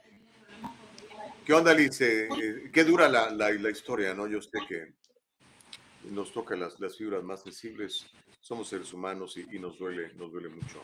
¿qué 1.51 1.55
onda, 1.55 1.73
Liz? 1.73 1.99
Eh, 1.99 2.29
eh, 2.41 2.69
¿Qué 2.71 2.85
dura 2.85 3.09
la, 3.09 3.29
la- 3.29 3.51
la 3.51 3.69
historia, 3.69 4.13
no? 4.13 4.25
Yo 4.25 4.41
sé 4.41 4.57
que 4.69 4.93
nos 6.09 6.31
toca 6.31 6.55
las, 6.55 6.79
las 6.79 6.95
fibras 6.95 7.21
más 7.25 7.43
sensibles. 7.43 8.05
Somos 8.39 8.69
seres 8.69 8.93
humanos 8.93 9.35
y, 9.35 9.57
y 9.57 9.59
nos 9.59 9.77
duele, 9.77 10.13
nos 10.17 10.31
duele 10.31 10.47
mucho. 10.47 10.81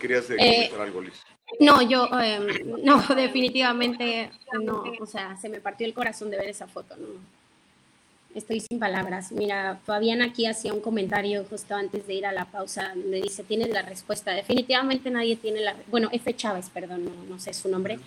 ¿Querías 0.00 0.28
eh, 0.30 0.36
comentar 0.36 0.80
algo, 0.80 1.00
Liz? 1.00 1.14
No, 1.60 1.80
yo, 1.80 2.08
em, 2.20 2.48
no, 2.82 3.00
definitivamente 3.14 4.32
no, 4.64 4.82
o 4.98 5.06
sea, 5.06 5.36
se 5.36 5.48
me 5.48 5.60
partió 5.60 5.86
el 5.86 5.94
corazón 5.94 6.28
de 6.30 6.36
ver 6.38 6.48
esa 6.48 6.66
foto, 6.66 6.96
no. 6.96 7.06
Estoy 8.34 8.58
sin 8.58 8.80
palabras. 8.80 9.30
Mira, 9.30 9.80
Fabián 9.86 10.22
aquí 10.22 10.46
hacía 10.46 10.74
un 10.74 10.80
comentario 10.80 11.44
justo 11.44 11.76
antes 11.76 12.04
de 12.08 12.14
ir 12.14 12.26
a 12.26 12.32
la 12.32 12.46
pausa, 12.46 12.92
donde 12.96 13.20
dice, 13.22 13.44
tienes 13.44 13.68
la 13.68 13.82
respuesta. 13.82 14.32
Definitivamente 14.32 15.08
nadie 15.08 15.36
tiene 15.36 15.60
la, 15.60 15.76
bueno, 15.86 16.08
F. 16.10 16.34
Chávez, 16.34 16.68
perdón, 16.68 17.04
no, 17.04 17.12
no 17.28 17.38
sé 17.38 17.54
su 17.54 17.68
nombre. 17.68 18.00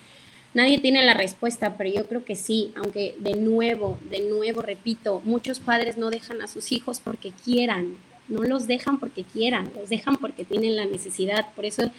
Nadie 0.54 0.80
tiene 0.80 1.04
la 1.06 1.14
respuesta, 1.14 1.78
pero 1.78 1.90
yo 1.90 2.08
creo 2.08 2.26
que 2.26 2.36
sí, 2.36 2.74
aunque 2.76 3.16
de 3.20 3.36
nuevo, 3.36 3.98
de 4.10 4.20
nuevo, 4.22 4.62
repito, 4.62 5.22
muchos 5.24 5.60
padres 5.60 5.98
no 5.98 6.10
dejan 6.10 6.42
a 6.42 6.48
sus 6.48 6.74
hijos 6.74 7.00
porque 7.00 7.32
quieran, 7.32 7.96
no 8.28 8.44
los 8.44 8.68
dejan 8.68 9.00
porque 9.00 9.24
quieran, 9.24 9.72
los 9.76 9.90
dejan 9.90 10.18
porque 10.18 10.44
tienen 10.44 10.76
la 10.76 10.86
necesidad. 10.86 11.54
Por 11.56 11.66
eso 11.66 11.92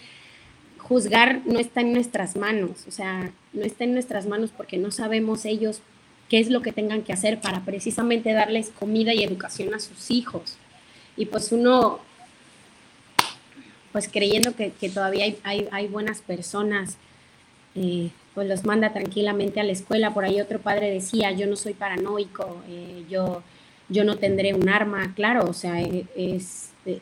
juzgar 0.79 1.41
no 1.47 1.59
está 1.59 1.81
en 1.81 1.93
nuestras 1.93 2.37
manos, 2.37 2.87
o 2.87 2.91
sea, 2.91 3.33
no 3.55 3.63
está 3.63 3.85
en 3.85 3.95
nuestras 3.95 4.27
manos 4.27 4.51
porque 4.55 4.77
no 4.77 4.91
sabemos 4.91 5.47
ellos 5.47 5.81
qué 6.29 6.39
es 6.39 6.51
lo 6.51 6.61
que 6.61 6.73
tengan 6.73 7.03
que 7.03 7.13
hacer 7.13 7.41
para 7.41 7.65
precisamente 7.65 8.33
darles 8.33 8.71
comida 8.71 9.15
y 9.15 9.23
educación 9.23 9.75
a 9.75 9.81
sus 9.81 10.11
hijos. 10.11 10.57
Y 11.17 11.27
pues 11.27 11.53
uno, 11.53 12.01
pues 13.93 14.09
creyendo 14.09 14.57
que, 14.57 14.73
que 14.73 14.89
todavía 14.89 15.25
hay, 15.25 15.39
hay, 15.43 15.69
hay 15.71 15.89
buenas 15.89 16.21
personas, 16.21 16.97
eh, 17.75 18.11
pues 18.35 18.49
los 18.49 18.65
manda 18.65 18.93
tranquilamente 18.93 19.61
a 19.61 19.65
la 19.65 19.73
escuela. 19.73 20.15
Por 20.15 20.25
ahí 20.25 20.41
otro 20.41 20.59
padre 20.61 20.91
decía, 20.91 21.33
yo 21.33 21.47
no 21.47 21.57
soy 21.57 21.75
paranoico, 21.75 22.63
eh, 22.69 23.05
yo, 23.09 23.43
yo 23.89 24.05
no 24.05 24.17
tendré 24.17 24.55
un 24.55 24.69
arma. 24.69 25.13
Claro, 25.15 25.45
o 25.49 25.53
sea, 25.53 25.81
eh, 25.81 26.07
es, 26.17 26.71
eh, 26.87 27.01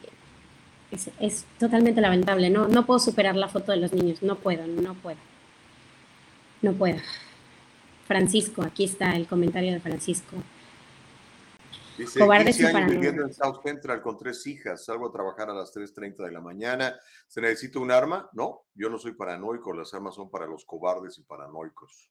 es, 0.91 1.11
es 1.21 1.45
totalmente 1.59 2.01
lamentable. 2.01 2.51
No, 2.51 2.69
no 2.69 2.87
puedo 2.87 2.99
superar 2.99 3.37
la 3.37 3.49
foto 3.49 3.73
de 3.73 3.79
los 3.79 3.93
niños, 3.93 4.23
no 4.23 4.37
puedo, 4.37 4.67
no 4.67 4.95
puedo. 4.95 5.19
No 6.63 6.73
puedo. 6.73 6.99
Francisco, 8.07 8.63
aquí 8.63 8.85
está 8.85 9.13
el 9.17 9.27
comentario 9.27 9.73
de 9.73 9.81
Francisco. 9.81 10.37
Dice, 11.99 12.19
Cobardes 12.19 12.57
15 12.57 12.73
y 12.73 12.77
años 12.77 12.91
viviendo 12.91 13.23
en 13.23 13.33
South 13.33 13.63
Central 13.63 14.01
con 14.01 14.17
tres 14.17 14.47
hijas, 14.47 14.85
salgo 14.85 15.09
a 15.09 15.13
trabajar 15.13 15.51
a 15.51 15.55
las 15.55 15.75
3.30 15.75 16.25
de 16.25 16.33
la 16.33 16.41
mañana. 16.41 16.99
¿Se 17.27 17.41
necesita 17.41 17.79
un 17.79 17.91
arma? 17.91 18.29
No, 18.33 18.63
yo 18.75 18.89
no 18.89 18.99
soy 18.99 19.13
paranoico, 19.13 19.73
las 19.73 19.93
armas 19.93 20.15
son 20.15 20.31
para 20.31 20.47
los 20.47 20.65
cobardes 20.65 21.19
y 21.19 21.23
paranoicos. 21.23 22.11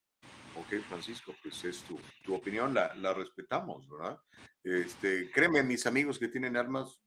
Ok, 0.55 0.81
Francisco, 0.87 1.33
pues 1.41 1.63
es 1.63 1.81
tu, 1.83 1.99
tu 2.23 2.35
opinión, 2.35 2.73
la, 2.73 2.93
la 2.95 3.13
respetamos, 3.13 3.87
¿verdad? 3.89 4.19
Este, 4.63 5.31
créeme, 5.31 5.63
mis 5.63 5.85
amigos 5.85 6.19
que 6.19 6.27
tienen 6.27 6.57
armas, 6.57 6.99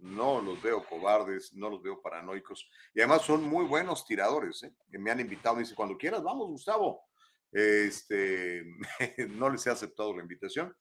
no 0.00 0.40
los 0.40 0.60
veo 0.62 0.84
cobardes, 0.84 1.52
no 1.54 1.70
los 1.70 1.82
veo 1.82 2.00
paranoicos. 2.00 2.68
Y 2.94 3.00
además 3.00 3.22
son 3.22 3.44
muy 3.44 3.64
buenos 3.64 4.04
tiradores, 4.04 4.62
¿eh? 4.62 4.72
Me 4.90 5.10
han 5.10 5.20
invitado, 5.20 5.56
me 5.56 5.62
dice, 5.62 5.74
cuando 5.74 5.96
quieras, 5.96 6.22
vamos, 6.22 6.48
Gustavo. 6.48 7.02
Este, 7.50 8.64
no 9.30 9.50
les 9.50 9.66
he 9.66 9.70
aceptado 9.70 10.14
la 10.14 10.22
invitación, 10.22 10.74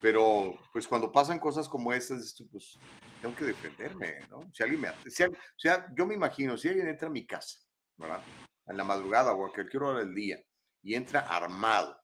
pero 0.00 0.58
pues 0.72 0.86
cuando 0.86 1.10
pasan 1.10 1.38
cosas 1.38 1.68
como 1.68 1.92
estas, 1.92 2.36
pues 2.50 2.78
tengo 3.20 3.34
que 3.34 3.44
defenderme, 3.46 4.20
¿no? 4.30 4.48
Si 4.52 4.62
alguien 4.62 4.80
me, 4.82 4.88
si 5.10 5.24
o 5.24 5.30
sea, 5.56 5.86
yo 5.96 6.06
me 6.06 6.14
imagino, 6.14 6.56
si 6.56 6.68
alguien 6.68 6.88
entra 6.88 7.08
a 7.08 7.10
mi 7.10 7.26
casa, 7.26 7.58
¿verdad? 7.96 8.22
En 8.66 8.76
la 8.76 8.84
madrugada 8.84 9.32
o 9.32 9.46
a 9.46 9.52
cualquier 9.52 9.82
hora 9.82 9.98
del 10.00 10.14
día 10.14 10.38
y 10.82 10.94
entra 10.94 11.20
armado, 11.20 11.98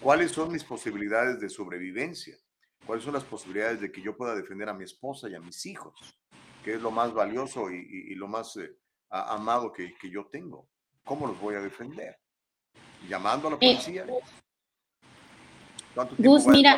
¿cuáles 0.00 0.32
son 0.32 0.50
mis 0.52 0.64
posibilidades 0.64 1.40
de 1.40 1.48
sobrevivencia? 1.48 2.36
¿Cuáles 2.86 3.04
son 3.04 3.14
las 3.14 3.24
posibilidades 3.24 3.80
de 3.80 3.92
que 3.92 4.00
yo 4.02 4.16
pueda 4.16 4.34
defender 4.34 4.68
a 4.68 4.74
mi 4.74 4.84
esposa 4.84 5.28
y 5.28 5.34
a 5.34 5.40
mis 5.40 5.66
hijos? 5.66 5.94
Que 6.64 6.74
es 6.74 6.80
lo 6.82 6.90
más 6.90 7.12
valioso 7.12 7.70
y, 7.70 7.76
y- 7.76 8.12
y 8.12 8.14
lo 8.14 8.26
más 8.28 8.56
eh, 8.56 8.70
amado 9.10 9.72
que, 9.72 9.94
que 10.00 10.10
yo 10.10 10.26
tengo. 10.26 10.68
¿Cómo 11.04 11.26
los 11.26 11.38
voy 11.40 11.54
a 11.54 11.60
defender? 11.60 12.16
¿Llamando 13.08 13.48
a 13.48 13.50
la 13.52 13.58
policía? 13.58 14.06
¿Cuánto 15.98 16.14
tiempo 16.14 16.30
Gus, 16.32 16.46
va 16.46 16.50
a 16.50 16.54
mira- 16.54 16.76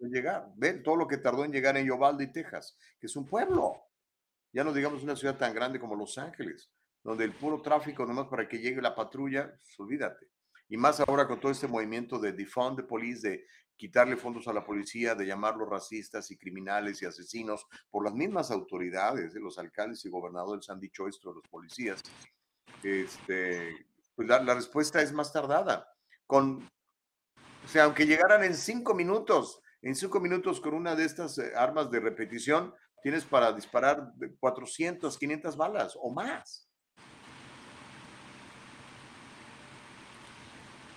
la 0.00 0.08
llegar? 0.08 0.48
Ven 0.56 0.82
todo 0.82 0.96
lo 0.96 1.06
que 1.06 1.18
tardó 1.18 1.44
en 1.44 1.52
llegar 1.52 1.76
en 1.76 1.90
Uvalde, 1.90 2.26
Texas, 2.28 2.78
que 2.98 3.06
es 3.06 3.14
un 3.16 3.26
pueblo. 3.26 3.82
Ya 4.50 4.64
no 4.64 4.72
digamos 4.72 5.02
una 5.02 5.14
ciudad 5.14 5.36
tan 5.36 5.52
grande 5.54 5.78
como 5.78 5.94
Los 5.94 6.16
Ángeles, 6.16 6.70
donde 7.02 7.24
el 7.24 7.34
puro 7.34 7.60
tráfico, 7.60 8.06
nomás 8.06 8.28
para 8.28 8.48
que 8.48 8.58
llegue 8.58 8.80
la 8.80 8.94
patrulla, 8.94 9.46
pues, 9.62 9.78
olvídate. 9.78 10.30
Y 10.70 10.78
más 10.78 11.00
ahora 11.00 11.28
con 11.28 11.38
todo 11.38 11.52
este 11.52 11.68
movimiento 11.68 12.18
de 12.18 12.32
defund 12.32 12.78
the 12.78 12.82
police, 12.84 13.28
de 13.28 13.46
quitarle 13.76 14.16
fondos 14.16 14.48
a 14.48 14.54
la 14.54 14.64
policía, 14.64 15.14
de 15.14 15.26
llamarlos 15.26 15.68
racistas 15.68 16.30
y 16.30 16.38
criminales 16.38 17.02
y 17.02 17.04
asesinos 17.04 17.66
por 17.90 18.04
las 18.04 18.14
mismas 18.14 18.50
autoridades, 18.50 19.34
¿eh? 19.34 19.40
los 19.40 19.58
alcaldes 19.58 20.02
y 20.06 20.08
gobernadores 20.08 20.70
han 20.70 20.80
dicho 20.80 21.06
esto 21.06 21.30
a 21.30 21.34
los 21.34 21.44
policías. 21.50 22.00
Este, 22.82 23.86
pues 24.14 24.28
la, 24.28 24.42
la 24.42 24.54
respuesta 24.54 25.02
es 25.02 25.12
más 25.12 25.30
tardada. 25.32 25.88
Con, 26.26 26.68
sea, 27.72 27.84
aunque 27.84 28.06
llegaran 28.06 28.44
en 28.44 28.54
cinco 28.54 28.92
minutos, 28.92 29.60
en 29.80 29.94
cinco 29.94 30.20
minutos 30.20 30.60
con 30.60 30.74
una 30.74 30.94
de 30.94 31.06
estas 31.06 31.38
eh, 31.38 31.52
armas 31.56 31.90
de 31.90 32.00
repetición, 32.00 32.74
tienes 33.02 33.24
para 33.24 33.50
disparar 33.52 34.12
de 34.14 34.34
400, 34.36 35.16
500 35.18 35.56
balas 35.56 35.98
o 36.00 36.10
más. 36.10 36.68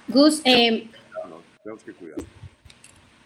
Gus, 0.09 0.41
eh, 0.43 0.89
No, 1.29 1.41
tenemos 1.63 1.83
que 1.83 1.93
cuidar. 1.93 2.17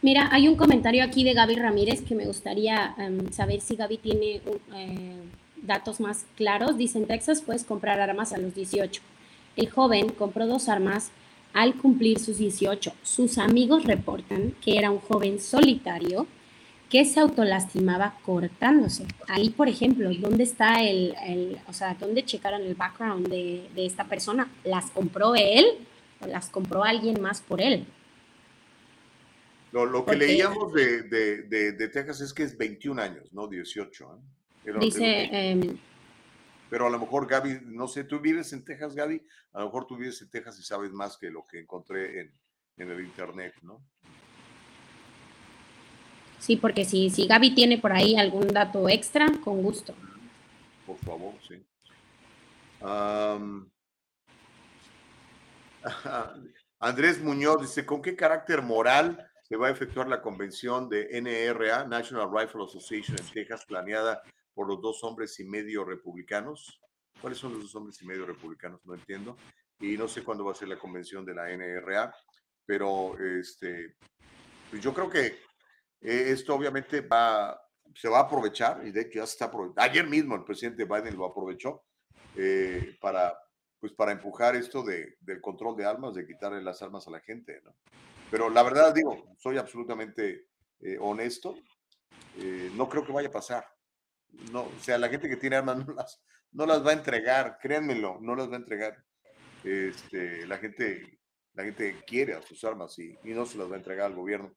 Mira, 0.02 0.30
hay 0.32 0.48
un 0.48 0.56
comentario 0.56 1.04
aquí 1.04 1.24
de 1.24 1.34
Gaby 1.34 1.56
Ramírez 1.56 2.04
que 2.04 2.16
me 2.16 2.26
gustaría 2.26 2.94
em, 3.00 3.32
saber 3.34 3.60
si 3.60 3.76
Gaby 3.76 3.98
tiene 3.98 4.42
eh, 4.76 5.24
datos 5.64 6.00
más 6.00 6.26
claros. 6.36 6.78
Dice, 6.78 7.00
en 7.00 7.08
Texas 7.08 7.42
puedes 7.42 7.66
comprar 7.66 8.00
armas 8.00 8.32
a 8.32 8.38
los 8.38 8.54
18. 8.54 9.02
El 9.58 9.70
joven 9.70 10.10
compró 10.10 10.46
dos 10.46 10.70
armas 10.70 11.12
al 11.54 11.76
cumplir 11.76 12.20
sus 12.20 12.38
18. 12.38 12.94
Sus 13.04 13.38
amigos 13.38 13.86
reportan 13.86 14.54
que 14.62 14.78
era 14.78 14.92
un 14.92 15.00
joven 15.00 15.40
solitario 15.40 16.28
que 16.90 17.06
se 17.06 17.20
autolastimaba 17.20 18.16
cortándose. 18.26 19.06
Ahí, 19.28 19.50
por 19.50 19.70
ejemplo, 19.70 20.10
¿dónde 20.20 20.44
está 20.44 20.84
el, 20.84 21.60
o 21.68 21.74
sea, 21.74 21.96
dónde 22.00 22.26
checaron 22.26 22.64
el 22.64 22.74
background 22.76 23.28
de, 23.28 23.70
esta 23.76 24.06
persona? 24.06 24.52
¿Las 24.64 24.90
compró 24.90 25.36
él 25.36 25.66
o 26.20 26.28
las 26.28 26.50
compró 26.50 26.84
alguien 26.84 27.22
más 27.22 27.42
por 27.42 27.62
él? 27.62 27.86
Lo, 29.72 30.04
que 30.04 30.16
leíamos 30.16 30.74
de, 30.74 31.90
Texas 31.94 32.22
es 32.22 32.34
que 32.34 32.42
es 32.42 32.58
21 32.58 33.00
años, 33.00 33.32
no 33.32 33.48
18. 33.48 34.20
¿eh? 34.66 34.74
Dice... 34.80 35.80
pero 36.70 36.88
a 36.88 36.90
lo 36.90 37.00
mejor 37.00 37.28
Gaby, 37.28 37.62
no 37.66 37.88
sé, 37.88 38.04
tú 38.04 38.20
vives 38.20 38.54
en 38.54 38.64
Texas, 38.64 38.96
Gaby, 38.96 39.26
a 39.54 39.60
lo 39.60 39.66
mejor 39.66 39.88
tú 39.88 39.98
vives 39.98 40.22
en 40.22 40.30
Texas 40.30 40.60
y 40.60 40.64
sabes 40.64 40.92
más 40.92 41.18
que 41.18 41.30
lo 41.30 41.46
que 41.46 41.60
encontré 41.60 42.22
en, 42.22 42.34
en 42.78 42.92
el 42.92 43.02
internet, 43.02 43.54
¿no? 43.62 43.82
Sí, 46.40 46.56
porque 46.56 46.86
si, 46.86 47.10
si 47.10 47.28
Gaby 47.28 47.54
tiene 47.54 47.78
por 47.78 47.92
ahí 47.92 48.16
algún 48.16 48.48
dato 48.48 48.88
extra, 48.88 49.28
con 49.44 49.62
gusto. 49.62 49.94
Por 50.86 50.98
favor, 51.00 51.34
sí. 51.48 51.62
Andrés 56.80 57.22
Muñoz 57.22 57.62
dice, 57.62 57.86
¿con 57.86 58.02
qué 58.02 58.16
carácter 58.16 58.62
moral 58.62 59.30
se 59.44 59.58
va 59.58 59.68
a 59.68 59.72
efectuar 59.72 60.08
la 60.08 60.22
convención 60.22 60.88
de 60.88 61.10
NRA, 61.22 61.86
National 61.86 62.30
Rifle 62.32 62.64
Association 62.64 63.18
en 63.20 63.26
Texas, 63.34 63.66
planeada 63.66 64.24
por 64.54 64.68
los 64.68 64.82
dos 64.82 65.04
hombres 65.04 65.40
y 65.40 65.46
medio 65.46 65.84
republicanos? 65.84 66.82
¿Cuáles 67.22 67.40
son 67.40 67.54
los 67.54 67.64
dos 67.64 67.76
hombres 67.76 68.02
y 68.02 68.06
medio 68.06 68.26
republicanos? 68.26 68.86
No 68.86 68.94
entiendo. 68.94 69.38
Y 69.80 69.98
no 69.98 70.08
sé 70.08 70.24
cuándo 70.24 70.46
va 70.46 70.52
a 70.52 70.56
ser 70.56 70.68
la 70.68 70.80
convención 70.80 71.26
de 71.26 71.34
la 71.34 71.50
NRA, 71.50 72.14
pero 72.66 73.18
este, 73.18 73.96
pues 74.70 74.82
yo 74.82 74.94
creo 74.94 75.10
que 75.10 75.26
eh, 76.02 76.32
esto 76.32 76.56
obviamente 76.56 77.02
va, 77.02 77.60
se 77.96 78.10
va 78.10 78.20
a 78.20 78.24
aprovechar, 78.24 78.86
y 78.86 78.92
de 78.92 79.02
hecho 79.02 79.20
ya 79.20 79.26
se 79.26 79.34
está 79.34 79.46
aprovechando. 79.46 79.82
Ayer 79.82 80.08
mismo 80.08 80.36
el 80.36 80.44
presidente 80.44 80.86
Biden 80.86 81.18
lo 81.18 81.26
aprovechó 81.26 81.84
eh, 82.36 82.98
para, 83.02 83.38
pues 83.80 83.94
para 83.94 84.12
empujar 84.12 84.56
esto 84.56 84.84
de, 84.84 85.18
del 85.22 85.42
control 85.42 85.76
de 85.76 85.86
armas, 85.86 86.14
de 86.14 86.28
quitarle 86.28 86.62
las 86.62 86.82
armas 86.82 87.08
a 87.08 87.12
la 87.12 87.20
gente. 87.20 87.62
¿no? 87.64 87.76
Pero 88.30 88.50
la 88.50 88.64
verdad, 88.64 88.94
digo, 88.94 89.36
soy 89.38 89.58
absolutamente 89.58 90.48
eh, 90.82 90.98
honesto, 91.00 91.56
no 92.76 92.88
creo 92.88 93.04
que 93.06 93.12
vaya 93.12 93.28
a 93.28 93.34
pasar. 93.34 93.66
No, 94.52 94.64
o 94.64 94.80
sea, 94.82 94.98
la 94.98 95.10
gente 95.10 95.30
que 95.30 95.38
tiene 95.38 95.58
armas 95.58 95.78
no 95.88 95.94
las, 95.94 96.24
no 96.52 96.66
las 96.66 96.86
va 96.86 96.92
a 96.92 96.94
entregar, 96.94 97.58
créanmelo, 97.62 98.20
no 98.22 98.36
las 98.36 98.50
va 98.50 98.54
a 98.54 98.60
entregar. 98.60 99.04
Este, 99.64 100.48
la 100.48 100.58
gente 100.58 101.20
la 101.54 101.66
gente 101.66 102.02
quiere 102.08 102.42
sus 102.44 102.64
armas 102.64 102.98
y, 103.00 103.18
no 103.24 103.46
se 103.46 103.58
las 103.58 103.70
va 103.70 103.76
a 103.76 103.80
entregar 103.80 104.06
al 104.06 104.16
gobierno 104.16 104.56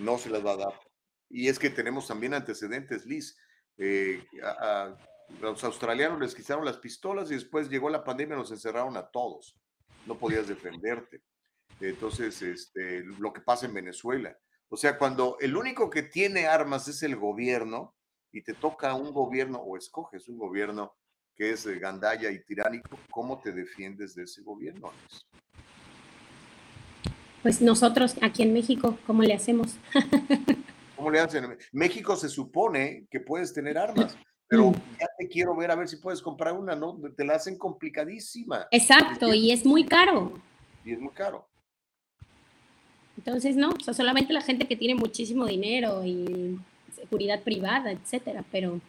no 0.00 0.16
se 0.16 0.30
las 0.30 0.44
va 0.44 0.52
a 0.52 0.56
dar. 0.56 0.80
Y 1.28 1.48
es 1.48 1.58
que 1.58 1.70
tenemos 1.70 2.06
también 2.06 2.34
antecedentes, 2.34 3.04
Liz. 3.04 3.36
Eh, 3.76 4.24
a, 4.42 4.96
los 5.40 5.62
australianos 5.64 6.20
les 6.20 6.34
quitaron 6.34 6.64
las 6.64 6.78
pistolas 6.78 7.30
y 7.30 7.34
después 7.34 7.68
llegó 7.68 7.90
la 7.90 8.04
pandemia 8.04 8.36
y 8.36 8.38
nos 8.38 8.50
encerraron 8.50 8.96
a 8.96 9.08
todos. 9.08 9.58
No 10.06 10.16
podías 10.18 10.46
defenderte. 10.46 11.22
Entonces, 11.80 12.40
este, 12.42 13.04
lo 13.18 13.32
que 13.32 13.40
pasa 13.40 13.66
en 13.66 13.74
Venezuela. 13.74 14.36
O 14.68 14.76
sea, 14.76 14.98
cuando 14.98 15.36
el 15.40 15.56
único 15.56 15.90
que 15.90 16.02
tiene 16.02 16.46
armas 16.46 16.88
es 16.88 17.02
el 17.02 17.16
gobierno 17.16 17.96
y 18.32 18.42
te 18.42 18.54
toca 18.54 18.94
un 18.94 19.12
gobierno 19.12 19.58
o 19.58 19.76
escoges 19.76 20.28
un 20.28 20.38
gobierno 20.38 20.94
que 21.34 21.50
es 21.52 21.66
gandalla 21.78 22.30
y 22.30 22.42
tiránico, 22.44 22.98
¿cómo 23.10 23.40
te 23.40 23.52
defiendes 23.52 24.14
de 24.14 24.24
ese 24.24 24.42
gobierno? 24.42 24.90
pues 27.42 27.62
nosotros 27.62 28.16
aquí 28.20 28.42
en 28.42 28.52
México, 28.52 28.98
¿cómo 29.06 29.22
le 29.22 29.34
hacemos? 29.34 29.76
¿Cómo 30.96 31.10
le 31.10 31.20
hacen? 31.20 31.56
México 31.72 32.16
se 32.16 32.28
supone 32.28 33.06
que 33.10 33.20
puedes 33.20 33.54
tener 33.54 33.78
armas, 33.78 34.18
pero 34.48 34.70
mm. 34.70 34.74
ya 35.00 35.06
te 35.16 35.28
quiero 35.28 35.56
ver 35.56 35.70
a 35.70 35.76
ver 35.76 35.88
si 35.88 35.96
puedes 35.96 36.20
comprar 36.20 36.54
una, 36.54 36.74
¿no? 36.74 36.98
Te 37.16 37.24
la 37.24 37.36
hacen 37.36 37.56
complicadísima. 37.56 38.66
Exacto, 38.70 39.32
y 39.32 39.52
es 39.52 39.64
muy 39.64 39.84
caro. 39.84 40.32
Y 40.84 40.92
es 40.92 41.00
muy 41.00 41.12
caro. 41.12 41.48
Entonces, 43.16 43.56
no, 43.56 43.70
o 43.70 43.80
sea, 43.80 43.94
solamente 43.94 44.32
la 44.32 44.42
gente 44.42 44.66
que 44.66 44.76
tiene 44.76 44.94
muchísimo 44.94 45.46
dinero 45.46 46.04
y 46.04 46.58
seguridad 47.00 47.40
privada, 47.42 47.90
etcétera, 47.92 48.44
pero 48.50 48.80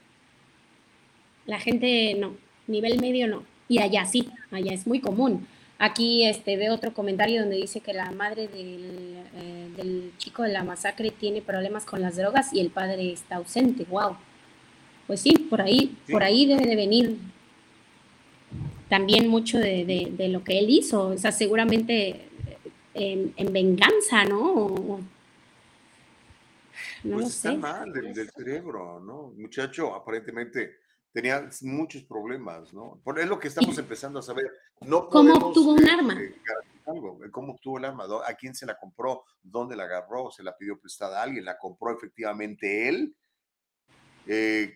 la 1.45 1.59
gente 1.59 2.15
no, 2.15 2.35
nivel 2.67 2.99
medio 2.99 3.27
no. 3.27 3.43
Y 3.67 3.79
allá 3.79 4.05
sí, 4.05 4.29
allá 4.51 4.73
es 4.73 4.87
muy 4.87 4.99
común. 4.99 5.47
Aquí 5.77 6.25
este, 6.25 6.57
veo 6.57 6.73
otro 6.73 6.93
comentario 6.93 7.41
donde 7.41 7.55
dice 7.55 7.79
que 7.79 7.93
la 7.93 8.11
madre 8.11 8.49
eh, 8.53 9.69
del, 9.77 10.11
chico 10.17 10.43
de 10.43 10.49
la 10.49 10.63
masacre 10.63 11.09
tiene 11.11 11.41
problemas 11.41 11.85
con 11.85 12.01
las 12.01 12.17
drogas 12.17 12.53
y 12.53 12.59
el 12.59 12.69
padre 12.69 13.13
está 13.13 13.37
ausente. 13.37 13.85
Wow. 13.85 14.17
Pues 15.07 15.21
sí, 15.21 15.31
por 15.49 15.61
ahí, 15.61 15.95
por 16.11 16.23
ahí 16.23 16.45
debe 16.45 16.65
de 16.65 16.75
venir 16.75 17.17
también 18.89 19.27
mucho 19.27 19.57
de, 19.57 20.27
lo 20.29 20.43
que 20.43 20.59
él 20.59 20.69
hizo. 20.69 21.07
O 21.07 21.17
sea, 21.17 21.31
seguramente 21.31 22.27
en, 22.93 23.53
venganza, 23.53 24.25
¿no? 24.25 24.99
No 27.03 27.15
pues 27.17 27.25
lo 27.25 27.29
sé. 27.29 27.57
mal 27.57 27.91
del, 27.91 28.13
del 28.13 28.29
cerebro, 28.31 28.99
¿no? 28.99 29.33
Muchacho, 29.37 29.93
aparentemente 29.95 30.77
tenía 31.11 31.49
muchos 31.61 32.03
problemas, 32.03 32.73
¿no? 32.73 33.01
Por, 33.03 33.19
es 33.19 33.27
lo 33.27 33.39
que 33.39 33.47
estamos 33.47 33.77
empezando 33.77 34.19
a 34.19 34.21
saber. 34.21 34.51
No 34.81 35.09
¿Cómo 35.09 35.33
obtuvo 35.33 35.73
un 35.73 35.87
arma? 35.87 36.21
Eh, 36.21 36.35
¿Cómo 37.31 37.53
obtuvo 37.53 37.77
el 37.77 37.85
arma? 37.85 38.05
¿A 38.25 38.33
quién 38.33 38.55
se 38.55 38.65
la 38.65 38.77
compró? 38.77 39.23
¿Dónde 39.41 39.75
la 39.75 39.83
agarró? 39.83 40.31
¿Se 40.31 40.43
la 40.43 40.55
pidió 40.55 40.79
prestada 40.79 41.19
a 41.19 41.23
alguien? 41.23 41.45
¿La 41.45 41.57
compró 41.57 41.95
efectivamente 41.95 42.87
él? 42.87 43.15
Eh, 44.27 44.75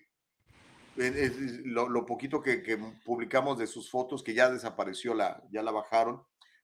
lo, 0.96 2.06
poquito 2.06 2.42
que, 2.42 2.78
publicamos 3.04 3.58
de 3.58 3.68
sus 3.68 3.90
fotos, 3.90 4.24
que 4.24 4.34
ya 4.34 4.50
desapareció, 4.50 5.14
la, 5.14 5.42
ya 5.52 5.64
la 5.64 5.72
bajaron 5.72 6.24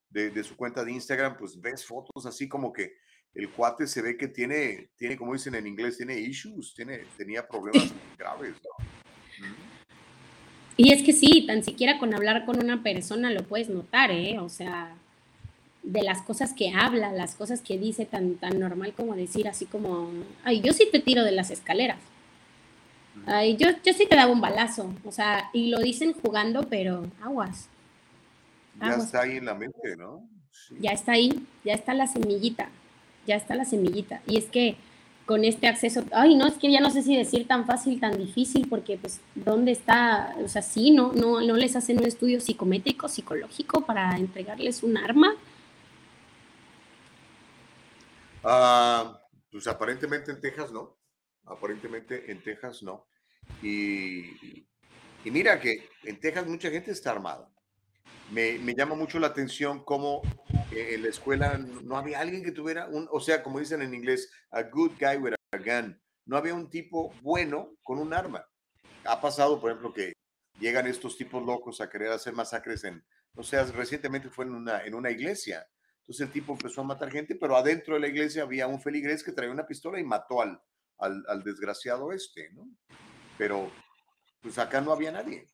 de, 0.09 0.43
su 0.43 0.55
cuenta 0.55 0.83
de 0.83 0.91
Instagram, 0.91 1.37
pues 1.37 1.59
ves 1.59 1.85
fotos 1.85 2.25
así 2.25 2.47
como 2.47 2.73
que 2.73 2.93
el 3.35 3.49
cuate 3.49 3.87
se 3.87 4.01
ve 4.01 4.17
que 4.17 4.27
tiene, 4.27 4.89
tiene 4.97 5.17
como 5.17 5.33
dicen 5.33 5.55
en 5.55 5.67
inglés, 5.67 5.97
tiene 5.97 6.19
issues, 6.19 6.73
tiene, 6.73 7.05
tenía 7.17 7.47
problemas 7.47 7.91
graves, 8.17 8.55
¿no? 8.63 8.85
Y 10.77 10.93
es 10.93 11.03
que 11.03 11.11
sí, 11.11 11.45
tan 11.45 11.61
siquiera 11.61 11.99
con 11.99 12.13
hablar 12.13 12.45
con 12.45 12.63
una 12.63 12.81
persona 12.81 13.31
lo 13.31 13.43
puedes 13.43 13.69
notar, 13.69 14.11
¿eh? 14.11 14.39
O 14.39 14.47
sea, 14.47 14.95
de 15.83 16.03
las 16.03 16.21
cosas 16.21 16.53
que 16.53 16.71
habla, 16.73 17.11
las 17.11 17.35
cosas 17.35 17.61
que 17.61 17.77
dice 17.77 18.05
tan, 18.05 18.35
tan 18.35 18.59
normal 18.59 18.93
como 18.93 19.13
decir 19.13 19.49
así 19.49 19.65
como, 19.65 20.09
ay, 20.45 20.61
yo 20.61 20.71
sí 20.71 20.87
te 20.89 20.99
tiro 20.99 21.25
de 21.25 21.33
las 21.33 21.51
escaleras. 21.51 21.99
Ay, 23.25 23.57
yo, 23.57 23.67
yo 23.83 23.91
sí 23.91 24.05
te 24.07 24.15
daba 24.15 24.31
un 24.31 24.39
balazo. 24.39 24.93
O 25.03 25.11
sea, 25.11 25.49
y 25.51 25.69
lo 25.69 25.79
dicen 25.79 26.13
jugando, 26.13 26.69
pero 26.69 27.05
aguas. 27.21 27.67
Ya 28.79 28.95
está 28.95 29.21
ahí 29.23 29.37
en 29.37 29.45
la 29.45 29.55
mente, 29.55 29.97
¿no? 29.97 30.25
Ya 30.79 30.91
está 30.91 31.13
ahí, 31.13 31.45
ya 31.65 31.73
está 31.73 31.93
la 31.93 32.07
semillita, 32.07 32.69
ya 33.25 33.35
está 33.35 33.55
la 33.55 33.65
semillita. 33.65 34.21
Y 34.27 34.37
es 34.37 34.45
que 34.45 34.77
con 35.25 35.43
este 35.43 35.67
acceso, 35.67 36.03
ay, 36.11 36.35
no, 36.35 36.47
es 36.47 36.55
que 36.55 36.71
ya 36.71 36.79
no 36.79 36.89
sé 36.89 37.03
si 37.03 37.15
decir 37.15 37.47
tan 37.47 37.65
fácil, 37.65 37.99
tan 37.99 38.17
difícil, 38.17 38.67
porque 38.67 38.97
pues, 38.97 39.21
¿dónde 39.35 39.71
está? 39.71 40.35
O 40.43 40.47
sea, 40.47 40.61
sí, 40.61 40.91
no, 40.91 41.13
no, 41.13 41.39
no 41.41 41.55
les 41.55 41.75
hacen 41.75 41.99
un 41.99 42.05
estudio 42.05 42.41
psicométrico, 42.41 43.07
psicológico 43.07 43.85
para 43.85 44.17
entregarles 44.17 44.81
un 44.81 44.97
arma. 44.97 45.35
Ah, 48.43 49.19
pues 49.51 49.67
aparentemente 49.67 50.31
en 50.31 50.41
Texas 50.41 50.71
no, 50.71 50.97
aparentemente 51.45 52.31
en 52.31 52.41
Texas 52.41 52.81
no. 52.81 53.07
Y, 53.61 54.65
y 55.23 55.31
mira 55.31 55.59
que 55.59 55.89
en 56.03 56.19
Texas 56.19 56.47
mucha 56.47 56.71
gente 56.71 56.91
está 56.91 57.11
armada 57.11 57.49
me, 58.31 58.75
llama 58.75 58.95
mucho 58.95 59.19
la 59.19 59.27
atención 59.27 59.83
cómo 59.83 60.21
eh, 60.71 60.95
en 60.95 61.03
la 61.03 61.09
escuela 61.09 61.57
no 61.57 61.97
había 61.97 62.19
alguien 62.19 62.43
que 62.43 62.51
tuviera 62.51 62.87
un, 62.87 63.07
o 63.11 63.19
sea, 63.19 63.41
como 63.43 63.59
dicen 63.59 63.81
en 63.81 63.93
inglés, 63.93 64.31
a 64.51 64.63
good 64.63 64.91
guy 64.99 65.17
with 65.17 65.33
a 65.51 65.57
gun. 65.57 65.99
No 66.25 66.37
había 66.37 66.53
un 66.53 66.69
tipo 66.69 67.13
bueno 67.21 67.75
con 67.83 67.99
un 67.99 68.13
arma. 68.13 68.45
Ha 69.05 69.19
pasado, 69.19 69.59
por 69.59 69.71
ejemplo, 69.71 69.93
que 69.93 70.13
llegan 70.59 70.87
estos 70.87 71.17
tipos 71.17 71.43
locos 71.43 71.81
a 71.81 71.89
querer 71.89 72.11
hacer 72.11 72.33
masacres 72.33 72.83
en, 72.83 73.03
o 73.35 73.43
sea, 73.43 73.63
recientemente 73.63 74.29
fue 74.29 74.45
en 74.45 74.53
una, 74.53 74.83
en 74.83 74.93
una 74.93 75.09
iglesia. 75.09 75.65
Entonces 76.01 76.27
el 76.27 76.33
tipo 76.33 76.53
empezó 76.53 76.81
a 76.81 76.85
matar 76.85 77.11
gente, 77.11 77.35
pero 77.35 77.55
adentro 77.55 77.95
de 77.95 78.01
la 78.01 78.07
iglesia 78.07 78.43
había 78.43 78.67
un 78.67 78.81
feligrés 78.81 79.23
que 79.23 79.31
traía 79.31 79.51
una 79.51 79.65
pistola 79.65 79.99
y 79.99 80.03
mató 80.03 80.41
al, 80.41 80.59
al, 80.99 81.23
al 81.27 81.43
desgraciado 81.43 82.11
este, 82.11 82.51
¿no? 82.53 82.67
Pero 83.37 83.71
pues 84.41 84.57
acá 84.57 84.81
no 84.81 84.91
había 84.91 85.11
nadie 85.11 85.47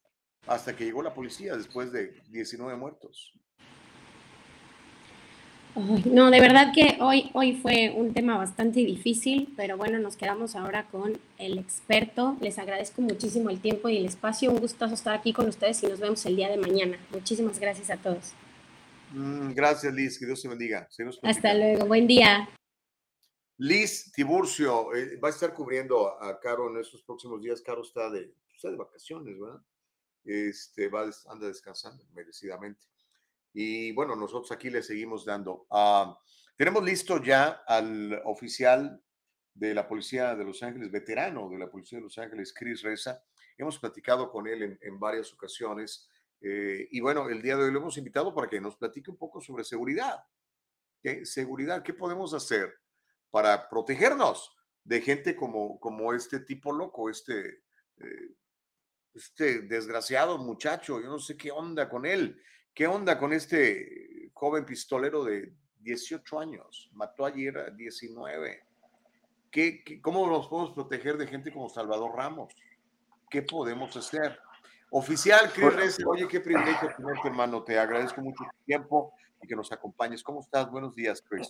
hasta 0.48 0.76
que 0.76 0.86
llegó 0.86 1.02
la 1.02 1.14
policía 1.14 1.56
después 1.56 1.92
de 1.92 2.22
19 2.30 2.76
muertos. 2.78 3.34
no, 6.06 6.32
de 6.32 6.40
verdad 6.40 6.72
que 6.74 6.98
hoy, 7.02 7.30
hoy 7.34 7.58
fue 7.58 7.92
un 7.96 8.14
tema 8.14 8.38
bastante 8.38 8.80
difícil, 8.80 9.54
pero 9.58 9.78
bueno, 9.78 10.00
nos 10.00 10.16
quedamos 10.16 10.56
ahora 10.56 10.88
con 10.88 11.20
el 11.38 11.58
experto. 11.58 12.38
Les 12.42 12.58
agradezco 12.60 13.02
muchísimo 13.02 13.50
el 13.50 13.60
tiempo 13.60 13.90
y 13.90 13.98
el 13.98 14.06
espacio. 14.06 14.52
Un 14.52 14.60
gustazo 14.60 14.94
estar 14.94 15.16
aquí 15.16 15.34
con 15.34 15.50
ustedes 15.50 15.84
y 15.84 15.88
nos 15.88 16.00
vemos 16.00 16.26
el 16.26 16.36
día 16.36 16.50
de 16.50 16.58
mañana. 16.58 16.98
Muchísimas 17.12 17.60
gracias 17.60 17.90
a 17.90 17.98
todos. 17.98 18.34
Mm, 19.12 19.54
gracias, 19.54 19.94
Liz. 19.94 20.18
Que 20.20 20.26
Dios 20.26 20.42
te 20.42 20.48
bendiga. 20.48 20.88
Hasta 21.24 21.54
luego. 21.54 21.86
Buen 21.88 22.08
día. 22.08 22.48
Liz 23.58 24.12
Tiburcio 24.12 24.94
eh, 24.94 25.18
va 25.18 25.30
a 25.30 25.32
estar 25.32 25.54
cubriendo 25.54 26.22
a 26.22 26.40
Caro 26.40 26.70
en 26.70 26.78
estos 26.78 27.02
próximos 27.04 27.42
días. 27.42 27.62
Caro 27.62 27.82
está 27.82 28.10
de, 28.10 28.34
está 28.54 28.70
de 28.70 28.76
vacaciones, 28.76 29.40
¿verdad? 29.40 29.62
Este, 30.26 30.90
va, 30.90 31.10
anda 31.30 31.48
descansando 31.48 32.04
merecidamente. 32.14 32.86
Y 33.54 33.94
bueno, 33.94 34.16
nosotros 34.16 34.52
aquí 34.52 34.70
le 34.70 34.84
seguimos 34.84 35.24
dando. 35.24 35.68
Ah, 35.70 36.20
tenemos 36.58 36.84
listo 36.84 37.24
ya 37.24 37.64
al 37.68 38.22
oficial 38.26 39.02
de 39.54 39.74
la 39.74 39.88
Policía 39.88 40.36
de 40.36 40.44
Los 40.44 40.62
Ángeles, 40.64 40.92
veterano 40.92 41.50
de 41.50 41.60
la 41.60 41.70
Policía 41.70 42.00
de 42.00 42.04
Los 42.04 42.18
Ángeles, 42.18 42.54
Chris 42.54 42.82
Reza. 42.82 43.24
Hemos 43.58 43.80
platicado 43.80 44.30
con 44.30 44.48
él 44.48 44.78
en, 44.82 45.00
varias 45.00 45.32
ocasiones. 45.32 46.10
Eh, 46.42 46.90
y 46.92 47.00
bueno, 47.00 47.30
el 47.30 47.42
día 47.42 47.56
de 47.56 47.64
hoy 47.64 47.72
lo 47.72 47.80
hemos 47.80 47.98
invitado 47.98 48.34
para 48.34 48.50
que 48.50 48.60
nos 48.60 48.76
platique 48.76 49.10
un 49.10 49.18
poco 49.18 49.40
sobre 49.40 49.64
seguridad. 49.64 50.18
¿Qué 51.02 51.26
seguridad? 51.26 51.84
¿Qué 51.84 51.94
podemos 51.94 52.34
hacer 52.34 52.74
para 53.32 53.70
protegernos 53.70 54.54
de 54.84 55.02
gente 55.02 55.36
como, 55.36 55.80
como 55.80 56.14
este 56.14 56.40
tipo 56.42 56.72
loco, 56.72 57.10
este, 57.10 57.64
eh, 57.98 58.36
este 59.16 59.62
desgraciado 59.62 60.38
muchacho? 60.38 61.02
Yo 61.02 61.08
no 61.08 61.20
sé 61.20 61.38
qué 61.38 61.52
onda 61.52 61.90
con 61.90 62.06
él. 62.06 62.42
¿Qué 62.74 62.88
onda 62.88 63.18
con 63.18 63.32
este 63.32 64.30
joven 64.34 64.66
pistolero 64.66 65.24
de 65.24 65.54
18 65.80 66.40
años? 66.40 66.90
Mató 66.94 67.26
ayer 67.26 67.58
a 67.58 67.70
19. 67.70 68.64
¿Qué, 69.50 70.02
cómo 70.02 70.28
nos 70.28 70.48
podemos 70.48 70.74
proteger 70.74 71.18
de 71.18 71.28
gente 71.28 71.54
como 71.54 71.70
Salvador 71.70 72.12
Ramos? 72.16 72.54
¿Qué 73.30 73.42
podemos 73.42 73.96
hacer? 73.96 74.38
Oficial, 74.92 75.52
Cris 75.52 75.98
oye, 76.06 76.28
qué 76.28 76.40
privilegio 76.40 76.90
tenerte, 76.96 77.28
hermano. 77.28 77.64
Te 77.64 77.80
agradezco 77.80 78.22
mucho 78.22 78.44
tu 78.44 78.66
tiempo 78.66 79.14
y 79.42 79.48
que 79.48 79.56
nos 79.56 79.72
acompañes. 79.72 80.22
¿Cómo 80.22 80.42
estás? 80.42 80.70
Buenos 80.70 80.96
días, 80.96 81.22
Chris. 81.22 81.50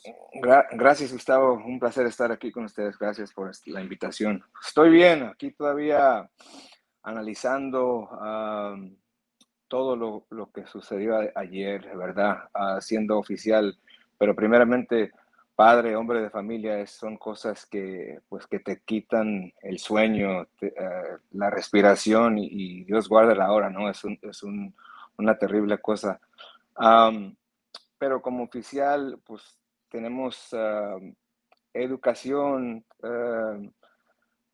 gracias, 0.72 1.12
Gustavo. 1.12 1.54
Un 1.54 1.80
placer 1.80 2.06
estar 2.06 2.32
aquí 2.32 2.52
con 2.52 2.66
ustedes. 2.66 2.98
Gracias 2.98 3.34
por 3.34 3.52
la 3.66 3.82
invitación. 3.82 4.44
Estoy 4.66 4.92
bien, 4.92 5.24
aquí 5.24 5.52
todavía 5.52 6.30
analizando 7.06 8.10
todo 9.68 9.96
lo, 9.96 10.26
lo, 10.30 10.52
que 10.52 10.66
sucedió 10.66 11.18
ayer, 11.36 11.96
¿verdad? 11.96 12.50
Uh, 12.54 12.82
siendo 12.82 13.18
oficial, 13.18 13.78
pero 14.18 14.36
primeramente, 14.36 15.12
padre, 15.56 15.96
hombre 15.96 16.22
de 16.22 16.30
familia, 16.30 16.86
son 16.86 17.18
cosas 17.18 17.66
que, 17.66 18.20
pues, 18.30 18.46
que 18.48 18.60
te 18.60 18.82
quitan 18.82 19.52
el 19.62 19.80
sueño, 19.80 20.48
eh, 20.62 20.74
la 21.32 21.50
respiración 21.50 22.38
y, 22.38 22.84
Dios 22.84 23.10
guarda 23.10 23.34
la 23.34 23.52
hora, 23.52 23.70
¿no? 23.70 23.90
Es, 23.90 24.02
es 24.22 24.44
un, 24.44 24.76
una 25.18 25.38
terrible 25.38 25.80
cosa. 25.80 26.20
pero 27.98 28.22
como 28.22 28.44
oficial, 28.44 29.20
pues 29.26 29.58
tenemos 29.90 30.56
educación, 31.74 32.86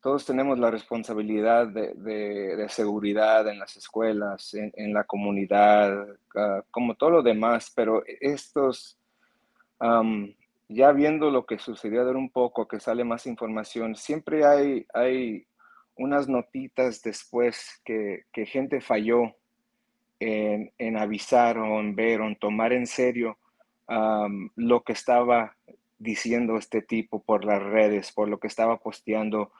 todos 0.02 0.26
tenemos 0.26 0.58
la 0.58 0.70
responsabilidad 0.70 1.68
de, 1.68 2.66
seguridad 2.68 3.46
en 3.48 3.60
las 3.60 3.76
escuelas, 3.76 4.52
en, 4.54 4.92
la 4.92 5.04
comunidad, 5.04 6.06
ah, 6.34 6.62
como 6.72 6.96
todo 6.96 7.10
lo 7.10 7.22
demás, 7.22 7.72
pero 7.74 8.02
estos, 8.20 8.98
ya 10.68 10.92
viendo 10.92 11.30
lo 11.30 11.46
que 11.46 11.58
sucedió 11.58 12.04
de 12.04 12.12
un 12.12 12.30
poco, 12.30 12.66
que 12.66 12.80
sale 12.80 13.04
más 13.04 13.26
información, 13.26 13.94
siempre 13.94 14.44
hay, 14.44 14.86
hay 14.92 15.46
unas 15.96 16.28
notitas 16.28 17.00
después 17.02 17.80
que, 17.84 18.24
gente 18.34 18.80
falló 18.80 19.36
en, 20.18 20.96
avisar 20.96 21.58
o 21.58 21.78
en 21.78 21.94
ver 21.94 22.20
o 22.22 22.26
en 22.26 22.36
tomar 22.36 22.72
en 22.72 22.88
serio 22.88 23.38
lo 24.56 24.82
que 24.82 24.94
estaba 24.94 25.54
diciendo 26.00 26.56
este 26.56 26.82
tipo 26.82 27.22
por 27.22 27.44
las 27.44 27.62
redes, 27.62 28.10
por 28.10 28.28
lo 28.28 28.38
que 28.38 28.48
estaba 28.48 28.78
posteando 28.78 29.52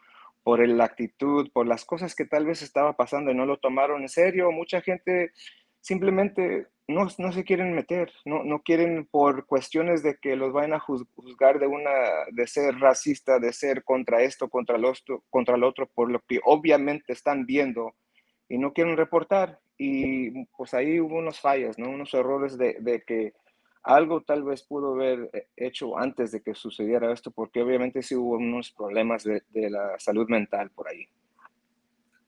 por 0.43 0.66
la 0.66 0.85
actitud, 0.85 1.51
por 1.52 1.66
las 1.66 1.85
cosas 1.85 2.14
que 2.14 2.24
tal 2.24 2.47
vez 2.47 2.62
estaba 2.62 2.94
pasando 2.94 3.31
y 3.31 3.35
no 3.35 3.47
lo 3.47 3.59
tomaron 3.59 4.02
en 4.02 4.09
serio. 4.09 4.51
Mucha 4.51 4.81
gente 4.81 5.32
simplemente 5.81 6.66
no, 6.89 7.06
no 7.19 7.32
se 7.32 7.44
quieren 7.44 7.74
meter, 7.74 8.12
no, 8.24 8.44
no 8.44 8.62
quieren 8.62 9.06
por 9.10 9.47
cuestiones 9.47 10.02
de 10.02 10.16
que 10.20 10.36
los 10.36 10.52
vayan 10.52 10.74
a 10.74 10.81
juzgar 10.81 11.59
de, 11.59 11.66
una, 11.66 11.90
de 12.32 12.47
ser 12.47 12.74
racista, 12.78 13.39
de 13.39 13.52
ser 13.52 13.85
contra 13.85 14.23
esto, 14.23 14.48
contra 14.48 14.77
el, 14.77 14.85
otro, 14.85 15.24
contra 15.31 15.56
el 15.56 15.64
otro, 15.64 15.86
por 15.86 16.10
lo 16.10 16.20
que 16.20 16.40
obviamente 16.44 17.12
están 17.12 17.47
viendo 17.47 17.94
y 18.48 18.59
no 18.59 18.73
quieren 18.73 18.97
reportar. 18.97 19.60
Y 19.78 20.44
pues 20.56 20.74
ahí 20.74 21.01
hubo 21.01 21.16
unos 21.16 21.40
fallas, 21.40 21.78
¿no? 21.78 21.90
unos 21.90 22.12
errores 22.14 22.59
de, 22.59 22.77
de 22.81 23.02
que 23.02 23.32
algo 23.82 24.22
tal 24.22 24.44
vez 24.44 24.62
pudo 24.62 24.94
haber 24.94 25.30
eh, 25.32 25.48
hecho 25.56 25.98
antes 25.98 26.32
de 26.32 26.42
que 26.42 26.54
sucediera 26.54 27.12
esto, 27.12 27.30
porque 27.30 27.62
obviamente 27.62 28.02
sí 28.02 28.14
hubo 28.14 28.36
unos 28.36 28.70
problemas 28.70 29.24
de, 29.24 29.42
la 29.52 29.98
salud 29.98 30.28
mental 30.28 30.70
por 30.70 30.88
ahí. 30.88 31.09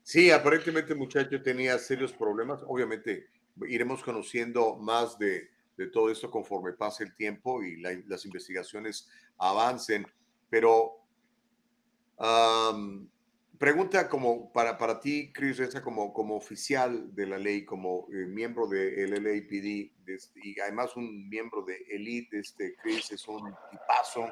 Sí, 0.03 0.31
aparentemente 0.31 0.95
muchacho 0.95 1.41
tenía 1.43 1.79
serios 1.79 2.13
problemas. 2.13 2.61
Obviamente 2.67 3.29
iremos 3.69 4.03
conociendo 4.03 4.77
más 4.77 5.19
de, 5.19 5.49
todo 5.93 6.11
esto 6.11 6.31
conforme 6.31 6.73
pase 6.73 7.05
el 7.05 7.15
tiempo 7.17 7.63
y 7.63 7.81
las 7.81 8.25
investigaciones 8.25 9.09
avancen, 9.39 10.07
pero 10.49 11.01
Pregunta 13.65 14.11
como 14.11 14.53
para, 14.53 14.77
para 14.77 15.01
ti, 15.01 15.33
Chris 15.33 15.59
como, 15.83 16.13
como 16.13 16.37
oficial 16.37 17.15
de 17.15 17.27
la 17.27 17.39
ley, 17.39 17.65
como 17.65 18.07
eh, 18.13 18.27
miembro 18.27 18.67
del 18.67 19.11
LAPD 19.13 19.91
y 20.45 20.61
además 20.61 20.95
un 20.97 21.31
miembro 21.31 21.63
de 21.63 21.79
Elite, 21.89 22.41
este 22.41 22.77
Chris 22.83 23.11
es 23.13 23.27
un 23.27 23.55
tipazo, 23.71 24.31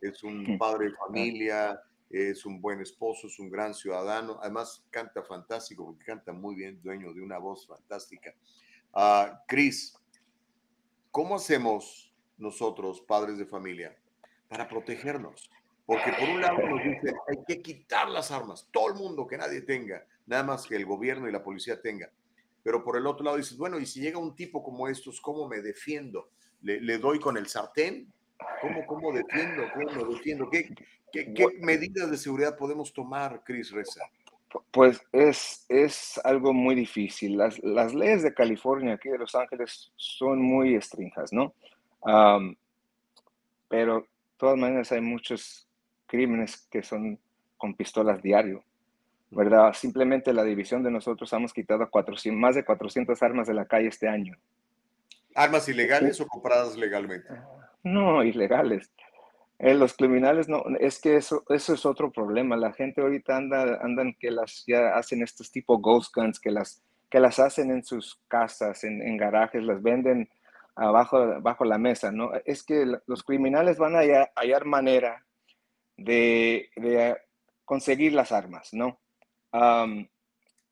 es 0.00 0.22
un 0.22 0.56
padre 0.56 0.86
de 0.86 0.96
familia, 0.96 1.78
es 2.08 2.46
un 2.46 2.62
buen 2.62 2.80
esposo, 2.80 3.26
es 3.26 3.38
un 3.38 3.50
gran 3.50 3.74
ciudadano, 3.74 4.38
además 4.40 4.82
canta 4.88 5.22
fantástico, 5.22 5.84
porque 5.84 6.06
canta 6.06 6.32
muy 6.32 6.54
bien, 6.54 6.80
dueño 6.82 7.12
de 7.12 7.20
una 7.20 7.36
voz 7.36 7.66
fantástica. 7.66 8.34
Uh, 8.94 9.36
Chris, 9.46 9.94
¿cómo 11.10 11.34
hacemos 11.34 12.14
nosotros, 12.38 13.02
padres 13.02 13.36
de 13.36 13.44
familia, 13.44 13.94
para 14.48 14.66
protegernos? 14.66 15.50
Porque 15.90 16.12
por 16.12 16.28
un 16.28 16.40
lado 16.40 16.68
nos 16.68 16.84
dicen, 16.84 17.16
hay 17.26 17.38
que 17.48 17.60
quitar 17.60 18.08
las 18.08 18.30
armas, 18.30 18.68
todo 18.70 18.90
el 18.90 18.94
mundo, 18.94 19.26
que 19.26 19.36
nadie 19.36 19.62
tenga, 19.62 20.06
nada 20.24 20.44
más 20.44 20.64
que 20.64 20.76
el 20.76 20.86
gobierno 20.86 21.28
y 21.28 21.32
la 21.32 21.42
policía 21.42 21.82
tenga. 21.82 22.08
Pero 22.62 22.84
por 22.84 22.96
el 22.96 23.08
otro 23.08 23.24
lado 23.24 23.36
dices, 23.36 23.58
bueno, 23.58 23.76
y 23.76 23.86
si 23.86 24.00
llega 24.00 24.16
un 24.16 24.36
tipo 24.36 24.62
como 24.62 24.86
estos, 24.86 25.20
¿cómo 25.20 25.48
me 25.48 25.60
defiendo? 25.60 26.30
¿Le, 26.62 26.96
doy 26.98 27.18
con 27.18 27.36
el 27.36 27.48
sartén? 27.48 28.06
¿Cómo, 28.60 28.86
cómo 28.86 29.12
defiendo? 29.12 29.64
¿Cómo 29.74 29.90
me 29.90 30.14
defiendo? 30.14 30.48
¿Qué, 30.48 30.72
qué, 31.10 31.34
qué 31.34 31.48
medidas 31.58 32.08
de 32.08 32.18
seguridad 32.18 32.56
podemos 32.56 32.92
tomar, 32.92 33.42
Chris 33.44 33.72
Reza? 33.72 34.04
Pues 34.70 35.02
es, 35.10 35.66
es 35.68 36.20
algo 36.22 36.52
muy 36.52 36.76
difícil. 36.76 37.36
Las, 37.36 37.60
las 37.64 37.94
leyes 37.94 38.22
de 38.22 38.32
California, 38.32 38.94
aquí 38.94 39.08
de 39.08 39.18
Los 39.18 39.34
Ángeles, 39.34 39.90
son 39.96 40.40
muy 40.40 40.76
estrinjas, 40.76 41.32
¿no? 41.32 41.52
pero 43.68 44.02
de 44.02 44.08
todas 44.36 44.56
maneras 44.56 44.92
hay 44.92 45.00
muchos 45.00 45.66
crímenes 46.10 46.66
que 46.70 46.82
son 46.82 47.18
con 47.56 47.74
pistolas 47.74 48.20
diario, 48.20 48.64
¿verdad? 49.30 49.72
Simplemente 49.74 50.32
la 50.32 50.42
división 50.42 50.82
de 50.82 50.90
nosotros 50.90 51.32
hemos 51.32 51.52
quitado 51.52 51.88
400, 51.88 52.38
más 52.38 52.56
de 52.56 52.64
400 52.64 53.22
armas 53.22 53.46
de 53.46 53.54
la 53.54 53.66
calle 53.66 53.86
este 53.88 54.08
año. 54.08 54.36
¿Armas 55.36 55.68
ilegales 55.68 56.20
o 56.20 56.26
compradas 56.26 56.76
legalmente? 56.76 57.28
No, 57.84 58.24
ilegales. 58.24 58.90
Eh, 59.60 59.74
los 59.74 59.94
criminales 59.94 60.48
no, 60.48 60.64
es 60.80 61.00
que 61.00 61.14
eso, 61.16 61.44
eso 61.48 61.74
es 61.74 61.86
otro 61.86 62.10
problema. 62.10 62.56
La 62.56 62.72
gente 62.72 63.02
ahorita 63.02 63.36
anda, 63.36 63.78
andan 63.80 64.14
que 64.18 64.32
las 64.32 64.64
ya 64.66 64.96
hacen 64.96 65.22
estos 65.22 65.52
tipo 65.52 65.78
ghost 65.78 66.12
guns, 66.14 66.40
que 66.40 66.50
las, 66.50 66.82
que 67.08 67.20
las 67.20 67.38
hacen 67.38 67.70
en 67.70 67.84
sus 67.84 68.20
casas, 68.26 68.82
en, 68.82 69.00
en 69.00 69.16
garajes, 69.16 69.62
las 69.62 69.80
venden 69.80 70.28
abajo, 70.74 71.40
bajo 71.40 71.64
la 71.64 71.78
mesa, 71.78 72.10
¿no? 72.10 72.32
Es 72.44 72.64
que 72.64 72.84
los 73.06 73.22
criminales 73.22 73.78
van 73.78 73.94
a 73.94 74.00
hallar, 74.00 74.32
hallar 74.34 74.64
manera 74.64 75.24
de, 76.00 77.16
conseguir 77.64 78.12
las 78.12 78.32
armas, 78.32 78.72
¿no? 78.72 78.98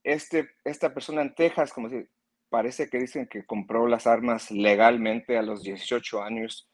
este, 0.02 0.50
esta 0.64 0.92
persona 0.92 1.22
en 1.22 1.34
Texas, 1.34 1.72
como 1.72 1.88
si, 1.88 2.06
parece 2.48 2.88
que 2.88 2.98
dicen 2.98 3.26
que 3.26 3.44
compró 3.44 3.86
las 3.86 4.06
armas 4.06 4.50
legalmente 4.50 5.36
a 5.36 5.42
los 5.42 5.62
18 5.62 6.22
años. 6.22 6.68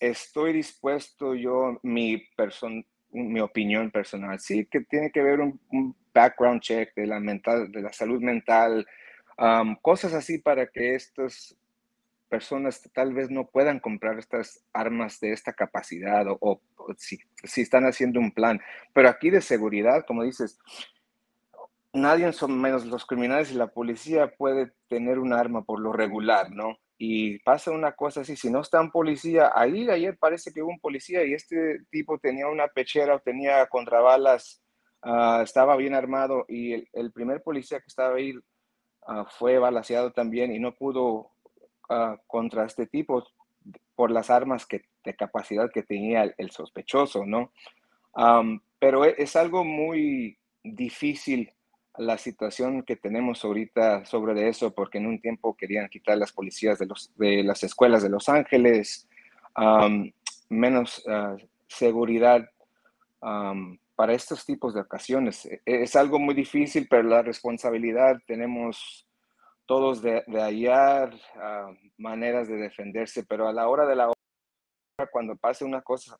estoy 0.00 0.52
dispuesto 0.52 1.34
yo, 1.34 1.78
mi, 1.82 2.22
mi 3.10 3.40
opinión 3.40 3.90
personal, 3.90 4.38
sí 4.40 4.66
que 4.66 4.80
tiene 4.80 5.10
que 5.10 5.22
ver 5.22 5.40
un, 5.40 5.96
background 6.12 6.62
check 6.62 6.94
de 6.94 7.06
la, 7.06 7.20
mental, 7.20 7.70
de 7.70 7.82
la 7.82 7.92
salud 7.92 8.22
mental, 8.22 8.86
cosas 9.82 10.14
así 10.14 10.38
para 10.38 10.66
que 10.66 10.94
estos 10.94 11.54
personas 12.28 12.82
tal 12.92 13.14
vez 13.14 13.30
no 13.30 13.46
puedan 13.46 13.80
comprar 13.80 14.18
estas 14.18 14.64
armas 14.72 15.20
de 15.20 15.32
esta 15.32 15.52
capacidad 15.52 16.26
o, 16.28 16.60
si, 16.96 17.18
si, 17.44 17.62
están 17.62 17.84
haciendo 17.84 18.20
un 18.20 18.32
plan. 18.32 18.60
Pero 18.92 19.08
aquí 19.08 19.30
de 19.30 19.40
seguridad, 19.40 20.04
como 20.06 20.22
dices, 20.22 20.58
nadie 21.92 22.32
son 22.32 22.60
menos 22.60 22.84
los 22.86 23.06
criminales 23.06 23.50
y 23.50 23.54
la 23.54 23.68
policía 23.68 24.34
puede 24.36 24.72
tener 24.88 25.18
un 25.18 25.32
arma 25.32 25.62
por 25.62 25.80
lo 25.80 25.92
regular, 25.92 26.50
¿no? 26.50 26.78
Y 26.98 27.38
pasa 27.40 27.70
una 27.72 27.92
cosa 27.92 28.22
así, 28.22 28.36
si 28.36 28.50
no 28.50 28.60
está 28.60 28.80
un 28.80 28.90
policía, 28.90 29.52
ahí 29.54 29.88
ayer 29.90 30.16
parece 30.18 30.52
que 30.52 30.62
hubo 30.62 30.70
un 30.70 30.80
policía 30.80 31.24
y 31.24 31.34
este 31.34 31.80
tipo 31.90 32.18
tenía 32.18 32.48
una 32.48 32.68
pechera 32.68 33.16
o 33.16 33.20
tenía 33.20 33.66
contrabalas, 33.66 34.62
uh, 35.02 35.42
estaba 35.42 35.76
bien 35.76 35.94
armado 35.94 36.46
y 36.48 36.88
el, 36.92 37.12
primer 37.12 37.42
policía 37.42 37.80
que 37.80 37.88
estaba 37.88 38.16
ahí 38.16 38.34
uh, 38.36 39.24
fue 39.38 39.58
balaseado 39.58 40.12
también 40.12 40.52
y 40.52 40.58
no 40.58 40.74
pudo 40.74 41.35
uh, 41.88 42.16
contra 42.26 42.64
este 42.64 42.86
tipo 42.86 43.26
por 43.94 44.10
las 44.10 44.30
armas 44.30 44.66
que, 44.66 44.82
de 45.04 45.16
capacidad 45.16 45.70
que 45.72 45.82
tenía 45.82 46.34
el, 46.36 46.50
sospechoso, 46.50 47.24
¿no? 47.26 47.52
Pero 48.78 49.04
es, 49.04 49.14
es, 49.18 49.36
algo 49.36 49.64
muy 49.64 50.38
difícil 50.62 51.52
la 51.98 52.18
situación 52.18 52.82
que 52.82 52.96
tenemos 52.96 53.44
ahorita 53.44 54.04
sobre 54.04 54.48
eso, 54.48 54.74
porque 54.74 54.98
en 54.98 55.06
un 55.06 55.20
tiempo 55.20 55.56
querían 55.56 55.88
quitar 55.88 56.18
las 56.18 56.32
policías 56.32 56.78
de, 56.78 57.42
las 57.42 57.62
escuelas 57.62 58.02
de 58.02 58.10
Los 58.10 58.28
Ángeles, 58.28 59.08
menos 60.48 61.04
uh, 61.06 61.36
seguridad 61.66 62.48
para 63.20 64.12
estos 64.12 64.44
tipos 64.44 64.74
de 64.74 64.80
ocasiones. 64.80 65.46
E, 65.46 65.60
es 65.64 65.96
algo 65.96 66.18
muy 66.18 66.34
difícil, 66.34 66.86
pero 66.88 67.02
la 67.04 67.22
responsabilidad 67.22 68.18
tenemos 68.26 69.05
todos 69.66 70.00
de, 70.00 70.22
hallar 70.28 71.12
uh, 71.14 71.76
maneras 71.98 72.48
de 72.48 72.56
defenderse, 72.56 73.24
pero 73.24 73.48
a 73.48 73.52
la 73.52 73.68
hora 73.68 73.86
de 73.86 73.96
la 73.96 74.06
hora, 74.06 75.10
cuando 75.10 75.36
pase 75.36 75.64
una 75.64 75.82
cosa, 75.82 76.18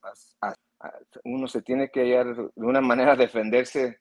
uno 1.25 1.49
se 1.49 1.63
tiene 1.63 1.91
que 1.91 2.01
hallar 2.01 2.37
de 2.37 2.67
una 2.67 2.81
manera 2.81 3.17
de 3.17 3.25
defenderse. 3.25 4.01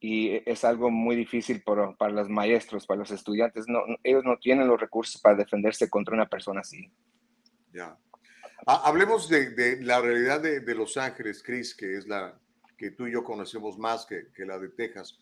Y 0.00 0.48
es 0.48 0.64
algo 0.64 0.90
muy 0.90 1.16
difícil 1.16 1.62
para, 1.62 2.10
los 2.10 2.28
maestros, 2.28 2.86
para 2.86 3.00
los 3.00 3.10
estudiantes. 3.10 3.66
Ellos 4.02 4.24
no 4.24 4.38
tienen 4.38 4.68
los 4.68 4.80
recursos 4.80 5.20
para 5.20 5.36
defenderse 5.36 5.90
contra 5.90 6.14
una 6.14 6.28
persona 6.28 6.60
así. 6.60 6.90
Ya. 7.72 7.96
Hablemos 8.66 9.28
de, 9.28 9.78
la 9.82 10.00
realidad 10.00 10.40
de, 10.40 10.74
Los 10.74 10.96
Ángeles, 10.96 11.42
Chris, 11.42 11.74
que 11.74 11.96
es 11.96 12.06
la 12.06 12.38
que 12.76 12.92
tú 12.92 13.08
y 13.08 13.12
yo 13.12 13.24
conocemos 13.24 13.76
más 13.76 14.06
que 14.06 14.44
la 14.44 14.58
de 14.58 14.68
Texas. 14.68 15.18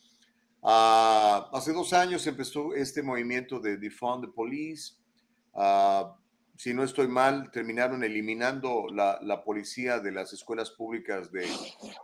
Uh, 0.68 1.46
hace 1.52 1.72
dos 1.72 1.92
años 1.92 2.26
empezó 2.26 2.74
este 2.74 3.00
movimiento 3.00 3.60
de 3.60 3.76
Defund 3.76 4.24
the 4.24 4.32
Police. 4.32 4.94
Uh, 5.52 6.08
si 6.56 6.74
no 6.74 6.82
estoy 6.82 7.06
mal, 7.06 7.52
terminaron 7.52 8.02
eliminando 8.02 8.88
la, 8.92 9.20
la 9.22 9.44
policía 9.44 10.00
de 10.00 10.10
las 10.10 10.32
escuelas 10.32 10.72
públicas 10.72 11.30
de, 11.30 11.48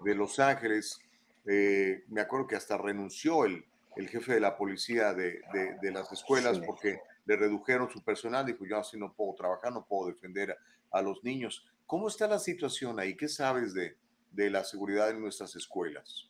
de 0.04 0.14
Los 0.14 0.38
Ángeles. 0.38 1.00
Eh, 1.44 2.04
me 2.06 2.20
acuerdo 2.20 2.46
que 2.46 2.54
hasta 2.54 2.78
renunció 2.78 3.46
el, 3.46 3.64
el 3.96 4.08
jefe 4.08 4.34
de 4.34 4.40
la 4.40 4.56
policía 4.56 5.12
de, 5.12 5.40
de, 5.52 5.76
de 5.82 5.90
las 5.90 6.12
escuelas 6.12 6.58
sí. 6.58 6.62
porque 6.64 7.00
le 7.24 7.34
redujeron 7.34 7.90
su 7.90 8.00
personal. 8.04 8.46
Dijo, 8.46 8.64
yo 8.64 8.78
así 8.78 8.96
no 8.96 9.12
puedo 9.12 9.34
trabajar, 9.34 9.72
no 9.72 9.84
puedo 9.84 10.06
defender 10.06 10.52
a, 10.52 10.98
a 10.98 11.02
los 11.02 11.24
niños. 11.24 11.66
¿Cómo 11.84 12.06
está 12.06 12.28
la 12.28 12.38
situación 12.38 13.00
ahí? 13.00 13.16
¿Qué 13.16 13.26
sabes 13.26 13.74
de, 13.74 13.96
de 14.30 14.50
la 14.50 14.62
seguridad 14.62 15.10
en 15.10 15.20
nuestras 15.20 15.56
escuelas? 15.56 16.28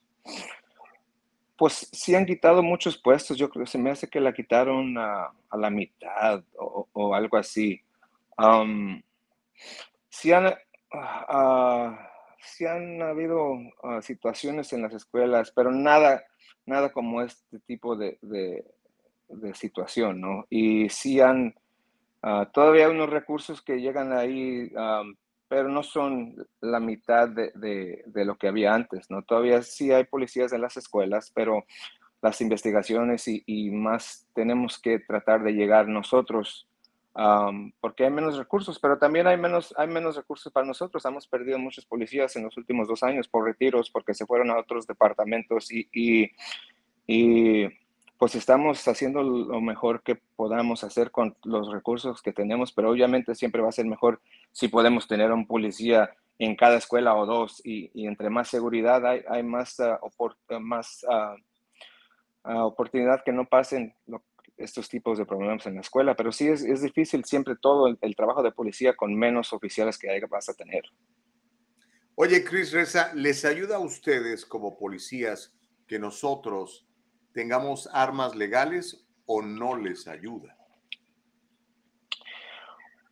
Pues 1.56 1.88
sí 1.92 2.14
han 2.14 2.26
quitado 2.26 2.62
muchos 2.62 2.98
puestos. 2.98 3.36
Yo 3.36 3.50
creo 3.50 3.66
se 3.66 3.78
me 3.78 3.90
hace 3.90 4.08
que 4.08 4.20
la 4.20 4.32
quitaron 4.32 4.96
a, 4.98 5.32
a 5.50 5.56
la 5.56 5.70
mitad 5.70 6.42
o, 6.58 6.88
o, 6.92 7.14
algo 7.14 7.36
así. 7.36 7.80
Um, 8.36 9.02
sí 10.08 10.32
han... 10.32 10.54
Uh, 10.92 11.96
sí 12.44 12.66
han 12.66 13.00
habido 13.02 13.52
uh, 13.52 14.00
situaciones 14.02 14.72
en 14.72 14.82
las 14.82 14.92
escuelas, 14.92 15.52
pero 15.54 15.70
nada, 15.70 16.24
nada 16.66 16.92
como 16.92 17.22
este 17.22 17.58
tipo 17.60 17.96
de, 17.96 18.18
de, 18.20 18.64
de 19.28 19.54
situación, 19.54 20.20
¿no? 20.20 20.46
Y 20.50 20.88
sí 20.88 21.20
han, 21.20 21.54
uh, 22.22 22.46
todavía 22.52 22.88
unos 22.88 23.10
recursos 23.10 23.62
que 23.62 23.80
llegan 23.80 24.12
ahí, 24.12 24.70
um, 24.74 25.14
pero 25.52 25.68
no 25.68 25.82
son 25.82 26.34
la 26.62 26.80
mitad 26.80 27.28
de, 27.28 27.52
de, 27.54 28.04
de, 28.06 28.24
lo 28.24 28.38
que 28.38 28.48
había 28.48 28.72
antes, 28.72 29.10
¿no? 29.10 29.20
Todavía 29.20 29.62
sí 29.62 29.92
hay 29.92 30.04
policías 30.04 30.50
en 30.54 30.62
las 30.62 30.78
escuelas, 30.78 31.30
pero 31.34 31.66
las 32.22 32.40
investigaciones 32.40 33.28
y, 33.28 33.42
y 33.44 33.70
más 33.70 34.26
tenemos 34.32 34.78
que 34.78 34.98
tratar 35.00 35.42
de 35.42 35.52
llegar 35.52 35.88
nosotros 35.88 36.66
um, 37.14 37.70
porque 37.82 38.04
hay 38.04 38.10
menos 38.10 38.38
recursos, 38.38 38.78
pero 38.78 38.96
también 38.96 39.26
hay 39.26 39.36
menos, 39.36 39.74
hay 39.76 39.88
menos 39.88 40.16
recursos 40.16 40.50
para 40.50 40.66
nosotros. 40.66 41.04
Hemos 41.04 41.26
perdido 41.26 41.58
muchos 41.58 41.84
policías 41.84 42.34
en 42.36 42.44
los 42.44 42.56
últimos 42.56 42.88
dos 42.88 43.02
años 43.02 43.28
por 43.28 43.44
retiros, 43.44 43.90
porque 43.90 44.14
se 44.14 44.24
fueron 44.24 44.50
a 44.50 44.58
otros 44.58 44.86
departamentos 44.86 45.70
y, 45.70 45.86
y, 45.92 46.30
y 47.06 47.68
pues 48.22 48.36
estamos 48.36 48.86
haciendo 48.86 49.20
lo 49.24 49.60
mejor 49.60 50.04
que 50.04 50.14
podamos 50.14 50.84
hacer 50.84 51.10
con 51.10 51.36
los 51.42 51.72
recursos 51.72 52.22
que 52.22 52.32
tenemos, 52.32 52.72
pero 52.72 52.88
obviamente 52.88 53.34
siempre 53.34 53.60
va 53.60 53.70
a 53.70 53.72
ser 53.72 53.84
mejor 53.84 54.20
si 54.52 54.68
podemos 54.68 55.08
tener 55.08 55.32
un 55.32 55.44
policía 55.44 56.08
en 56.38 56.54
cada 56.54 56.76
escuela 56.76 57.16
o 57.16 57.26
dos 57.26 57.60
y, 57.64 57.90
entre 58.06 58.30
más 58.30 58.46
seguridad 58.46 59.04
hay, 59.04 59.24
hay 59.28 59.42
más, 59.42 59.76
más 60.60 61.04
uh, 61.08 62.48
uh, 62.48 62.58
oportunidad 62.60 63.24
que 63.24 63.32
no 63.32 63.44
pasen 63.44 63.92
estos 64.56 64.88
tipos 64.88 65.18
de 65.18 65.26
problemas 65.26 65.66
en 65.66 65.74
la 65.74 65.80
escuela, 65.80 66.14
pero 66.14 66.30
sí 66.30 66.46
es, 66.46 66.80
difícil 66.80 67.24
siempre 67.24 67.56
todo 67.60 67.88
el, 67.88 68.14
trabajo 68.14 68.44
de 68.44 68.52
policía 68.52 68.94
con 68.94 69.12
menos 69.16 69.52
oficiales 69.52 69.98
que 69.98 70.06
vas 70.30 70.48
a 70.48 70.54
tener. 70.54 70.84
Oye, 72.14 72.44
Chris 72.44 72.70
Reza, 72.70 73.12
¿les 73.14 73.44
ayuda 73.44 73.78
a 73.78 73.80
ustedes 73.80 74.46
como 74.46 74.78
policías 74.78 75.52
que 75.88 75.98
nosotros 75.98 76.86
tengamos 77.32 77.88
armas 77.92 78.34
legales 78.34 79.06
o 79.26 79.42
no 79.42 79.76
les 79.76 80.06
ayuda? 80.08 80.56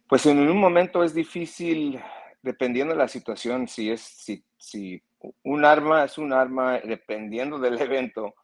Pues 0.09 0.27
en 0.27 0.39
un 0.39 0.59
momento 0.59 1.05
es 1.05 1.15
difícil, 1.15 2.01
dependiendo 2.43 2.95
de 2.95 2.99
la 2.99 3.09
situación, 3.09 3.69
si 3.69 3.91
es 3.91 4.01
si, 4.01 4.45
si 4.59 5.03
un 5.43 5.65
arma 5.65 6.05
es 6.05 6.19
un 6.19 6.33
arma, 6.33 6.81
dependiendo 6.81 7.59
del 7.59 7.81
evento. 7.81 8.35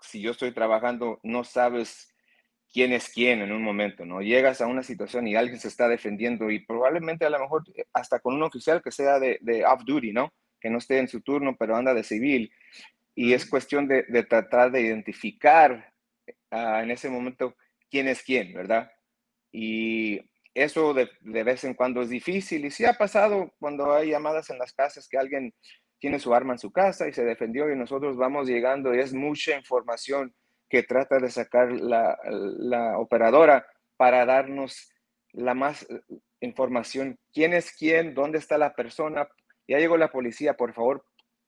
Si 0.00 0.20
yo 0.20 0.30
estoy 0.30 0.52
trabajando, 0.52 1.18
no 1.22 1.42
sabes 1.42 2.14
quién 2.72 2.92
es 2.92 3.08
quién 3.08 3.40
en 3.40 3.52
un 3.52 3.62
momento, 3.62 4.04
¿no? 4.04 4.20
Llegas 4.20 4.60
a 4.60 4.66
una 4.66 4.82
situación 4.82 5.26
y 5.26 5.34
alguien 5.34 5.58
se 5.58 5.68
está 5.68 5.88
defendiendo 5.88 6.50
y 6.50 6.64
probablemente 6.64 7.24
a 7.24 7.30
lo 7.30 7.40
mejor 7.40 7.64
eh, 7.74 7.84
hasta 7.92 8.20
con 8.20 8.34
un 8.34 8.42
oficial 8.42 8.82
que 8.82 8.90
sea 8.90 9.18
de, 9.18 9.38
de 9.40 9.64
off-duty, 9.64 10.12
¿no? 10.12 10.32
Que 10.60 10.70
no 10.70 10.78
esté 10.78 10.98
en 10.98 11.08
su 11.08 11.22
turno, 11.22 11.56
pero 11.58 11.76
anda 11.76 11.94
de 11.94 12.04
civil. 12.04 12.52
Y 13.20 13.32
es 13.32 13.50
cuestión 13.50 13.88
de, 13.88 14.04
tratar 14.28 14.70
de 14.70 14.80
identificar 14.80 15.92
uh, 16.52 16.78
en 16.80 16.92
ese 16.92 17.10
momento 17.10 17.56
quién 17.90 18.06
es 18.06 18.22
quién, 18.22 18.54
¿verdad? 18.54 18.92
Y 19.50 20.20
eso 20.54 20.94
de, 20.94 21.10
de, 21.22 21.42
vez 21.42 21.64
en 21.64 21.74
cuando 21.74 22.00
es 22.00 22.10
difícil. 22.10 22.64
Y 22.64 22.70
sí 22.70 22.84
ha 22.84 22.92
pasado 22.92 23.52
cuando 23.58 23.92
hay 23.92 24.10
llamadas 24.10 24.50
en 24.50 24.58
las 24.58 24.72
casas 24.72 25.08
que 25.08 25.18
alguien 25.18 25.52
tiene 25.98 26.20
su 26.20 26.32
arma 26.32 26.52
en 26.52 26.60
su 26.60 26.70
casa 26.70 27.08
y 27.08 27.12
se 27.12 27.24
defendió 27.24 27.68
y 27.68 27.74
nosotros 27.74 28.16
vamos 28.16 28.46
llegando 28.46 28.94
y 28.94 29.00
es 29.00 29.12
mucha 29.12 29.56
información 29.56 30.32
que 30.70 30.84
trata 30.84 31.18
de 31.18 31.28
sacar 31.28 31.72
la, 31.72 32.16
la 32.22 32.98
operadora 32.98 33.66
para 33.96 34.26
darnos 34.26 34.92
la 35.32 35.54
más 35.54 35.82
eh, 35.90 36.02
información, 36.38 37.18
quién 37.32 37.52
es 37.52 37.72
quién, 37.72 38.14
dónde 38.14 38.38
está 38.38 38.58
la 38.58 38.74
persona. 38.74 39.28
Ya 39.66 39.78
llegó 39.78 39.96
la 39.96 40.12
policía, 40.12 40.54
por 40.54 40.72
favor, 40.72 41.04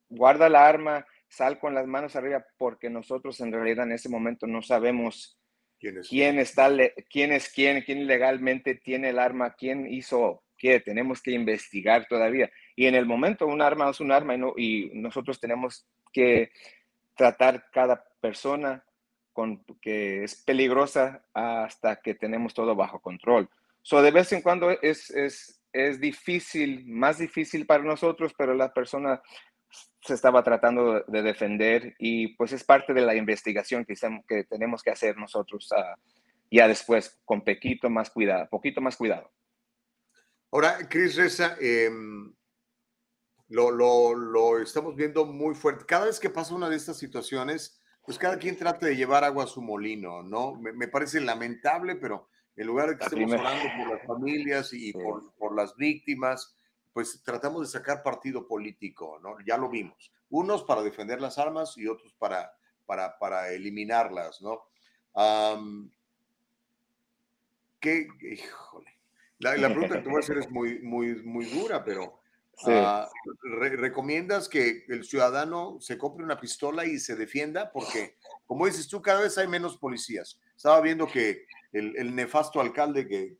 guarda 0.08 0.48
la 0.48 0.66
arma, 0.66 1.06
sal 1.30 1.58
con 1.58 1.74
las 1.74 1.86
manos 1.86 2.16
arriba, 2.16 2.44
porque 2.58 2.90
nosotros 2.90 3.40
en 3.40 3.52
realidad 3.52 3.86
en 3.86 3.92
ese 3.92 4.08
momento 4.08 4.46
no 4.46 4.62
sabemos 4.62 5.38
quién 5.78 5.98
es 5.98 6.08
quién, 6.08 6.38
está, 6.38 6.70
quién 7.08 7.32
es 7.32 7.48
quién, 7.48 7.82
quién 7.82 8.06
legalmente 8.06 8.74
tiene 8.74 9.10
el 9.10 9.18
arma, 9.18 9.54
quién 9.54 9.86
hizo 9.86 10.42
qué, 10.58 10.80
tenemos 10.80 11.22
que 11.22 11.30
investigar 11.30 12.06
todavía. 12.08 12.50
Y 12.76 12.86
en 12.86 12.94
el 12.94 13.06
momento 13.06 13.46
un 13.46 13.62
arma 13.62 13.88
es 13.88 14.00
un 14.00 14.12
arma 14.12 14.34
y, 14.34 14.38
no, 14.38 14.52
y 14.56 14.90
nosotros 14.92 15.40
tenemos 15.40 15.86
que 16.12 16.50
tratar 17.16 17.70
cada 17.72 18.04
persona 18.20 18.84
con, 19.32 19.64
que 19.80 20.24
es 20.24 20.42
peligrosa 20.42 21.24
hasta 21.32 21.96
que 22.02 22.14
tenemos 22.14 22.52
todo 22.52 22.74
bajo 22.74 23.00
control. 23.00 23.48
So, 23.82 24.02
de 24.02 24.10
vez 24.10 24.32
en 24.32 24.42
cuando 24.42 24.70
es, 24.70 25.10
es, 25.10 25.62
es 25.72 26.00
difícil, 26.00 26.84
más 26.86 27.18
difícil 27.18 27.66
para 27.66 27.84
nosotros, 27.84 28.34
pero 28.36 28.52
la 28.54 28.74
persona 28.74 29.22
se 30.00 30.14
estaba 30.14 30.42
tratando 30.42 31.02
de 31.06 31.22
defender 31.22 31.94
y 31.98 32.34
pues 32.36 32.52
es 32.52 32.64
parte 32.64 32.92
de 32.92 33.02
la 33.02 33.14
investigación 33.14 33.84
que, 33.84 33.94
que 34.26 34.44
tenemos 34.44 34.82
que 34.82 34.90
hacer 34.90 35.16
nosotros 35.16 35.68
uh, 35.72 36.00
ya 36.50 36.66
después 36.66 37.20
con 37.24 37.44
poquito 37.44 37.88
más 37.90 38.10
cuidado, 38.10 38.48
poquito 38.50 38.80
más 38.80 38.96
cuidado. 38.96 39.30
Ahora, 40.52 40.78
Cris 40.88 41.16
Reza, 41.16 41.56
eh, 41.60 41.90
lo, 43.48 43.70
lo, 43.70 44.14
lo, 44.14 44.58
estamos 44.58 44.96
viendo 44.96 45.26
muy 45.26 45.54
fuerte. 45.54 45.84
Cada 45.84 46.06
vez 46.06 46.18
que 46.18 46.30
pasa 46.30 46.54
una 46.54 46.68
de 46.68 46.76
estas 46.76 46.98
situaciones, 46.98 47.80
pues 48.04 48.18
cada 48.18 48.38
quien 48.38 48.56
trata 48.56 48.86
de 48.86 48.96
llevar 48.96 49.22
agua 49.22 49.44
a 49.44 49.48
su 49.48 49.62
molino, 49.62 50.22
¿no? 50.22 50.54
Me, 50.54 50.88
parece 50.88 51.20
lamentable, 51.20 51.96
pero 51.96 52.28
en 52.56 52.66
lugar 52.66 52.90
de 52.90 52.96
que 52.96 53.04
estemos 53.04 53.32
orando 53.32 53.64
por 53.78 53.96
las 53.96 54.06
familias 54.06 54.72
y 54.72 54.92
por, 54.92 55.32
por, 55.34 55.54
las 55.54 55.76
víctimas, 55.76 56.56
pues 56.92 57.22
tratamos 57.22 57.62
de 57.62 57.78
sacar 57.78 58.02
partido 58.02 58.46
político, 58.46 59.18
¿no? 59.22 59.36
Ya 59.46 59.56
lo 59.56 59.68
vimos. 59.68 60.12
Unos 60.30 60.64
para 60.64 60.82
defender 60.82 61.20
las 61.20 61.38
armas 61.38 61.76
y 61.76 61.86
otros 61.86 62.14
para, 62.14 62.52
para, 62.86 63.18
para 63.18 63.50
eliminarlas, 63.50 64.42
¿no? 64.42 64.62
¿Qué? 67.80 68.08
Híjole. 68.20 68.98
La, 69.38 69.56
la, 69.56 69.68
pregunta 69.68 69.96
que 69.96 70.02
te 70.02 70.08
voy 70.08 70.16
a 70.16 70.20
hacer 70.20 70.38
es 70.38 70.50
muy, 70.50 70.80
muy, 70.80 71.14
muy 71.22 71.46
dura, 71.46 71.82
pero 71.82 72.20
Ah, 72.66 73.08
¿Recomiendas 73.42 74.48
que 74.48 74.84
el 74.88 75.04
ciudadano 75.04 75.78
se 75.80 75.96
compre 75.96 76.24
una 76.24 76.40
pistola 76.40 76.84
y 76.84 76.98
se 76.98 77.16
defienda? 77.16 77.70
Porque, 77.72 78.16
como 78.46 78.66
dices 78.66 78.88
tú, 78.88 79.00
cada 79.00 79.22
vez 79.22 79.38
hay 79.38 79.48
menos 79.48 79.78
policías. 79.78 80.38
Estaba 80.56 80.80
viendo 80.80 81.06
que 81.06 81.46
el, 81.72 82.14
nefasto 82.14 82.60
alcalde 82.60 83.06
que, 83.06 83.36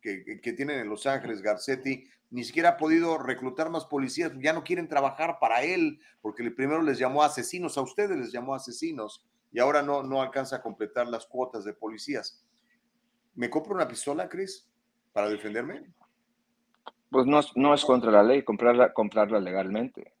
que, 0.00 0.40
que, 0.40 0.52
tienen 0.52 0.80
en 0.80 0.88
Los 0.88 1.06
Ángeles, 1.06 1.42
Garcetti, 1.42 2.08
ni 2.30 2.44
siquiera 2.44 2.70
ha 2.70 2.76
podido 2.76 3.18
reclutar 3.18 3.70
más 3.70 3.86
policías. 3.86 4.32
Ya 4.38 4.52
no 4.52 4.64
quieren 4.64 4.88
trabajar 4.88 5.38
para 5.40 5.62
él, 5.62 6.00
porque 6.20 6.48
primero 6.50 6.82
les 6.82 6.98
llamó 6.98 7.22
asesinos, 7.22 7.76
a 7.76 7.82
ustedes 7.82 8.16
les 8.16 8.32
llamó 8.32 8.54
asesinos, 8.54 9.26
y 9.52 9.58
ahora 9.58 9.82
no, 9.82 10.02
no 10.02 10.22
alcanza 10.22 10.56
a 10.56 10.62
completar 10.62 11.08
las 11.08 11.26
cuotas 11.26 11.64
de 11.64 11.74
policías. 11.74 12.44
¿Me 13.34 13.50
compro 13.50 13.74
una 13.74 13.88
pistola, 13.88 14.28
Chris, 14.28 14.68
para 15.12 15.28
defenderme? 15.28 15.92
pues 17.10 17.26
no, 17.26 17.40
no 17.56 17.74
es 17.74 17.84
contra 17.84 18.10
la 18.10 18.22
ley 18.22 18.42
comprarla, 18.42 18.92
comprarla 18.92 19.40
legalmente, 19.40 20.14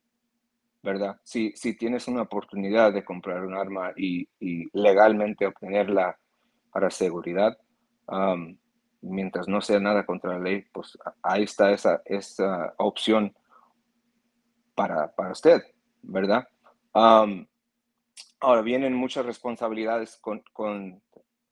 ¿verdad? 0.82 1.20
Si, 1.22 1.52
si 1.52 1.76
tienes 1.76 2.08
una 2.08 2.22
oportunidad 2.22 2.92
de 2.92 3.04
comprar 3.04 3.44
un 3.44 3.54
arma 3.54 3.92
y, 3.96 4.28
legalmente 4.72 5.46
obtenerla 5.46 6.18
para 6.72 6.90
seguridad, 6.90 7.56
mientras 9.02 9.48
no 9.48 9.60
sea 9.60 9.80
nada 9.80 10.04
contra 10.04 10.34
la 10.34 10.40
ley, 10.40 10.64
pues 10.72 10.98
ahí 11.22 11.44
está 11.44 11.72
esa, 11.72 12.02
esa 12.04 12.74
opción 12.78 13.34
para, 14.74 15.12
para 15.14 15.32
usted, 15.32 15.62
¿verdad? 16.02 16.46
ahora 16.92 18.62
vienen 18.62 18.94
muchas 18.94 19.24
responsabilidades 19.24 20.16
con, 20.16 20.42
con 20.52 21.00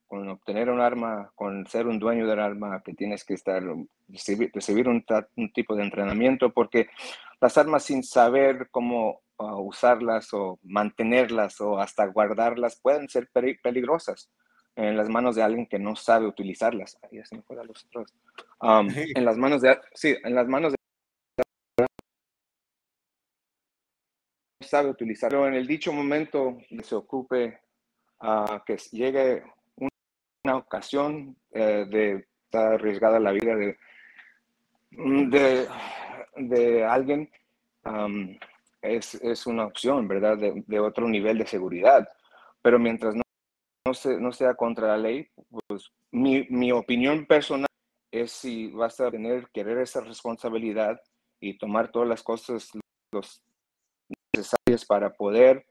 con 0.09 0.27
obtener 0.29 0.71
un 0.71 0.81
arma, 0.81 1.31
con 1.35 1.67
ser 1.67 1.87
un 1.87 1.99
dueño 1.99 2.27
del 2.27 2.41
arma, 2.41 2.83
que 2.83 2.95
tienes 2.95 3.25
que 3.25 3.35
estar, 3.35 3.63
recibir, 4.09 4.89
un, 4.89 5.05
tipo 5.53 5.77
de 5.77 5.85
entrenamiento, 5.85 6.51
porque 6.51 6.89
las 7.43 7.59
armas 7.59 7.85
sin 7.85 8.03
saber 8.03 8.69
cómo 8.71 9.21
ah, 9.37 9.57
usarlas 9.57 10.33
o 10.33 10.59
mantenerlas 10.63 11.61
o 11.61 11.79
hasta 11.79 12.07
guardarlas 12.07 12.81
pueden 12.81 13.09
ser 13.09 13.29
peligrosas 13.63 14.31
en 14.87 14.97
las 14.97 15.09
manos 15.09 15.35
de 15.37 15.43
alguien 15.43 15.67
que 15.67 15.79
no 15.79 15.97
sabe 15.97 16.27
utilizarlas. 16.27 16.99
Ahí 17.03 17.21
se 17.25 17.37
me 17.37 17.65
los 17.65 17.85
otros. 17.87 18.15
en 19.15 19.25
las 19.25 19.37
manos 19.37 19.61
de, 19.63 19.79
sí, 19.95 20.17
en 20.23 20.35
las 20.35 20.47
manos 20.47 20.73
de 20.73 21.87
sabe 24.61 24.91
utilizarlo. 24.91 25.47
En 25.49 25.55
el 25.55 25.67
dicho 25.67 25.93
momento 25.93 26.59
se 26.83 26.95
ocupe 26.95 27.61
a 28.21 28.63
que 28.67 28.77
llegue 28.93 29.43
ocasión 30.57 31.37
eh, 31.53 31.87
de 31.89 32.27
estar 32.45 32.75
arriesgada 32.75 33.19
la 33.19 33.33
vida 33.33 33.57
de, 33.57 33.77
de, 34.91 35.69
de 36.37 36.85
alguien, 36.85 37.31
es, 38.83 39.15
es, 39.15 39.47
una 39.47 39.67
opción, 39.67 40.07
¿verdad? 40.09 40.39
De, 40.39 40.63
de, 40.67 40.81
otro 40.81 41.09
nivel 41.09 41.39
de 41.39 41.47
seguridad. 41.47 42.09
Pero 42.63 42.79
mientras 42.79 43.15
no, 43.15 43.23
no, 43.89 43.95
se, 43.95 44.21
no 44.21 44.33
sea 44.33 44.55
contra 44.55 44.89
la 44.89 44.99
ley, 44.99 45.29
pues 45.67 45.91
mi, 46.11 46.47
mi, 46.51 46.73
opinión 46.73 47.27
personal 47.27 47.67
es 48.13 48.33
si 48.33 48.69
vas 48.69 49.01
a 49.01 49.11
tener, 49.11 49.49
querer 49.51 49.79
esa 49.79 50.01
responsabilidad 50.03 51.01
y 51.41 51.57
tomar 51.57 51.91
todas 51.91 52.09
las 52.09 52.23
cosas 52.23 52.71
los 53.13 53.43
necesarias 54.35 54.85
para 54.87 55.15
poder 55.15 55.67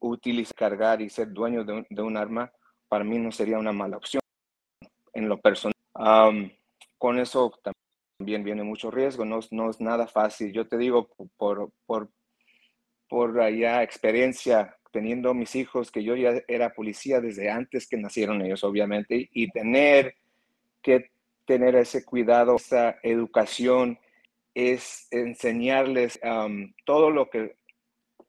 utilizar, 0.00 0.56
cargar 0.56 1.00
y 1.00 1.08
ser 1.08 1.32
dueño 1.32 1.64
de 1.64 2.02
un 2.02 2.16
arma, 2.16 2.50
para 2.88 3.04
mí 3.04 3.18
no 3.18 3.30
sería 3.30 3.58
una 3.58 3.72
mala 3.72 3.96
opción 3.96 4.22
en 5.12 5.28
lo 5.28 5.40
personal. 5.40 5.72
con 6.98 7.18
eso 7.18 7.52
también 8.18 8.42
viene 8.42 8.64
mucho 8.64 8.90
riesgo, 8.90 9.24
no, 9.24 9.38
no, 9.52 9.70
es 9.70 9.80
nada 9.80 10.08
fácil. 10.08 10.52
Yo 10.52 10.66
te 10.66 10.78
digo, 10.78 11.08
por, 11.36 11.70
por, 11.86 12.10
por 13.08 13.40
allá 13.40 13.84
experiencia, 13.84 14.76
teniendo 14.92 15.34
mis 15.34 15.56
hijos, 15.56 15.90
que 15.90 16.04
yo 16.04 16.14
ya 16.14 16.42
era 16.46 16.74
policía 16.74 17.20
desde 17.20 17.50
antes 17.50 17.88
que 17.88 17.96
nacieron 17.96 18.42
ellos, 18.42 18.62
obviamente, 18.62 19.28
y 19.32 19.50
tener 19.50 20.14
que 20.82 21.10
tener 21.46 21.74
ese 21.74 22.04
cuidado, 22.04 22.56
esa 22.56 22.98
educación, 23.02 23.98
es 24.54 25.08
enseñarles 25.10 26.20
todo 26.84 27.10
lo 27.10 27.30
que 27.30 27.56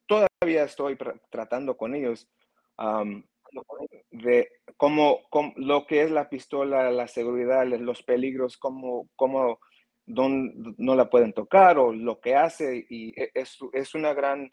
todavía 0.07 0.63
estoy 0.63 0.97
tratando 1.29 1.75
con 1.75 1.95
ellos, 1.95 2.27
de 4.11 4.49
cómo, 4.77 5.21
lo 5.57 5.85
que 5.85 6.03
es 6.03 6.11
la 6.11 6.29
pistola, 6.29 6.91
la 6.91 7.07
seguridad, 7.07 7.65
los 7.65 8.03
peligros, 8.03 8.57
cómo, 8.57 9.09
cómo 9.15 9.59
no 10.05 10.95
la 10.95 11.09
pueden 11.09 11.33
tocar 11.33 11.77
o 11.77 11.93
lo 11.93 12.19
que 12.19 12.35
hace. 12.35 12.85
Y 12.89 13.09
e, 13.19 13.31
es, 13.33 13.57
es 13.73 13.95
una 13.95 14.13
gran 14.13 14.49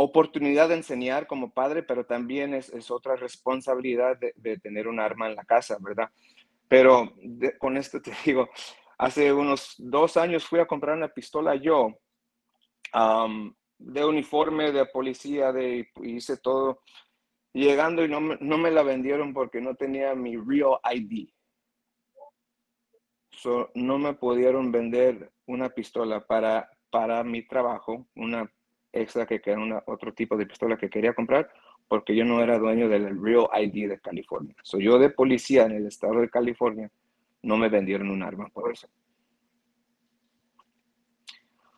oportunidad 0.00 0.68
de 0.68 0.76
enseñar 0.76 1.26
como 1.26 1.50
padre, 1.50 1.82
pero 1.82 2.06
también 2.06 2.54
es, 2.54 2.68
es 2.68 2.88
otra 2.90 3.16
responsabilidad 3.16 4.16
de, 4.16 4.32
de, 4.36 4.56
tener 4.58 4.86
un 4.86 5.00
arma 5.00 5.26
en 5.26 5.34
la 5.34 5.44
casa, 5.44 5.76
¿verdad? 5.80 6.08
Pero 6.68 7.14
con 7.58 7.76
esto 7.76 8.00
te 8.00 8.12
digo, 8.24 8.48
hace 8.96 9.32
unos 9.32 9.74
dos 9.76 10.16
años 10.16 10.44
fui 10.46 10.60
a 10.60 10.66
comprar 10.66 10.96
una 10.96 11.08
pistola 11.08 11.56
yo, 11.56 11.98
de 13.78 14.04
uniforme, 14.04 14.70
de 14.70 14.86
policía, 14.86 15.52
de, 15.52 15.88
hice 16.02 16.36
todo 16.36 16.82
llegando 17.52 18.04
y 18.04 18.08
no 18.08 18.20
no 18.20 18.58
me 18.58 18.70
la 18.70 18.82
vendieron 18.84 19.34
porque 19.34 19.60
no 19.60 19.74
tenía 19.74 20.14
mi 20.14 20.36
Real 20.36 20.78
ID. 20.94 21.28
So, 23.32 23.70
no 23.74 23.98
me 23.98 24.14
pudieron 24.14 24.70
vender 24.70 25.32
una 25.46 25.70
pistola 25.70 26.24
para, 26.24 26.70
para 26.90 27.22
mi 27.24 27.46
trabajo, 27.46 28.06
una 28.14 28.48
extra 28.92 29.26
que 29.26 29.40
era 29.44 29.58
una, 29.58 29.82
otro 29.86 30.12
tipo 30.12 30.36
de 30.36 30.46
pistola 30.46 30.76
que 30.76 30.90
quería 30.90 31.14
comprar, 31.14 31.50
porque 31.88 32.14
yo 32.14 32.24
no 32.24 32.42
era 32.42 32.58
dueño 32.58 32.88
del 32.88 33.20
Real 33.22 33.48
ID 33.54 33.88
de 33.88 34.00
California. 34.00 34.54
So, 34.62 34.78
yo 34.78 34.98
de 34.98 35.10
policía 35.10 35.64
en 35.64 35.72
el 35.72 35.86
estado 35.86 36.20
de 36.20 36.28
California 36.28 36.90
no 37.42 37.56
me 37.56 37.68
vendieron 37.68 38.10
un 38.10 38.22
arma 38.22 38.48
por 38.48 38.70
eso. 38.70 38.88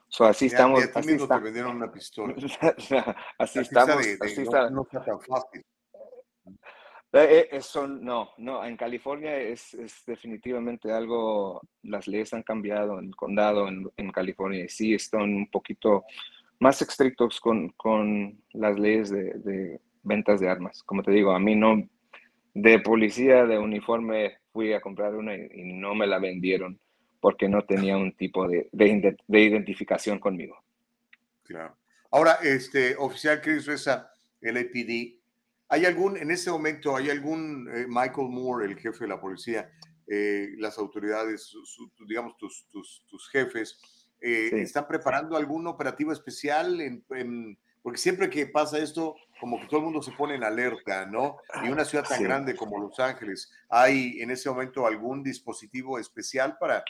So, 0.09 0.25
así 0.25 0.47
estamos. 0.47 0.83
así 0.93 1.13
mismo 1.13 1.29
te 1.29 1.39
vendieron 1.39 1.77
una 1.77 1.91
pistola. 1.91 2.35
así, 3.39 3.61
estamos. 3.61 3.97
así 4.21 4.45
no, 4.73 4.83
está 4.83 5.05
tan 5.05 5.21
fácil. 5.21 5.65
Eh, 7.13 7.41
eh, 7.41 7.49
eso 7.53 7.89
no, 7.89 8.31
no, 8.39 8.65
en 8.65 8.77
California 8.77 9.37
es, 9.37 9.75
es, 9.75 10.05
definitivamente 10.07 10.93
algo, 10.93 11.61
las 11.83 12.07
leyes 12.07 12.33
han 12.35 12.45
cambiado 12.45 13.01
en 13.01 13.07
el 13.07 13.17
condado, 13.17 13.67
en, 13.67 13.91
en 13.97 14.13
California, 14.13 14.65
sí 14.69 14.95
están 14.95 15.23
un 15.23 15.51
poquito 15.51 16.05
más 16.61 16.81
estrictos 16.83 17.41
con, 17.41 17.71
con 17.71 18.39
las 18.53 18.79
leyes 18.79 19.11
de, 19.11 19.81
ventas 20.03 20.41
de 20.41 20.49
armas. 20.49 20.83
Como 20.85 21.03
te 21.03 21.11
digo, 21.11 21.33
a 21.33 21.41
mí 21.41 21.57
no, 21.57 21.89
de 22.55 22.79
policía 22.79 23.47
de 23.47 23.59
uniforme 23.59 24.39
fui 24.53 24.73
a 24.73 24.81
comprar 24.81 25.15
una 25.15 25.35
y, 25.35 25.73
no 25.73 25.95
me 25.95 26.07
la 26.07 26.19
vendieron 26.19 26.79
porque 27.21 27.49
no 27.49 27.63
tenía 27.63 27.97
un 27.97 28.13
tipo 28.13 28.47
de, 28.47 28.69
de, 28.73 29.17
de 29.27 29.41
identificación 29.41 30.19
conmigo. 30.19 30.57
Claro. 31.43 31.77
Ahora, 32.11 32.39
este, 32.43 32.97
oficial 32.97 33.41
Chris 33.41 33.67
Reza, 33.67 34.11
LAPD, 34.41 35.19
¿hay 35.69 35.85
algún, 35.85 36.17
en 36.17 36.31
ese 36.31 36.51
momento, 36.51 36.97
hay 36.97 37.11
algún 37.11 37.69
eh, 37.73 37.87
Michael 37.89 38.29
Moore, 38.29 38.67
el 38.67 38.79
jefe 38.79 39.05
de 39.05 39.09
la 39.09 39.21
policía, 39.21 39.71
eh, 40.07 40.49
las 40.59 40.79
autoridades, 40.79 41.55
digamos, 42.07 42.37
tus, 42.37 42.67
tus, 42.71 43.05
tus 43.07 43.29
jefes, 43.31 43.79
eh, 44.21 44.51
están 44.55 44.87
preparando 44.87 45.37
algún 45.37 45.67
operativo 45.67 46.13
especial? 46.13 46.81
En, 46.81 47.59
porque 47.83 47.99
siempre 47.99 48.29
que 48.29 48.47
pasa 48.47 48.79
esto, 48.79 49.17
como 49.41 49.59
que 49.61 49.67
todo 49.67 49.79
el 49.79 49.85
mundo 49.85 50.03
se 50.03 50.13
pone 50.13 50.35
en 50.35 50.45
alerta, 50.45 51.07
¿no? 51.07 51.39
Y 51.65 51.69
una 51.69 51.85
ciudad 51.85 52.05
tan 52.07 52.23
grande 52.23 52.55
como 52.55 52.79
Los 52.79 52.99
Ángeles, 53.01 53.51
¿hay 53.69 54.21
en 54.21 54.31
ese 54.31 54.51
momento 54.51 54.87
algún 54.87 55.23
dispositivo 55.23 55.99
especial 55.99 56.59
para 56.59 56.85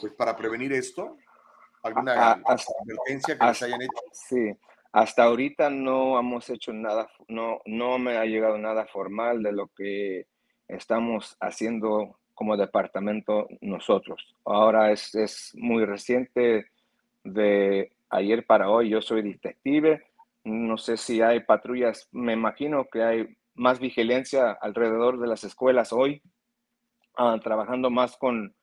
pues 0.00 0.12
para 0.12 0.36
prevenir 0.36 0.72
esto? 0.72 1.16
¿Alguna 1.82 2.32
advertencia 2.32 3.38
que 3.38 3.46
les 3.46 3.62
hayan 3.62 3.82
hecho? 3.82 3.92
Sí, 4.12 4.56
hasta 4.92 5.24
ahorita 5.24 5.70
no 5.70 6.18
hemos 6.18 6.48
hecho 6.50 6.72
nada, 6.72 7.08
no, 7.28 7.60
no 7.66 7.98
me 7.98 8.16
ha 8.16 8.24
llegado 8.24 8.58
nada 8.58 8.86
formal 8.86 9.42
de 9.42 9.52
lo 9.52 9.68
que 9.68 10.26
estamos 10.68 11.36
haciendo 11.40 12.18
como 12.32 12.56
departamento 12.56 13.48
nosotros. 13.60 14.34
Ahora 14.44 14.92
es, 14.92 15.14
es 15.14 15.50
muy 15.54 15.84
reciente, 15.84 16.66
de 17.24 17.92
ayer 18.10 18.46
para 18.46 18.70
hoy 18.70 18.90
yo 18.90 19.02
soy 19.02 19.22
detective, 19.22 20.02
no 20.44 20.76
sé 20.76 20.96
si 20.96 21.22
hay 21.22 21.40
patrullas, 21.40 22.08
me 22.12 22.34
imagino 22.34 22.86
que 22.90 23.02
hay 23.02 23.36
más 23.54 23.80
vigilancia 23.80 24.52
alrededor 24.52 25.18
de 25.18 25.26
las 25.26 25.42
escuelas 25.44 25.92
hoy, 25.92 26.22
ah, 27.16 27.38
trabajando 27.42 27.90
más 27.90 28.16
con, 28.16 28.54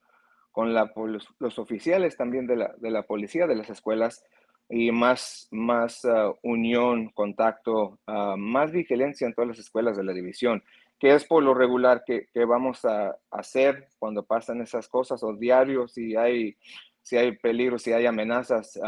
con 0.52 0.74
los, 0.74 1.60
oficiales 1.60 2.18
también 2.18 2.46
de 2.46 2.58
la, 2.58 2.74
de 2.78 2.92
la, 2.92 3.04
policía 3.04 3.48
de 3.48 3.56
las 3.56 3.70
escuelas 3.70 4.24
y 4.70 4.92
más, 4.92 5.48
más 5.52 6.06
ah, 6.06 6.34
unión, 6.44 7.10
contacto, 7.10 8.00
ah, 8.06 8.36
más 8.38 8.72
vigilancia 8.72 9.26
en 9.26 9.34
todas 9.34 9.50
las 9.50 9.60
escuelas 9.60 9.98
de 9.98 10.04
la 10.04 10.14
división, 10.14 10.64
que 11.00 11.16
es 11.16 11.26
por 11.26 11.42
lo 11.42 11.54
regular 11.54 12.04
que, 12.06 12.28
que 12.32 12.46
vamos 12.46 12.86
a 12.86 13.16
hacer 13.32 13.88
cuando 13.98 14.24
pasan 14.24 14.62
esas 14.62 14.88
cosas 14.88 15.24
o 15.24 15.34
diario, 15.34 15.88
si 15.88 16.16
hay, 16.16 16.56
si 17.02 17.18
hay 17.18 17.38
peligro, 17.38 17.80
si 17.80 17.94
hay 17.94 18.06
amenazas 18.06 18.80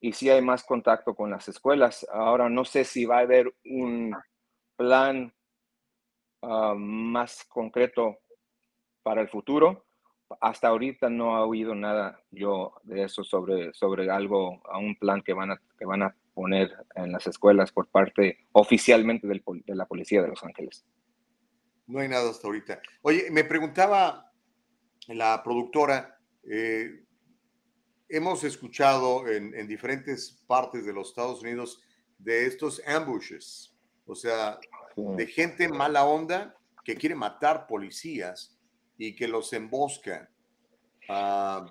y 0.00 0.12
si 0.12 0.30
hay 0.30 0.42
más 0.42 0.64
contacto 0.64 1.14
con 1.14 1.30
las 1.30 1.48
escuelas. 1.48 2.06
Ahora 2.12 2.48
no 2.48 2.64
sé 2.64 2.84
si 2.84 3.04
va 3.04 3.18
a 3.18 3.22
haber 3.22 3.52
un 3.64 4.14
plan 4.76 5.32
más 6.76 7.44
concreto 7.44 8.18
para 9.02 9.20
el 9.20 9.28
futuro, 9.28 9.84
hasta 10.40 10.68
ahorita 10.68 11.10
no 11.10 11.36
ha 11.36 11.44
oído 11.44 11.74
nada 11.74 12.20
yo 12.30 12.74
de 12.82 13.04
eso 13.04 13.22
sobre, 13.24 13.72
sobre 13.74 14.10
algo, 14.10 14.62
un 14.74 14.96
plan 14.96 15.22
que 15.22 15.32
van 15.32 15.52
a, 15.52 15.60
que 15.78 15.84
van 15.84 16.02
a 16.02 16.16
poner 16.34 16.74
en 16.94 17.12
las 17.12 17.26
escuelas 17.26 17.72
por 17.72 17.88
parte 17.88 18.46
oficialmente 18.52 19.26
de 19.26 19.74
la 19.74 19.86
Policía 19.86 20.22
de 20.22 20.28
Los 20.28 20.42
Ángeles. 20.42 20.84
No 21.86 22.00
hay 22.00 22.08
nada 22.08 22.30
hasta 22.30 22.46
ahorita. 22.46 22.80
Oye, 23.02 23.30
me 23.30 23.44
preguntaba 23.44 24.32
la 25.08 25.42
productora, 25.42 26.18
eh, 26.44 27.04
hemos 28.08 28.44
escuchado 28.44 29.28
en, 29.28 29.54
en, 29.54 29.66
diferentes 29.66 30.42
partes 30.46 30.84
de 30.84 30.92
los 30.92 31.08
Estados 31.08 31.42
Unidos 31.42 31.82
de 32.18 32.46
estos 32.46 32.82
ambushes, 32.86 33.74
o 34.06 34.14
sea, 34.14 34.58
de 34.96 35.26
gente 35.26 35.68
mala 35.68 36.04
onda 36.04 36.54
que 36.84 36.96
quiere 36.96 37.14
matar 37.14 37.66
policías 37.66 38.58
y 38.98 39.14
que 39.14 39.28
los 39.28 39.52
emboscan. 39.52 40.28
Ah, 41.08 41.66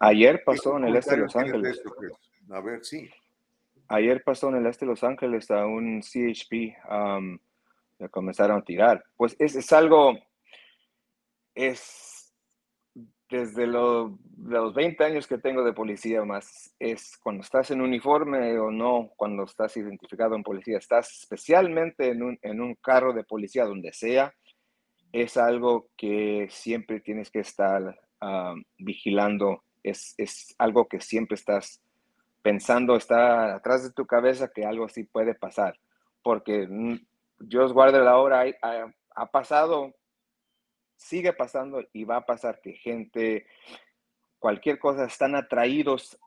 ayer 0.00 0.42
pasó 0.44 0.76
en 0.76 0.84
el 0.84 0.96
este 0.96 1.12
de 1.12 1.22
Los 1.22 1.36
Ángeles. 1.36 1.82
A 2.50 2.60
ver, 2.60 2.84
sí. 2.84 3.08
Ayer 3.88 4.22
pasó 4.24 4.48
en 4.48 4.56
el 4.56 4.66
este 4.66 4.84
de 4.84 4.90
Los 4.90 5.04
Ángeles 5.04 5.50
a 5.50 5.66
un 5.66 6.00
CHP, 6.00 6.74
um, 6.90 7.38
le 7.98 8.08
comenzaron 8.08 8.58
a 8.58 8.64
tirar. 8.64 9.04
Pues 9.16 9.36
es, 9.38 9.54
es 9.54 9.72
algo, 9.72 10.18
es 11.54 12.15
desde 13.28 13.66
los 13.66 14.74
20 14.74 15.02
años 15.04 15.26
que 15.26 15.38
tengo 15.38 15.64
de 15.64 15.72
policía 15.72 16.24
más, 16.24 16.74
es 16.78 17.16
cuando 17.18 17.42
estás 17.42 17.70
en 17.70 17.80
uniforme 17.80 18.58
o 18.58 18.70
no, 18.70 19.10
cuando 19.16 19.44
estás 19.44 19.76
identificado 19.76 20.36
en 20.36 20.42
policía, 20.42 20.78
estás 20.78 21.10
especialmente 21.22 22.10
en 22.10 22.22
un, 22.22 22.38
en 22.42 22.60
un 22.60 22.74
carro 22.76 23.12
de 23.12 23.24
policía, 23.24 23.64
donde 23.64 23.92
sea, 23.92 24.32
es 25.12 25.36
algo 25.36 25.88
que 25.96 26.46
siempre 26.50 27.00
tienes 27.00 27.30
que 27.30 27.40
estar 27.40 27.98
ah, 28.20 28.54
vigilando, 28.78 29.62
es, 29.82 30.14
es, 30.18 30.54
algo 30.58 30.86
que 30.86 31.00
siempre 31.00 31.34
estás 31.34 31.80
pensando, 32.42 32.96
está 32.96 33.56
atrás 33.56 33.82
de 33.82 33.92
tu 33.92 34.06
cabeza 34.06 34.50
que 34.54 34.64
algo 34.64 34.84
así 34.84 35.02
puede 35.04 35.34
pasar, 35.34 35.78
porque 36.22 36.66
mm, 36.68 37.00
Dios 37.40 37.72
guarde 37.72 38.00
la 38.00 38.18
hora, 38.18 38.44
ha, 38.62 38.94
ha 39.16 39.26
pasado, 39.26 39.94
sigue 40.96 41.32
pasando 41.32 41.84
y 41.92 42.04
va 42.04 42.16
a 42.16 42.26
pasar 42.26 42.60
que 42.60 42.72
gente, 42.72 43.46
cualquier 44.38 44.78
cosa, 44.78 45.04
están 45.04 45.34
atraídos 45.34 46.18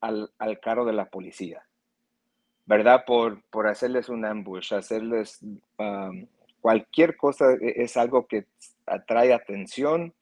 al, 0.00 0.32
al 0.38 0.60
carro 0.60 0.84
de 0.84 0.92
la 0.92 1.06
policía. 1.06 1.64
¿verdad? 2.66 3.04
Por, 3.06 3.42
por 3.50 3.66
hacerles 3.66 4.08
un 4.08 4.24
ambush, 4.24 4.72
hacerles 4.74 5.40
ah, 5.78 6.10
cualquier 6.60 7.16
cosa 7.16 7.52
e, 7.52 7.82
es 7.82 7.96
algo 7.96 8.26
que 8.26 8.46
atrae 8.86 9.32
atención 9.32 10.14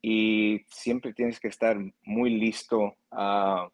y 0.00 0.64
siempre 0.68 1.12
tienes 1.12 1.40
que 1.40 1.48
estar 1.48 1.76
muy 2.02 2.30
listo 2.30 2.96
ah, 3.10 3.68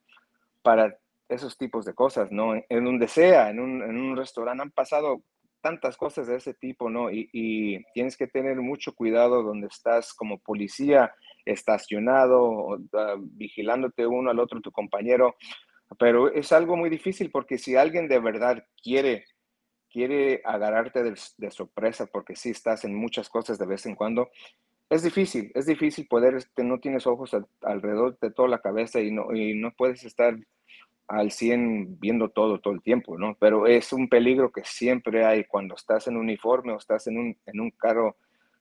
para 0.63 0.97
esos 1.29 1.57
tipos 1.57 1.85
de 1.85 1.95
cosas, 1.95 2.33
¿no? 2.33 2.55
En 2.69 2.85
donde 2.85 3.07
sea, 3.07 3.51
en 3.51 3.61
un, 3.61 3.83
en 3.83 3.97
un 3.97 4.17
restaurante 4.17 4.63
han 4.63 4.71
pasado 4.71 5.23
tantas 5.61 5.97
cosas 5.97 6.27
de 6.27 6.37
ese 6.37 6.55
tipo, 6.55 6.91
¿no? 6.91 7.11
Y, 7.11 7.85
tienes 7.95 8.17
que 8.17 8.27
tener 8.27 8.57
mucho 8.57 8.95
cuidado 8.95 9.43
donde 9.43 9.67
estás 9.67 10.15
como 10.15 10.39
policía 10.39 11.15
estacionado, 11.45 12.79
ah, 12.95 13.17
vigilándote 13.19 14.07
uno 14.07 14.31
al 14.31 14.41
otro, 14.41 14.61
tu 14.61 14.73
compañero, 14.73 15.37
pero 15.99 16.33
es 16.33 16.53
algo 16.53 16.77
muy 16.77 16.91
difícil 16.91 17.31
porque 17.31 17.59
si 17.59 17.77
alguien 17.77 18.09
de 18.09 18.21
verdad 18.21 18.65
quiere 18.83 19.25
quiere 19.91 20.41
agarrarte 20.45 21.03
de, 21.03 21.51
sorpresa 21.51 22.07
porque 22.07 22.37
sí 22.37 22.51
estás 22.51 22.85
en 22.85 22.95
muchas 22.95 23.29
cosas 23.29 23.59
de 23.59 23.67
vez 23.67 23.85
en 23.87 23.97
cuando, 23.97 24.31
es 24.89 25.03
difícil, 25.03 25.53
es 25.55 25.67
difícil 25.67 26.07
poder, 26.09 26.37
este, 26.37 26.65
no 26.65 26.79
tienes 26.79 27.07
ojos 27.07 27.37
alrededor 27.63 28.19
de 28.21 28.31
toda 28.31 28.49
la 28.49 28.61
cabeza 28.61 29.01
y 29.01 29.11
no, 29.11 29.35
y 29.35 29.55
no 29.55 29.73
puedes 29.77 30.05
estar 30.05 30.37
al 31.11 31.33
100 31.33 31.99
viendo 31.99 32.29
todo 32.29 32.61
todo 32.61 32.73
el 32.73 32.83
tiempo, 32.83 33.19
¿no? 33.19 33.37
Pero 33.41 33.67
es 33.67 33.93
un 33.93 34.09
peligro 34.09 34.53
que 34.53 34.63
siempre 34.65 35.25
hay 35.25 35.45
cuando 35.45 35.75
estás 35.75 36.07
en 36.07 36.17
uniforme 36.17 36.73
o 36.73 36.79
estás 36.79 37.09
en 37.09 37.19
un, 37.19 37.37
en 37.47 37.61
un 37.61 37.71
carro 37.73 38.17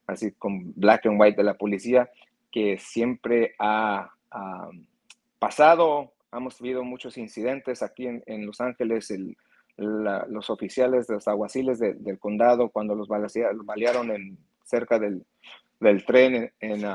así 0.07 0.31
con 0.31 0.73
black 0.75 1.05
and 1.05 1.21
white 1.21 1.37
de 1.37 1.43
la 1.43 1.53
policía, 1.53 2.09
que 2.51 2.79
siempre 2.79 3.53
ha, 3.59 4.11
pasado, 5.37 6.13
hemos 6.31 6.57
tenido 6.57 6.83
muchos 6.83 7.17
incidentes 7.17 7.81
aquí 7.83 8.07
en, 8.07 8.23
en 8.25 8.45
Los 8.45 8.61
Ángeles, 8.61 9.11
el, 9.11 9.37
los 9.77 10.49
oficiales, 10.49 11.07
los 11.07 11.27
aguaciles 11.27 11.79
del 11.79 12.19
condado, 12.19 12.69
cuando 12.69 12.95
los 12.95 13.07
balearon 13.07 14.11
en, 14.11 14.37
cerca 14.63 14.99
del, 14.99 15.23
del 15.79 16.05
tren 16.05 16.51
en, 16.59 16.85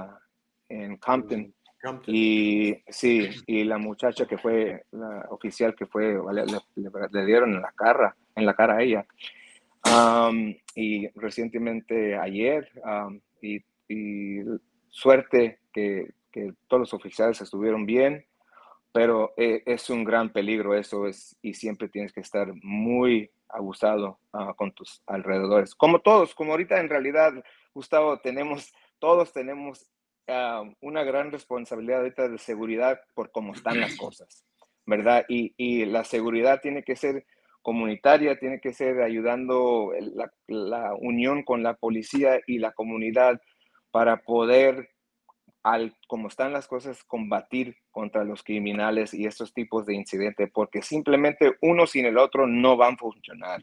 en, 0.69 0.93
mm, 0.93 0.97
Compton. 0.97 1.55
Y 2.07 2.83
sí, 2.89 3.29
y 3.47 3.65
la 3.65 3.79
muchacha 3.79 4.27
que 4.27 4.39
fue, 4.39 4.85
la 4.93 5.27
oficial 5.31 5.75
que 5.75 5.87
fue, 5.87 6.17
le, 6.33 7.27
dieron 7.27 7.55
en 7.55 7.63
la 7.63 7.73
cara, 7.73 8.17
en 8.35 8.47
la 8.47 8.55
cara 8.55 8.77
a 8.77 8.83
ella. 8.83 9.07
y 10.75 11.09
recientemente 11.09 12.17
ayer, 12.17 12.71
y, 13.41 13.63
y, 13.89 14.43
suerte 14.89 15.59
que, 15.73 16.13
que 16.31 16.53
todos 16.69 16.81
los 16.81 16.95
oficiales 16.95 17.41
estuvieron 17.41 17.85
bien 17.85 18.25
pero 18.95 19.35
eh, 19.37 19.65
es 19.67 19.91
un 19.91 20.05
gran 20.05 20.33
peligro 20.33 20.77
eso 20.77 21.09
es, 21.09 21.37
y 21.43 21.55
siempre 21.55 21.89
tienes 21.89 22.13
que 22.13 22.21
estar 22.21 22.53
muy 22.63 23.29
abusado 23.49 24.21
ah, 24.33 24.55
con 24.57 24.71
tus 24.71 25.03
alrededores. 25.09 25.75
Como 25.75 25.99
todos, 25.99 26.33
como 26.37 26.53
ahorita 26.53 26.79
en 26.79 26.89
realidad, 26.89 27.33
Gustavo, 27.75 28.21
tenemos, 28.21 28.73
todos 29.01 29.33
tenemos 29.33 29.91
una 30.81 31.05
gran 31.05 31.31
responsabilidad 31.31 32.01
ahorita 32.01 32.29
de 32.29 32.39
seguridad 32.39 33.01
por 33.15 33.31
cómo 33.31 33.53
están 33.53 33.81
las 33.81 33.97
cosas, 33.97 34.45
¿verdad? 34.87 35.25
Y, 35.29 35.55
y 35.57 35.85
la 35.85 36.05
seguridad 36.05 36.61
tiene 36.61 36.83
que 36.83 36.97
ser 36.97 37.27
comunitaria, 37.63 38.39
tiene 38.39 38.61
que 38.61 38.73
ser 38.73 39.01
ayudando 39.03 39.93
la, 40.15 40.33
la 40.47 40.95
unión 40.95 41.43
con 41.43 41.63
la 41.63 41.75
policía 41.75 42.41
y 42.47 42.59
la 42.59 42.73
comunidad 42.73 43.41
para 43.91 44.19
poder 44.19 44.91
al, 45.63 45.97
como 46.07 46.29
están 46.29 46.53
las 46.53 46.69
cosas, 46.69 47.03
combatir 47.05 47.79
contra 47.91 48.23
los 48.23 48.43
criminales 48.43 49.15
y 49.15 49.25
estos 49.25 49.55
tipos 49.55 49.87
de 49.87 49.95
incidentes, 49.95 50.51
porque 50.53 50.83
simplemente 50.83 51.57
uno 51.63 51.87
sin 51.87 52.05
el 52.05 52.19
otro 52.19 52.47
no 52.47 52.77
van 52.77 52.95
a 52.95 52.99
funcionar. 52.99 53.63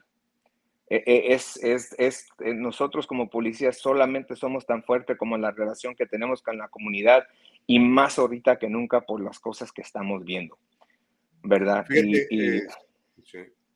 E, 0.91 1.03
e, 1.05 1.33
es, 1.33 1.55
es, 1.63 1.95
es, 1.97 2.27
eh, 2.41 2.53
nosotros 2.53 3.07
como 3.07 3.29
policías 3.29 3.77
solamente 3.77 4.35
somos 4.35 4.65
tan 4.65 4.83
fuertes 4.83 5.17
como 5.17 5.37
la 5.37 5.51
relación 5.51 5.95
que 5.95 6.05
tenemos 6.05 6.41
con 6.41 6.57
la 6.57 6.67
comunidad 6.67 7.25
y 7.65 7.79
más 7.79 8.19
ahorita 8.19 8.59
que 8.59 8.67
nunca 8.67 8.99
por 8.99 9.21
las 9.21 9.39
cosas 9.39 9.71
que 9.71 9.83
estamos 9.83 10.25
viendo, 10.25 10.57
¿verdad? 11.43 11.85
Eh, 11.89 12.67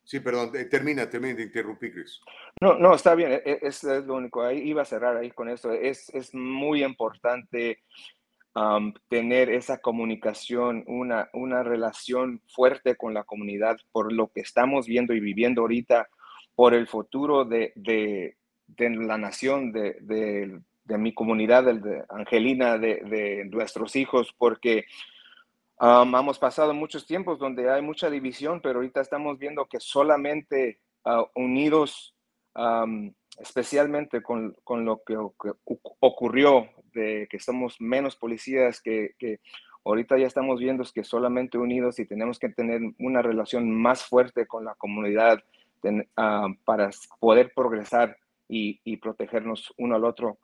sí. 0.04 0.20
perdón, 0.20 0.52
eh, 0.56 0.66
termina, 0.66 1.10
termina, 1.10 1.36
de 1.36 1.44
interrumpir, 1.44 1.94
Chris. 1.94 2.20
No, 2.60 2.78
no, 2.78 2.94
está 2.94 3.16
bien, 3.16 3.32
e, 3.32 3.60
es, 3.62 3.82
es, 3.86 4.04
lo 4.04 4.16
único, 4.16 4.44
ahí 4.44 4.58
iba 4.68 4.82
a 4.82 4.86
cerrar 4.86 5.16
ahí 5.16 5.32
con 5.32 5.48
eso, 5.48 5.72
es, 5.72 6.10
es 6.10 6.36
muy 6.36 6.84
importante 6.84 7.80
tener 9.10 9.50
esa 9.50 9.78
comunicación, 9.78 10.84
una, 10.88 11.30
una 11.32 11.64
relación 11.64 12.42
fuerte 12.48 12.98
con 12.98 13.14
la 13.14 13.24
comunidad 13.24 13.78
por 13.94 14.12
lo 14.12 14.32
que 14.34 14.42
estamos 14.42 14.86
viendo 14.86 15.14
y 15.14 15.22
viviendo 15.22 15.62
ahorita, 15.62 16.10
por 16.56 16.73
el 16.73 16.88
futuro 16.88 17.45
de, 17.45 17.73
de, 17.76 18.36
la 18.77 19.18
nación, 19.18 19.72
de, 19.72 19.98
de, 20.02 20.98
mi 20.98 21.14
comunidad, 21.14 21.64
de 21.65 22.03
Angelina, 22.10 22.77
de, 22.77 23.48
nuestros 23.52 23.95
hijos, 23.95 24.34
porque 24.38 24.86
hemos 25.80 26.40
pasado 26.40 26.73
muchos 26.73 27.06
tiempos 27.06 27.40
donde 27.40 27.69
hay 27.69 27.82
mucha 27.82 28.10
división, 28.10 28.61
pero 28.61 28.80
ahorita 28.80 29.02
estamos 29.02 29.38
viendo 29.38 29.65
que 29.65 29.80
solamente 29.80 30.80
ah, 31.03 31.26
unidos, 31.36 32.15
especialmente 33.40 34.22
con, 34.23 34.56
con, 34.64 34.86
lo 34.86 35.03
que 35.03 35.18
ocurrió 35.99 36.69
de 36.94 37.27
que 37.30 37.40
somos 37.40 37.82
menos 37.82 38.15
policías, 38.15 38.82
que, 38.82 39.15
que 39.19 39.41
ahorita 39.86 40.18
ya 40.18 40.27
estamos 40.27 40.60
viendo 40.60 40.84
que 40.94 41.03
solamente 41.03 41.57
unidos 41.57 41.99
y 41.99 42.06
tenemos 42.06 42.40
que 42.40 42.49
tener 42.49 42.82
una 42.98 43.22
relación 43.22 43.69
más 43.69 44.03
fuerte 44.03 44.48
con 44.48 44.65
la 44.65 44.76
comunidad, 44.76 45.44
ah, 46.18 46.48
para 46.64 46.90
poder 47.20 47.52
progresar 47.56 48.18
y, 48.48 48.98
protegernos 48.98 49.74
uno 49.78 49.95
al 49.95 50.06
otro 50.06 50.40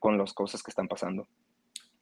con 0.00 0.18
las 0.18 0.34
cosas 0.34 0.62
que 0.62 0.70
están 0.70 0.86
pasando. 0.86 1.26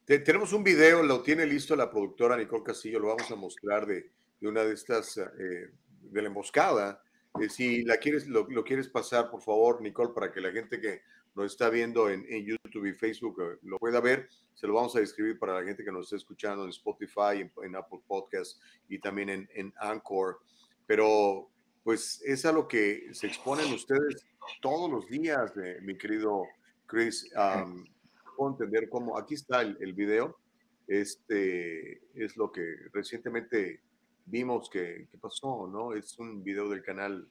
tenemos 0.05 0.51
un 0.51 0.63
video, 0.63 1.03
lo 1.03 1.21
tiene 1.21 1.45
listo 1.45 1.75
la 1.75 1.89
productora 1.89 2.35
Nicole 2.35 2.63
Castillo, 2.63 2.99
lo 2.99 3.07
vamos 3.07 3.31
a 3.31 3.35
mostrar 3.35 3.85
de, 3.85 4.11
una 4.41 4.63
de 4.63 4.73
estas, 4.73 5.17
eh, 5.17 5.69
de 6.01 6.21
la 6.21 6.27
emboscada. 6.27 7.01
Eh, 7.39 7.47
si 7.47 7.83
la 7.83 7.97
quieres, 7.97 8.27
lo, 8.27 8.45
quieres 8.63 8.89
pasar, 8.89 9.29
por 9.29 9.41
favor, 9.41 9.81
Nicole, 9.81 10.11
para 10.13 10.31
que 10.31 10.41
la 10.41 10.51
gente 10.51 10.81
que 10.81 11.01
nos 11.33 11.51
está 11.53 11.69
viendo 11.69 12.09
en, 12.09 12.25
YouTube 12.45 12.87
y 12.87 12.93
Facebook 12.93 13.41
eh, 13.41 13.57
lo 13.63 13.77
pueda 13.79 14.01
ver, 14.01 14.27
se 14.53 14.67
lo 14.67 14.73
vamos 14.73 14.95
a 14.97 14.99
describir 14.99 15.39
para 15.39 15.53
la 15.53 15.63
gente 15.63 15.83
que 15.83 15.91
nos 15.91 16.05
está 16.05 16.17
escuchando 16.17 16.65
en 16.65 16.71
Spotify, 16.71 17.49
en, 17.63 17.75
Apple 17.75 18.01
Podcasts 18.05 18.59
y 18.89 18.99
también 18.99 19.29
en, 19.29 19.49
en 19.53 19.73
Anchor. 19.77 20.39
Pero 20.85 21.49
pues 21.83 22.21
es 22.25 22.45
a 22.45 22.51
lo 22.51 22.67
que 22.67 23.09
se 23.13 23.27
exponen 23.27 23.73
ustedes 23.73 24.25
todos 24.61 24.89
los 24.89 25.07
días, 25.07 25.53
mi 25.81 25.97
querido 25.97 26.43
Chris. 26.85 27.29
puedo 28.35 28.51
entender 28.51 28.89
cómo, 28.89 29.17
aquí 29.17 29.35
está 29.35 29.61
el, 29.61 29.93
video, 29.93 30.37
este 30.87 32.01
es 32.13 32.35
lo 32.37 32.51
que 32.51 32.75
recientemente 32.93 33.81
vimos 34.25 34.69
que, 34.69 35.07
pasó, 35.19 35.67
¿no? 35.67 35.93
Es 35.93 36.17
un 36.19 36.43
video 36.43 36.69
del 36.69 36.83
canal, 36.83 37.27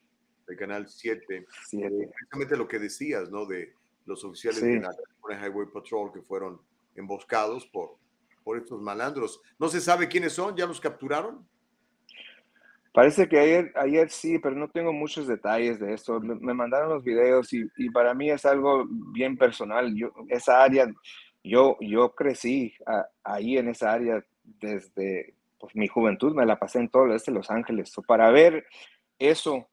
del 0.46 0.56
canal 0.56 0.88
7, 0.88 1.46
exactamente 1.72 2.56
lo 2.56 2.68
que 2.68 2.78
decías, 2.78 3.30
¿no? 3.30 3.46
De 3.46 3.74
los 4.06 4.24
oficiales 4.24 4.62
de 4.62 4.80
la 4.80 5.46
Highway 5.46 5.68
Patrol 5.72 6.12
que 6.12 6.22
fueron 6.22 6.60
emboscados 6.96 7.66
por, 7.66 7.96
por 8.42 8.58
estos 8.58 8.80
malandros. 8.80 9.40
No 9.58 9.68
se 9.68 9.80
sabe 9.80 10.08
quiénes 10.08 10.32
son, 10.32 10.56
¿ya 10.56 10.66
los 10.66 10.80
capturaron? 10.80 11.46
Parece 12.92 13.28
que 13.28 13.38
ayer, 13.38 13.72
ayer 13.76 14.10
sí, 14.10 14.40
pero 14.40 14.56
no 14.56 14.68
tengo 14.68 14.92
muchos 14.92 15.28
detalles 15.28 15.78
de 15.78 15.94
esto. 15.94 16.20
Me, 16.20 16.54
mandaron 16.54 16.88
los 16.88 17.04
videos 17.04 17.52
y, 17.52 17.64
y, 17.76 17.90
para 17.90 18.14
mí 18.14 18.30
es 18.30 18.44
algo 18.44 18.84
bien 19.12 19.36
personal. 19.36 19.94
Yo, 19.94 20.12
esa 20.28 20.62
área, 20.62 20.92
yo, 21.44 21.76
yo 21.80 22.14
crecí 22.16 22.74
ahí 23.22 23.58
en 23.58 23.68
esa 23.68 23.92
área 23.92 24.24
desde 24.42 25.34
pues, 25.58 25.76
mi 25.76 25.86
juventud, 25.86 26.34
me 26.34 26.46
la 26.46 26.58
pasé 26.58 26.80
en 26.80 26.88
todo 26.88 27.04
el 27.04 27.12
este 27.12 27.30
de 27.30 27.36
Los 27.36 27.50
Ángeles. 27.50 27.92
para 28.08 28.30
ver 28.30 28.66
eso 29.18 29.68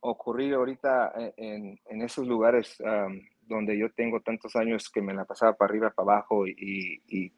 ocurrir 0.00 0.54
ahorita 0.54 1.12
e, 1.16 1.34
en, 1.36 1.80
en 1.88 2.02
esos 2.02 2.26
lugares 2.26 2.82
donde 3.42 3.78
yo 3.78 3.92
tengo 3.92 4.20
tantos 4.20 4.56
años 4.56 4.90
que 4.90 5.00
me 5.00 5.14
la 5.14 5.24
pasaba 5.24 5.52
para 5.52 5.70
arriba, 5.70 5.90
para 5.90 6.14
abajo 6.14 6.48
y, 6.48 7.00
y 7.06 7.32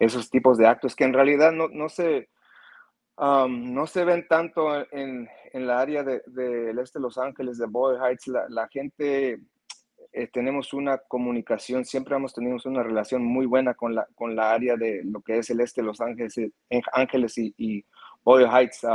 esos 0.00 0.30
tipos 0.30 0.58
de 0.58 0.66
actos 0.66 0.96
que 0.96 1.04
en 1.04 1.12
realidad 1.12 1.52
no, 1.52 1.68
no 1.68 1.88
se 1.88 2.28
no 3.18 3.86
se 3.86 4.04
ven 4.04 4.26
tanto 4.28 4.86
en, 4.92 5.28
la 5.52 5.80
área 5.80 6.02
del 6.02 6.22
de, 6.26 6.70
este 6.82 6.98
de 6.98 7.02
Los 7.02 7.18
Ángeles, 7.18 7.58
de 7.58 7.66
Boy 7.66 7.96
Heights. 7.96 8.26
La, 8.48 8.68
gente, 8.68 9.40
eh, 10.12 10.26
tenemos 10.32 10.72
una 10.72 10.98
comunicación, 10.98 11.84
siempre 11.84 12.16
hemos 12.16 12.34
tenido 12.34 12.56
una 12.64 12.82
relación 12.82 13.24
muy 13.24 13.46
buena 13.46 13.74
con 13.74 13.94
la, 13.94 14.06
con 14.14 14.34
la 14.34 14.52
área 14.52 14.76
de 14.76 15.02
lo 15.04 15.20
que 15.22 15.38
es 15.38 15.50
el 15.50 15.60
este 15.60 15.80
de 15.80 15.86
Los 15.86 16.00
Ángeles, 16.00 16.36
eh, 16.38 16.50
Ángeles 16.92 17.38
y, 17.38 17.54
y 17.56 17.84
Boyle 18.24 18.48
Heights. 18.48 18.86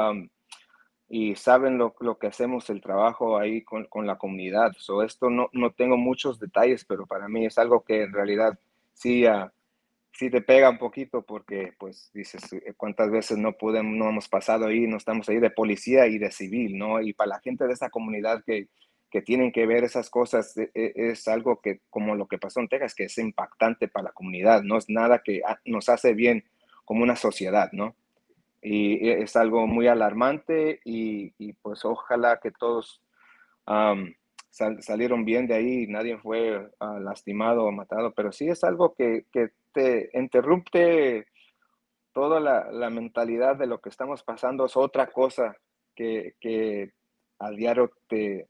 y 1.08 1.36
saben 1.36 1.78
lo, 1.78 1.94
que 2.20 2.28
hacemos, 2.28 2.70
el 2.70 2.82
trabajo 2.82 3.38
ahí 3.38 3.64
con, 3.64 3.88
la 4.06 4.18
comunidad. 4.18 4.74
So, 4.78 5.02
esto 5.02 5.30
no, 5.30 5.50
no 5.54 5.72
tengo 5.72 5.98
muchos 5.98 6.40
detalles, 6.40 6.86
pero 6.86 7.08
para 7.08 7.28
mí 7.28 7.46
es 7.46 7.58
algo 7.58 7.84
que 7.84 8.04
en 8.04 8.14
realidad 8.14 8.60
sí... 8.94 9.26
Uh, 9.26 9.50
sí 10.12 10.30
te 10.30 10.42
pega 10.42 10.70
un 10.70 10.78
poquito 10.78 11.22
porque, 11.22 11.74
pues, 11.78 12.12
dices, 12.14 12.54
eh, 12.54 12.74
cuántas 12.76 13.10
veces 13.12 13.38
no 13.38 13.54
podemos, 13.54 13.96
no 13.96 14.10
hemos 14.10 14.28
pasado 14.28 14.68
ahí, 14.68 14.88
no 14.88 14.98
estamos 14.98 15.30
ahí 15.30 15.40
de 15.40 15.52
policía 15.52 16.08
y 16.08 16.18
de 16.18 16.32
civil, 16.32 16.78
¿no? 16.78 17.02
Y 17.02 17.14
para 17.14 17.30
la 17.30 17.40
gente 17.40 17.68
de 17.68 17.74
esa 17.74 17.90
comunidad 17.90 18.44
que, 18.46 18.68
que 19.10 19.22
tienen 19.22 19.52
que 19.52 19.66
ver 19.66 19.84
esas 19.84 20.10
cosas, 20.10 20.56
e, 20.58 20.72
e, 20.74 20.94
es, 20.96 21.28
algo 21.28 21.62
que, 21.62 21.82
como 21.90 22.16
lo 22.16 22.28
que 22.28 22.38
pasó 22.38 22.60
en 22.60 22.68
Texas, 22.68 22.96
que 22.96 23.06
es 23.06 23.18
impactante 23.18 23.88
para 23.88 24.06
la 24.06 24.12
comunidad, 24.12 24.64
no 24.64 24.78
es 24.78 24.90
nada 24.90 25.22
que 25.24 25.42
nos 25.66 25.90
hace 25.90 26.14
bien 26.14 26.44
como 26.86 27.04
una 27.04 27.16
sociedad, 27.16 27.72
¿no? 27.72 27.96
Y 28.62 29.10
es 29.10 29.38
algo 29.38 29.68
muy 29.68 29.88
alarmante 29.88 30.82
y, 30.84 31.34
y 31.38 31.54
pues 31.54 31.86
ojalá 31.86 32.40
que 32.42 32.52
todos 32.52 33.02
salieron 34.50 35.26
bien 35.26 35.48
de 35.48 35.54
ahí, 35.54 35.88
nadie 35.88 36.18
fue 36.18 36.70
ah, 36.80 37.00
lastimado 37.00 37.66
o 37.66 37.72
matado, 37.72 38.14
pero 38.14 38.32
sí 38.32 38.50
es 38.50 38.64
algo 38.64 38.96
que, 38.96 39.26
que 39.32 39.52
te 39.74 40.10
interrumpe 40.14 41.28
toda 42.14 42.40
la, 42.40 42.72
la, 42.72 42.90
mentalidad 42.90 43.56
de 43.56 43.68
lo 43.68 43.80
que 43.80 43.90
estamos 43.90 44.24
pasando, 44.24 44.66
es 44.66 44.76
otra 44.76 45.08
cosa 45.08 45.56
que, 45.96 46.36
que 46.40 46.92
a 47.40 47.52
diario 47.52 47.92
te, 48.08 48.50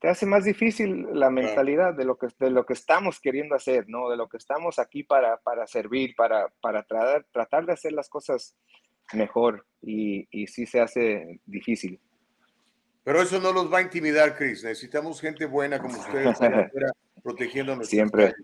te 0.00 0.08
hace 0.08 0.26
más 0.26 0.44
difícil 0.44 1.06
la 1.12 1.30
mentalidad 1.30 1.94
de 1.94 2.04
lo 2.04 2.16
que, 2.16 2.28
de 2.38 2.50
lo 2.50 2.64
que 2.64 2.74
estamos 2.74 3.20
queriendo 3.20 3.54
hacer, 3.54 3.88
¿no? 3.88 4.08
De 4.08 4.16
lo 4.16 4.28
que 4.28 4.36
estamos 4.36 4.78
aquí 4.78 5.02
para, 5.02 5.38
para 5.38 5.66
servir, 5.66 6.14
para, 6.16 6.48
para 6.60 6.82
tratar, 6.84 7.26
tratar 7.32 7.66
de 7.66 7.72
hacer 7.72 7.92
las 7.92 8.08
cosas 8.08 8.56
mejor 9.12 9.66
y, 9.82 10.26
y 10.30 10.46
sí 10.46 10.66
se 10.66 10.80
hace 10.80 11.40
difícil. 11.44 12.00
Pero 13.04 13.22
eso 13.22 13.40
no 13.40 13.52
los 13.52 13.72
va 13.72 13.78
a 13.78 13.82
intimidar, 13.82 14.36
Chris. 14.36 14.64
Necesitamos 14.64 15.20
gente 15.20 15.46
buena 15.46 15.80
como 15.80 15.96
ustedes 15.96 16.36
protegiéndonos. 17.22 17.88
Siempre. 17.88 18.34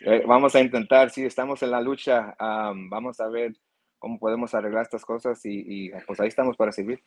Eh, 0.00 0.24
vamos 0.26 0.54
a 0.54 0.60
intentar, 0.60 1.10
sí, 1.10 1.24
estamos 1.24 1.62
en 1.62 1.70
la 1.70 1.80
lucha. 1.80 2.34
vamos 2.38 3.20
a 3.20 3.28
ver 3.28 3.52
cómo 3.98 4.18
podemos 4.18 4.54
arreglar 4.54 4.82
estas 4.82 5.04
cosas 5.04 5.40
y, 5.44 5.90
pues 6.06 6.18
ahí 6.20 6.28
estamos 6.28 6.56
para 6.56 6.72
servir. 6.72 7.02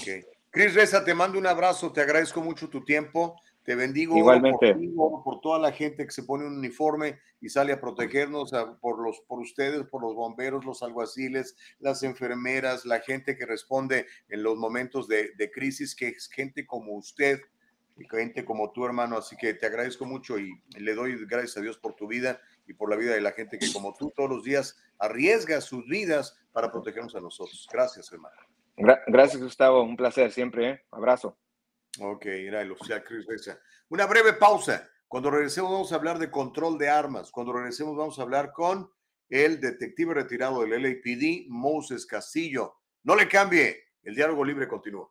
Okay. 0.00 0.22
Chris 0.50 0.74
Reza, 0.74 1.04
te 1.04 1.14
mando 1.14 1.38
un 1.38 1.46
abrazo, 1.46 1.92
te 1.92 2.00
agradezco 2.00 2.40
mucho 2.40 2.68
tu 2.68 2.84
tiempo. 2.84 3.36
Te 3.66 3.74
bendigo 3.74 4.16
Igualmente. 4.16 4.76
Por, 4.94 5.40
toda 5.40 5.58
la 5.58 5.72
gente 5.72 6.06
que 6.06 6.12
se 6.12 6.22
pone 6.22 6.46
un 6.46 6.56
uniforme 6.56 7.18
y 7.40 7.48
sale 7.48 7.72
a 7.72 7.80
protegernos, 7.80 8.52
por, 8.80 9.04
los, 9.04 9.20
por 9.26 9.40
ustedes, 9.40 9.82
por 9.88 10.02
los 10.02 10.14
bomberos, 10.14 10.64
los 10.64 10.84
alguaciles, 10.84 11.56
las 11.80 12.04
enfermeras, 12.04 12.86
la 12.86 13.00
gente 13.00 13.36
que 13.36 13.44
responde 13.44 14.06
en 14.28 14.44
los 14.44 14.56
momentos 14.56 15.08
de, 15.08 15.50
crisis, 15.52 15.96
que 15.96 16.08
es 16.08 16.28
gente 16.28 16.64
como 16.64 16.92
usted 16.92 17.40
y 17.40 17.55
gente 18.04 18.44
como 18.44 18.72
tu 18.72 18.84
hermano. 18.84 19.16
Así 19.16 19.36
que 19.36 19.54
te 19.54 19.66
agradezco 19.66 20.04
mucho 20.04 20.38
y 20.38 20.60
le 20.78 20.94
doy 20.94 21.24
gracias 21.26 21.56
a 21.56 21.60
Dios 21.60 21.78
por 21.78 21.94
tu 21.94 22.06
vida 22.06 22.40
y 22.66 22.74
por 22.74 22.90
la 22.90 22.96
vida 22.96 23.14
de 23.14 23.20
la 23.20 23.32
gente 23.32 23.58
que 23.58 23.72
como 23.72 23.94
tú 23.94 24.12
todos 24.14 24.28
los 24.28 24.44
días 24.44 24.76
arriesga 24.98 25.60
sus 25.60 25.86
vidas 25.86 26.38
para 26.52 26.70
protegernos 26.70 27.14
a 27.14 27.20
nosotros. 27.20 27.66
Gracias, 27.72 28.12
hermano. 28.12 28.36
gracias, 29.06 29.42
Gustavo. 29.42 29.82
Un 29.82 29.96
placer 29.96 30.32
siempre. 30.32 30.70
¿eh? 30.70 30.84
Abrazo. 30.90 31.38
Ok, 32.00 32.26
era 32.26 32.60
el 32.60 32.72
oficial 32.72 33.02
Chris 33.04 33.26
Reza. 33.26 33.58
Una 33.88 34.06
breve 34.06 34.34
pausa. 34.34 34.88
Cuando 35.08 35.30
regresemos 35.30 35.70
vamos 35.70 35.92
a 35.92 35.94
hablar 35.94 36.18
de 36.18 36.30
control 36.30 36.78
de 36.78 36.88
armas. 36.88 37.30
Cuando 37.30 37.52
regresemos 37.52 37.96
vamos 37.96 38.18
a 38.18 38.22
hablar 38.22 38.52
con 38.52 38.90
el 39.28 39.60
detective 39.60 40.14
retirado 40.14 40.62
del 40.62 40.82
LAPD, 40.82 41.48
Moses 41.48 42.06
Castillo. 42.06 42.74
No 43.04 43.14
le 43.14 43.28
cambie, 43.28 43.84
el 44.02 44.14
diálogo 44.14 44.44
libre 44.44 44.68
continúa. 44.68 45.10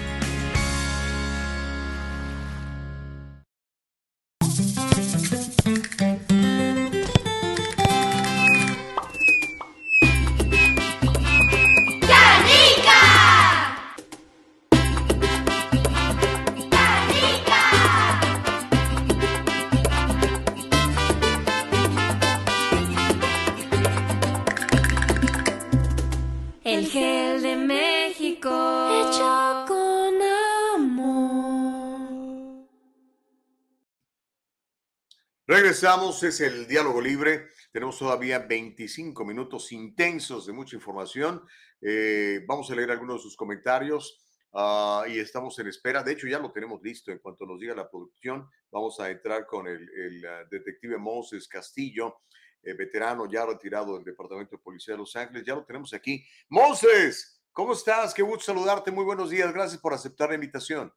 Regresamos, 35.71 36.21
es 36.23 36.41
el 36.41 36.67
diálogo 36.67 36.99
libre. 36.99 37.47
Tenemos 37.71 37.97
todavía 37.97 38.39
25 38.39 39.23
minutos 39.23 39.71
intensos 39.71 40.45
de 40.45 40.51
mucha 40.51 40.75
información. 40.75 41.45
Eh, 41.79 42.43
vamos 42.45 42.69
a 42.69 42.75
leer 42.75 42.91
algunos 42.91 43.15
de 43.15 43.21
sus 43.21 43.37
comentarios 43.37 44.21
uh, 44.51 45.03
y 45.07 45.17
estamos 45.17 45.57
en 45.59 45.67
espera. 45.67 46.03
De 46.03 46.11
hecho, 46.11 46.27
ya 46.27 46.39
lo 46.39 46.51
tenemos 46.51 46.81
listo. 46.83 47.09
En 47.09 47.19
cuanto 47.19 47.45
nos 47.45 47.57
diga 47.57 47.73
la 47.73 47.89
producción, 47.89 48.49
vamos 48.69 48.99
a 48.99 49.09
entrar 49.09 49.45
con 49.45 49.65
el, 49.65 49.89
el 49.95 50.25
uh, 50.25 50.49
detective 50.51 50.97
Moses 50.97 51.47
Castillo, 51.47 52.17
eh, 52.63 52.73
veterano 52.73 53.31
ya 53.31 53.45
retirado 53.45 53.95
del 53.95 54.03
Departamento 54.03 54.57
de 54.57 54.61
Policía 54.61 54.95
de 54.95 54.97
Los 54.97 55.15
Ángeles. 55.15 55.45
Ya 55.45 55.55
lo 55.55 55.63
tenemos 55.63 55.93
aquí. 55.93 56.21
Moses, 56.49 57.41
¿cómo 57.53 57.71
estás? 57.71 58.13
Qué 58.13 58.23
gusto 58.23 58.43
saludarte. 58.43 58.91
Muy 58.91 59.05
buenos 59.05 59.29
días. 59.29 59.53
Gracias 59.53 59.79
por 59.79 59.93
aceptar 59.93 60.27
la 60.27 60.35
invitación. 60.35 60.91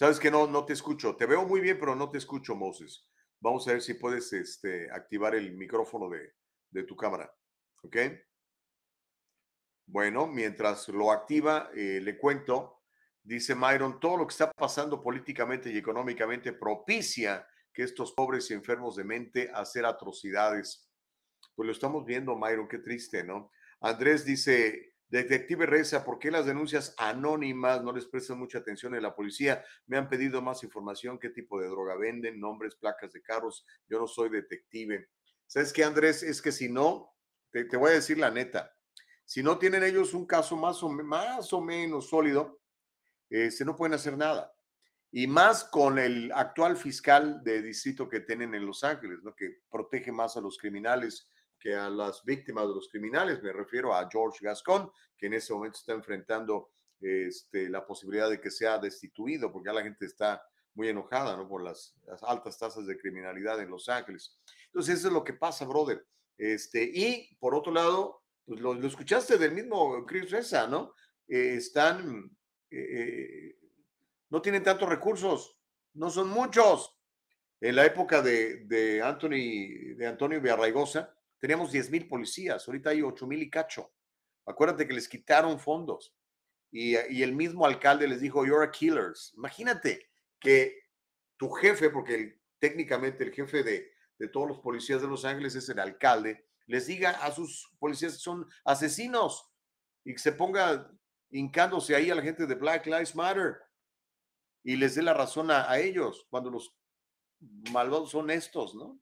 Sabes 0.00 0.18
que 0.18 0.30
no, 0.30 0.46
no 0.46 0.64
te 0.64 0.72
escucho. 0.72 1.14
Te 1.14 1.26
veo 1.26 1.44
muy 1.46 1.60
bien, 1.60 1.78
pero 1.78 1.94
no 1.94 2.08
te 2.08 2.16
escucho, 2.16 2.54
Moses. 2.54 3.06
Vamos 3.38 3.68
a 3.68 3.72
ver 3.72 3.82
si 3.82 3.92
puedes 3.92 4.32
este, 4.32 4.90
activar 4.90 5.34
el 5.34 5.52
micrófono 5.52 6.08
de, 6.08 6.36
de 6.70 6.84
tu 6.84 6.96
cámara. 6.96 7.30
¿Ok? 7.82 7.96
Bueno, 9.84 10.26
mientras 10.26 10.88
lo 10.88 11.12
activa, 11.12 11.68
eh, 11.74 12.00
le 12.02 12.16
cuento, 12.16 12.80
dice 13.22 13.54
Myron, 13.54 14.00
todo 14.00 14.16
lo 14.16 14.26
que 14.26 14.32
está 14.32 14.50
pasando 14.52 15.02
políticamente 15.02 15.70
y 15.70 15.76
económicamente 15.76 16.54
propicia 16.54 17.46
que 17.70 17.82
estos 17.82 18.12
pobres 18.12 18.50
y 18.50 18.54
enfermos 18.54 18.96
de 18.96 19.04
mente 19.04 19.50
hacer 19.52 19.84
atrocidades. 19.84 20.90
Pues 21.54 21.66
lo 21.66 21.72
estamos 21.72 22.06
viendo, 22.06 22.38
Myron, 22.38 22.68
qué 22.68 22.78
triste, 22.78 23.22
¿no? 23.22 23.50
Andrés 23.82 24.24
dice, 24.24 24.89
Detective 25.10 25.66
Reza, 25.66 26.04
¿por 26.04 26.20
qué 26.20 26.30
las 26.30 26.46
denuncias 26.46 26.94
anónimas 26.96 27.82
no 27.82 27.92
les 27.92 28.06
prestan 28.06 28.38
mucha 28.38 28.58
atención 28.58 28.94
en 28.94 29.02
la 29.02 29.14
policía? 29.14 29.64
Me 29.86 29.96
han 29.96 30.08
pedido 30.08 30.40
más 30.40 30.62
información, 30.62 31.18
qué 31.18 31.30
tipo 31.30 31.60
de 31.60 31.66
droga 31.66 31.96
venden, 31.96 32.38
nombres, 32.38 32.76
placas 32.76 33.12
de 33.12 33.20
carros. 33.20 33.66
Yo 33.88 33.98
no 33.98 34.06
soy 34.06 34.30
detective. 34.30 35.08
¿Sabes 35.48 35.72
qué, 35.72 35.82
Andrés? 35.82 36.22
Es 36.22 36.40
que 36.40 36.52
si 36.52 36.68
no, 36.68 37.12
te, 37.50 37.64
voy 37.76 37.90
a 37.90 37.94
decir 37.94 38.18
la 38.18 38.30
neta, 38.30 38.72
si 39.24 39.42
no 39.42 39.58
tienen 39.58 39.82
ellos 39.82 40.14
un 40.14 40.26
caso 40.26 40.56
más 40.56 40.80
o, 40.84 40.88
más 40.88 41.52
o 41.52 41.60
menos 41.60 42.08
sólido, 42.08 42.60
se 43.28 43.64
no 43.64 43.74
pueden 43.74 43.94
hacer 43.94 44.16
nada. 44.16 44.54
Y 45.10 45.26
más 45.26 45.64
con 45.64 45.98
el 45.98 46.30
actual 46.32 46.76
fiscal 46.76 47.42
de 47.42 47.62
distrito 47.62 48.08
que 48.08 48.20
tienen 48.20 48.54
en 48.54 48.64
Los 48.64 48.84
Ángeles, 48.84 49.18
¿no? 49.24 49.34
que 49.34 49.62
protege 49.68 50.12
más 50.12 50.36
a 50.36 50.40
los 50.40 50.56
criminales 50.56 51.28
que 51.60 51.74
a 51.74 51.90
las 51.90 52.24
víctimas 52.24 52.66
de 52.66 52.74
los 52.74 52.88
criminales. 52.88 53.42
Me 53.42 53.52
refiero 53.52 53.94
a 53.94 54.08
George 54.10 54.38
Gascon, 54.42 54.90
que 55.16 55.26
en 55.26 55.34
ese 55.34 55.52
momento 55.52 55.78
está 55.78 55.92
enfrentando 55.92 56.70
este, 57.00 57.68
la 57.68 57.86
posibilidad 57.86 58.28
de 58.28 58.40
que 58.40 58.50
sea 58.50 58.78
destituido, 58.78 59.52
porque 59.52 59.68
ya 59.68 59.74
la 59.74 59.82
gente 59.82 60.06
está 60.06 60.42
muy 60.74 60.88
enojada 60.88 61.36
¿no? 61.36 61.46
por 61.48 61.62
las, 61.62 61.94
altas 62.22 62.58
tasas 62.58 62.86
de 62.86 62.98
criminalidad 62.98 63.60
en 63.60 63.70
Los 63.70 63.88
Ángeles. 63.88 64.38
Entonces, 64.66 64.98
eso 64.98 65.08
es 65.08 65.14
lo 65.14 65.22
que 65.22 65.34
pasa, 65.34 65.66
brother. 65.66 66.06
Este, 66.38 66.82
y 66.82 67.36
por 67.38 67.54
otro 67.54 67.72
lado, 67.72 68.22
pues 68.46 68.60
lo, 68.60 68.74
lo 68.74 68.86
escuchaste 68.86 69.36
del 69.36 69.52
mismo 69.52 70.06
Chris 70.06 70.30
Reza, 70.30 70.66
¿no? 70.66 70.94
Eh, 71.28 71.54
están, 71.56 72.30
eh, 72.70 73.56
no 74.30 74.40
tienen 74.40 74.62
tantos 74.62 74.88
recursos, 74.88 75.56
no 75.94 76.10
son 76.10 76.28
muchos. 76.28 76.96
En 77.60 77.76
la 77.76 77.84
época 77.84 78.22
de, 78.22 78.64
de 78.64 79.02
Anthony, 79.02 79.94
de 79.96 80.06
Antonio 80.06 80.40
Villarraigosa, 80.40 81.14
teníamos 81.40 81.72
10 81.72 81.90
mil 81.90 82.06
policías, 82.06 82.66
ahorita 82.68 82.90
hay 82.90 83.02
8 83.02 83.26
mil 83.26 83.42
y 83.42 83.50
cacho. 83.50 83.92
Acuérdate 84.46 84.86
que 84.86 84.94
les 84.94 85.08
quitaron 85.08 85.58
fondos 85.58 86.14
y, 86.70 86.94
el 86.94 87.34
mismo 87.34 87.66
alcalde 87.66 88.06
les 88.06 88.20
dijo, 88.20 88.44
you're 88.46 88.64
a 88.64 88.70
killers. 88.70 89.32
Imagínate 89.36 90.08
que 90.38 90.78
tu 91.36 91.50
jefe, 91.50 91.90
porque 91.90 92.14
el, 92.14 92.40
técnicamente 92.58 93.24
el 93.24 93.32
jefe 93.32 93.62
de, 93.62 93.90
de, 94.18 94.28
todos 94.28 94.48
los 94.48 94.60
policías 94.60 95.00
de 95.00 95.08
Los 95.08 95.24
Ángeles 95.24 95.54
es 95.54 95.68
el 95.68 95.78
alcalde, 95.78 96.46
les 96.66 96.86
diga 96.86 97.10
a 97.10 97.32
sus 97.32 97.72
policías 97.78 98.12
que 98.12 98.20
son 98.20 98.46
asesinos 98.64 99.50
y 100.04 100.12
que 100.12 100.18
se 100.18 100.32
ponga 100.32 100.90
hincándose 101.30 101.96
ahí 101.96 102.10
a 102.10 102.14
la 102.14 102.22
gente 102.22 102.46
de 102.46 102.54
Black 102.54 102.86
Lives 102.86 103.14
Matter 103.14 103.56
y 104.62 104.76
les 104.76 104.94
dé 104.94 105.02
la 105.02 105.14
razón 105.14 105.50
a 105.50 105.78
ellos 105.78 106.26
cuando 106.28 106.50
los 106.50 106.76
malvados 107.72 108.10
son 108.10 108.30
estos, 108.30 108.74
¿no? 108.74 109.00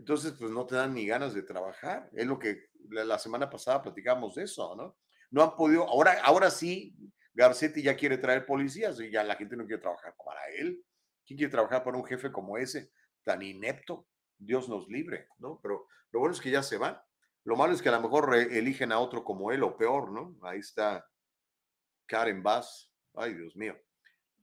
Entonces, 0.00 0.32
pues 0.32 0.50
no 0.50 0.64
te 0.66 0.76
dan 0.76 0.94
ni 0.94 1.06
ganas 1.06 1.34
de 1.34 1.42
trabajar. 1.42 2.08
Es 2.14 2.26
lo 2.26 2.38
que 2.38 2.70
la, 2.88 3.18
semana 3.18 3.50
pasada 3.50 3.82
platicamos 3.82 4.34
de 4.34 4.44
eso, 4.44 4.74
¿no? 4.74 4.96
No 5.30 5.42
han 5.42 5.54
podido, 5.54 5.86
ahora, 5.86 6.22
ahora 6.24 6.50
sí, 6.50 6.96
Garcetti 7.34 7.82
ya 7.82 7.94
quiere 7.94 8.16
traer 8.16 8.46
policías 8.46 8.98
y 8.98 9.10
ya 9.10 9.22
la 9.22 9.36
gente 9.36 9.58
no 9.58 9.66
quiere 9.66 9.82
trabajar 9.82 10.14
para 10.24 10.40
él. 10.58 10.82
¿Quién 11.26 11.36
quiere 11.36 11.50
trabajar 11.50 11.84
para 11.84 11.98
un 11.98 12.06
jefe 12.06 12.32
como 12.32 12.56
ese, 12.56 12.90
tan 13.24 13.42
inepto? 13.42 14.08
Dios 14.38 14.70
nos 14.70 14.88
libre, 14.88 15.28
¿no? 15.36 15.60
Pero 15.62 15.86
lo 16.12 16.20
bueno 16.20 16.34
es 16.34 16.40
que 16.40 16.50
ya 16.50 16.62
se 16.62 16.78
van. 16.78 16.98
Lo 17.44 17.56
malo 17.56 17.74
es 17.74 17.82
que 17.82 17.90
a 17.90 17.92
lo 17.92 18.00
mejor 18.00 18.34
eligen 18.34 18.92
a 18.92 19.00
otro 19.00 19.22
como 19.22 19.52
él 19.52 19.62
o 19.62 19.76
peor, 19.76 20.10
¿no? 20.10 20.34
Ahí 20.48 20.60
está 20.60 21.06
Karen 22.06 22.42
Bass. 22.42 22.90
Ay, 23.12 23.34
Dios 23.34 23.54
mío. 23.54 23.78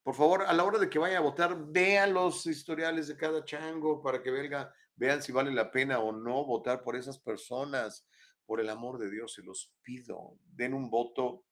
Por 0.04 0.14
favor, 0.14 0.44
a 0.44 0.54
la 0.54 0.64
hora 0.64 0.78
de 0.78 0.88
que 0.88 1.00
vaya 1.00 1.18
a 1.18 1.22
votar, 1.22 1.58
vean 1.58 2.14
los 2.14 2.46
historiales 2.46 3.08
de 3.08 3.18
cada 3.18 3.44
chango 3.44 4.04
para 4.04 4.22
que 4.22 4.30
venga 4.30 4.72
vean 4.98 5.22
si 5.22 5.32
vale 5.32 5.52
la 5.52 5.72
pena 5.72 6.00
o 6.00 6.12
no 6.12 6.46
votar 6.46 6.84
por 6.84 6.96
esas 6.96 7.18
personas. 7.20 8.06
Por 8.46 8.62
el 8.62 8.70
amor 8.70 8.98
de 8.98 9.12
Dios, 9.12 9.34
se 9.34 9.44
los 9.44 9.74
pido. 9.82 10.38
Den 10.46 10.74
un 10.74 10.90
voto 10.90 11.46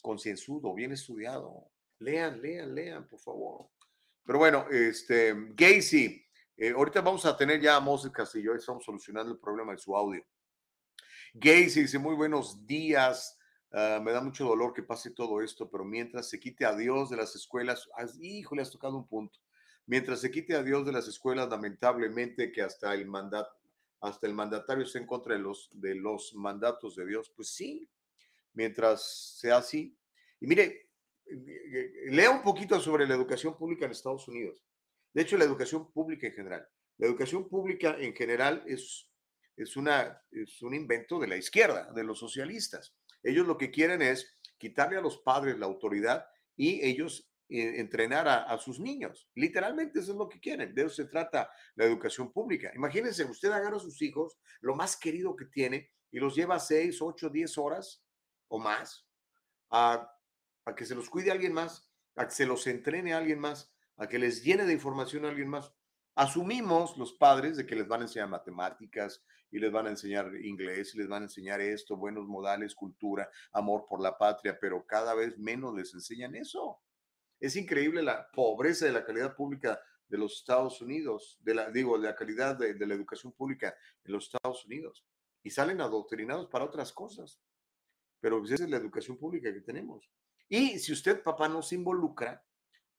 concienzudo, 0.00 0.74
bien 0.74 0.92
estudiado. 0.92 1.70
Lean, 1.98 2.40
lean, 2.40 2.74
lean, 2.74 3.08
por 3.08 3.20
favor. 3.20 3.70
Pero 4.24 4.38
bueno, 4.38 4.66
este, 4.70 5.34
Gacy, 5.54 6.24
eh, 6.56 6.70
ahorita 6.70 7.00
vamos 7.00 7.24
a 7.26 7.36
tener 7.36 7.60
ya 7.60 7.76
a 7.76 7.80
Moses 7.80 8.12
Castillo, 8.12 8.54
estamos 8.54 8.84
solucionando 8.84 9.32
el 9.32 9.40
problema 9.40 9.72
de 9.72 9.78
su 9.78 9.96
audio. 9.96 10.24
Gacy 11.34 11.82
dice, 11.82 11.98
muy 11.98 12.14
buenos 12.14 12.64
días. 12.66 13.38
Uh, 13.72 14.02
me 14.02 14.12
da 14.12 14.20
mucho 14.20 14.44
dolor 14.44 14.74
que 14.74 14.82
pase 14.82 15.12
todo 15.12 15.40
esto, 15.40 15.70
pero 15.70 15.84
mientras 15.84 16.28
se 16.28 16.38
quite 16.38 16.66
a 16.66 16.76
Dios 16.76 17.08
de 17.08 17.16
las 17.16 17.34
escuelas, 17.34 17.88
híjole, 18.20 18.62
has 18.62 18.70
tocado 18.70 18.96
un 18.96 19.08
punto 19.08 19.40
mientras 19.86 20.20
se 20.20 20.30
quite 20.30 20.54
a 20.54 20.62
Dios 20.62 20.84
de 20.86 20.92
las 20.92 21.08
escuelas, 21.08 21.48
lamentablemente 21.48 22.52
que 22.52 22.62
hasta 22.62 22.94
el 22.94 23.06
mandato, 23.06 23.54
hasta 24.00 24.26
el 24.26 24.34
mandatario 24.34 24.84
esté 24.84 24.98
en 24.98 25.06
contra 25.06 25.34
de 25.34 25.40
los, 25.40 25.68
de 25.72 25.94
los 25.94 26.34
mandatos 26.34 26.96
de 26.96 27.06
Dios, 27.06 27.32
pues 27.34 27.48
sí, 27.48 27.88
mientras 28.52 29.38
sea 29.38 29.58
así. 29.58 29.96
Y 30.40 30.46
mire, 30.46 30.88
lea 32.06 32.30
un 32.30 32.42
poquito 32.42 32.80
sobre 32.80 33.06
la 33.06 33.14
educación 33.14 33.56
pública 33.56 33.86
en 33.86 33.92
Estados 33.92 34.26
Unidos. 34.28 34.64
De 35.12 35.22
hecho, 35.22 35.36
la 35.36 35.44
educación 35.44 35.90
pública 35.92 36.26
en 36.26 36.32
general. 36.32 36.68
La 36.98 37.06
educación 37.06 37.48
pública 37.48 37.96
en 37.98 38.14
general 38.14 38.62
es, 38.66 39.08
es, 39.56 39.76
una, 39.76 40.22
es 40.30 40.62
un 40.62 40.74
invento 40.74 41.18
de 41.18 41.28
la 41.28 41.36
izquierda, 41.36 41.92
de 41.92 42.04
los 42.04 42.18
socialistas. 42.18 42.94
Ellos 43.22 43.46
lo 43.46 43.58
que 43.58 43.70
quieren 43.70 44.02
es 44.02 44.38
quitarle 44.58 44.96
a 44.96 45.00
los 45.00 45.18
padres 45.18 45.58
la 45.58 45.66
autoridad 45.66 46.26
y 46.56 46.84
ellos 46.84 47.31
entrenar 47.60 48.28
a, 48.28 48.58
sus 48.58 48.80
niños. 48.80 49.28
Literalmente 49.34 50.00
eso 50.00 50.12
es 50.12 50.18
lo 50.18 50.28
que 50.28 50.40
quieren. 50.40 50.74
De 50.74 50.82
eso 50.82 50.94
se 50.94 51.04
trata 51.04 51.50
la 51.74 51.84
educación 51.84 52.32
pública. 52.32 52.72
Imagínense, 52.74 53.24
usted 53.24 53.50
agarra 53.50 53.76
a 53.76 53.80
sus 53.80 54.00
hijos, 54.02 54.38
lo 54.60 54.74
más 54.74 54.96
querido 54.96 55.36
que 55.36 55.46
tiene, 55.46 55.90
y 56.10 56.18
los 56.18 56.34
lleva 56.34 56.58
6, 56.58 57.00
8, 57.00 57.30
10 57.30 57.58
horas 57.58 58.04
o 58.48 58.58
más 58.58 59.06
a, 59.70 60.08
que 60.76 60.84
se 60.84 60.94
los 60.94 61.08
cuide 61.08 61.30
alguien 61.30 61.52
más, 61.52 61.90
a 62.16 62.26
que 62.26 62.34
se 62.34 62.46
los 62.46 62.66
entrene 62.66 63.14
alguien 63.14 63.38
más, 63.38 63.72
a 63.96 64.06
que 64.06 64.18
les 64.18 64.44
llene 64.44 64.64
de 64.64 64.74
información 64.74 65.24
alguien 65.24 65.48
más. 65.48 65.72
Asumimos 66.14 66.96
los 66.98 67.14
padres 67.14 67.56
de 67.56 67.66
que 67.66 67.74
les 67.74 67.88
van 67.88 68.02
a 68.02 68.04
enseñar 68.04 68.28
matemáticas 68.28 69.24
y 69.50 69.58
les 69.58 69.72
van 69.72 69.86
a 69.86 69.90
enseñar 69.90 70.34
inglés 70.36 70.94
y 70.94 70.98
les 70.98 71.08
van 71.08 71.22
a 71.22 71.24
enseñar 71.24 71.60
esto, 71.60 71.96
buenos 71.96 72.26
modales, 72.26 72.74
cultura, 72.74 73.30
amor 73.52 73.86
por 73.88 74.00
la 74.00 74.16
patria, 74.16 74.58
pero 74.60 74.86
cada 74.86 75.14
vez 75.14 75.38
menos 75.38 75.74
les 75.74 75.94
enseñan 75.94 76.34
eso. 76.34 76.80
Es 77.42 77.56
increíble 77.56 78.04
la 78.04 78.30
pobreza 78.30 78.86
de 78.86 78.92
la 78.92 79.04
calidad 79.04 79.34
pública 79.34 79.80
de 80.06 80.16
los 80.16 80.34
Estados 80.34 80.80
Unidos, 80.80 81.40
de 81.42 81.56
la, 81.56 81.72
digo, 81.72 81.98
de 81.98 82.06
la 82.06 82.14
calidad 82.14 82.56
de, 82.56 82.86
la 82.86 82.94
educación 82.94 83.32
pública 83.32 83.74
en 84.04 84.12
los 84.12 84.26
Estados 84.26 84.64
Unidos. 84.64 85.04
Y 85.42 85.50
salen 85.50 85.80
adoctrinados 85.80 86.46
para 86.46 86.64
otras 86.64 86.92
cosas. 86.92 87.40
Pero 88.20 88.38
pues 88.38 88.52
esa 88.52 88.62
es 88.62 88.70
la 88.70 88.76
educación 88.76 89.18
pública 89.18 89.52
que 89.52 89.60
tenemos. 89.60 90.08
Y 90.48 90.78
si 90.78 90.92
usted, 90.92 91.20
papá, 91.20 91.48
no 91.48 91.62
se 91.62 91.74
involucra, 91.74 92.46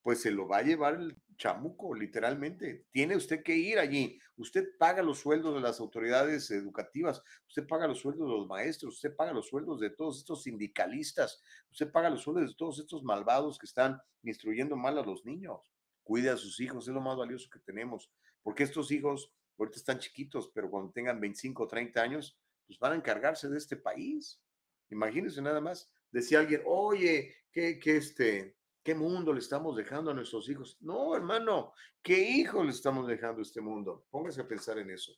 pues 0.02 0.20
se 0.20 0.30
lo 0.30 0.46
va 0.46 0.58
a 0.58 0.64
llevar 0.64 0.96
el 0.96 1.16
chamuco, 1.38 1.94
literalmente. 1.94 2.86
Tiene 2.92 3.16
usted 3.16 3.44
que 3.44 3.56
ir 3.56 3.80
allí. 3.80 4.20
Usted 4.36 4.78
paga 4.78 5.02
los 5.02 5.20
sueldos 5.20 5.56
de 5.56 5.62
las 5.62 5.80
autoridades 5.80 6.50
educativas, 6.52 7.22
usted 7.48 7.68
paga 7.68 7.88
los 7.88 8.00
sueldos 8.00 8.28
de 8.28 8.38
los 8.38 8.48
maestros, 8.48 8.96
usted 8.96 9.16
paga 9.16 9.34
los 9.34 9.48
sueldos 9.48 9.80
de 9.80 9.92
todos 9.92 10.20
estos 10.20 10.44
sindicalistas, 10.44 11.42
usted 11.72 11.92
paga 11.92 12.10
los 12.10 12.22
sueldos 12.22 12.50
de 12.50 12.56
todos 12.56 12.80
estos 12.80 13.04
malvados 13.04 13.58
que 13.58 13.66
están 13.66 14.00
instruyendo 14.24 14.76
mal 14.76 14.98
a 14.98 15.04
los 15.04 15.26
niños. 15.26 15.72
Cuide 16.04 16.30
a 16.30 16.38
sus 16.38 16.60
hijos, 16.60 16.88
es 16.88 16.94
lo 16.94 17.02
más 17.02 17.18
valioso 17.18 17.50
que 17.50 17.60
tenemos, 17.60 18.12
porque 18.42 18.64
estos 18.64 18.92
hijos 18.92 19.32
ahorita 19.58 19.78
están 19.78 20.00
chiquitos, 20.00 20.52
pero 20.54 20.70
cuando 20.70 20.92
tengan 20.92 21.20
25 21.20 21.64
o 21.64 21.68
30 21.68 22.02
años, 22.02 22.38
pues 22.66 22.80
van 22.80 22.94
a 22.94 22.96
encargarse 22.96 23.48
de 23.50 23.58
este 23.58 23.78
país. 23.78 24.42
Imagínense 24.90 25.42
nada 25.42 25.62
más. 25.62 25.92
Decía 26.12 26.40
alguien, 26.40 26.62
oye, 26.66 27.36
que, 27.52 27.80
que 27.80 27.98
este, 27.98 28.58
¿Qué 28.84 28.94
mundo 28.94 29.32
le 29.32 29.40
estamos 29.40 29.78
dejando 29.78 30.12
a 30.12 30.14
nuestros 30.14 30.50
hijos? 30.50 30.78
No, 30.82 31.16
hermano, 31.16 31.74
¿qué 32.02 32.20
hijo 32.20 32.64
le 32.64 32.72
estamos 32.72 33.08
dejando 33.08 33.40
a 33.40 33.44
este 33.44 33.62
mundo? 33.62 34.06
Póngase 34.12 34.42
a 34.42 34.48
pensar 34.48 34.78
en 34.78 34.90
eso. 34.90 35.14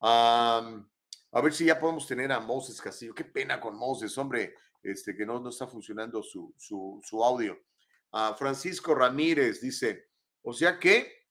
a 0.00 0.82
ver 1.42 1.52
si 1.52 1.66
ya 1.66 1.78
podemos 1.78 2.06
tener 2.06 2.32
a 2.32 2.40
Moses 2.40 2.80
Castillo. 2.80 3.14
Qué 3.14 3.24
pena 3.24 3.60
con 3.60 3.76
Moses, 3.76 4.16
hombre, 4.16 4.54
este, 4.82 5.14
que 5.14 5.26
no, 5.26 5.38
no 5.38 5.50
está 5.50 5.66
funcionando 5.66 6.22
su, 6.22 6.54
su, 6.56 7.24
audio. 7.24 7.58
a 8.12 8.32
Francisco 8.34 8.94
Ramírez 8.94 9.60
dice, 9.60 10.08
o 10.42 10.54
sea 10.54 10.78
que 10.78 11.26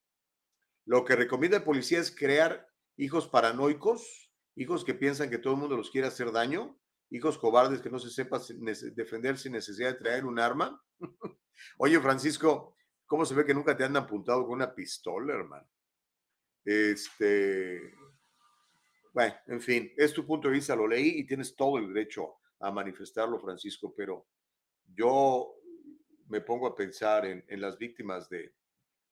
lo 0.86 1.04
que 1.04 1.16
recomienda 1.16 1.58
el 1.58 1.64
policía 1.64 2.00
es 2.00 2.16
crear 2.16 2.70
hijos 2.98 3.28
paranoicos, 3.28 4.32
hijos 4.56 4.86
que 4.86 4.94
piensan 4.94 5.32
que 5.32 5.40
todo 5.40 5.54
el 5.54 5.60
mundo 5.60 5.76
los 5.76 5.90
quiere 5.90 6.08
hacer 6.08 6.32
daño, 6.32 6.78
hijos 7.10 7.38
cobardes 7.38 7.82
que 7.82 7.90
no 7.90 8.00
se 8.00 8.10
sepan 8.10 8.42
defender 8.96 9.38
sin 9.38 9.54
necesidad 9.54 9.94
de 9.94 10.00
traer 10.00 10.26
un 10.26 10.40
arma. 10.40 10.82
Oye, 11.78 12.00
Francisco, 12.00 12.76
¿cómo 13.06 13.26
se 13.26 13.36
ve 13.36 13.46
que 13.46 13.54
nunca 13.54 13.76
te 13.76 13.84
han 13.84 13.96
apuntado 13.96 14.44
con 14.46 14.56
una 14.56 14.74
pistola, 14.74 15.34
hermano? 15.34 15.68
Este, 16.64 17.94
bueno, 19.14 19.36
en 19.48 19.62
fin, 19.62 19.92
es 19.96 20.14
tu 20.14 20.26
punto 20.26 20.48
de 20.48 20.56
vista, 20.56 20.76
lo 20.76 20.88
leí 20.88 21.20
y 21.20 21.26
tienes 21.26 21.56
todo 21.56 21.78
el 21.78 21.94
derecho 21.94 22.36
a 22.60 22.72
manifestarlo, 22.72 23.40
Francisco, 23.40 23.94
pero 23.96 24.28
yo 24.86 25.56
me 26.28 26.42
pongo 26.42 26.68
a 26.68 26.76
pensar 26.76 27.26
en, 27.26 27.62
las 27.62 27.78
víctimas 27.78 28.28
de, 28.30 28.54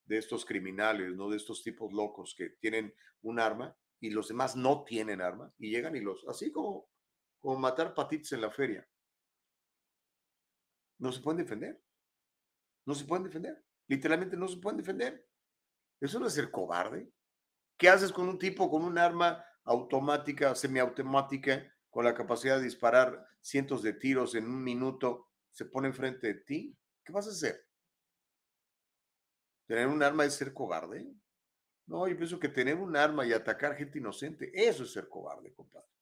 de 0.06 0.18
estos 0.18 0.46
criminales, 0.46 1.16
¿no? 1.16 1.30
De 1.30 1.38
estos 1.38 1.64
tipos 1.64 1.94
locos 1.94 2.36
que 2.38 2.50
tienen 2.60 2.94
un 3.22 3.40
arma 3.40 3.76
y 4.00 4.10
los 4.10 4.28
demás 4.28 4.56
no 4.56 4.84
tienen 4.84 5.22
arma 5.22 5.54
y 5.58 5.72
llegan 5.72 5.96
y 5.96 6.02
los, 6.02 6.28
así 6.28 6.52
como, 6.52 6.90
como 7.46 7.60
matar 7.60 7.94
patitos 7.94 8.32
en 8.32 8.42
la 8.42 8.50
feria. 8.50 8.90
No 10.98 11.12
se 11.12 11.22
pueden 11.22 11.38
defender. 11.38 11.80
No 12.88 12.96
se 12.96 13.06
pueden 13.06 13.26
defender. 13.26 13.64
Literalmente 13.88 14.36
no 14.36 14.48
se 14.48 14.58
pueden 14.58 14.78
defender. 14.78 15.28
Eso 16.02 16.20
no 16.20 16.26
es 16.26 16.34
ser 16.34 16.50
cobarde. 16.50 17.08
¿Qué 17.78 17.88
haces 17.88 18.12
con 18.12 18.28
un 18.28 18.40
tipo 18.40 18.68
con 18.68 18.84
un 18.84 18.98
arma 18.98 19.46
automática, 19.64 20.56
semiautomática, 20.56 21.72
con 21.92 22.06
la 22.06 22.16
capacidad 22.16 22.58
de 22.58 22.64
disparar 22.64 23.24
cientos 23.42 23.84
de 23.84 23.94
tiros 23.94 24.34
en 24.34 24.46
un 24.46 24.64
minuto? 24.64 25.30
Se 25.52 25.66
pone 25.66 25.90
enfrente 25.90 26.26
de 26.26 26.40
ti. 26.42 26.76
¿Qué 27.04 27.14
vas 27.14 27.28
a 27.28 27.32
hacer? 27.32 27.64
¿Tener 29.68 29.86
un 29.86 30.02
arma 30.02 30.26
es 30.26 30.34
ser 30.34 30.52
cobarde? 30.52 31.14
No, 31.86 32.08
yo 32.08 32.18
pienso 32.18 32.40
que 32.40 32.50
tener 32.50 32.78
un 32.78 32.98
arma 32.98 33.24
y 33.24 33.34
atacar 33.34 33.76
gente 33.76 34.00
inocente, 34.00 34.50
eso 34.52 34.84
es 34.84 34.94
ser 34.94 35.08
cobarde, 35.08 35.54
compadre. 35.54 35.95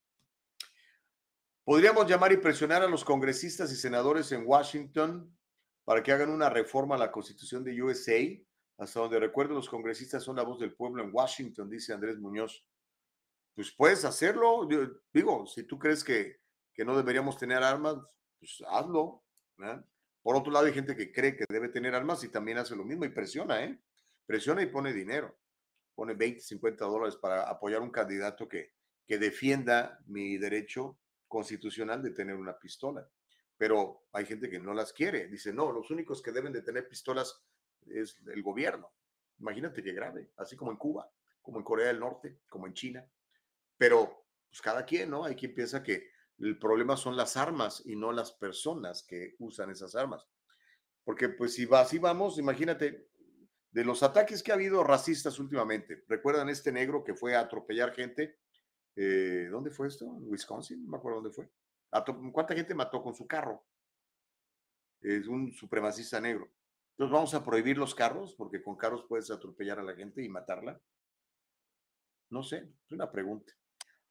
Podríamos 1.66 2.10
llamar 2.10 2.34
y 2.34 2.38
presionar 2.38 2.82
a 2.82 2.90
los 2.90 3.06
congresistas 3.06 3.72
y 3.72 3.78
senadores 3.78 4.30
en 4.34 4.46
Washington 4.46 5.34
para 5.86 6.04
que 6.04 6.12
hagan 6.12 6.30
una 6.30 6.50
reforma 6.50 6.96
a 6.96 6.98
la 6.98 7.10
constitución 7.10 7.64
de 7.64 7.82
USA. 7.82 8.20
Hasta 8.78 9.00
donde 9.00 9.18
recuerdo, 9.18 9.54
los 9.54 9.70
congresistas 9.70 10.24
son 10.24 10.36
la 10.36 10.44
voz 10.44 10.60
del 10.60 10.76
pueblo 10.76 11.02
en 11.02 11.12
Washington, 11.14 11.70
dice 11.70 11.94
Andrés 11.94 12.20
Muñoz. 12.20 12.66
Pues 13.56 13.72
puedes 13.72 14.04
hacerlo. 14.04 14.68
digo, 15.14 15.46
si 15.48 15.64
tú 15.64 15.80
crees 15.80 16.04
que, 16.04 16.42
que, 16.74 16.84
no 16.84 16.98
deberíamos 16.98 17.38
tener 17.38 17.64
armas, 17.64 17.96
pues 18.40 18.62
hazlo. 18.68 19.24
Por 20.22 20.36
otro 20.36 20.52
lado, 20.52 20.66
hay 20.66 20.74
gente 20.74 20.98
que 20.98 21.14
cree 21.14 21.38
que 21.38 21.46
debe 21.48 21.70
tener 21.70 21.96
armas 21.96 22.26
y 22.26 22.30
también 22.30 22.58
hace 22.58 22.76
lo 22.76 22.84
mismo 22.84 23.06
y 23.06 23.10
presiona, 23.10 23.64
¿eh? 23.64 23.80
Presiona 24.26 24.64
y 24.64 24.66
pone 24.66 24.92
dinero. 24.92 25.38
Pone 25.96 26.14
20, 26.14 26.42
50 26.42 26.84
dólares 26.86 27.16
para 27.16 27.44
apoyar 27.44 27.82
un 27.82 27.92
candidato 27.92 28.50
que, 28.50 28.74
que 29.08 29.18
defienda 29.18 30.00
mi 30.08 30.38
derecho 30.38 30.98
constitucional 31.34 32.02
de 32.04 32.12
tener 32.12 32.36
una 32.36 32.58
pistola 32.58 33.10
pero 33.58 34.08
hay 34.12 34.26
gente 34.26 34.50
que 34.50 34.60
no 34.60 34.74
las 34.74 34.94
quiere. 34.94 35.28
Dice, 35.28 35.54
no, 35.54 35.72
los 35.72 35.90
únicos 35.92 36.22
que 36.22 36.32
deben 36.32 36.54
de 36.54 36.62
tener 36.62 36.88
pistolas 36.88 37.44
es 37.88 38.18
el 38.28 38.42
gobierno. 38.42 38.92
Imagínate 39.40 39.84
qué 39.84 39.94
grave, 39.94 40.32
así 40.38 40.56
como 40.56 40.72
en 40.72 40.78
Cuba, 40.78 41.10
como 41.42 41.60
en 41.60 41.64
Corea 41.64 41.88
del 41.88 42.00
Norte, 42.00 42.40
como 42.50 42.68
en 42.68 42.74
China. 42.74 43.08
Pero, 43.78 44.26
pues 44.50 44.62
cada 44.62 44.86
quien, 44.86 45.10
¿no? 45.10 45.26
Hay 45.26 45.36
quien 45.36 45.54
piensa 45.54 45.84
que 45.84 46.12
el 46.40 46.58
problema 46.58 46.98
son 46.98 47.16
las 47.16 47.38
armas 47.38 47.82
y 47.86 47.96
no 47.96 48.12
las 48.12 48.32
personas 48.32 49.04
que 49.04 49.36
usan 49.40 49.70
esas 49.70 49.96
armas. 49.96 50.28
Porque, 51.04 51.30
pues, 51.30 51.54
si 51.54 51.66
va, 51.66 51.82
así 51.82 52.00
vamos, 52.00 52.38
imagínate, 52.38 53.08
de 53.72 53.84
los 53.86 54.04
ataques 54.04 54.44
que 54.44 54.52
ha 54.52 54.56
habido 54.56 54.84
racistas 54.84 55.40
últimamente, 55.40 56.04
¿recuerdan 56.08 56.50
este 56.50 56.72
negro 56.72 57.04
que 57.04 57.16
fue 57.16 57.36
a 57.36 57.42
atropellar 57.42 57.94
gente? 57.94 58.40
Eh, 58.96 59.48
¿Dónde 59.50 59.72
fue 59.72 59.88
esto? 59.88 60.06
¿En 60.06 60.30
Wisconsin? 60.30 60.84
No 60.84 60.92
me 60.92 60.98
acuerdo 60.98 61.22
dónde 61.22 61.34
fue. 61.34 61.50
¿Cuánta 62.32 62.56
gente 62.56 62.74
mató 62.74 63.02
con 63.02 63.14
su 63.14 63.28
carro? 63.28 63.66
Es 65.02 65.28
un 65.28 65.52
supremacista 65.52 66.20
negro. 66.20 66.50
Entonces 66.92 67.14
vamos 67.14 67.34
a 67.34 67.44
prohibir 67.44 67.78
los 67.78 67.96
carros 67.96 68.36
porque 68.36 68.62
con 68.62 68.76
carros 68.76 69.06
puedes 69.08 69.30
atropellar 69.32 69.80
a 69.80 69.84
la 69.84 69.96
gente 69.96 70.24
y 70.24 70.30
matarla. 70.30 70.80
No 72.30 72.44
sé, 72.44 72.58
es 72.58 72.92
una 72.92 73.12
pregunta. 73.12 73.54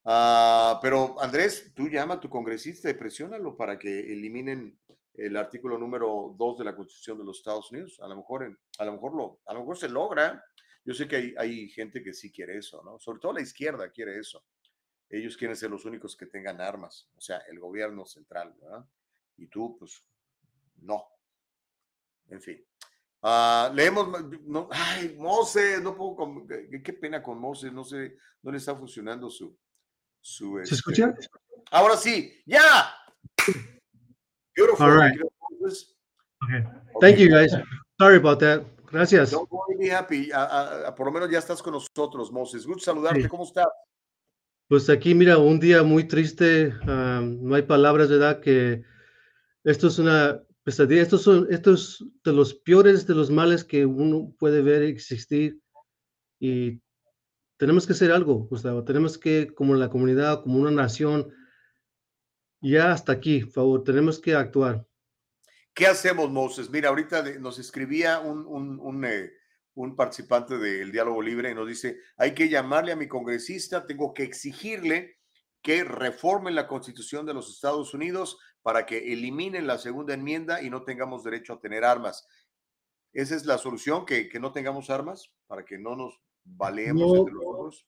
Ah, 0.05 0.79
pero 0.81 1.19
Andrés, 1.21 1.71
tú 1.73 1.87
llama 1.87 2.15
a 2.15 2.19
tu 2.19 2.29
congresista 2.29 2.89
y 2.89 2.93
presiónalo 2.93 3.55
para 3.55 3.79
que 3.79 3.99
eliminen 4.11 4.77
el 5.13 5.37
artículo 5.37 5.77
número 5.77 6.35
2 6.37 6.57
de 6.57 6.65
la 6.65 6.75
Constitución 6.75 7.17
de 7.17 7.25
los 7.25 7.37
Estados 7.37 7.71
Unidos. 7.71 7.99
A 8.01 8.07
lo 8.07 8.17
mejor, 8.17 8.57
a 8.77 8.85
lo 8.85 8.91
mejor, 8.93 9.15
lo, 9.15 9.39
a 9.45 9.53
lo 9.53 9.61
mejor 9.61 9.77
se 9.77 9.89
logra. 9.89 10.43
Yo 10.85 10.93
sé 10.93 11.07
que 11.07 11.15
hay, 11.15 11.35
hay 11.37 11.69
gente 11.69 12.03
que 12.03 12.13
sí 12.13 12.31
quiere 12.31 12.57
eso, 12.57 12.81
¿no? 12.83 12.99
Sobre 12.99 13.19
todo 13.19 13.33
la 13.33 13.41
izquierda 13.41 13.89
quiere 13.89 14.19
eso 14.19 14.43
ellos 15.17 15.37
quieren 15.37 15.55
ser 15.55 15.69
los 15.69 15.85
únicos 15.85 16.15
que 16.15 16.25
tengan 16.25 16.59
armas, 16.59 17.07
o 17.15 17.21
sea, 17.21 17.37
el 17.49 17.59
gobierno 17.59 18.05
central, 18.05 18.55
¿verdad? 18.59 18.85
Y 19.37 19.47
tú, 19.47 19.77
pues, 19.77 20.03
no. 20.81 21.05
En 22.29 22.41
fin. 22.41 22.63
Ah, 23.21 23.71
leemos, 23.73 24.07
no, 24.41 24.67
ay, 24.71 25.15
Moses, 25.17 25.81
no 25.81 25.95
puedo, 25.95 26.45
qué 26.83 26.93
pena 26.93 27.21
con 27.21 27.39
Moses, 27.39 27.71
no 27.71 27.83
sé, 27.83 28.17
no 28.41 28.51
le 28.51 28.57
está 28.57 28.75
funcionando 28.75 29.29
su... 29.29 29.55
su 30.19 30.59
¿Se 30.65 30.75
escucha? 30.75 31.13
Este, 31.17 31.29
ahora 31.71 31.95
sí, 31.95 32.41
ya. 32.45 32.93
Beautiful. 34.55 34.85
All 34.85 34.97
right. 34.97 35.19
Okay. 36.43 36.63
Thank 36.99 37.17
you, 37.17 37.29
guys. 37.29 37.51
Sorry 37.99 38.17
about 38.17 38.39
that. 38.39 38.63
Gracias. 38.91 39.31
Don't 39.31 39.49
be 39.79 39.89
happy. 39.89 40.29
por 40.95 41.05
lo 41.05 41.11
menos 41.11 41.29
ya 41.31 41.39
estás 41.39 41.61
con 41.61 41.73
nosotros, 41.73 42.31
Moses. 42.31 42.65
Gusto 42.65 42.83
saludarte. 42.83 43.27
¿Cómo 43.27 43.43
estás? 43.43 43.67
Pues 44.73 44.89
aquí, 44.89 45.13
mira, 45.13 45.37
un 45.37 45.59
día 45.59 45.83
muy 45.83 46.07
triste, 46.07 46.73
no 46.83 47.53
hay 47.53 47.61
palabras, 47.61 48.09
¿verdad? 48.09 48.39
Que 48.39 48.81
esto 49.63 49.85
es 49.85 49.99
una 49.99 50.41
pesadilla, 50.63 51.03
estos 51.03 51.21
son 51.21 51.45
estos 51.51 52.03
de 52.23 52.33
los 52.33 52.55
peores 52.55 53.05
de 53.05 53.13
los 53.13 53.29
males 53.29 53.63
que 53.63 53.85
uno 53.85 54.33
puede 54.39 54.63
ver 54.63 54.81
existir 54.81 55.59
y 56.39 56.81
tenemos 57.57 57.85
que 57.85 57.93
hacer 57.93 58.11
algo, 58.11 58.47
Gustavo, 58.47 58.83
tenemos 58.83 59.19
que, 59.19 59.53
como 59.53 59.75
la 59.75 59.91
comunidad, 59.91 60.41
como 60.41 60.57
una 60.57 60.71
nación, 60.71 61.31
ya 62.59 62.93
hasta 62.93 63.11
aquí, 63.11 63.41
por 63.41 63.51
favor, 63.51 63.83
tenemos 63.83 64.19
que 64.19 64.33
actuar. 64.33 64.87
¿Qué 65.75 65.85
hacemos, 65.85 66.31
Moses? 66.31 66.71
Mira, 66.71 66.89
ahorita 66.89 67.21
nos 67.37 67.59
escribía 67.59 68.21
un, 68.21 68.47
un, 68.47 69.05
eh, 69.05 69.33
un 69.75 69.95
participante 69.95 70.57
del 70.57 70.91
diálogo 70.91 71.21
libre, 71.21 71.55
nos 71.55 71.67
dice, 71.67 71.99
hay 72.17 72.33
que 72.33 72.49
llamarle 72.49 72.91
a 72.91 72.95
mi 72.95 73.07
congresista, 73.07 73.85
tengo 73.85 74.13
que 74.13 74.23
exigirle 74.23 75.17
que 75.61 75.83
reformen 75.83 76.55
la 76.55 76.67
constitución 76.67 77.25
de 77.25 77.33
los 77.33 77.49
Estados 77.49 77.93
Unidos 77.93 78.37
para 78.61 78.85
que 78.85 79.13
eliminen 79.13 79.65
la 79.65 79.77
segunda 79.77 80.13
enmienda 80.13 80.61
y 80.61 80.69
no 80.69 80.83
tengamos 80.83 81.23
derecho 81.23 81.53
a 81.53 81.59
tener 81.59 81.83
armas. 81.85 82.27
¿Esa 83.13 83.35
es 83.35 83.45
la 83.45 83.57
solución, 83.57 84.05
que, 84.05 84.29
no 84.39 84.51
tengamos 84.51 84.89
armas 84.89 85.31
para 85.47 85.63
que 85.63 85.77
no 85.77 85.95
nos 85.95 86.19
valemos 86.43 87.17
entre 87.17 87.33
los 87.33 87.43
otros? 87.45 87.87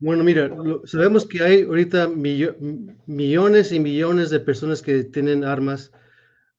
Bueno, 0.00 0.22
mira, 0.22 0.50
sabemos 0.84 1.26
que 1.26 1.42
hay 1.42 1.62
ahorita 1.62 2.08
millones 2.08 3.72
y 3.72 3.80
millones 3.80 4.30
de 4.30 4.40
personas 4.40 4.82
que 4.82 5.04
tienen 5.04 5.44
armas 5.44 5.90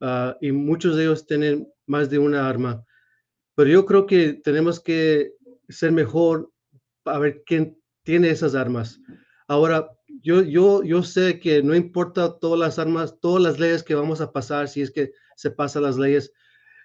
ah, 0.02 0.36
y 0.41 0.52
muchos 0.52 0.98
de 0.98 1.03
ellos 1.03 1.26
tienen 1.26 1.72
más 1.86 2.10
de 2.10 2.19
una 2.19 2.49
arma. 2.49 2.86
Pero 3.60 3.72
yo 3.72 3.86
creo 3.86 4.06
que 4.06 4.36
tenemos 4.36 4.80
que 4.80 5.34
ser 5.68 5.91
mejor 5.91 6.49
a 7.03 7.19
ver 7.19 7.44
quién 7.45 7.77
tiene 8.06 8.30
esas 8.30 8.56
armas. 8.56 9.02
Ahora, 9.49 9.90
yo, 10.23 10.44
yo, 10.44 10.81
yo 10.81 11.03
sé 11.03 11.41
que 11.41 11.61
no 11.61 11.76
importa 11.76 12.40
todas 12.40 12.57
las 12.57 12.80
armas, 12.80 13.19
todas 13.19 13.44
las 13.44 13.60
leyes 13.60 13.84
que 13.84 13.95
vamos 13.95 14.22
a 14.22 14.31
pasar, 14.31 14.69
si 14.69 14.81
es 14.81 14.91
que 14.91 15.11
se 15.36 15.52
pasan 15.52 15.84
las 15.84 15.98
leyes, 15.98 16.31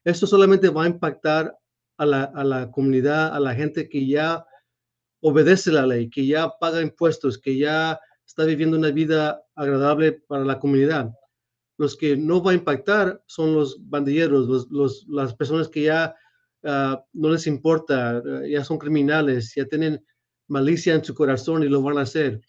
esto 0.02 0.26
solamente 0.26 0.68
va 0.68 0.82
a 0.82 0.88
impactar 0.88 1.56
a 1.96 2.06
la, 2.06 2.24
a 2.24 2.42
la 2.42 2.68
comunidad, 2.72 3.32
a 3.32 3.38
la 3.38 3.54
gente 3.54 3.88
que 3.88 4.08
ya 4.08 4.44
obedece 5.20 5.70
la 5.70 5.86
ley, 5.86 6.10
que 6.10 6.26
ya 6.26 6.50
paga 6.58 6.82
impuestos, 6.82 7.38
que 7.38 7.56
ya 7.56 8.00
está 8.26 8.46
viviendo 8.46 8.76
una 8.76 8.90
vida 8.90 9.40
agradable 9.54 10.10
para 10.26 10.44
la 10.44 10.58
comunidad. 10.58 11.12
Los 11.78 11.96
que 11.96 12.16
no 12.16 12.42
va 12.42 12.50
a 12.50 12.54
impactar 12.54 13.22
son 13.26 13.54
los 13.54 13.76
bandilleros, 13.88 14.48
los, 14.48 14.68
los, 14.72 15.06
las 15.06 15.36
personas 15.36 15.68
que 15.68 15.82
ya 15.82 16.16
Ah, 16.64 17.04
no 17.12 17.30
les 17.30 17.46
importa, 17.46 18.22
ya 18.48 18.64
son 18.64 18.78
criminales, 18.78 19.52
ya 19.54 19.66
tienen 19.66 20.04
malicia 20.48 20.94
en 20.94 21.04
su 21.04 21.14
corazón 21.14 21.62
y 21.62 21.68
lo 21.68 21.82
van 21.82 21.98
a 21.98 22.02
hacer. 22.02 22.40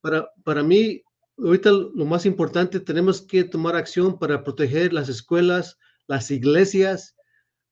Para, 0.00 0.30
para 0.44 0.62
mí, 0.62 1.02
ahorita 1.38 1.70
lo 1.70 2.04
más 2.04 2.26
importante, 2.26 2.80
tenemos 2.80 3.22
que 3.22 3.44
tomar 3.44 3.76
acción 3.76 4.18
para 4.18 4.44
proteger 4.44 4.92
las 4.92 5.08
escuelas, 5.08 5.78
las 6.06 6.30
iglesias. 6.30 7.16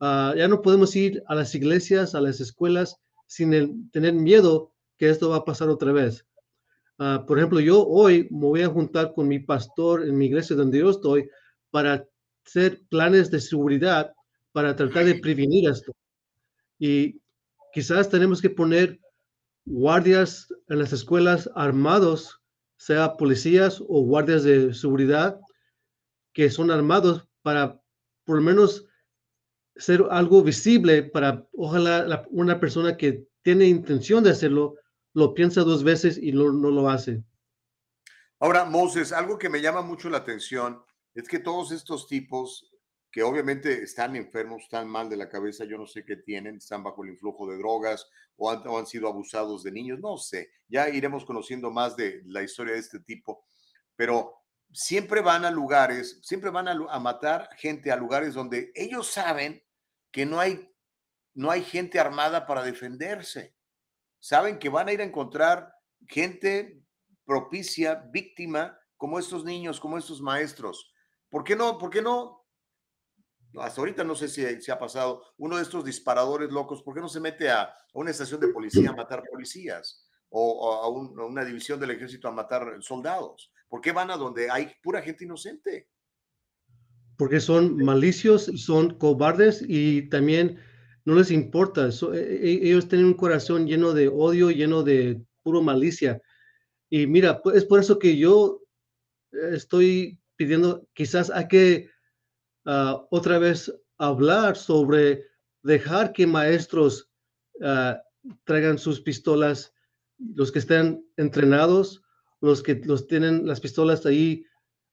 Ah, 0.01 0.35
ya 0.36 0.49
no 0.49 0.62
podemos 0.62 0.95
ir 0.97 1.23
a 1.27 1.35
las 1.35 1.55
iglesias, 1.55 2.15
a 2.15 2.20
las 2.20 2.40
escuelas, 2.40 2.97
sin 3.27 3.90
tener 3.90 4.15
miedo 4.15 4.73
que 4.97 5.11
esto 5.11 5.31
va 5.31 5.36
a 5.36 5.45
pasar 5.45 5.69
otra 5.69 5.93
vez. 5.93 6.27
Ah, 6.99 7.24
por 7.27 7.39
ejemplo, 7.39 7.61
yo 7.61 7.86
hoy 7.86 8.27
me 8.31 8.47
voy 8.47 8.62
a 8.62 8.69
juntar 8.69 9.12
con 9.15 9.28
mi 9.28 9.39
pastor 9.39 10.07
en 10.07 10.16
mi 10.16 10.27
iglesia 10.27 10.57
donde 10.57 10.78
yo 10.78 10.90
estoy 10.90 11.28
para 11.70 12.07
hacer 12.45 12.82
planes 12.89 13.31
de 13.31 13.40
seguridad 13.40 14.12
para 14.59 14.74
tratar 14.74 15.05
de 15.05 15.14
prevenir 15.14 15.70
esto. 15.70 15.94
Y 16.80 17.22
quizás 17.72 18.10
tenemos 18.10 18.43
que 18.43 18.51
poner 18.51 18.98
guardias 19.64 20.52
en 20.66 20.80
las 20.80 20.93
escuelas 20.93 21.48
armados, 21.55 22.43
sea 22.76 23.16
policías 23.16 23.80
o 23.80 24.02
guardias 24.02 24.43
de 24.43 24.74
seguridad 24.74 25.39
que 26.32 26.51
son 26.51 26.72
armados 26.72 27.24
para 27.43 27.80
por 28.24 28.39
lo 28.39 28.43
menos 28.43 28.85
ser 29.76 30.05
algo 30.10 30.43
visible 30.43 31.05
para 31.05 31.47
ojalá 31.52 32.26
una 32.30 32.59
persona 32.59 32.97
que 32.97 33.28
tiene 33.43 33.66
intención 33.66 34.24
de 34.24 34.30
hacerlo 34.30 34.74
lo 35.14 35.35
piensa 35.35 35.60
dos 35.60 35.85
veces 35.85 36.18
y 36.18 36.32
no, 36.32 36.51
no 36.51 36.72
lo 36.72 36.90
hace. 36.90 37.22
Ahora, 38.40 38.64
Moses, 38.64 39.12
algo 39.12 39.39
que 39.39 39.51
me 39.51 39.60
llama 39.60 39.82
mucho 39.82 40.10
la 40.10 40.18
atención 40.18 40.82
es 41.14 41.28
que 41.28 41.39
todos 41.39 41.70
estos 41.70 42.09
tipos 42.09 42.68
que 43.10 43.22
obviamente 43.22 43.82
están 43.82 44.16
enfermos, 44.16 44.62
están 44.62 44.89
mal 44.89 45.09
de 45.09 45.16
la 45.16 45.28
cabeza, 45.28 45.64
yo 45.64 45.78
no 45.78 45.86
sé 45.86 46.05
qué 46.05 46.16
tienen, 46.16 46.56
están 46.56 46.82
bajo 46.82 47.05
el 47.05 47.10
influjo 47.10 47.51
de 47.51 47.56
drogas 47.56 48.09
o 48.36 48.51
han, 48.51 48.86
sido 48.86 49.09
abusados 49.09 49.62
de 49.62 49.72
niños, 49.72 49.98
no 50.01 50.16
sé, 50.18 50.51
ya 50.68 50.89
iremos 50.89 51.24
conociendo 51.24 51.70
más 51.70 51.97
de 51.97 52.22
la 52.26 52.43
historia 52.43 52.74
de 52.74 52.80
este 52.80 53.01
tipo, 53.01 53.44
pero 53.97 54.43
siempre 54.72 55.22
van 55.22 55.44
a 55.44 55.51
lugares, 55.51 56.20
siempre 56.22 56.51
van 56.51 56.68
a, 56.68 56.72
a, 56.72 57.01
matar 57.01 57.48
gente 57.56 57.90
a 57.90 57.97
lugares 57.97 58.35
donde 58.35 58.70
ellos 58.74 59.10
saben 59.10 59.62
que 60.10 60.26
no 60.26 60.39
hay, 60.39 60.70
no 61.35 61.51
hay 61.51 61.62
gente 61.62 61.98
armada 61.98 62.47
para 62.47 62.62
defenderse. 62.62 63.55
Saben 64.20 64.59
que 64.59 64.68
van 64.68 64.89
a 64.89 64.93
ir 64.93 65.01
a 65.01 65.05
encontrar 65.05 65.72
gente 66.09 66.82
propicia, 67.24 67.94
víctima, 67.94 68.78
como 68.97 69.18
estos 69.18 69.44
niños, 69.44 69.80
como 69.80 69.97
estos 69.97 70.20
maestros. 70.20 70.93
¿Por 71.28 71.44
qué 71.44 71.55
no? 71.55 71.78
¿Por 71.78 71.90
qué 71.90 72.02
no? 72.02 72.38
Hasta 73.56 73.80
ahorita 73.80 74.04
no 74.04 74.14
sé 74.14 74.28
si, 74.28 74.44
si 74.60 74.70
ha 74.70 74.78
pasado 74.78 75.22
uno 75.38 75.56
de 75.56 75.62
estos 75.62 75.84
disparadores 75.84 76.50
locos, 76.50 76.82
¿por 76.82 76.94
qué 76.94 77.00
no 77.00 77.08
se 77.08 77.20
mete 77.20 77.50
a, 77.50 77.62
a 77.62 77.72
una 77.94 78.10
estación 78.10 78.40
de 78.40 78.48
policía 78.48 78.90
a 78.90 78.96
matar 78.96 79.22
policías? 79.30 80.06
O, 80.30 80.72
a, 80.74 80.88
un, 80.88 81.18
a 81.18 81.24
una 81.24 81.44
división 81.44 81.80
del 81.80 81.92
ejército 81.92 82.28
a 82.28 82.32
matar 82.32 82.76
soldados. 82.80 83.50
¿Por 83.68 83.80
qué 83.80 83.92
van 83.92 84.10
a 84.10 84.16
donde 84.16 84.50
hay 84.50 84.70
pura 84.82 85.00
gente 85.00 85.24
inocente? 85.24 85.88
Porque 87.16 87.40
son 87.40 87.76
malicios, 87.82 88.44
son 88.56 88.98
cobardes 88.98 89.64
y 89.66 90.08
también 90.10 90.58
no 91.06 91.14
les 91.14 91.30
importa. 91.30 91.90
So, 91.90 92.12
e, 92.12 92.20
e, 92.20 92.68
ellos 92.68 92.88
tienen 92.88 93.06
un 93.06 93.14
corazón 93.14 93.66
lleno 93.66 93.94
de 93.94 94.08
odio, 94.08 94.50
lleno 94.50 94.82
de 94.82 95.20
puro 95.42 95.62
malicia. 95.62 96.20
Y 96.90 97.06
mira, 97.06 97.40
es 97.54 97.64
por 97.64 97.80
eso 97.80 97.98
que 97.98 98.16
yo 98.16 98.60
estoy 99.32 100.20
pidiendo, 100.36 100.86
quizás 100.92 101.30
hay 101.30 101.48
que 101.48 101.90
uh, 102.69 103.07
otra 103.11 103.39
vez 103.39 103.73
hablar 103.99 104.57
sobre 104.57 105.24
dejar 105.62 106.12
que 106.12 106.27
maestros 106.27 107.11
uh, 107.61 107.95
traigan 108.45 108.78
sus 108.78 109.01
pistolas, 109.01 109.73
los 110.35 110.53
que 110.53 110.61
estén 110.61 111.05
entrenados, 111.16 112.03
los 112.40 112.62
que 112.62 112.77
los 112.85 113.07
tienen 113.07 113.47
las 113.47 113.61
pistolas 113.61 114.05
ahí, 114.07 114.45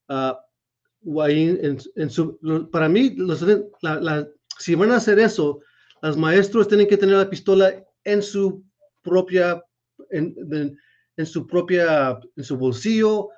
uh, 0.09 1.21
ahí 1.21 1.57
en, 1.61 1.77
en 1.95 2.09
su, 2.09 2.39
para 2.71 2.89
mí, 2.89 3.13
los, 3.15 3.41
la, 3.81 3.99
la, 3.99 4.27
si 4.57 4.73
van 4.73 4.91
a 4.91 4.97
hacer 4.97 5.19
eso, 5.19 5.59
los 6.01 6.17
maestros 6.17 6.67
tienen 6.67 6.87
que 6.87 6.97
tener 6.97 7.17
la 7.17 7.29
pistola 7.29 7.73
en 8.03 8.21
su 8.21 8.63
propia, 9.03 9.63
en, 10.09 10.35
en, 10.51 10.77
en, 11.17 11.25
su 11.25 11.45
propia, 11.45 12.19
en 12.35 12.43
su 12.43 12.57
bolsillo 12.57 13.29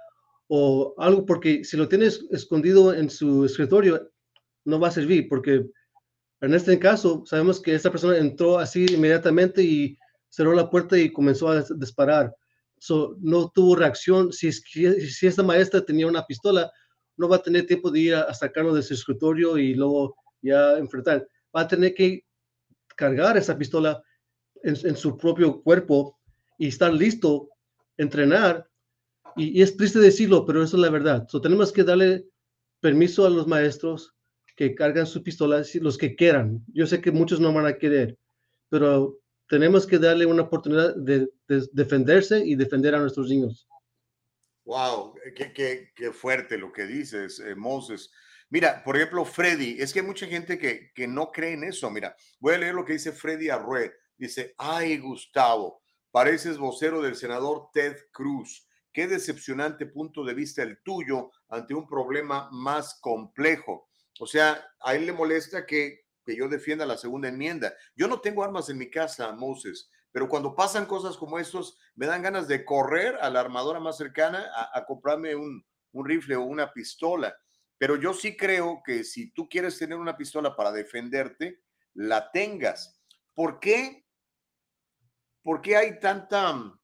o 0.47 0.93
algo, 0.97 1.25
porque 1.25 1.63
si 1.63 1.75
lo 1.75 1.87
tienes 1.87 2.25
escondido 2.31 2.93
en 2.93 3.09
su 3.09 3.45
escritorio, 3.45 4.09
no 4.67 4.79
va 4.79 4.89
a 4.89 4.91
servir, 4.91 5.27
porque 5.29 5.65
en 6.41 6.53
este 6.53 6.77
caso 6.77 7.23
sabemos 7.25 7.61
que 7.61 7.73
esta 7.73 7.89
persona 7.89 8.17
entró 8.17 8.59
así 8.59 8.85
inmediatamente 8.85 9.63
y 9.63 9.97
cerró 10.29 10.53
la 10.53 10.69
puerta 10.69 10.97
y 10.97 11.11
comenzó 11.11 11.49
a 11.49 11.63
disparar. 11.75 12.35
So, 12.79 13.15
no 13.21 13.49
tuvo 13.49 13.75
reacción. 13.75 14.31
Si, 14.31 14.51
si 14.51 15.25
esta 15.25 15.41
maestra 15.41 15.83
tenía 15.83 16.05
una 16.05 16.25
pistola, 16.25 16.69
no 17.15 17.29
va 17.29 17.37
a 17.37 17.41
tener 17.41 17.65
tiempo 17.65 17.89
de 17.89 17.99
ir 17.99 18.15
a, 18.15 18.23
a 18.23 18.33
sacarlo 18.33 18.73
de 18.73 18.83
su 18.83 18.93
escritorio 18.93 19.57
y 19.57 19.73
luego 19.73 20.15
ya 20.41 20.77
enfrentar. 20.77 21.27
Va 21.55 21.61
a 21.61 21.67
tener 21.67 21.95
que 21.95 22.23
cargar 22.95 23.37
esa 23.37 23.57
pistola 23.57 24.03
en, 24.63 24.95
su 24.97 25.17
propio 25.17 25.61
cuerpo 25.61 26.19
y 26.57 26.67
estar 26.67 26.93
listo, 26.93 27.49
entrenar. 27.95 28.69
Y, 29.37 29.57
y, 29.57 29.61
es 29.61 29.77
triste 29.77 29.99
decirlo, 29.99 30.45
pero 30.45 30.61
eso 30.61 30.75
es 30.75 30.81
la 30.81 30.89
verdad. 30.89 31.25
So, 31.29 31.39
tenemos 31.39 31.71
que 31.71 31.85
darle 31.85 32.27
permiso 32.81 33.25
a 33.25 33.29
los 33.29 33.47
maestros 33.47 34.16
que 34.57 34.75
cargan 34.75 35.05
su 35.05 35.23
pistola, 35.23 35.63
los 35.75 35.97
que 35.97 36.15
quieran. 36.15 36.65
Yo 36.73 36.87
sé 36.87 36.99
que 36.99 37.11
muchos 37.11 37.39
no 37.39 37.53
van 37.53 37.67
a 37.67 37.77
querer, 37.77 38.17
pero 38.69 39.19
tenemos 39.47 39.85
que 39.85 39.99
darle 39.99 40.25
una 40.25 40.41
oportunidad 40.41 40.95
de, 40.95 41.29
de 41.47 41.67
defenderse 41.71 42.43
y 42.43 42.55
defender 42.55 42.95
a 42.95 42.99
nuestros 42.99 43.29
niños. 43.29 43.67
Wow, 44.65 45.13
qué, 45.35 45.53
qué, 45.53 45.91
qué 45.95 46.11
fuerte 46.11 46.57
lo 46.57 46.73
que 46.73 46.85
dices, 46.85 47.39
eh, 47.39 47.55
Moses. 47.55 48.11
Mira, 48.49 48.83
por 48.83 48.97
ejemplo, 48.97 49.23
Freddy, 49.23 49.77
es 49.79 49.93
que 49.93 49.99
hay 49.99 50.05
mucha 50.05 50.25
gente 50.25 50.57
que, 50.57 50.91
que 50.93 51.07
no 51.07 51.31
cree 51.31 51.53
en 51.53 51.63
eso. 51.63 51.89
Mira, 51.91 52.15
voy 52.39 52.55
a 52.55 52.57
leer 52.57 52.73
lo 52.73 52.83
que 52.83 52.93
dice 52.93 53.11
Freddy 53.11 53.49
Arrué. 53.49 53.93
Dice, 54.17 54.55
ay, 54.57 54.97
Gustavo, 54.97 55.83
pareces 56.11 56.57
vocero 56.57 57.01
del 57.01 57.15
senador 57.15 57.69
Ted 57.71 57.95
Cruz. 58.11 58.67
Qué 58.91 59.07
decepcionante 59.07 59.85
punto 59.85 60.25
de 60.25 60.33
vista 60.33 60.63
el 60.63 60.81
tuyo 60.81 61.29
ante 61.47 61.75
un 61.75 61.87
problema 61.87 62.49
más 62.51 62.99
complejo. 62.99 63.87
O 64.19 64.27
sea, 64.27 64.65
a 64.79 64.95
él 64.95 65.05
le 65.05 65.13
molesta 65.13 65.65
que 65.65 66.07
que 66.27 66.35
yo 66.35 66.49
defienda 66.49 66.85
la 66.85 66.97
segunda 66.97 67.29
enmienda. 67.29 67.73
Yo 67.95 68.09
no 68.09 68.19
tengo 68.19 68.43
armas 68.43 68.69
en 68.69 68.77
mi 68.77 68.91
casa, 68.91 69.31
Moses, 69.31 69.89
pero 70.11 70.27
cuando 70.27 70.53
pasan 70.53 70.85
cosas 70.85 71.15
como 71.15 71.39
estos, 71.39 71.79
me 71.95 72.05
dan 72.05 72.21
ganas 72.21 72.49
de 72.49 72.65
correr 72.65 73.15
a 73.21 73.29
la 73.29 73.39
armadora 73.39 73.79
más 73.79 73.95
cercana 73.95 74.45
a, 74.53 74.77
a 74.77 74.85
comprarme 74.85 75.35
un, 75.35 75.65
un, 75.93 76.05
rifle 76.05 76.35
o 76.35 76.41
una 76.41 76.73
pistola. 76.73 77.33
Pero 77.77 77.95
yo 77.95 78.13
sí 78.13 78.35
creo 78.35 78.81
que 78.85 79.05
si 79.05 79.31
tú 79.31 79.47
quieres 79.47 79.79
tener 79.79 79.97
una 79.97 80.17
pistola 80.17 80.53
para 80.53 80.73
defenderte, 80.73 81.61
la 81.93 82.29
tengas. 82.29 83.01
¿Por 83.33 83.61
qué? 83.61 84.05
¿Por 85.43 85.61
qué 85.61 85.77
hay 85.77 85.97
tanta 86.01 86.77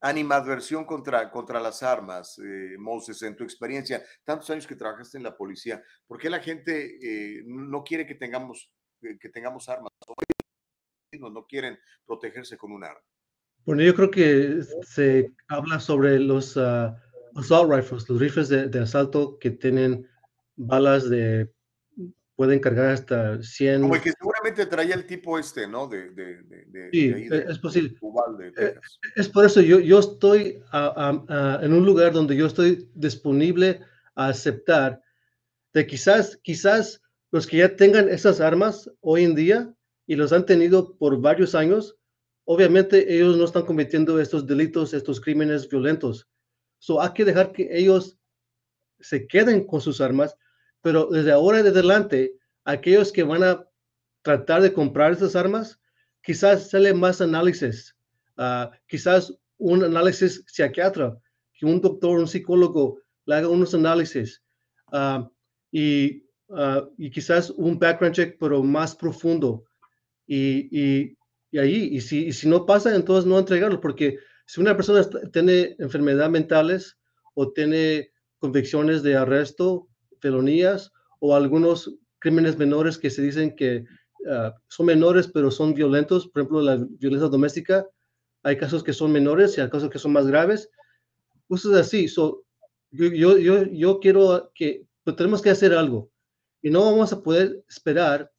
animadversión 0.00 0.84
contra, 0.84 1.30
contra 1.30 1.60
las 1.60 1.82
armas, 1.82 2.38
eh, 2.38 2.76
Moses, 2.78 3.22
en 3.22 3.36
tu 3.36 3.44
experiencia, 3.44 4.02
tantos 4.24 4.50
años 4.50 4.66
que 4.66 4.76
trabajaste 4.76 5.18
en 5.18 5.24
la 5.24 5.36
policía? 5.36 5.82
¿Por 6.06 6.18
qué 6.18 6.30
la 6.30 6.40
gente 6.40 6.98
eh, 7.02 7.42
no 7.46 7.82
quiere 7.82 8.06
que 8.06 8.14
tengamos 8.14 8.70
que 9.20 9.28
tengamos 9.28 9.68
armas. 9.68 9.92
No 11.12 11.46
quieren 11.46 11.78
protegerse 12.04 12.56
con 12.56 12.72
un 12.72 12.84
arma. 12.84 13.00
Bueno, 13.64 13.82
yo 13.82 13.94
creo 13.94 14.10
que 14.10 14.60
se 14.82 15.32
habla 15.48 15.80
sobre 15.80 16.18
los 16.18 16.56
uh, 16.56 16.94
assault 17.34 17.72
rifles, 17.72 18.08
los 18.08 18.20
rifles 18.20 18.48
de, 18.48 18.68
de, 18.68 18.80
asalto 18.80 19.38
que 19.38 19.50
tienen 19.50 20.06
balas 20.56 21.08
de, 21.08 21.50
pueden 22.36 22.60
cargar 22.60 22.90
hasta 22.90 23.42
100. 23.42 23.82
Como 23.82 23.96
el 23.96 24.02
que 24.02 24.12
seguramente 24.12 24.66
traía 24.66 24.94
el 24.94 25.06
tipo 25.06 25.38
este, 25.38 25.66
¿no? 25.66 25.88
De, 25.88 26.10
de, 26.10 26.42
de 26.42 26.90
sí, 26.92 27.10
de, 27.10 27.46
es 27.48 27.58
posible. 27.58 27.96
Eh, 28.58 28.74
es 29.16 29.28
por 29.28 29.46
eso 29.46 29.60
yo, 29.62 29.80
yo 29.80 29.98
estoy 29.98 30.62
a, 30.70 30.86
a, 31.28 31.56
a, 31.58 31.64
en 31.64 31.72
un 31.72 31.84
lugar 31.84 32.12
donde 32.12 32.36
yo 32.36 32.46
estoy 32.46 32.88
disponible 32.94 33.80
a 34.14 34.28
aceptar 34.28 35.02
de 35.72 35.86
quizás, 35.86 36.38
quizás 36.42 37.02
los 37.30 37.46
que 37.46 37.58
ya 37.58 37.74
tengan 37.74 38.08
esas 38.08 38.40
armas 38.40 38.90
hoy 39.00 39.24
en 39.24 39.34
día 39.34 39.74
y 40.06 40.14
los 40.14 40.32
han 40.32 40.46
tenido 40.46 40.96
por 40.96 41.20
varios 41.20 41.54
años, 41.54 41.96
obviamente 42.44 43.14
ellos 43.14 43.36
no 43.36 43.44
están 43.44 43.64
cometiendo 43.64 44.20
estos 44.20 44.46
delitos, 44.46 44.94
estos 44.94 45.20
crímenes 45.20 45.68
violentos. 45.68 46.28
So, 46.78 47.00
hay 47.00 47.12
que 47.12 47.24
dejar 47.24 47.52
que 47.52 47.68
ellos 47.70 48.18
se 49.00 49.26
queden 49.26 49.66
con 49.66 49.80
sus 49.80 50.00
armas, 50.00 50.36
pero 50.86 51.08
desde 51.10 51.32
ahora 51.32 51.58
en 51.58 51.66
adelante, 51.66 52.36
aquellos 52.64 53.10
que 53.10 53.24
van 53.24 53.42
a 53.42 53.68
tratar 54.22 54.62
de 54.62 54.72
comprar 54.72 55.10
esas 55.10 55.34
armas, 55.34 55.80
quizás 56.22 56.70
sale 56.70 56.94
más 56.94 57.20
análisis, 57.20 57.96
uh, 58.38 58.70
quizás 58.86 59.34
un 59.58 59.82
análisis 59.82 60.44
psiquiatra, 60.46 61.18
que 61.54 61.66
un 61.66 61.80
doctor, 61.80 62.20
un 62.20 62.28
psicólogo 62.28 63.00
le 63.24 63.34
haga 63.34 63.48
unos 63.48 63.74
análisis. 63.74 64.40
Uh, 64.92 65.28
y 65.72 66.22
uh, 66.50 66.88
y 66.96 67.10
quizás 67.10 67.50
un 67.50 67.80
background 67.80 68.14
check, 68.14 68.36
pero 68.38 68.62
más 68.62 68.94
profundo. 68.94 69.64
Y, 70.24 70.68
y, 70.70 71.18
y 71.50 71.58
ahí, 71.58 71.88
y 71.96 72.00
si, 72.00 72.26
y 72.26 72.32
si, 72.32 72.48
no 72.48 72.64
pasa, 72.64 72.94
entonces 72.94 73.26
no 73.26 73.40
entregarlo, 73.40 73.80
porque 73.80 74.20
si 74.46 74.60
una 74.60 74.76
persona 74.76 75.04
tiene 75.32 75.74
enfermedades 75.80 76.30
mentales 76.30 76.96
o 77.34 77.50
tiene 77.50 78.12
convicciones 78.38 79.02
de 79.02 79.16
arresto, 79.16 79.88
felonías 80.20 80.92
o 81.20 81.34
algunos 81.34 81.94
crímenes 82.18 82.56
menores 82.58 82.98
que 82.98 83.10
se 83.10 83.22
dicen 83.22 83.54
que 83.54 83.84
ah, 84.30 84.54
son 84.68 84.86
menores, 84.86 85.28
pero 85.28 85.50
son 85.50 85.74
violentos. 85.74 86.28
Por 86.28 86.42
ejemplo, 86.42 86.60
la 86.60 86.76
violencia 86.76 87.28
doméstica. 87.28 87.86
Hay 88.42 88.56
casos 88.56 88.84
que 88.84 88.92
son 88.92 89.12
menores 89.12 89.56
y 89.56 89.60
hay 89.60 89.70
casos 89.70 89.90
que 89.90 89.98
son 89.98 90.12
más 90.12 90.26
graves. 90.26 90.70
Cosas 91.48 91.74
así. 91.74 92.08
So, 92.08 92.44
yo, 92.90 93.06
yo, 93.06 93.38
yo, 93.38 93.64
yo 93.64 94.00
quiero 94.00 94.52
que 94.54 94.86
pues, 95.04 95.16
tenemos 95.16 95.42
que 95.42 95.50
hacer 95.50 95.72
algo. 95.72 96.10
Y 96.62 96.70
no 96.70 96.84
vamos 96.84 97.12
a 97.12 97.22
poder 97.22 97.64
esperar 97.68 98.32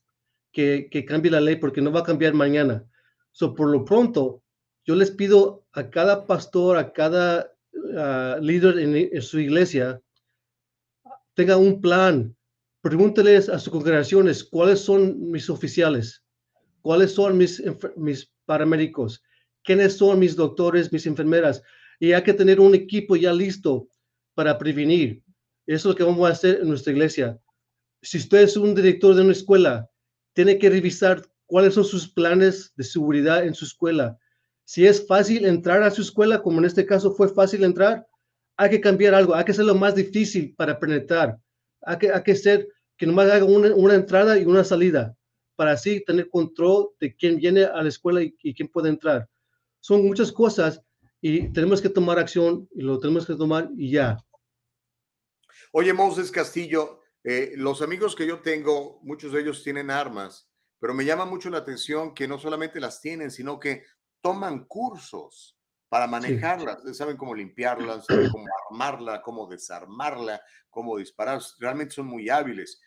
que, 0.52 0.90
que 0.90 1.06
cambie 1.06 1.32
la 1.32 1.42
ley 1.42 1.58
porque 1.58 1.82
no 1.82 1.92
va 1.92 2.02
a 2.02 2.04
cambiar 2.04 2.34
mañana. 2.34 2.86
So, 3.32 3.54
por 3.54 3.70
lo 3.70 3.86
pronto, 3.86 4.42
yo 4.88 4.96
les 4.96 5.12
pido 5.12 5.66
a 5.74 5.90
cada 5.90 6.26
pastor, 6.26 6.78
a 6.78 6.94
cada 6.94 7.54
ah, 7.96 8.38
líder 8.42 8.80
en, 8.80 9.22
su 9.22 9.40
iglesia, 9.40 10.02
tenga 11.38 11.56
un 11.56 11.80
plan. 11.80 12.36
Pregúnteles 12.82 13.48
a 13.48 13.60
sus 13.60 13.72
congregaciones 13.72 14.44
cuáles 14.44 14.80
son 14.80 15.32
mis 15.32 15.50
oficiales, 15.50 16.24
cuáles 16.82 17.12
son 17.14 17.38
mis, 17.38 17.64
mis 17.96 18.32
paramédicos, 18.46 19.24
quiénes 19.64 19.98
son 19.98 20.20
mis 20.20 20.36
doctores, 20.36 20.92
mis 20.92 21.06
enfermeras. 21.06 21.62
Y 22.00 22.14
hay 22.14 22.24
que 22.24 22.34
tener 22.34 22.60
un 22.60 22.74
equipo 22.76 23.16
ya 23.16 23.32
listo 23.34 23.88
para 24.34 24.58
prevenir. 24.58 25.24
Eso 25.66 25.76
es 25.76 25.86
lo 25.86 25.96
que 25.96 26.04
vamos 26.04 26.28
a 26.28 26.34
hacer 26.34 26.60
en 26.62 26.70
nuestra 26.70 26.94
iglesia. 26.94 27.40
Si 28.02 28.18
usted 28.18 28.42
es 28.42 28.58
un 28.58 28.74
director 28.74 29.16
de 29.16 29.22
una 29.22 29.32
escuela, 29.32 29.90
tiene 30.34 30.58
que 30.58 30.70
revisar 30.70 31.22
cuáles 31.46 31.76
son 31.76 31.86
sus 31.86 32.12
planes 32.12 32.74
de 32.76 32.84
seguridad 32.84 33.46
en 33.46 33.54
su 33.54 33.66
escuela 33.66 34.18
si 34.68 34.86
es 34.86 35.08
fácil 35.08 35.46
entrar 35.46 35.82
a 35.82 35.92
su 35.92 36.02
escuela, 36.02 36.42
como 36.42 36.60
en 36.60 36.66
este 36.66 36.86
caso 36.86 37.14
fue 37.14 37.30
fácil 37.30 37.64
entrar, 37.64 38.06
hay 38.58 38.70
que 38.70 38.82
cambiar 38.82 39.14
algo, 39.14 39.36
hay 39.36 39.46
que 39.46 39.52
hacerlo 39.52 39.76
más 39.76 39.96
difícil 39.96 40.54
para 40.56 40.80
penetrar. 40.80 41.38
Hay 41.84 41.98
que, 41.98 42.12
hay 42.12 42.24
que 42.24 42.36
ser 42.36 42.68
que 42.98 43.06
nomás 43.06 43.32
haga 43.32 43.46
una, 43.46 43.74
una, 43.76 43.94
entrada 43.94 44.38
y 44.38 44.46
una 44.46 44.64
salida, 44.64 45.16
para 45.56 45.72
así 45.74 46.04
tener 46.04 46.30
control 46.30 46.90
de 47.00 47.16
quién 47.16 47.38
viene 47.38 47.64
a 47.64 47.82
la 47.84 47.90
escuela 47.90 48.22
y, 48.22 48.36
y, 48.42 48.54
quién 48.54 48.68
puede 48.68 48.90
entrar. 48.90 49.30
Son 49.80 50.06
muchas 50.06 50.32
cosas 50.32 50.82
y 51.22 51.50
tenemos 51.50 51.82
que 51.82 51.90
tomar 51.90 52.18
acción 52.20 52.68
y 52.72 52.82
lo 52.82 53.00
tenemos 53.00 53.26
que 53.26 53.36
tomar 53.36 53.70
y 53.78 53.92
ya. 53.92 54.18
Oye, 55.72 55.94
Moses 55.94 56.32
Castillo, 56.32 57.02
eh, 57.24 57.54
los 57.58 57.82
amigos 57.82 58.16
que 58.16 58.26
yo 58.26 58.40
tengo, 58.40 59.00
muchos 59.04 59.32
de 59.32 59.42
ellos 59.42 59.64
tienen 59.64 59.92
armas, 59.92 60.50
pero 60.80 60.94
me 60.94 61.06
llama 61.06 61.26
mucho 61.26 61.50
la 61.50 61.60
atención 61.60 62.14
que 62.14 62.28
no 62.28 62.40
solamente 62.40 62.80
las 62.80 63.02
tienen, 63.02 63.32
sino 63.32 63.60
que 63.60 63.84
toman 64.22 64.66
cursos 64.66 65.57
para 65.90 66.08
manejarlas, 66.08 66.80
sí. 66.84 66.94
saben 66.94 67.18
cómo 67.18 67.34
limpiarlas, 67.34 68.06
saben 68.06 68.30
cómo 68.30 68.46
armarla, 68.70 69.22
cómo 69.22 69.48
desarmarla, 69.48 70.42
cómo 70.70 70.98
disparar, 70.98 71.40
realmente 71.60 71.96
son 71.96 72.08
muy 72.08 72.30
hábiles. 72.30 72.82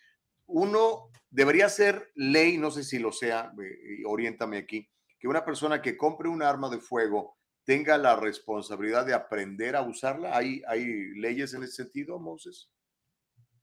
Uno 0.47 1.09
debería 1.31 1.69
ser 1.69 2.11
ley, 2.15 2.59
no 2.59 2.71
sé 2.71 2.85
si 2.85 2.99
lo 2.99 3.13
sea, 3.13 3.53
eh, 3.63 4.03
oriéntame 4.07 4.59
aquí, 4.59 4.89
que 5.19 5.29
una 5.29 5.45
persona 5.45 5.81
que 5.81 5.97
compre 5.97 6.29
un 6.29 6.43
arma 6.43 6.69
de 6.69 6.79
fuego 6.79 7.37
tenga 7.65 7.97
la 7.99 8.17
responsabilidad 8.17 9.07
de 9.07 9.15
aprender 9.15 9.77
a 9.77 9.83
usarla. 9.83 10.37
¿Hay, 10.37 10.63
hay 10.67 11.15
leyes 11.15 11.55
en 11.55 11.63
ese 11.63 11.85
sentido, 11.85 12.19
Moses? 12.19 12.71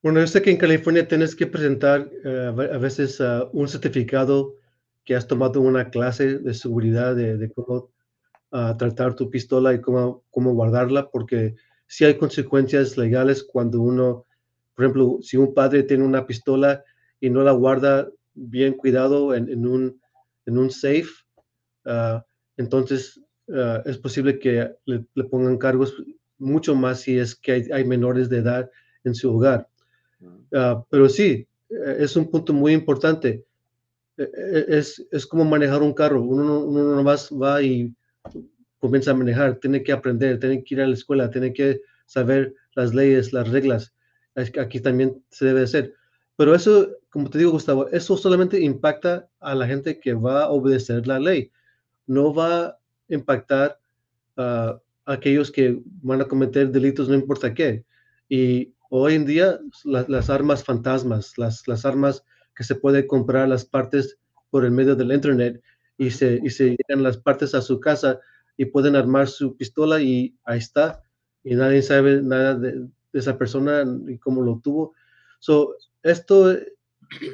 Bueno, 0.01 0.19
yo 0.19 0.27
sé 0.27 0.41
que 0.41 0.51
en 0.51 0.57
California 0.57 1.07
tienes 1.07 1.35
que 1.35 1.47
presentar 1.47 2.09
uh, 2.23 2.61
a 2.61 2.77
veces 2.77 3.19
uh, 3.19 3.49
un 3.51 3.67
certificado 3.67 4.55
que 5.03 5.15
has 5.15 5.27
tomado 5.27 5.59
una 5.61 5.89
clase 5.89 6.37
de 6.37 6.53
seguridad 6.53 7.15
de, 7.15 7.37
de 7.37 7.51
cómo 7.51 7.91
uh, 8.51 8.75
tratar 8.77 9.15
tu 9.15 9.29
pistola 9.29 9.73
y 9.73 9.81
cómo, 9.81 10.23
cómo 10.31 10.53
guardarla, 10.53 11.09
porque 11.09 11.55
si 11.87 11.99
sí 11.99 12.05
hay 12.05 12.17
consecuencias 12.17 12.97
legales 12.97 13.43
cuando 13.43 13.81
uno, 13.81 14.25
por 14.75 14.85
ejemplo, 14.85 15.17
si 15.21 15.37
un 15.37 15.53
padre 15.53 15.83
tiene 15.83 16.03
una 16.03 16.25
pistola 16.25 16.83
y 17.19 17.29
no 17.29 17.43
la 17.43 17.51
guarda 17.51 18.09
bien 18.33 18.73
cuidado 18.73 19.33
en, 19.33 19.49
en 19.49 19.65
un, 19.65 20.01
en 20.45 20.57
un 20.57 20.69
safe, 20.69 21.07
uh, 21.85 22.19
entonces 22.57 23.19
uh, 23.47 23.81
es 23.85 23.97
posible 23.97 24.39
que 24.39 24.71
le, 24.85 25.05
le, 25.13 25.23
pongan 25.23 25.57
cargos 25.57 25.95
mucho 26.37 26.75
más 26.75 27.01
si 27.01 27.17
es 27.17 27.35
que 27.35 27.51
hay, 27.53 27.71
hay 27.71 27.83
menores 27.85 28.29
de 28.29 28.39
edad 28.39 28.69
en 29.03 29.15
su 29.15 29.33
hogar. 29.35 29.67
pero 30.89 31.09
sí, 31.09 31.47
eh, 31.69 31.97
es 31.99 32.15
un 32.15 32.29
punto 32.29 32.53
muy 32.53 32.73
importante 32.73 33.45
e, 34.17 34.23
e, 34.23 34.77
es, 34.77 35.05
es 35.11 35.25
como 35.25 35.45
manejar 35.45 35.81
un 35.81 35.93
carro. 35.93 36.21
Uno, 36.21 36.59
uno 36.59 36.95
nomás 36.95 37.29
va 37.31 37.61
y 37.61 37.93
comienza 38.79 39.11
a 39.11 39.15
manejar, 39.15 39.55
tiene 39.55 39.83
que 39.83 39.91
aprender, 39.91 40.39
tiene 40.39 40.63
que 40.63 40.75
ir 40.75 40.81
a 40.81 40.87
la 40.87 40.93
escuela, 40.93 41.29
tiene 41.29 41.53
que 41.53 41.81
saber 42.05 42.53
las 42.75 42.93
leyes, 42.93 43.33
las 43.33 43.49
reglas. 43.49 43.93
Aquí 44.35 44.79
también 44.79 45.23
se 45.29 45.45
debe 45.45 45.63
hacer. 45.63 45.93
Pero 46.35 46.53
eso, 46.53 46.89
como 47.09 47.29
te 47.29 47.39
digo, 47.39 47.51
Gustavo, 47.51 47.87
eso 47.89 48.15
solamente 48.15 48.61
impacta 48.61 49.27
a 49.39 49.55
la 49.55 49.65
gente 49.65 49.99
que 49.99 50.13
va 50.13 50.43
a 50.43 50.49
obedecer 50.49 51.07
la 51.07 51.19
ley. 51.19 51.51
No 52.05 52.33
va 52.33 52.65
a 52.65 52.79
impactar 53.09 53.79
a 54.37 54.79
aquellos 55.05 55.51
que 55.51 55.81
van 56.03 56.21
a 56.21 56.25
cometer 56.25 56.69
delitos, 56.69 57.09
no 57.09 57.15
importa 57.15 57.53
qué. 57.53 57.83
Y 58.29 58.73
hoy 58.89 59.15
en 59.15 59.25
día, 59.25 59.59
la, 59.83 60.05
las 60.07 60.29
armas 60.29 60.63
fantasmas, 60.63 61.37
las, 61.37 61.67
las 61.67 61.85
armas 61.85 62.23
que 62.55 62.63
se 62.63 62.75
puede 62.75 63.07
comprar 63.07 63.49
las 63.49 63.65
partes 63.65 64.19
por 64.51 64.63
el 64.63 64.71
medio 64.71 64.95
del 64.95 65.11
internet 65.11 65.61
y 65.97 66.11
se, 66.11 66.39
y 66.43 66.49
se 66.49 66.75
llegan 66.77 67.03
las 67.03 67.17
partes 67.17 67.55
a 67.55 67.61
su 67.61 67.79
casa 67.79 68.19
y 68.55 68.65
pueden 68.65 68.95
armar 68.95 69.27
su 69.27 69.55
pistola 69.55 70.01
y 70.01 70.35
ahí 70.43 70.59
está. 70.59 71.01
Y 71.43 71.55
nadie 71.55 71.81
sabe 71.81 72.21
nada 72.21 72.55
de, 72.55 72.71
de 72.73 72.89
esa 73.19 73.37
persona 73.37 73.83
y 74.07 74.17
cómo 74.17 74.41
lo 74.41 74.59
tuvo. 74.59 74.93
So, 75.39 75.75
esto 76.03 76.55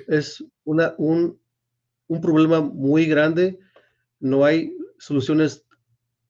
es 0.07 0.43
una, 0.63 0.93
un, 0.97 1.39
un 2.07 2.21
problema 2.21 2.61
muy 2.61 3.05
grande. 3.05 3.59
No 4.19 4.45
hay 4.45 4.75
soluciones 4.97 5.65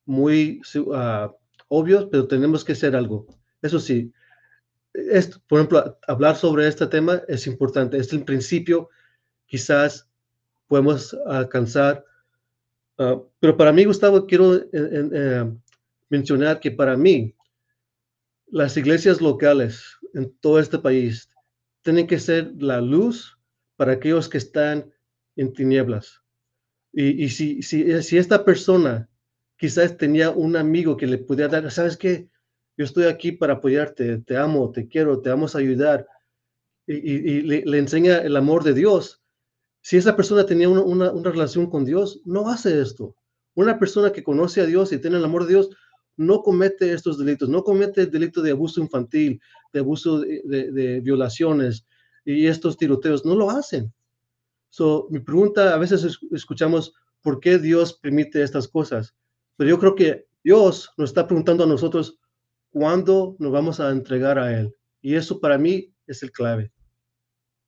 muy 0.06 0.62
uh, 0.76 1.30
obvios, 1.68 2.08
pero 2.12 2.28
tenemos 2.28 2.64
que 2.64 2.74
hacer 2.74 2.96
algo. 2.96 3.28
Eso 3.62 3.80
sí, 3.80 4.12
esto, 4.94 5.42
por 5.48 5.60
ejemplo, 5.60 5.98
hablar 6.08 6.36
sobre 6.36 6.68
este 6.68 6.88
tema 6.88 7.22
es 7.28 7.48
importante. 7.48 7.98
Es 7.98 8.14
el 8.14 8.24
principio, 8.24 8.90
quizás 9.46 10.10
podemos 10.68 11.16
alcanzar. 11.26 12.06
Uh, 12.98 13.26
pero 13.40 13.58
para 13.58 13.72
mí, 13.72 13.86
Gustavo, 13.86 14.26
quiero 14.28 14.56
eh, 14.56 14.70
eh, 14.72 15.52
mencionar 16.10 16.60
que 16.60 16.72
para 16.72 16.96
mí, 16.96 17.36
las 18.48 18.78
iglesias 18.78 19.20
locales 19.20 19.98
en 20.14 20.32
todo 20.40 20.60
este 20.60 20.78
país 20.78 21.30
tienen 21.82 22.06
que 22.06 22.20
ser 22.20 22.54
la 22.60 22.80
luz 22.82 23.38
para 23.76 23.94
aquellos 23.94 24.30
que 24.30 24.38
están 24.38 24.94
en 25.36 25.54
tinieblas. 25.54 26.22
Y, 26.92 27.30
si, 27.30 27.60
esta 28.18 28.46
persona 28.46 29.10
quizás 29.58 29.98
tenía 29.98 30.30
un 30.30 30.56
amigo 30.56 30.96
que 30.96 31.08
le 31.08 31.18
pudiera 31.18 31.50
dar, 31.50 31.72
¿sabes 31.72 31.98
qué? 31.98 32.30
yo 32.78 32.86
estoy 32.86 33.06
aquí 33.06 33.32
para 33.32 33.54
apoyarte, 33.54 34.20
te 34.20 34.38
amo, 34.38 34.72
te 34.72 34.88
quiero, 34.88 35.22
te 35.22 35.30
vamos 35.30 35.56
a 35.56 35.60
ayudar. 35.60 36.08
Y, 36.86 37.42
le, 37.42 37.78
enseña 37.78 38.18
el 38.18 38.36
amor 38.36 38.64
de 38.64 38.74
Dios. 38.74 39.23
Si 39.84 39.98
esa 39.98 40.16
persona 40.16 40.48
tenía 40.48 40.68
una, 40.68 41.12
una, 41.12 41.30
relación 41.30 41.70
con 41.70 41.86
Dios, 41.86 42.22
no 42.26 42.50
hace 42.50 42.82
esto. 42.82 43.16
Una 43.54 43.78
persona 43.78 44.12
que 44.12 44.24
conoce 44.24 44.62
a 44.62 44.66
Dios 44.66 44.92
y 44.92 44.98
tiene 44.98 45.18
el 45.18 45.26
amor 45.26 45.44
de 45.44 45.50
Dios, 45.50 45.70
no 46.18 46.42
comete 46.42 46.92
estos 46.92 47.20
delitos, 47.20 47.50
no 47.50 47.64
comete 47.64 48.02
el 48.02 48.10
delito 48.10 48.42
de 48.42 48.52
abuso 48.52 48.82
infantil, 48.82 49.40
de 49.72 49.80
abuso 49.80 50.22
de 50.22 51.02
violaciones 51.04 51.86
y 52.26 52.48
estos 52.48 52.78
tiroteos, 52.78 53.26
no 53.26 53.36
lo 53.36 53.52
hacen. 53.52 53.94
So, 54.70 55.08
mi 55.12 55.20
pregunta, 55.20 55.76
a 55.76 55.78
veces 55.78 56.20
escuchamos, 56.32 56.94
¿por 57.22 57.40
qué 57.40 57.60
Dios 57.60 57.94
permite 57.94 58.42
estas 58.42 58.68
cosas? 58.68 59.14
Pero 59.56 59.70
yo 59.70 59.80
creo 59.80 59.94
que 59.94 60.28
Dios 60.44 60.90
nos 60.98 61.12
está 61.12 61.28
preguntando 61.28 61.64
a 61.64 61.68
nosotros, 61.68 62.20
cuándo 62.72 63.36
nos 63.38 63.52
vamos 63.52 63.80
a 63.80 63.92
entregar 63.92 64.40
a 64.40 64.60
Él. 64.60 64.76
Y 65.00 65.16
eso 65.16 65.40
para 65.40 65.60
mí 65.60 65.94
es 66.08 66.24
el 66.24 66.32
clave. 66.32 66.72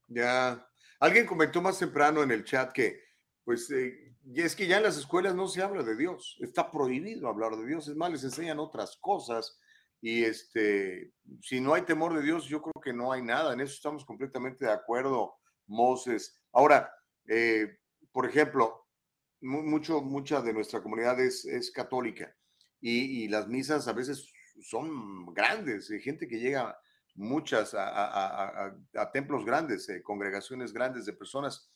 Ya, 0.08 0.65
alguien 1.06 1.26
comentó 1.26 1.61
más 1.61 1.80
temprano 1.80 2.23
en 2.23 2.32
el 2.32 2.44
chat 2.44 2.72
que, 2.72 3.02
pues, 3.44 3.69
eh, 3.72 4.15
es 4.36 4.56
que 4.56 4.68
ya 4.68 4.77
en 4.77 4.84
las 4.84 4.98
escuelas 4.98 5.36
no 5.36 5.48
se 5.48 5.61
habla 5.61 5.84
de 5.84 5.95
Dios, 5.95 6.38
está 6.41 6.72
prohibido 6.72 7.27
hablar 7.27 7.56
de 7.56 7.65
Dios, 7.65 7.88
es 7.88 7.95
más, 7.95 8.11
les 8.11 8.23
enseñan 8.23 8.60
otras 8.60 8.98
cosas. 8.99 9.60
Y 10.02 10.23
este, 10.23 11.14
si 11.41 11.60
no 11.61 11.73
hay 11.73 11.84
temor 11.84 12.15
de 12.15 12.22
Dios, 12.22 12.45
yo 12.45 12.61
creo 12.61 12.82
que 12.84 12.94
no 12.94 13.11
hay 13.11 13.22
nada. 13.22 13.53
En 13.53 13.61
eso 13.61 13.73
estamos 13.73 14.06
completamente 14.06 14.65
de 14.65 14.72
acuerdo, 14.72 15.36
Moses. 15.68 16.40
Ahora, 16.52 16.91
eh, 17.27 17.77
por 18.11 18.26
ejemplo, 18.26 18.88
mucho, 19.41 20.02
mucha 20.02 20.41
de 20.41 20.53
nuestra 20.53 20.82
comunidad 20.82 21.19
es, 21.19 21.72
católica 21.72 22.36
y, 22.82 23.23
y, 23.23 23.27
las 23.27 23.48
misas 23.48 23.88
a 23.88 23.94
veces 23.94 24.32
son 24.61 25.34
grandes, 25.34 25.90
hay 25.91 26.02
gente 26.02 26.27
que 26.27 26.40
llega 26.40 26.77
muchas 27.16 27.74
a, 27.78 28.76
templos 29.12 29.46
grandes, 29.46 29.90
eh, 29.90 30.04
congregaciones 30.04 30.74
grandes 30.74 31.06
de 31.06 31.14
personas. 31.14 31.72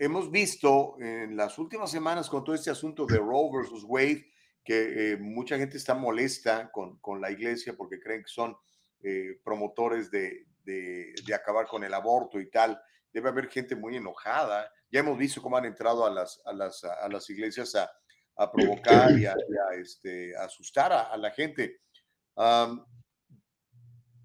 Hemos 0.00 0.30
visto 0.30 0.96
en 1.00 1.36
las 1.36 1.58
últimas 1.58 1.90
semanas 1.90 2.28
con 2.30 2.44
todo 2.44 2.54
este 2.54 2.70
asunto 2.70 3.04
de 3.04 3.18
Roe 3.18 3.50
versus 3.52 3.82
Wade 3.84 4.30
que 4.64 5.12
eh, 5.12 5.16
mucha 5.16 5.56
gente 5.56 5.78
está 5.78 5.94
molesta 5.94 6.70
con, 6.70 6.98
con, 6.98 7.20
la 7.20 7.30
iglesia 7.30 7.74
porque 7.74 7.98
creen 7.98 8.22
que 8.22 8.28
son 8.28 8.54
eh, 9.02 9.40
promotores 9.42 10.10
de, 10.10 10.46
de, 10.62 11.34
acabar 11.34 11.66
con 11.66 11.82
el 11.84 11.94
aborto 11.94 12.38
y 12.38 12.50
tal. 12.50 12.78
Debe 13.10 13.30
haber 13.30 13.48
gente 13.48 13.74
muy 13.74 13.96
enojada. 13.96 14.70
Ya 14.90 15.00
hemos 15.00 15.16
visto 15.16 15.40
cómo 15.40 15.56
han 15.56 15.64
entrado 15.64 16.04
a 16.04 16.10
las, 16.10 16.42
a 16.44 16.52
las, 16.52 16.84
a 16.84 17.08
las 17.08 17.30
iglesias 17.30 17.74
a, 17.76 17.90
a 18.36 18.52
provocar 18.52 19.18
y 19.18 19.26
a, 19.26 19.34
este, 19.80 20.36
asustar 20.36 20.92
a, 20.92 21.16
la 21.16 21.30
gente. 21.30 21.80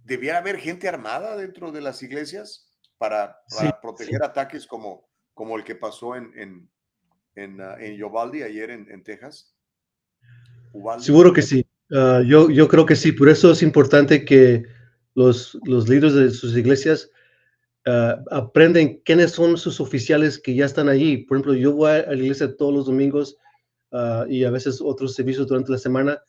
¿Debiera 0.04 0.40
haber 0.40 0.58
gente 0.58 0.88
armada 0.88 1.38
dentro 1.38 1.72
de 1.72 1.82
las 1.82 2.04
iglesias 2.04 2.68
para, 2.98 3.38
proteger 3.82 4.24
ataques 4.24 4.68
como, 4.68 5.10
como 5.34 5.58
el 5.58 5.64
que 5.64 5.76
pasó 5.76 6.16
en, 6.16 6.32
en, 6.36 6.70
en, 7.36 7.62
uh, 7.62 7.76
en 7.80 8.44
ayer 8.44 8.70
en, 8.70 9.04
Texas? 9.04 9.56
Seguro 11.00 11.32
que 11.32 11.42
sí. 11.42 11.66
Ah, 11.92 12.22
yo, 12.26 12.50
yo 12.50 12.68
creo 12.68 12.86
que 12.86 12.96
sí. 12.96 13.12
Por 13.12 13.30
eso 13.30 13.52
es 13.52 13.62
importante 13.62 14.26
que 14.26 14.66
los, 15.16 15.58
los 15.66 15.88
líderes 15.88 16.16
de 16.16 16.32
sus 16.32 16.58
iglesias 16.58 17.10
uh, 17.86 18.24
aprenden 18.32 19.02
quiénes 19.06 19.32
son 19.32 19.58
sus 19.58 19.80
oficiales 19.80 20.38
que 20.38 20.56
ya 20.56 20.66
están 20.66 20.90
allí. 20.90 21.18
Por 21.18 21.38
ejemplo, 21.38 21.54
yo 21.54 21.72
voy 21.74 21.92
a 21.92 22.08
la 22.08 22.16
iglesia 22.16 22.58
todos 22.58 22.74
los 22.74 22.86
domingos 22.86 23.38
y 24.28 24.44
a 24.44 24.50
veces 24.50 24.82
otros 24.82 25.14
servicios 25.14 25.48
durante 25.48 25.72
la 25.72 25.78
semana. 25.78 26.20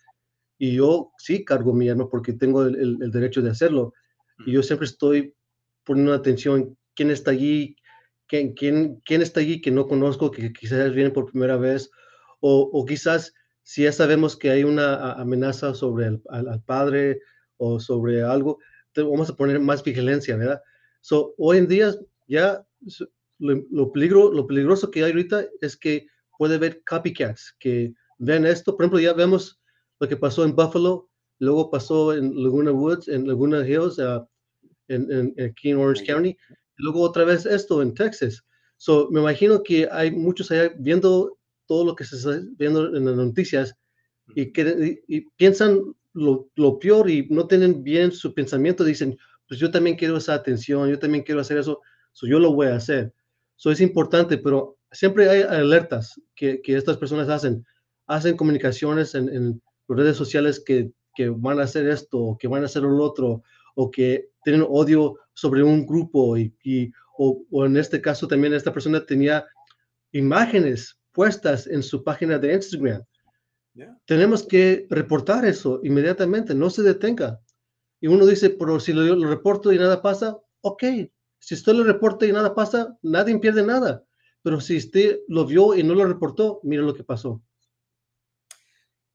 Y 0.59 0.77
yo 0.77 1.13
sí 1.19 1.45
cargo 1.45 1.73
mi 1.73 1.89
arma 1.89 2.09
porque 2.09 2.33
tengo 2.33 2.65
el, 2.65 2.99
el, 3.03 3.11
derecho 3.11 3.43
de 3.43 3.51
hacerlo. 3.51 3.93
Y 4.47 4.53
yo 4.53 4.63
siempre 4.63 4.87
estoy 4.87 5.35
poniendo 5.85 6.15
atención 6.15 6.77
quién 6.95 7.11
está 7.11 7.33
allí, 7.33 7.77
quién, 8.27 8.55
quién, 8.55 9.01
quién 9.05 9.23
está 9.23 9.41
allí 9.41 9.61
que 9.61 9.71
no 9.71 9.87
conozco, 9.87 10.31
que 10.31 10.53
quizás 10.53 10.93
viene 10.95 11.11
por 11.11 11.31
primera 11.31 11.57
vez, 11.57 11.91
o, 12.41 12.71
o 12.73 12.85
quizás 12.85 13.33
si 13.63 13.83
ya 13.85 13.93
sabemos 13.93 14.37
que 14.37 14.51
hay 14.51 14.65
una 14.65 15.13
amenaza 15.13 15.75
sobre 15.75 16.07
el 16.07 16.23
al, 16.29 16.63
padre 16.63 17.21
o 17.57 17.81
sobre 17.81 18.23
algo, 18.23 18.59
vamos 18.95 19.31
a 19.31 19.37
poner 19.37 19.59
más 19.59 19.83
vigilancia, 19.83 20.37
¿verdad? 20.37 20.63
So, 21.01 21.35
hoy 21.39 21.59
en 21.59 21.69
día 21.69 21.95
ya 22.29 22.65
lo, 23.39 23.65
lo, 23.71 23.93
peligro, 23.93 24.33
lo 24.33 24.47
peligroso 24.47 24.91
que 24.91 25.03
hay 25.03 25.11
ahorita 25.11 25.47
es 25.61 25.77
que 25.77 26.07
puede 26.39 26.59
ver 26.59 26.83
copycats 26.85 27.55
que 27.59 27.95
ven 28.19 28.47
esto. 28.47 28.77
Por 28.77 28.85
ejemplo, 28.85 29.01
ya 29.01 29.13
vemos 29.13 29.61
lo 30.01 30.09
que 30.09 30.16
pasó 30.16 30.45
en 30.45 30.55
Buffalo, 30.55 31.09
luego 31.39 31.71
pasó 31.71 32.15
en 32.15 32.43
Laguna 32.43 32.73
Woods, 32.73 33.09
en 33.09 33.27
Laguna 33.27 33.66
Hills, 33.66 33.99
uh, 33.99 34.27
en, 34.89 35.35
aquí 35.43 35.71
en 35.71 35.79
Orange 35.79 36.05
County, 36.05 36.37
luego 36.77 37.01
otra 37.01 37.25
vez 37.25 37.47
esto 37.47 37.83
en 37.83 37.95
Texas. 37.95 38.45
So, 38.77 39.09
me 39.11 39.21
imagino 39.21 39.62
que 39.62 39.89
hay 39.91 40.11
muchos 40.11 40.51
allá 40.51 40.73
viendo 40.79 41.39
todo 41.66 41.85
lo 41.85 41.95
que 41.95 42.05
se 42.05 42.16
está 42.16 42.41
viendo 42.59 42.95
en 42.95 43.05
las 43.05 43.16
noticias 43.16 43.75
y, 44.35 44.53
que, 44.53 45.03
y, 45.09 45.23
piensan 45.37 45.81
lo, 46.12 46.49
lo, 46.57 46.79
peor 46.79 47.09
y 47.09 47.27
no 47.31 47.47
tienen 47.47 47.83
bien 47.83 48.12
su 48.12 48.35
pensamiento. 48.35 48.85
Dicen, 48.85 49.16
pues 49.49 49.61
yo 49.61 49.71
también 49.71 49.97
quiero 49.97 50.16
esa 50.16 50.35
atención, 50.35 50.89
yo 50.91 50.99
también 50.99 51.25
quiero 51.25 51.41
hacer 51.41 51.59
eso, 51.59 51.81
so 52.12 52.27
yo 52.27 52.39
lo 52.39 52.53
voy 52.53 52.69
a 52.69 52.77
hacer. 52.77 53.12
Eso 53.57 53.71
es 53.71 53.81
importante, 53.81 54.39
pero 54.39 54.77
siempre 54.91 55.29
hay 55.29 55.43
alertas 55.43 56.21
que, 56.35 56.61
que 56.61 56.77
estas 56.77 56.97
personas 56.97 57.29
hacen. 57.29 57.65
Hacen 58.07 58.37
comunicaciones 58.37 59.15
en, 59.15 59.31
en 59.31 59.62
redes 59.89 60.16
sociales 60.16 60.62
que, 60.65 60.90
que, 61.15 61.28
van 61.28 61.61
a 61.61 61.65
hacer 61.65 61.89
esto, 61.89 62.36
que 62.39 62.48
van 62.48 62.62
a 62.62 62.66
hacer 62.66 62.82
lo 62.82 63.02
otro, 63.02 63.43
o 63.74 63.90
que 63.90 64.31
tienen 64.44 64.66
odio 64.69 65.19
sobre 65.32 65.62
un 65.62 65.86
grupo. 65.86 66.36
Y, 66.36 66.55
y 66.62 66.93
o, 67.19 67.44
o, 67.51 67.66
en 67.66 67.77
este 67.77 68.01
caso 68.01 68.27
también 68.27 68.55
esta 68.55 68.73
persona 68.73 69.05
tenía 69.05 69.47
imágenes 70.12 70.98
puestas 71.12 71.66
en 71.66 71.82
su 71.82 72.02
página 72.02 72.39
de 72.39 72.55
Instagram. 72.55 73.02
Tenemos 74.06 74.44
que 74.44 74.86
reportar 74.89 75.44
eso 75.44 75.81
inmediatamente, 75.82 76.55
no 76.55 76.70
se 76.70 76.82
detenga. 76.82 77.40
Y 78.01 78.06
uno 78.06 78.27
dice, 78.27 78.51
pero 78.51 78.78
si 78.78 78.93
lo, 78.93 79.02
lo 79.02 79.28
reporto 79.28 79.73
y 79.73 79.78
nada 79.78 80.01
pasa, 80.01 80.39
ok. 80.61 80.85
Si 81.39 81.55
usted 81.55 81.73
lo 81.73 81.85
reporta 81.85 82.27
y 82.27 82.32
nada 82.32 82.55
pasa, 82.55 82.97
nadie 83.02 83.39
pierde 83.39 83.65
nada. 83.65 84.05
Pero 84.43 84.61
si 84.61 84.77
usted 84.77 85.20
lo 85.28 85.47
vio 85.47 85.74
y 85.74 85.82
no 85.82 85.94
lo 85.94 86.05
reportó, 86.05 86.61
mire 86.62 86.82
lo 86.82 86.94
que 86.94 87.02
pasó. 87.02 87.43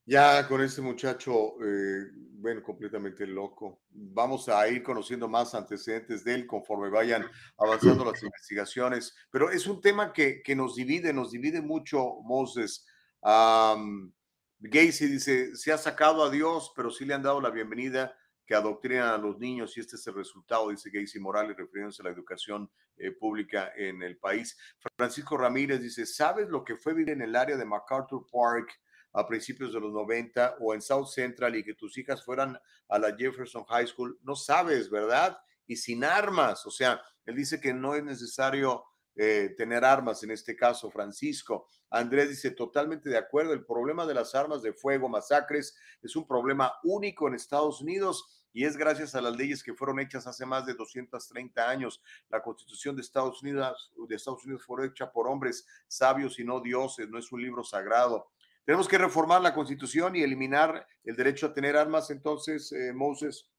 Ya 0.10 0.48
con 0.48 0.60
este 0.64 0.82
muchacho, 0.82 1.54
eh, 1.64 2.10
bueno, 2.40 2.64
completamente 2.64 3.28
loco. 3.28 3.84
Vamos 3.92 4.50
a 4.50 4.68
ir 4.68 4.82
conociendo 4.82 5.28
más 5.28 5.54
antecedentes 5.54 6.24
de 6.24 6.34
él 6.34 6.48
conforme 6.48 6.90
vayan 6.90 7.30
avanzando 7.60 8.04
las 8.04 8.24
investigaciones. 8.24 9.14
Pero 9.30 9.52
es 9.52 9.68
un 9.68 9.80
tema 9.80 10.12
que, 10.12 10.42
que 10.42 10.56
nos 10.56 10.74
divide, 10.74 11.14
nos 11.14 11.30
divide 11.30 11.62
mucho, 11.62 12.22
Moses. 12.24 12.88
Um, 13.22 14.12
Gacy 14.58 15.06
dice, 15.06 15.56
se 15.56 15.72
ha 15.72 15.78
sacado 15.78 16.24
a 16.24 16.32
Dios, 16.32 16.74
pero 16.76 16.90
sí 16.90 17.06
le 17.06 17.14
han 17.14 17.22
dado 17.22 17.40
la 17.40 17.52
bienvenida 17.52 18.18
que 18.48 18.56
adoctrinan 18.56 19.10
a 19.10 19.18
los 19.20 19.38
niños 19.38 19.78
y 19.78 19.82
este 19.82 19.96
es 19.96 20.08
el 20.08 20.16
resultado, 20.16 20.72
dice 20.72 20.90
Gacy 20.92 21.20
Morales, 21.20 21.56
refiriéndose 21.56 22.02
a 22.02 22.06
la 22.06 22.12
educación 22.12 22.68
eh, 22.98 23.12
pública 23.12 23.74
en 23.78 24.02
el 24.02 24.18
país. 24.18 24.58
Francisco 24.98 25.38
Ramírez 25.38 25.80
dice, 25.82 26.08
¿sabes 26.08 26.50
lo 26.50 26.64
que 26.64 26.78
fue 26.78 26.96
vivir 26.96 27.14
en 27.14 27.22
el 27.22 27.36
área 27.36 27.58
de 27.58 27.66
MacArthur 27.66 28.26
Park 28.32 28.72
a 29.14 29.28
principios 29.28 29.74
de 29.74 29.80
los 29.80 29.92
90 29.92 30.58
o 30.60 30.74
en 30.74 30.82
South 30.82 31.08
Central 31.08 31.56
y 31.56 31.64
que 31.64 31.74
tus 31.74 31.98
hijas 31.98 32.24
fueran 32.24 32.60
a 32.88 33.00
la 33.00 33.16
Jefferson 33.16 33.64
High 33.66 33.88
School? 33.88 34.20
No 34.24 34.36
sabes, 34.36 34.90
¿verdad? 34.90 35.38
Y 35.68 35.76
sin 35.76 36.04
armas, 36.04 36.66
o 36.66 36.72
sea, 36.72 37.02
él 37.26 37.36
dice 37.36 37.60
que 37.60 37.74
no 37.74 37.96
es 37.96 38.04
necesario 38.04 38.84
eh, 39.16 39.54
tener 39.58 39.84
armas, 39.84 40.24
en 40.24 40.32
este 40.32 40.56
caso, 40.56 40.90
Francisco. 40.90 41.68
Andrés 41.90 42.30
dice, 42.30 42.52
totalmente 42.52 43.10
de 43.10 43.18
acuerdo, 43.18 43.54
el 43.54 43.66
problema 43.66 44.06
de 44.06 44.14
las 44.14 44.34
armas 44.34 44.62
de 44.62 44.74
fuego, 44.74 45.10
masacres, 45.10 45.76
es 46.02 46.16
un 46.16 46.26
problema 46.26 46.74
único 46.84 47.28
en 47.28 47.34
Estados 47.34 47.82
Unidos 47.82 48.48
y 48.54 48.66
es 48.66 48.78
gracias 48.78 49.16
a 49.16 49.22
las 49.22 49.36
leyes 49.36 49.62
que 49.62 49.74
fueron 49.74 50.00
hechas 50.00 50.26
hace 50.26 50.46
más 50.46 50.66
de 50.66 50.74
230 50.74 51.70
años. 51.70 52.02
La 52.30 52.42
Constitución 52.42 52.96
de 52.96 53.02
Estados 53.02 53.42
Unidos, 53.42 53.92
de 54.08 54.16
Estados 54.16 54.44
Unidos 54.46 54.64
fue 54.66 54.88
hecha 54.88 55.12
por 55.12 55.28
hombres 55.28 55.68
sabios 55.88 56.40
y 56.40 56.44
no 56.44 56.60
dioses, 56.62 57.10
no 57.10 57.20
es 57.20 57.32
un 57.32 57.42
libro 57.42 57.64
sagrado. 57.64 58.32
Tenemos 58.70 58.88
que 58.88 59.00
reformar 59.00 59.42
la 59.42 59.56
Constitución 59.56 60.16
y 60.16 60.22
eliminar 60.22 60.86
el 61.04 61.16
derecho 61.16 61.48
a 61.48 61.54
tener 61.56 61.76
armas, 61.76 62.12
entonces, 62.12 62.72
eh, 62.72 62.94
Moses. 62.94 63.50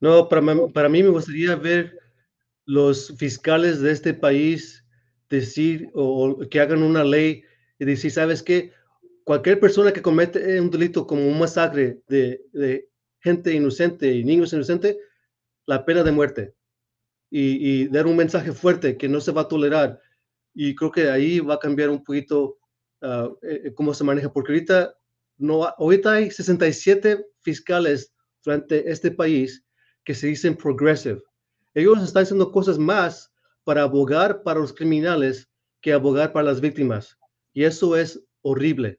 No, 0.00 0.28
para, 0.28 0.42
para 0.74 0.88
mí 0.88 1.00
me 1.00 1.10
gustaría 1.10 1.54
ver 1.54 1.96
los 2.64 3.16
fiscales 3.16 3.80
de 3.80 3.92
este 3.92 4.12
país 4.12 4.84
decir 5.28 5.92
o 5.94 6.40
que 6.50 6.58
hagan 6.58 6.82
una 6.82 7.04
ley 7.04 7.44
y 7.78 7.84
decir, 7.84 8.10
¿sabes 8.10 8.42
qué? 8.42 8.72
Cualquier 9.22 9.60
persona 9.60 9.92
que 9.92 10.02
comete 10.02 10.60
un 10.60 10.72
delito 10.72 11.06
como 11.06 11.24
un 11.24 11.38
masacre 11.38 12.02
de, 12.08 12.44
de 12.52 12.90
gente 13.20 13.54
inocente 13.54 14.12
y 14.12 14.24
niños 14.24 14.52
inocentes 14.52 14.96
la 15.66 15.84
pena 15.84 16.02
de 16.02 16.10
muerte 16.10 16.54
y, 17.30 17.86
dar 17.86 18.08
un 18.08 18.16
mensaje 18.16 18.50
fuerte 18.50 18.96
que 18.96 19.08
no 19.08 19.20
se 19.20 19.30
va 19.30 19.42
a 19.42 19.48
tolerar. 19.48 20.00
Y 20.52 20.74
creo 20.74 20.90
que 20.90 21.08
ahí 21.08 21.38
va 21.38 21.54
a 21.54 21.60
cambiar 21.60 21.90
un 21.90 22.02
poquito 22.02 22.59
uh, 23.02 23.36
cómo 23.74 23.94
se 23.94 24.04
maneja, 24.04 24.32
porque 24.32 24.52
ahorita, 24.52 24.94
no, 25.38 25.64
ahorita 25.64 26.12
hay 26.12 26.30
67 26.30 27.24
fiscales 27.40 28.12
frente 28.42 28.90
este 28.90 29.10
país 29.10 29.64
que 30.04 30.14
se 30.14 30.28
dicen 30.28 30.56
progressive. 30.56 31.22
Ellos 31.74 32.02
están 32.02 32.24
haciendo 32.24 32.50
cosas 32.50 32.78
más 32.78 33.32
para 33.64 33.82
abogar 33.82 34.42
para 34.42 34.60
los 34.60 34.72
criminales 34.72 35.48
que 35.80 35.92
abogar 35.92 36.32
para 36.32 36.46
las 36.46 36.60
víctimas. 36.60 37.16
Y 37.52 37.64
eso 37.64 37.96
es 37.96 38.22
horrible. 38.42 38.98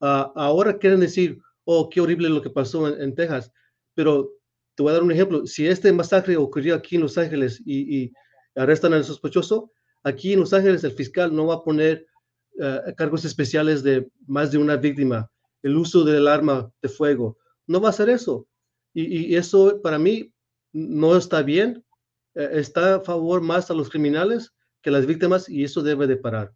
Uh, 0.00 0.30
ahora 0.34 0.78
quieren 0.78 1.00
decir, 1.00 1.38
oh, 1.64 1.88
qué 1.88 2.00
horrible 2.00 2.28
lo 2.28 2.42
que 2.42 2.50
pasó 2.50 2.88
en, 2.88 3.14
Texas. 3.14 3.52
Pero 3.94 4.30
te 4.74 4.82
voy 4.82 4.90
a 4.90 4.94
dar 4.94 5.02
un 5.02 5.12
ejemplo. 5.12 5.46
Si 5.46 5.66
este 5.66 5.92
masacre 5.92 6.36
ocurrió 6.36 6.74
aquí 6.74 6.96
en 6.96 7.02
Los 7.02 7.18
Ángeles 7.18 7.60
y, 7.64 8.12
arrestan 8.54 8.92
al 8.92 9.04
sospechoso, 9.04 9.70
aquí 10.02 10.32
en 10.32 10.40
Los 10.40 10.52
Ángeles 10.52 10.82
el 10.82 10.92
fiscal 10.92 11.34
no 11.34 11.46
va 11.46 11.56
a 11.56 11.62
poner 11.62 12.06
eh, 12.60 12.94
cargos 12.96 13.24
especiales 13.24 13.82
de 13.82 14.08
más 14.26 14.50
de 14.50 14.58
una 14.58 14.76
víctima, 14.76 15.30
el 15.62 15.76
uso 15.76 16.04
del 16.04 16.26
arma 16.26 16.70
de 16.82 16.88
fuego. 16.88 17.38
No 17.66 17.80
va 17.80 17.88
a 17.88 17.90
hacer 17.90 18.08
eso. 18.08 18.46
Y, 18.94 19.36
eso 19.36 19.80
para 19.82 19.98
mí 19.98 20.32
no 20.72 21.16
está 21.16 21.42
bien. 21.42 21.84
Eh, 22.34 22.50
está 22.54 22.96
a 22.96 23.00
favor 23.00 23.40
más 23.40 23.70
a 23.70 23.74
los 23.74 23.88
criminales 23.90 24.52
que 24.82 24.90
a 24.90 24.92
las 24.92 25.06
víctimas 25.06 25.48
y 25.48 25.64
eso 25.64 25.82
debe 25.82 26.06
de 26.06 26.16
parar. 26.16 26.52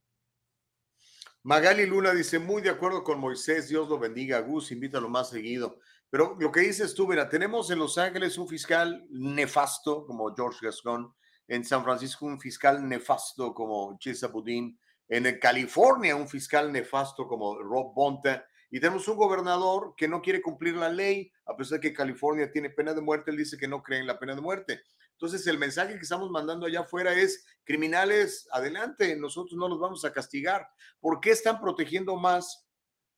Magali 1.44 1.86
Luna 1.86 2.12
dice, 2.12 2.38
muy 2.38 2.62
de 2.62 2.70
acuerdo 2.70 3.02
con 3.02 3.18
Moisés, 3.18 3.68
Dios 3.68 3.88
lo 3.88 3.98
bendiga, 3.98 4.38
Gus, 4.40 4.70
invítalo 4.70 5.08
más 5.08 5.30
seguido. 5.30 5.78
Pero 6.08 6.36
lo 6.38 6.52
que 6.52 6.60
dices 6.60 6.94
tú, 6.94 7.08
mira, 7.08 7.28
tenemos 7.28 7.70
en 7.70 7.78
Los 7.78 7.98
Ángeles 7.98 8.38
un 8.38 8.46
fiscal 8.46 9.06
nefasto 9.10 10.04
como 10.04 10.32
George 10.34 10.66
Gascon, 10.66 11.12
en 11.48 11.64
San 11.64 11.82
Francisco 11.84 12.26
un 12.26 12.40
fiscal 12.40 12.88
nefasto 12.88 13.52
como 13.52 13.96
Chesa 13.98 14.28
Budín, 14.28 14.78
en 15.16 15.38
California 15.38 16.16
un 16.16 16.28
fiscal 16.28 16.72
nefasto 16.72 17.26
como 17.26 17.58
Rob 17.58 17.92
Bonta, 17.94 18.46
y 18.70 18.80
tenemos 18.80 19.06
un 19.08 19.16
gobernador 19.16 19.92
que 19.96 20.08
no 20.08 20.22
quiere 20.22 20.40
cumplir 20.40 20.74
la 20.76 20.88
ley, 20.88 21.30
a 21.44 21.54
pesar 21.54 21.78
de 21.78 21.88
que 21.88 21.94
California 21.94 22.50
tiene 22.50 22.70
pena 22.70 22.94
de 22.94 23.02
muerte, 23.02 23.30
él 23.30 23.36
dice 23.36 23.58
que 23.58 23.68
no 23.68 23.82
cree 23.82 24.00
en 24.00 24.06
la 24.06 24.18
pena 24.18 24.34
de 24.34 24.40
muerte. 24.40 24.80
Entonces, 25.12 25.46
el 25.46 25.58
mensaje 25.58 25.94
que 25.96 26.00
estamos 26.02 26.30
mandando 26.30 26.64
allá 26.66 26.80
afuera 26.80 27.12
es, 27.12 27.44
criminales, 27.64 28.48
adelante, 28.50 29.14
nosotros 29.16 29.58
no 29.58 29.68
los 29.68 29.78
vamos 29.78 30.04
a 30.06 30.12
castigar. 30.12 30.66
¿Por 30.98 31.20
qué 31.20 31.30
están 31.30 31.60
protegiendo 31.60 32.16
más 32.16 32.66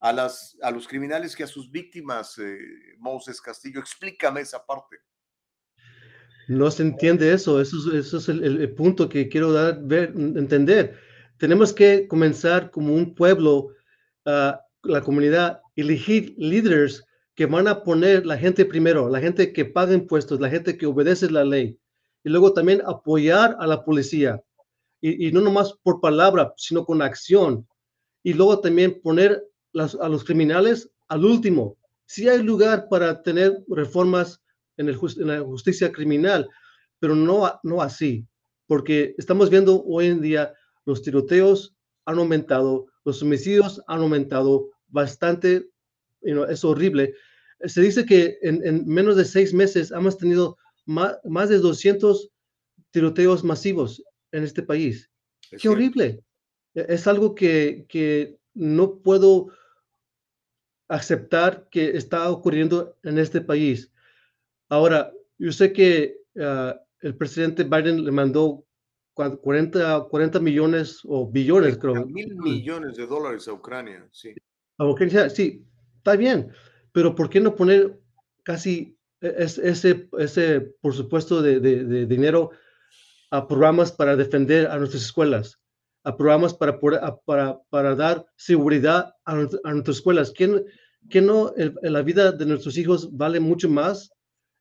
a, 0.01 0.13
las, 0.13 0.59
a 0.61 0.73
los 0.73 0.89
criminales 0.89 1.37
que 1.37 1.45
a 1.45 1.47
sus 1.47 1.71
víctimas, 1.71 2.37
eh, 2.39 2.59
Moses 2.99 3.41
Castillo? 3.41 3.79
Explícame 3.79 4.41
esa 4.41 4.67
parte. 4.67 4.97
No 6.49 6.71
se 6.71 6.83
entiende 6.83 7.33
eso, 7.33 7.61
eso, 7.61 7.79
es- 7.97 8.29
el- 8.29 8.61
el 8.61 8.75
punto 8.75 9.09
que 9.09 9.29
quiero 9.29 9.53
dar, 9.53 9.79
ver, 9.83 10.13
entender. 10.17 10.99
Tenemos 11.39 11.73
que 11.73 12.07
comenzar 12.09 12.71
como 12.71 12.95
un 12.95 13.15
pueblo, 13.15 13.69
ah, 14.27 14.61
la 14.83 15.01
comunidad, 15.03 15.61
elegir 15.77 16.35
líderes 16.39 17.05
que 17.35 17.47
van 17.47 17.67
a 17.67 17.83
poner 17.83 18.25
la 18.27 18.39
gente 18.39 18.65
primero, 18.65 19.09
la 19.09 19.21
gente 19.21 19.53
que 19.53 19.65
paga 19.65 19.95
impuestos, 19.95 20.41
la 20.41 20.51
gente 20.51 20.77
que 20.79 20.87
obedece 20.87 21.31
la 21.31 21.45
ley, 21.45 21.79
y 22.23 22.29
luego 22.31 22.53
también 22.53 22.83
apoyar 22.87 23.57
a 23.59 23.67
la 23.67 23.85
policía, 23.85 24.41
y, 25.01 25.29
y 25.29 25.33
no 25.33 25.41
nomás 25.41 25.75
por 25.83 26.01
palabra, 26.01 26.53
sino 26.57 26.85
con 26.85 27.03
acción, 27.03 27.67
y 28.23 28.33
luego 28.35 28.61
también 28.61 29.01
poner 29.03 29.45
las- 29.73 29.97
a 29.97 30.09
los 30.09 30.25
criminales 30.25 30.91
al 31.09 31.25
último. 31.25 31.77
Si 32.07 32.29
hay 32.29 32.43
lugar 32.43 32.89
para 32.89 33.23
tener 33.23 33.65
reformas 33.69 34.41
en, 34.77 34.89
el 34.89 34.97
jus- 34.97 35.21
en 35.21 35.27
la 35.29 35.41
justicia 35.41 35.91
criminal, 35.91 36.49
pero 37.01 37.15
no, 37.17 37.59
no 37.65 37.83
así, 37.83 38.25
porque 38.67 39.15
estamos 39.19 39.51
viendo 39.51 39.83
hoy 39.85 40.07
en 40.07 40.21
día 40.21 40.55
los 40.87 41.03
tiroteos 41.03 41.75
han 42.07 42.19
aumentado, 42.19 42.87
los 43.05 43.23
homicidios 43.23 43.83
han 43.87 44.01
aumentado 44.01 44.71
bastante, 44.89 45.69
you 46.23 46.33
know, 46.33 46.45
es 46.45 46.65
horrible. 46.65 47.15
Se 47.61 47.81
dice 47.81 48.05
que 48.05 48.39
en, 48.43 48.65
en 48.67 48.87
menos 48.87 49.17
de 49.17 49.25
seis 49.25 49.55
meses 49.55 49.91
hemos 49.91 50.19
tenido 50.19 50.57
más, 50.87 51.17
más 51.25 51.49
de 51.49 51.59
200 51.59 52.31
tiroteos 52.91 53.43
masivos 53.45 54.03
en 54.33 54.45
este 54.45 54.63
país. 54.63 55.11
Es 55.45 55.51
Qué 55.51 55.59
cierto. 55.61 55.73
horrible. 55.77 56.23
E- 56.75 56.87
Es 56.89 57.07
algo 57.07 57.35
que, 57.35 57.87
que 57.89 58.37
no 58.53 58.99
puedo 58.99 59.49
aceptar 60.89 61.67
que 61.71 61.97
está 61.97 62.31
ocurriendo 62.31 62.97
en 63.03 63.19
este 63.19 63.41
país. 63.41 63.91
Ahora, 64.69 65.13
yo 65.39 65.51
sé 65.53 65.73
que 65.73 66.17
ah, 66.39 66.79
el 67.01 67.17
presidente 67.17 67.65
Biden 67.65 68.05
le 68.05 68.11
mandó 68.11 68.65
40, 69.15 70.09
40 70.11 70.41
millones 70.41 71.01
o 71.05 71.31
billones, 71.31 71.79
creo. 71.79 72.05
Mil 72.07 72.35
millones 72.37 72.97
de 72.97 73.07
dólares 73.07 73.47
a 73.49 73.53
Ucrania, 73.53 74.07
sí. 74.13 74.35
a 74.79 74.87
Ucrania. 74.87 75.31
Sí, 75.31 75.65
está 75.99 76.17
bien, 76.17 76.51
pero 76.93 77.15
¿por 77.15 77.31
qué 77.31 77.41
no 77.41 77.55
poner 77.55 77.99
casi 78.43 78.99
e- 79.21 79.35
es- 79.39 79.59
ese, 79.59 80.09
ese 80.19 80.61
por 80.81 80.95
supuesto, 80.95 81.41
de, 81.43 81.61
de- 81.61 81.85
de 81.85 82.07
dinero 82.07 82.51
a 83.31 83.47
programas 83.49 83.93
para 83.93 84.17
defender 84.17 84.67
a 84.69 84.79
nuestras 84.79 85.05
escuelas, 85.05 85.59
a 86.05 86.17
programas 86.17 86.53
para, 86.55 86.79
para, 87.25 87.61
para 87.71 87.95
dar 87.95 88.27
seguridad 88.37 89.15
a, 89.25 89.33
a 89.65 89.73
nuestras 89.73 89.97
escuelas? 89.99 90.33
¿Que, 90.33 90.49
no- 90.49 90.61
que 91.09 91.21
no 91.21 91.55
el- 91.57 91.75
la 91.83 92.03
vida 92.03 92.33
de 92.33 92.47
nuestros 92.47 92.77
hijos 92.77 93.17
vale 93.17 93.39
mucho 93.41 93.69
más? 93.69 94.11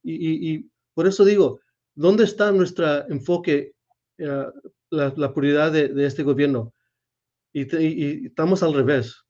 Y, 0.03 0.13
y- 0.13 0.53
y 0.53 0.69
por 0.93 1.07
eso 1.07 1.25
digo, 1.25 1.59
¿dónde 1.95 2.23
está 2.23 2.51
nuestro 2.51 3.07
enfoque, 3.09 3.72
eh, 4.17 4.45
la, 4.89 5.13
la 5.15 5.69
de, 5.69 6.05
este 6.05 6.23
gobierno? 6.23 6.73
Y, 7.51 8.27
estamos 8.27 8.63
al 8.63 8.73
revés. 8.73 9.23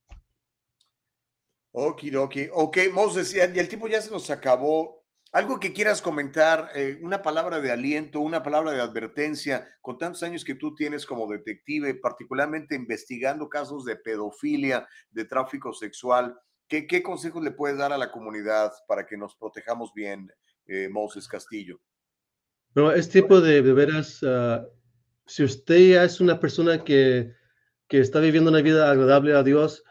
Okidoki. 1.71 2.49
Ok, 2.53 2.77
Moses, 2.93 3.33
y 3.33 3.39
el 3.39 3.67
tiempo 3.67 3.87
ya 3.87 4.01
se 4.01 4.11
nos 4.11 4.29
acabó. 4.29 5.03
Algo 5.31 5.59
que 5.59 5.73
quieras 5.73 5.99
comentar, 5.99 6.69
eh, 6.75 6.99
una 7.01 7.23
palabra 7.23 7.59
de 7.59 7.71
aliento, 7.71 8.19
una 8.19 8.43
palabra 8.43 8.71
de 8.71 8.81
advertencia, 8.81 9.67
con 9.81 9.97
tantos 9.97 10.21
años 10.21 10.43
que 10.43 10.53
tú 10.53 10.75
tienes 10.75 11.07
como 11.07 11.27
detective, 11.27 11.95
particularmente 11.95 12.75
investigando 12.75 13.49
casos 13.49 13.83
de 13.83 13.95
pedofilia, 13.95 14.87
de 15.09 15.25
tráfico 15.25 15.73
sexual, 15.73 16.39
¿qué, 16.67 16.85
qué 16.85 17.01
consejos 17.01 17.43
le 17.43 17.49
puedes 17.49 17.79
dar 17.79 17.91
a 17.91 17.97
la 17.97 18.11
comunidad 18.11 18.71
para 18.87 19.07
que 19.07 19.17
nos 19.17 19.35
protejamos 19.35 19.91
bien, 19.95 20.31
eh, 20.67 20.87
Moses 20.89 21.27
Castillo? 21.27 21.81
Pero 22.73 22.91
es 22.91 23.09
tiempo 23.09 23.39
de, 23.39 23.61
de 23.61 23.73
veras, 23.73 24.19
ah, 24.23 24.67
si 25.25 25.43
usted 25.43 26.03
es 26.03 26.19
una 26.19 26.39
persona 26.39 26.83
que, 26.83 27.33
que 27.87 27.99
está 27.99 28.19
viviendo 28.19 28.49
una 28.49 28.61
vida 28.61 28.89
agradable 28.89 29.33
a 29.35 29.43
Dios, 29.43 29.83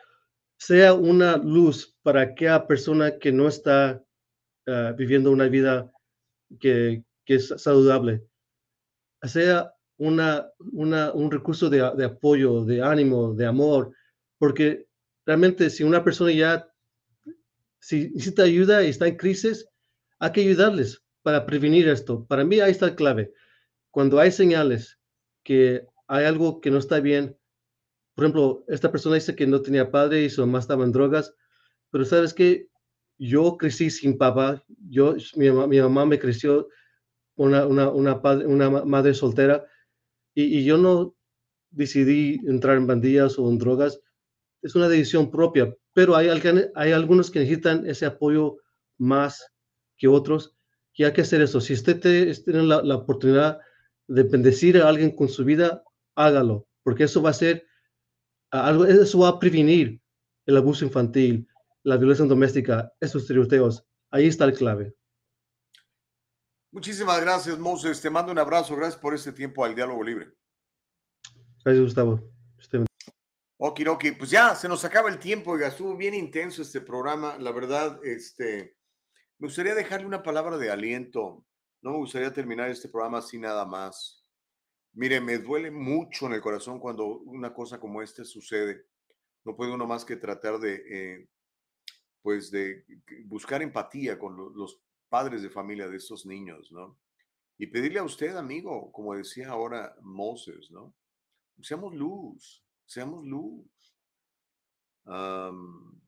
sea 0.58 0.94
una 0.94 1.36
luz 1.36 1.96
para 2.02 2.22
aquella 2.22 2.66
persona 2.66 3.18
que 3.18 3.32
no 3.32 3.48
está 3.48 4.02
ah, 4.66 4.94
viviendo 4.96 5.30
una 5.30 5.48
vida 5.48 5.90
que, 6.58 7.04
que 7.24 7.36
es 7.36 7.54
saludable. 7.56 8.24
Sea 9.22 9.72
una, 9.96 10.48
una, 10.72 11.12
un 11.12 11.30
recurso 11.30 11.70
de, 11.70 11.78
de 11.96 12.04
apoyo, 12.04 12.64
de 12.64 12.82
ánimo, 12.82 13.34
de 13.34 13.46
amor, 13.46 13.94
porque 14.38 14.88
realmente 15.24 15.70
si 15.70 15.84
una 15.84 16.02
persona 16.02 16.32
ya 16.32 16.68
si 17.78 18.10
necesita 18.10 18.44
ayuda 18.44 18.84
y 18.84 18.90
está 18.90 19.08
en 19.08 19.16
crisis, 19.16 19.66
hay 20.18 20.32
que 20.32 20.40
ayudarles 20.40 21.02
para 21.22 21.46
prevenir 21.46 21.88
esto. 21.88 22.26
Para 22.26 22.44
mí 22.44 22.60
ahí 22.60 22.70
está 22.70 22.86
la 22.86 22.96
clave. 22.96 23.32
Cuando 23.90 24.18
hay 24.18 24.32
señales 24.32 24.98
que 25.42 25.86
hay 26.06 26.24
algo 26.24 26.60
que 26.60 26.70
no 26.70 26.78
está 26.78 27.00
bien, 27.00 27.36
por 28.14 28.24
ejemplo, 28.24 28.64
esta 28.68 28.90
persona 28.90 29.14
dice 29.14 29.34
que 29.34 29.46
no 29.46 29.62
tenía 29.62 29.90
padre 29.90 30.24
y 30.24 30.30
su 30.30 30.42
mamá 30.42 30.58
estaba 30.58 30.84
en 30.84 30.92
drogas, 30.92 31.34
pero 31.90 32.04
sabes 32.04 32.34
que 32.34 32.68
yo 33.18 33.56
crecí 33.56 33.90
sin 33.90 34.18
papá, 34.18 34.62
yo, 34.88 35.14
mi, 35.36 35.50
mi 35.50 35.80
mamá 35.80 36.04
me 36.04 36.18
creció 36.18 36.68
una, 37.36 37.66
una, 37.66 37.90
una, 37.90 38.70
madre 38.84 39.14
soltera 39.14 39.64
y, 40.34 40.64
yo 40.64 40.76
no 40.76 41.14
decidí 41.70 42.40
entrar 42.46 42.76
en 42.76 42.86
bandillas 42.86 43.38
o 43.38 43.48
en 43.48 43.58
drogas, 43.58 44.00
es 44.62 44.74
una 44.74 44.88
decisión 44.88 45.30
propia, 45.30 45.74
pero 45.94 46.16
hay, 46.16 46.28
hay 46.74 46.92
algunos 46.92 47.30
que 47.30 47.40
necesitan 47.40 47.86
ese 47.86 48.06
apoyo 48.06 48.58
más 48.98 49.46
que 49.96 50.08
otros 50.08 50.56
y 50.94 51.04
hay 51.04 51.12
que 51.12 51.22
hacer 51.22 51.40
eso. 51.40 51.60
Si 51.60 51.72
usted 51.72 52.00
te- 52.00 52.34
tiene 52.42 52.62
la, 52.62 52.82
la 52.82 52.96
oportunidad 52.96 53.60
de 54.08 54.22
bendecir 54.24 54.78
a 54.78 54.88
alguien 54.88 55.14
con 55.14 55.28
su 55.28 55.44
vida, 55.44 55.82
hágalo, 56.16 56.66
porque 56.82 57.04
eso 57.04 57.22
va 57.22 57.30
a 57.30 57.34
ser 57.34 57.66
algo, 58.50 58.84
eso 58.84 59.18
va 59.20 59.28
a 59.28 59.38
prevenir 59.38 60.00
el 60.46 60.56
abuso 60.56 60.84
infantil, 60.84 61.48
la 61.82 61.96
violencia 61.96 62.26
doméstica, 62.26 62.92
esos 63.00 63.26
tiroteos. 63.26 63.86
Ahí 64.10 64.26
está 64.26 64.46
la 64.46 64.52
clave. 64.52 64.94
Muchísimas 66.72 67.20
gracias, 67.20 67.58
Moses. 67.58 68.00
Te 68.00 68.10
mando 68.10 68.32
un 68.32 68.38
abrazo. 68.38 68.74
Gracias 68.76 69.00
por 69.00 69.14
este 69.14 69.32
tiempo 69.32 69.64
al 69.64 69.74
diálogo 69.74 70.02
libre. 70.02 70.32
Gracias, 71.64 71.84
Gustavo. 71.84 72.32
Usted- 72.58 72.84
Okidoki, 73.58 74.12
pues 74.12 74.30
ya 74.30 74.54
se 74.56 74.68
nos 74.68 74.84
acaba 74.84 75.08
el 75.08 75.18
tiempo, 75.18 75.52
oiga, 75.52 75.68
estuvo 75.68 75.96
bien 75.96 76.14
intenso 76.14 76.62
este 76.62 76.80
programa. 76.80 77.36
La 77.38 77.52
verdad, 77.52 78.00
este, 78.02 78.76
me 79.42 79.48
gustaría 79.48 79.74
dejarle 79.74 80.06
una 80.06 80.22
palabra 80.22 80.56
de 80.56 80.70
aliento. 80.70 81.44
No 81.82 81.90
me 81.90 81.96
gustaría 81.96 82.32
terminar 82.32 82.70
este 82.70 82.88
programa 82.88 83.18
así 83.18 83.40
nada 83.40 83.66
más. 83.66 84.22
Mire, 84.92 85.20
me 85.20 85.38
duele 85.38 85.72
mucho 85.72 86.26
en 86.26 86.34
el 86.34 86.40
corazón 86.40 86.78
cuando 86.78 87.06
una 87.08 87.52
cosa 87.52 87.80
como 87.80 88.02
esta 88.02 88.24
sucede. 88.24 88.86
No 89.44 89.56
puede 89.56 89.72
uno 89.72 89.84
más 89.84 90.04
que 90.04 90.14
tratar 90.14 90.60
de, 90.60 90.74
eh, 90.88 91.28
pues, 92.22 92.52
de 92.52 92.84
buscar 93.24 93.62
empatía 93.62 94.16
con 94.16 94.36
lo- 94.36 94.50
los 94.50 94.80
padres 95.08 95.42
de 95.42 95.50
familia 95.50 95.88
de 95.88 95.96
estos 95.96 96.24
niños, 96.24 96.70
¿no? 96.70 97.00
Y 97.58 97.66
pedirle 97.66 97.98
a 97.98 98.04
usted, 98.04 98.36
amigo, 98.36 98.92
como 98.92 99.16
decía 99.16 99.48
ahora 99.48 99.96
Moses, 100.02 100.70
¿no? 100.70 100.94
Seamos 101.60 101.96
luz, 101.96 102.64
seamos 102.86 103.24
luz. 103.26 103.66
Am, 105.04 106.00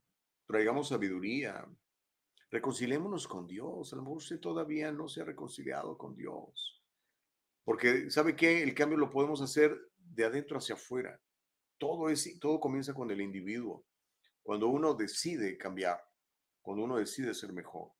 traigamos 0.46 0.86
sabiduría. 0.86 1.66
Reconciliémonos 2.54 3.26
con 3.26 3.48
Dios. 3.48 3.92
A 3.92 3.96
lo 3.96 4.02
mejor 4.02 4.22
todavía 4.40 4.92
no 4.92 5.08
se 5.08 5.20
ha 5.20 5.24
reconciliado 5.24 5.98
con 5.98 6.14
Dios. 6.14 6.80
Porque, 7.64 8.08
¿sabe 8.12 8.36
qué? 8.36 8.62
El 8.62 8.76
cambio 8.76 8.96
lo 8.96 9.10
podemos 9.10 9.40
hacer 9.42 9.76
de 9.96 10.24
adentro 10.24 10.58
hacia 10.58 10.76
afuera. 10.76 11.20
Todo, 11.78 12.08
es, 12.10 12.38
todo 12.38 12.60
comienza 12.60 12.94
con 12.94 13.10
el 13.10 13.20
individuo. 13.20 13.84
Cuando 14.44 14.68
uno 14.68 14.94
decide 14.94 15.58
cambiar, 15.58 16.00
cuando 16.62 16.84
uno 16.84 16.96
decide 16.96 17.34
ser 17.34 17.52
mejor, 17.52 17.90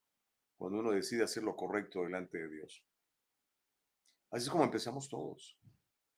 cuando 0.57 0.79
uno 0.79 0.93
decide 0.93 1.25
hacer 1.25 1.43
lo 1.43 1.57
correcto 1.57 2.05
delante 2.05 2.39
de 2.39 2.49
Dios. 2.49 2.85
Así 4.31 4.45
es 4.45 4.51
como 4.51 4.63
empezamos 4.63 5.09
todos. 5.09 5.59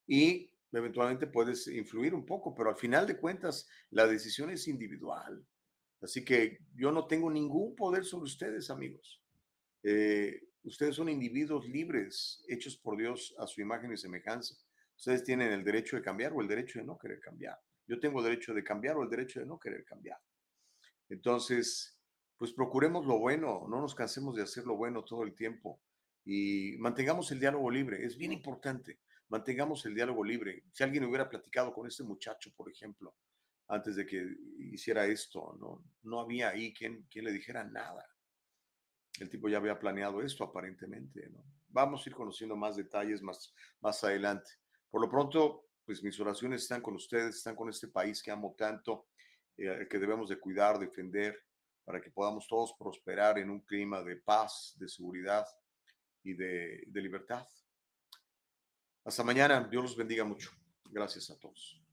Y 0.07 0.53
eventualmente 0.73 1.27
puedes 1.27 1.69
influir 1.69 2.15
un 2.15 2.27
poco, 2.27 2.55
pero 2.55 2.69
al 2.69 2.77
final 2.77 3.07
de 3.07 3.19
cuentas 3.19 3.67
la 3.89 4.07
decisión 4.07 4.51
es 4.51 4.69
individual. 4.69 5.43
Así 6.03 6.25
que 6.25 6.59
yo 6.75 6.93
no 6.93 7.07
tengo 7.07 7.31
ningún 7.31 7.75
poder 7.75 8.05
sobre 8.05 8.25
ustedes, 8.25 8.71
amigos. 8.71 9.23
Eh, 9.83 10.43
ustedes 10.63 10.97
son 10.97 11.09
individuos 11.09 11.67
libres, 11.69 12.45
hechos 12.49 12.77
por 12.77 12.97
Dios 12.97 13.35
a 13.39 13.47
su 13.47 13.61
imagen 13.61 13.93
y 13.93 13.97
semejanza. 13.97 14.57
Ustedes 14.97 15.25
tienen 15.25 15.53
el 15.53 15.65
derecho 15.65 15.97
de 15.97 16.03
cambiar 16.03 16.33
o 16.33 16.41
el 16.41 16.49
derecho 16.49 16.79
de 16.79 16.85
no 16.85 16.99
querer 16.99 17.21
cambiar. 17.21 17.59
Yo 17.87 18.01
tengo 18.01 18.19
el 18.19 18.25
derecho 18.25 18.55
de 18.55 18.65
cambiar 18.65 18.97
o 18.97 19.03
el 19.03 19.11
derecho 19.11 19.41
de 19.41 19.47
no 19.47 19.59
querer 19.59 19.85
cambiar. 19.85 20.19
Entonces, 21.09 21.97
pues 22.37 22.53
procuremos 22.53 23.07
lo 23.07 23.19
bueno, 23.19 23.67
no 23.69 23.81
nos 23.81 23.95
cansemos 23.95 24.35
de 24.35 24.43
hacer 24.43 24.65
lo 24.65 24.77
bueno 24.77 25.05
todo 25.05 25.23
el 25.23 25.35
tiempo 25.35 25.81
y 26.25 26.77
mantengamos 26.79 27.31
el 27.31 27.41
diálogo 27.41 27.71
libre. 27.71 28.05
Es 28.05 28.17
bien 28.17 28.33
importante, 28.33 28.99
mantengamos 29.29 29.87
el 29.87 29.95
diálogo 29.95 30.25
libre. 30.25 30.65
Si 30.73 30.83
alguien 30.83 31.05
hubiera 31.05 31.29
platicado 31.29 31.73
con 31.73 31.87
este 31.87 32.03
muchacho, 32.03 32.53
por 32.57 32.71
ejemplo, 32.71 33.15
antes 33.69 33.97
de 33.97 34.07
que 34.07 34.25
hiciera 34.59 35.07
esto, 35.07 35.57
no, 35.59 35.85
no 36.03 36.21
había 36.21 36.51
ahí 36.51 36.73
quien, 36.73 37.05
quien 37.11 37.25
le 37.25 37.33
dijera 37.33 37.65
nada. 37.65 38.07
El 39.19 39.31
tipo 39.31 39.49
ya 39.49 39.59
había 39.59 39.79
planeado 39.79 40.23
esto 40.23 40.45
aparentemente, 40.45 41.31
vamos 41.69 42.07
a 42.07 42.09
ir 42.09 42.15
conociendo 42.15 42.57
más 42.57 42.77
detalles 42.77 43.23
más, 43.23 43.53
más 43.81 44.03
adelante. 44.05 44.51
Por 44.91 45.01
lo 45.01 45.11
pronto, 45.11 45.69
pues 45.85 46.03
mis 46.03 46.19
oraciones 46.21 46.63
están 46.63 46.83
con 46.83 46.95
ustedes, 46.95 47.37
están 47.37 47.57
con 47.57 47.69
este 47.69 47.89
país 47.89 48.23
que 48.23 48.31
amo 48.31 48.55
tanto, 48.57 49.09
eh, 49.57 49.87
que 49.89 49.99
debemos 49.99 50.29
de 50.29 50.39
cuidar, 50.39 50.79
defender, 50.79 51.39
para 51.85 52.01
que 52.01 52.11
podamos 52.11 52.47
todos 52.49 52.75
prosperar 52.79 53.39
en 53.39 53.49
un 53.49 53.61
clima 53.61 54.03
de 54.03 54.17
paz, 54.17 54.75
de 54.79 54.89
seguridad 54.89 55.47
y 56.23 56.35
de, 56.35 56.83
de 56.87 57.01
libertad. 57.01 57.47
Hasta 59.05 59.23
mañana, 59.23 59.69
Dios 59.71 59.85
los 59.85 59.97
bendiga 59.97 60.25
mucho. 60.25 60.51
Gracias 60.91 61.31
a 61.31 61.39
todos. 61.39 61.86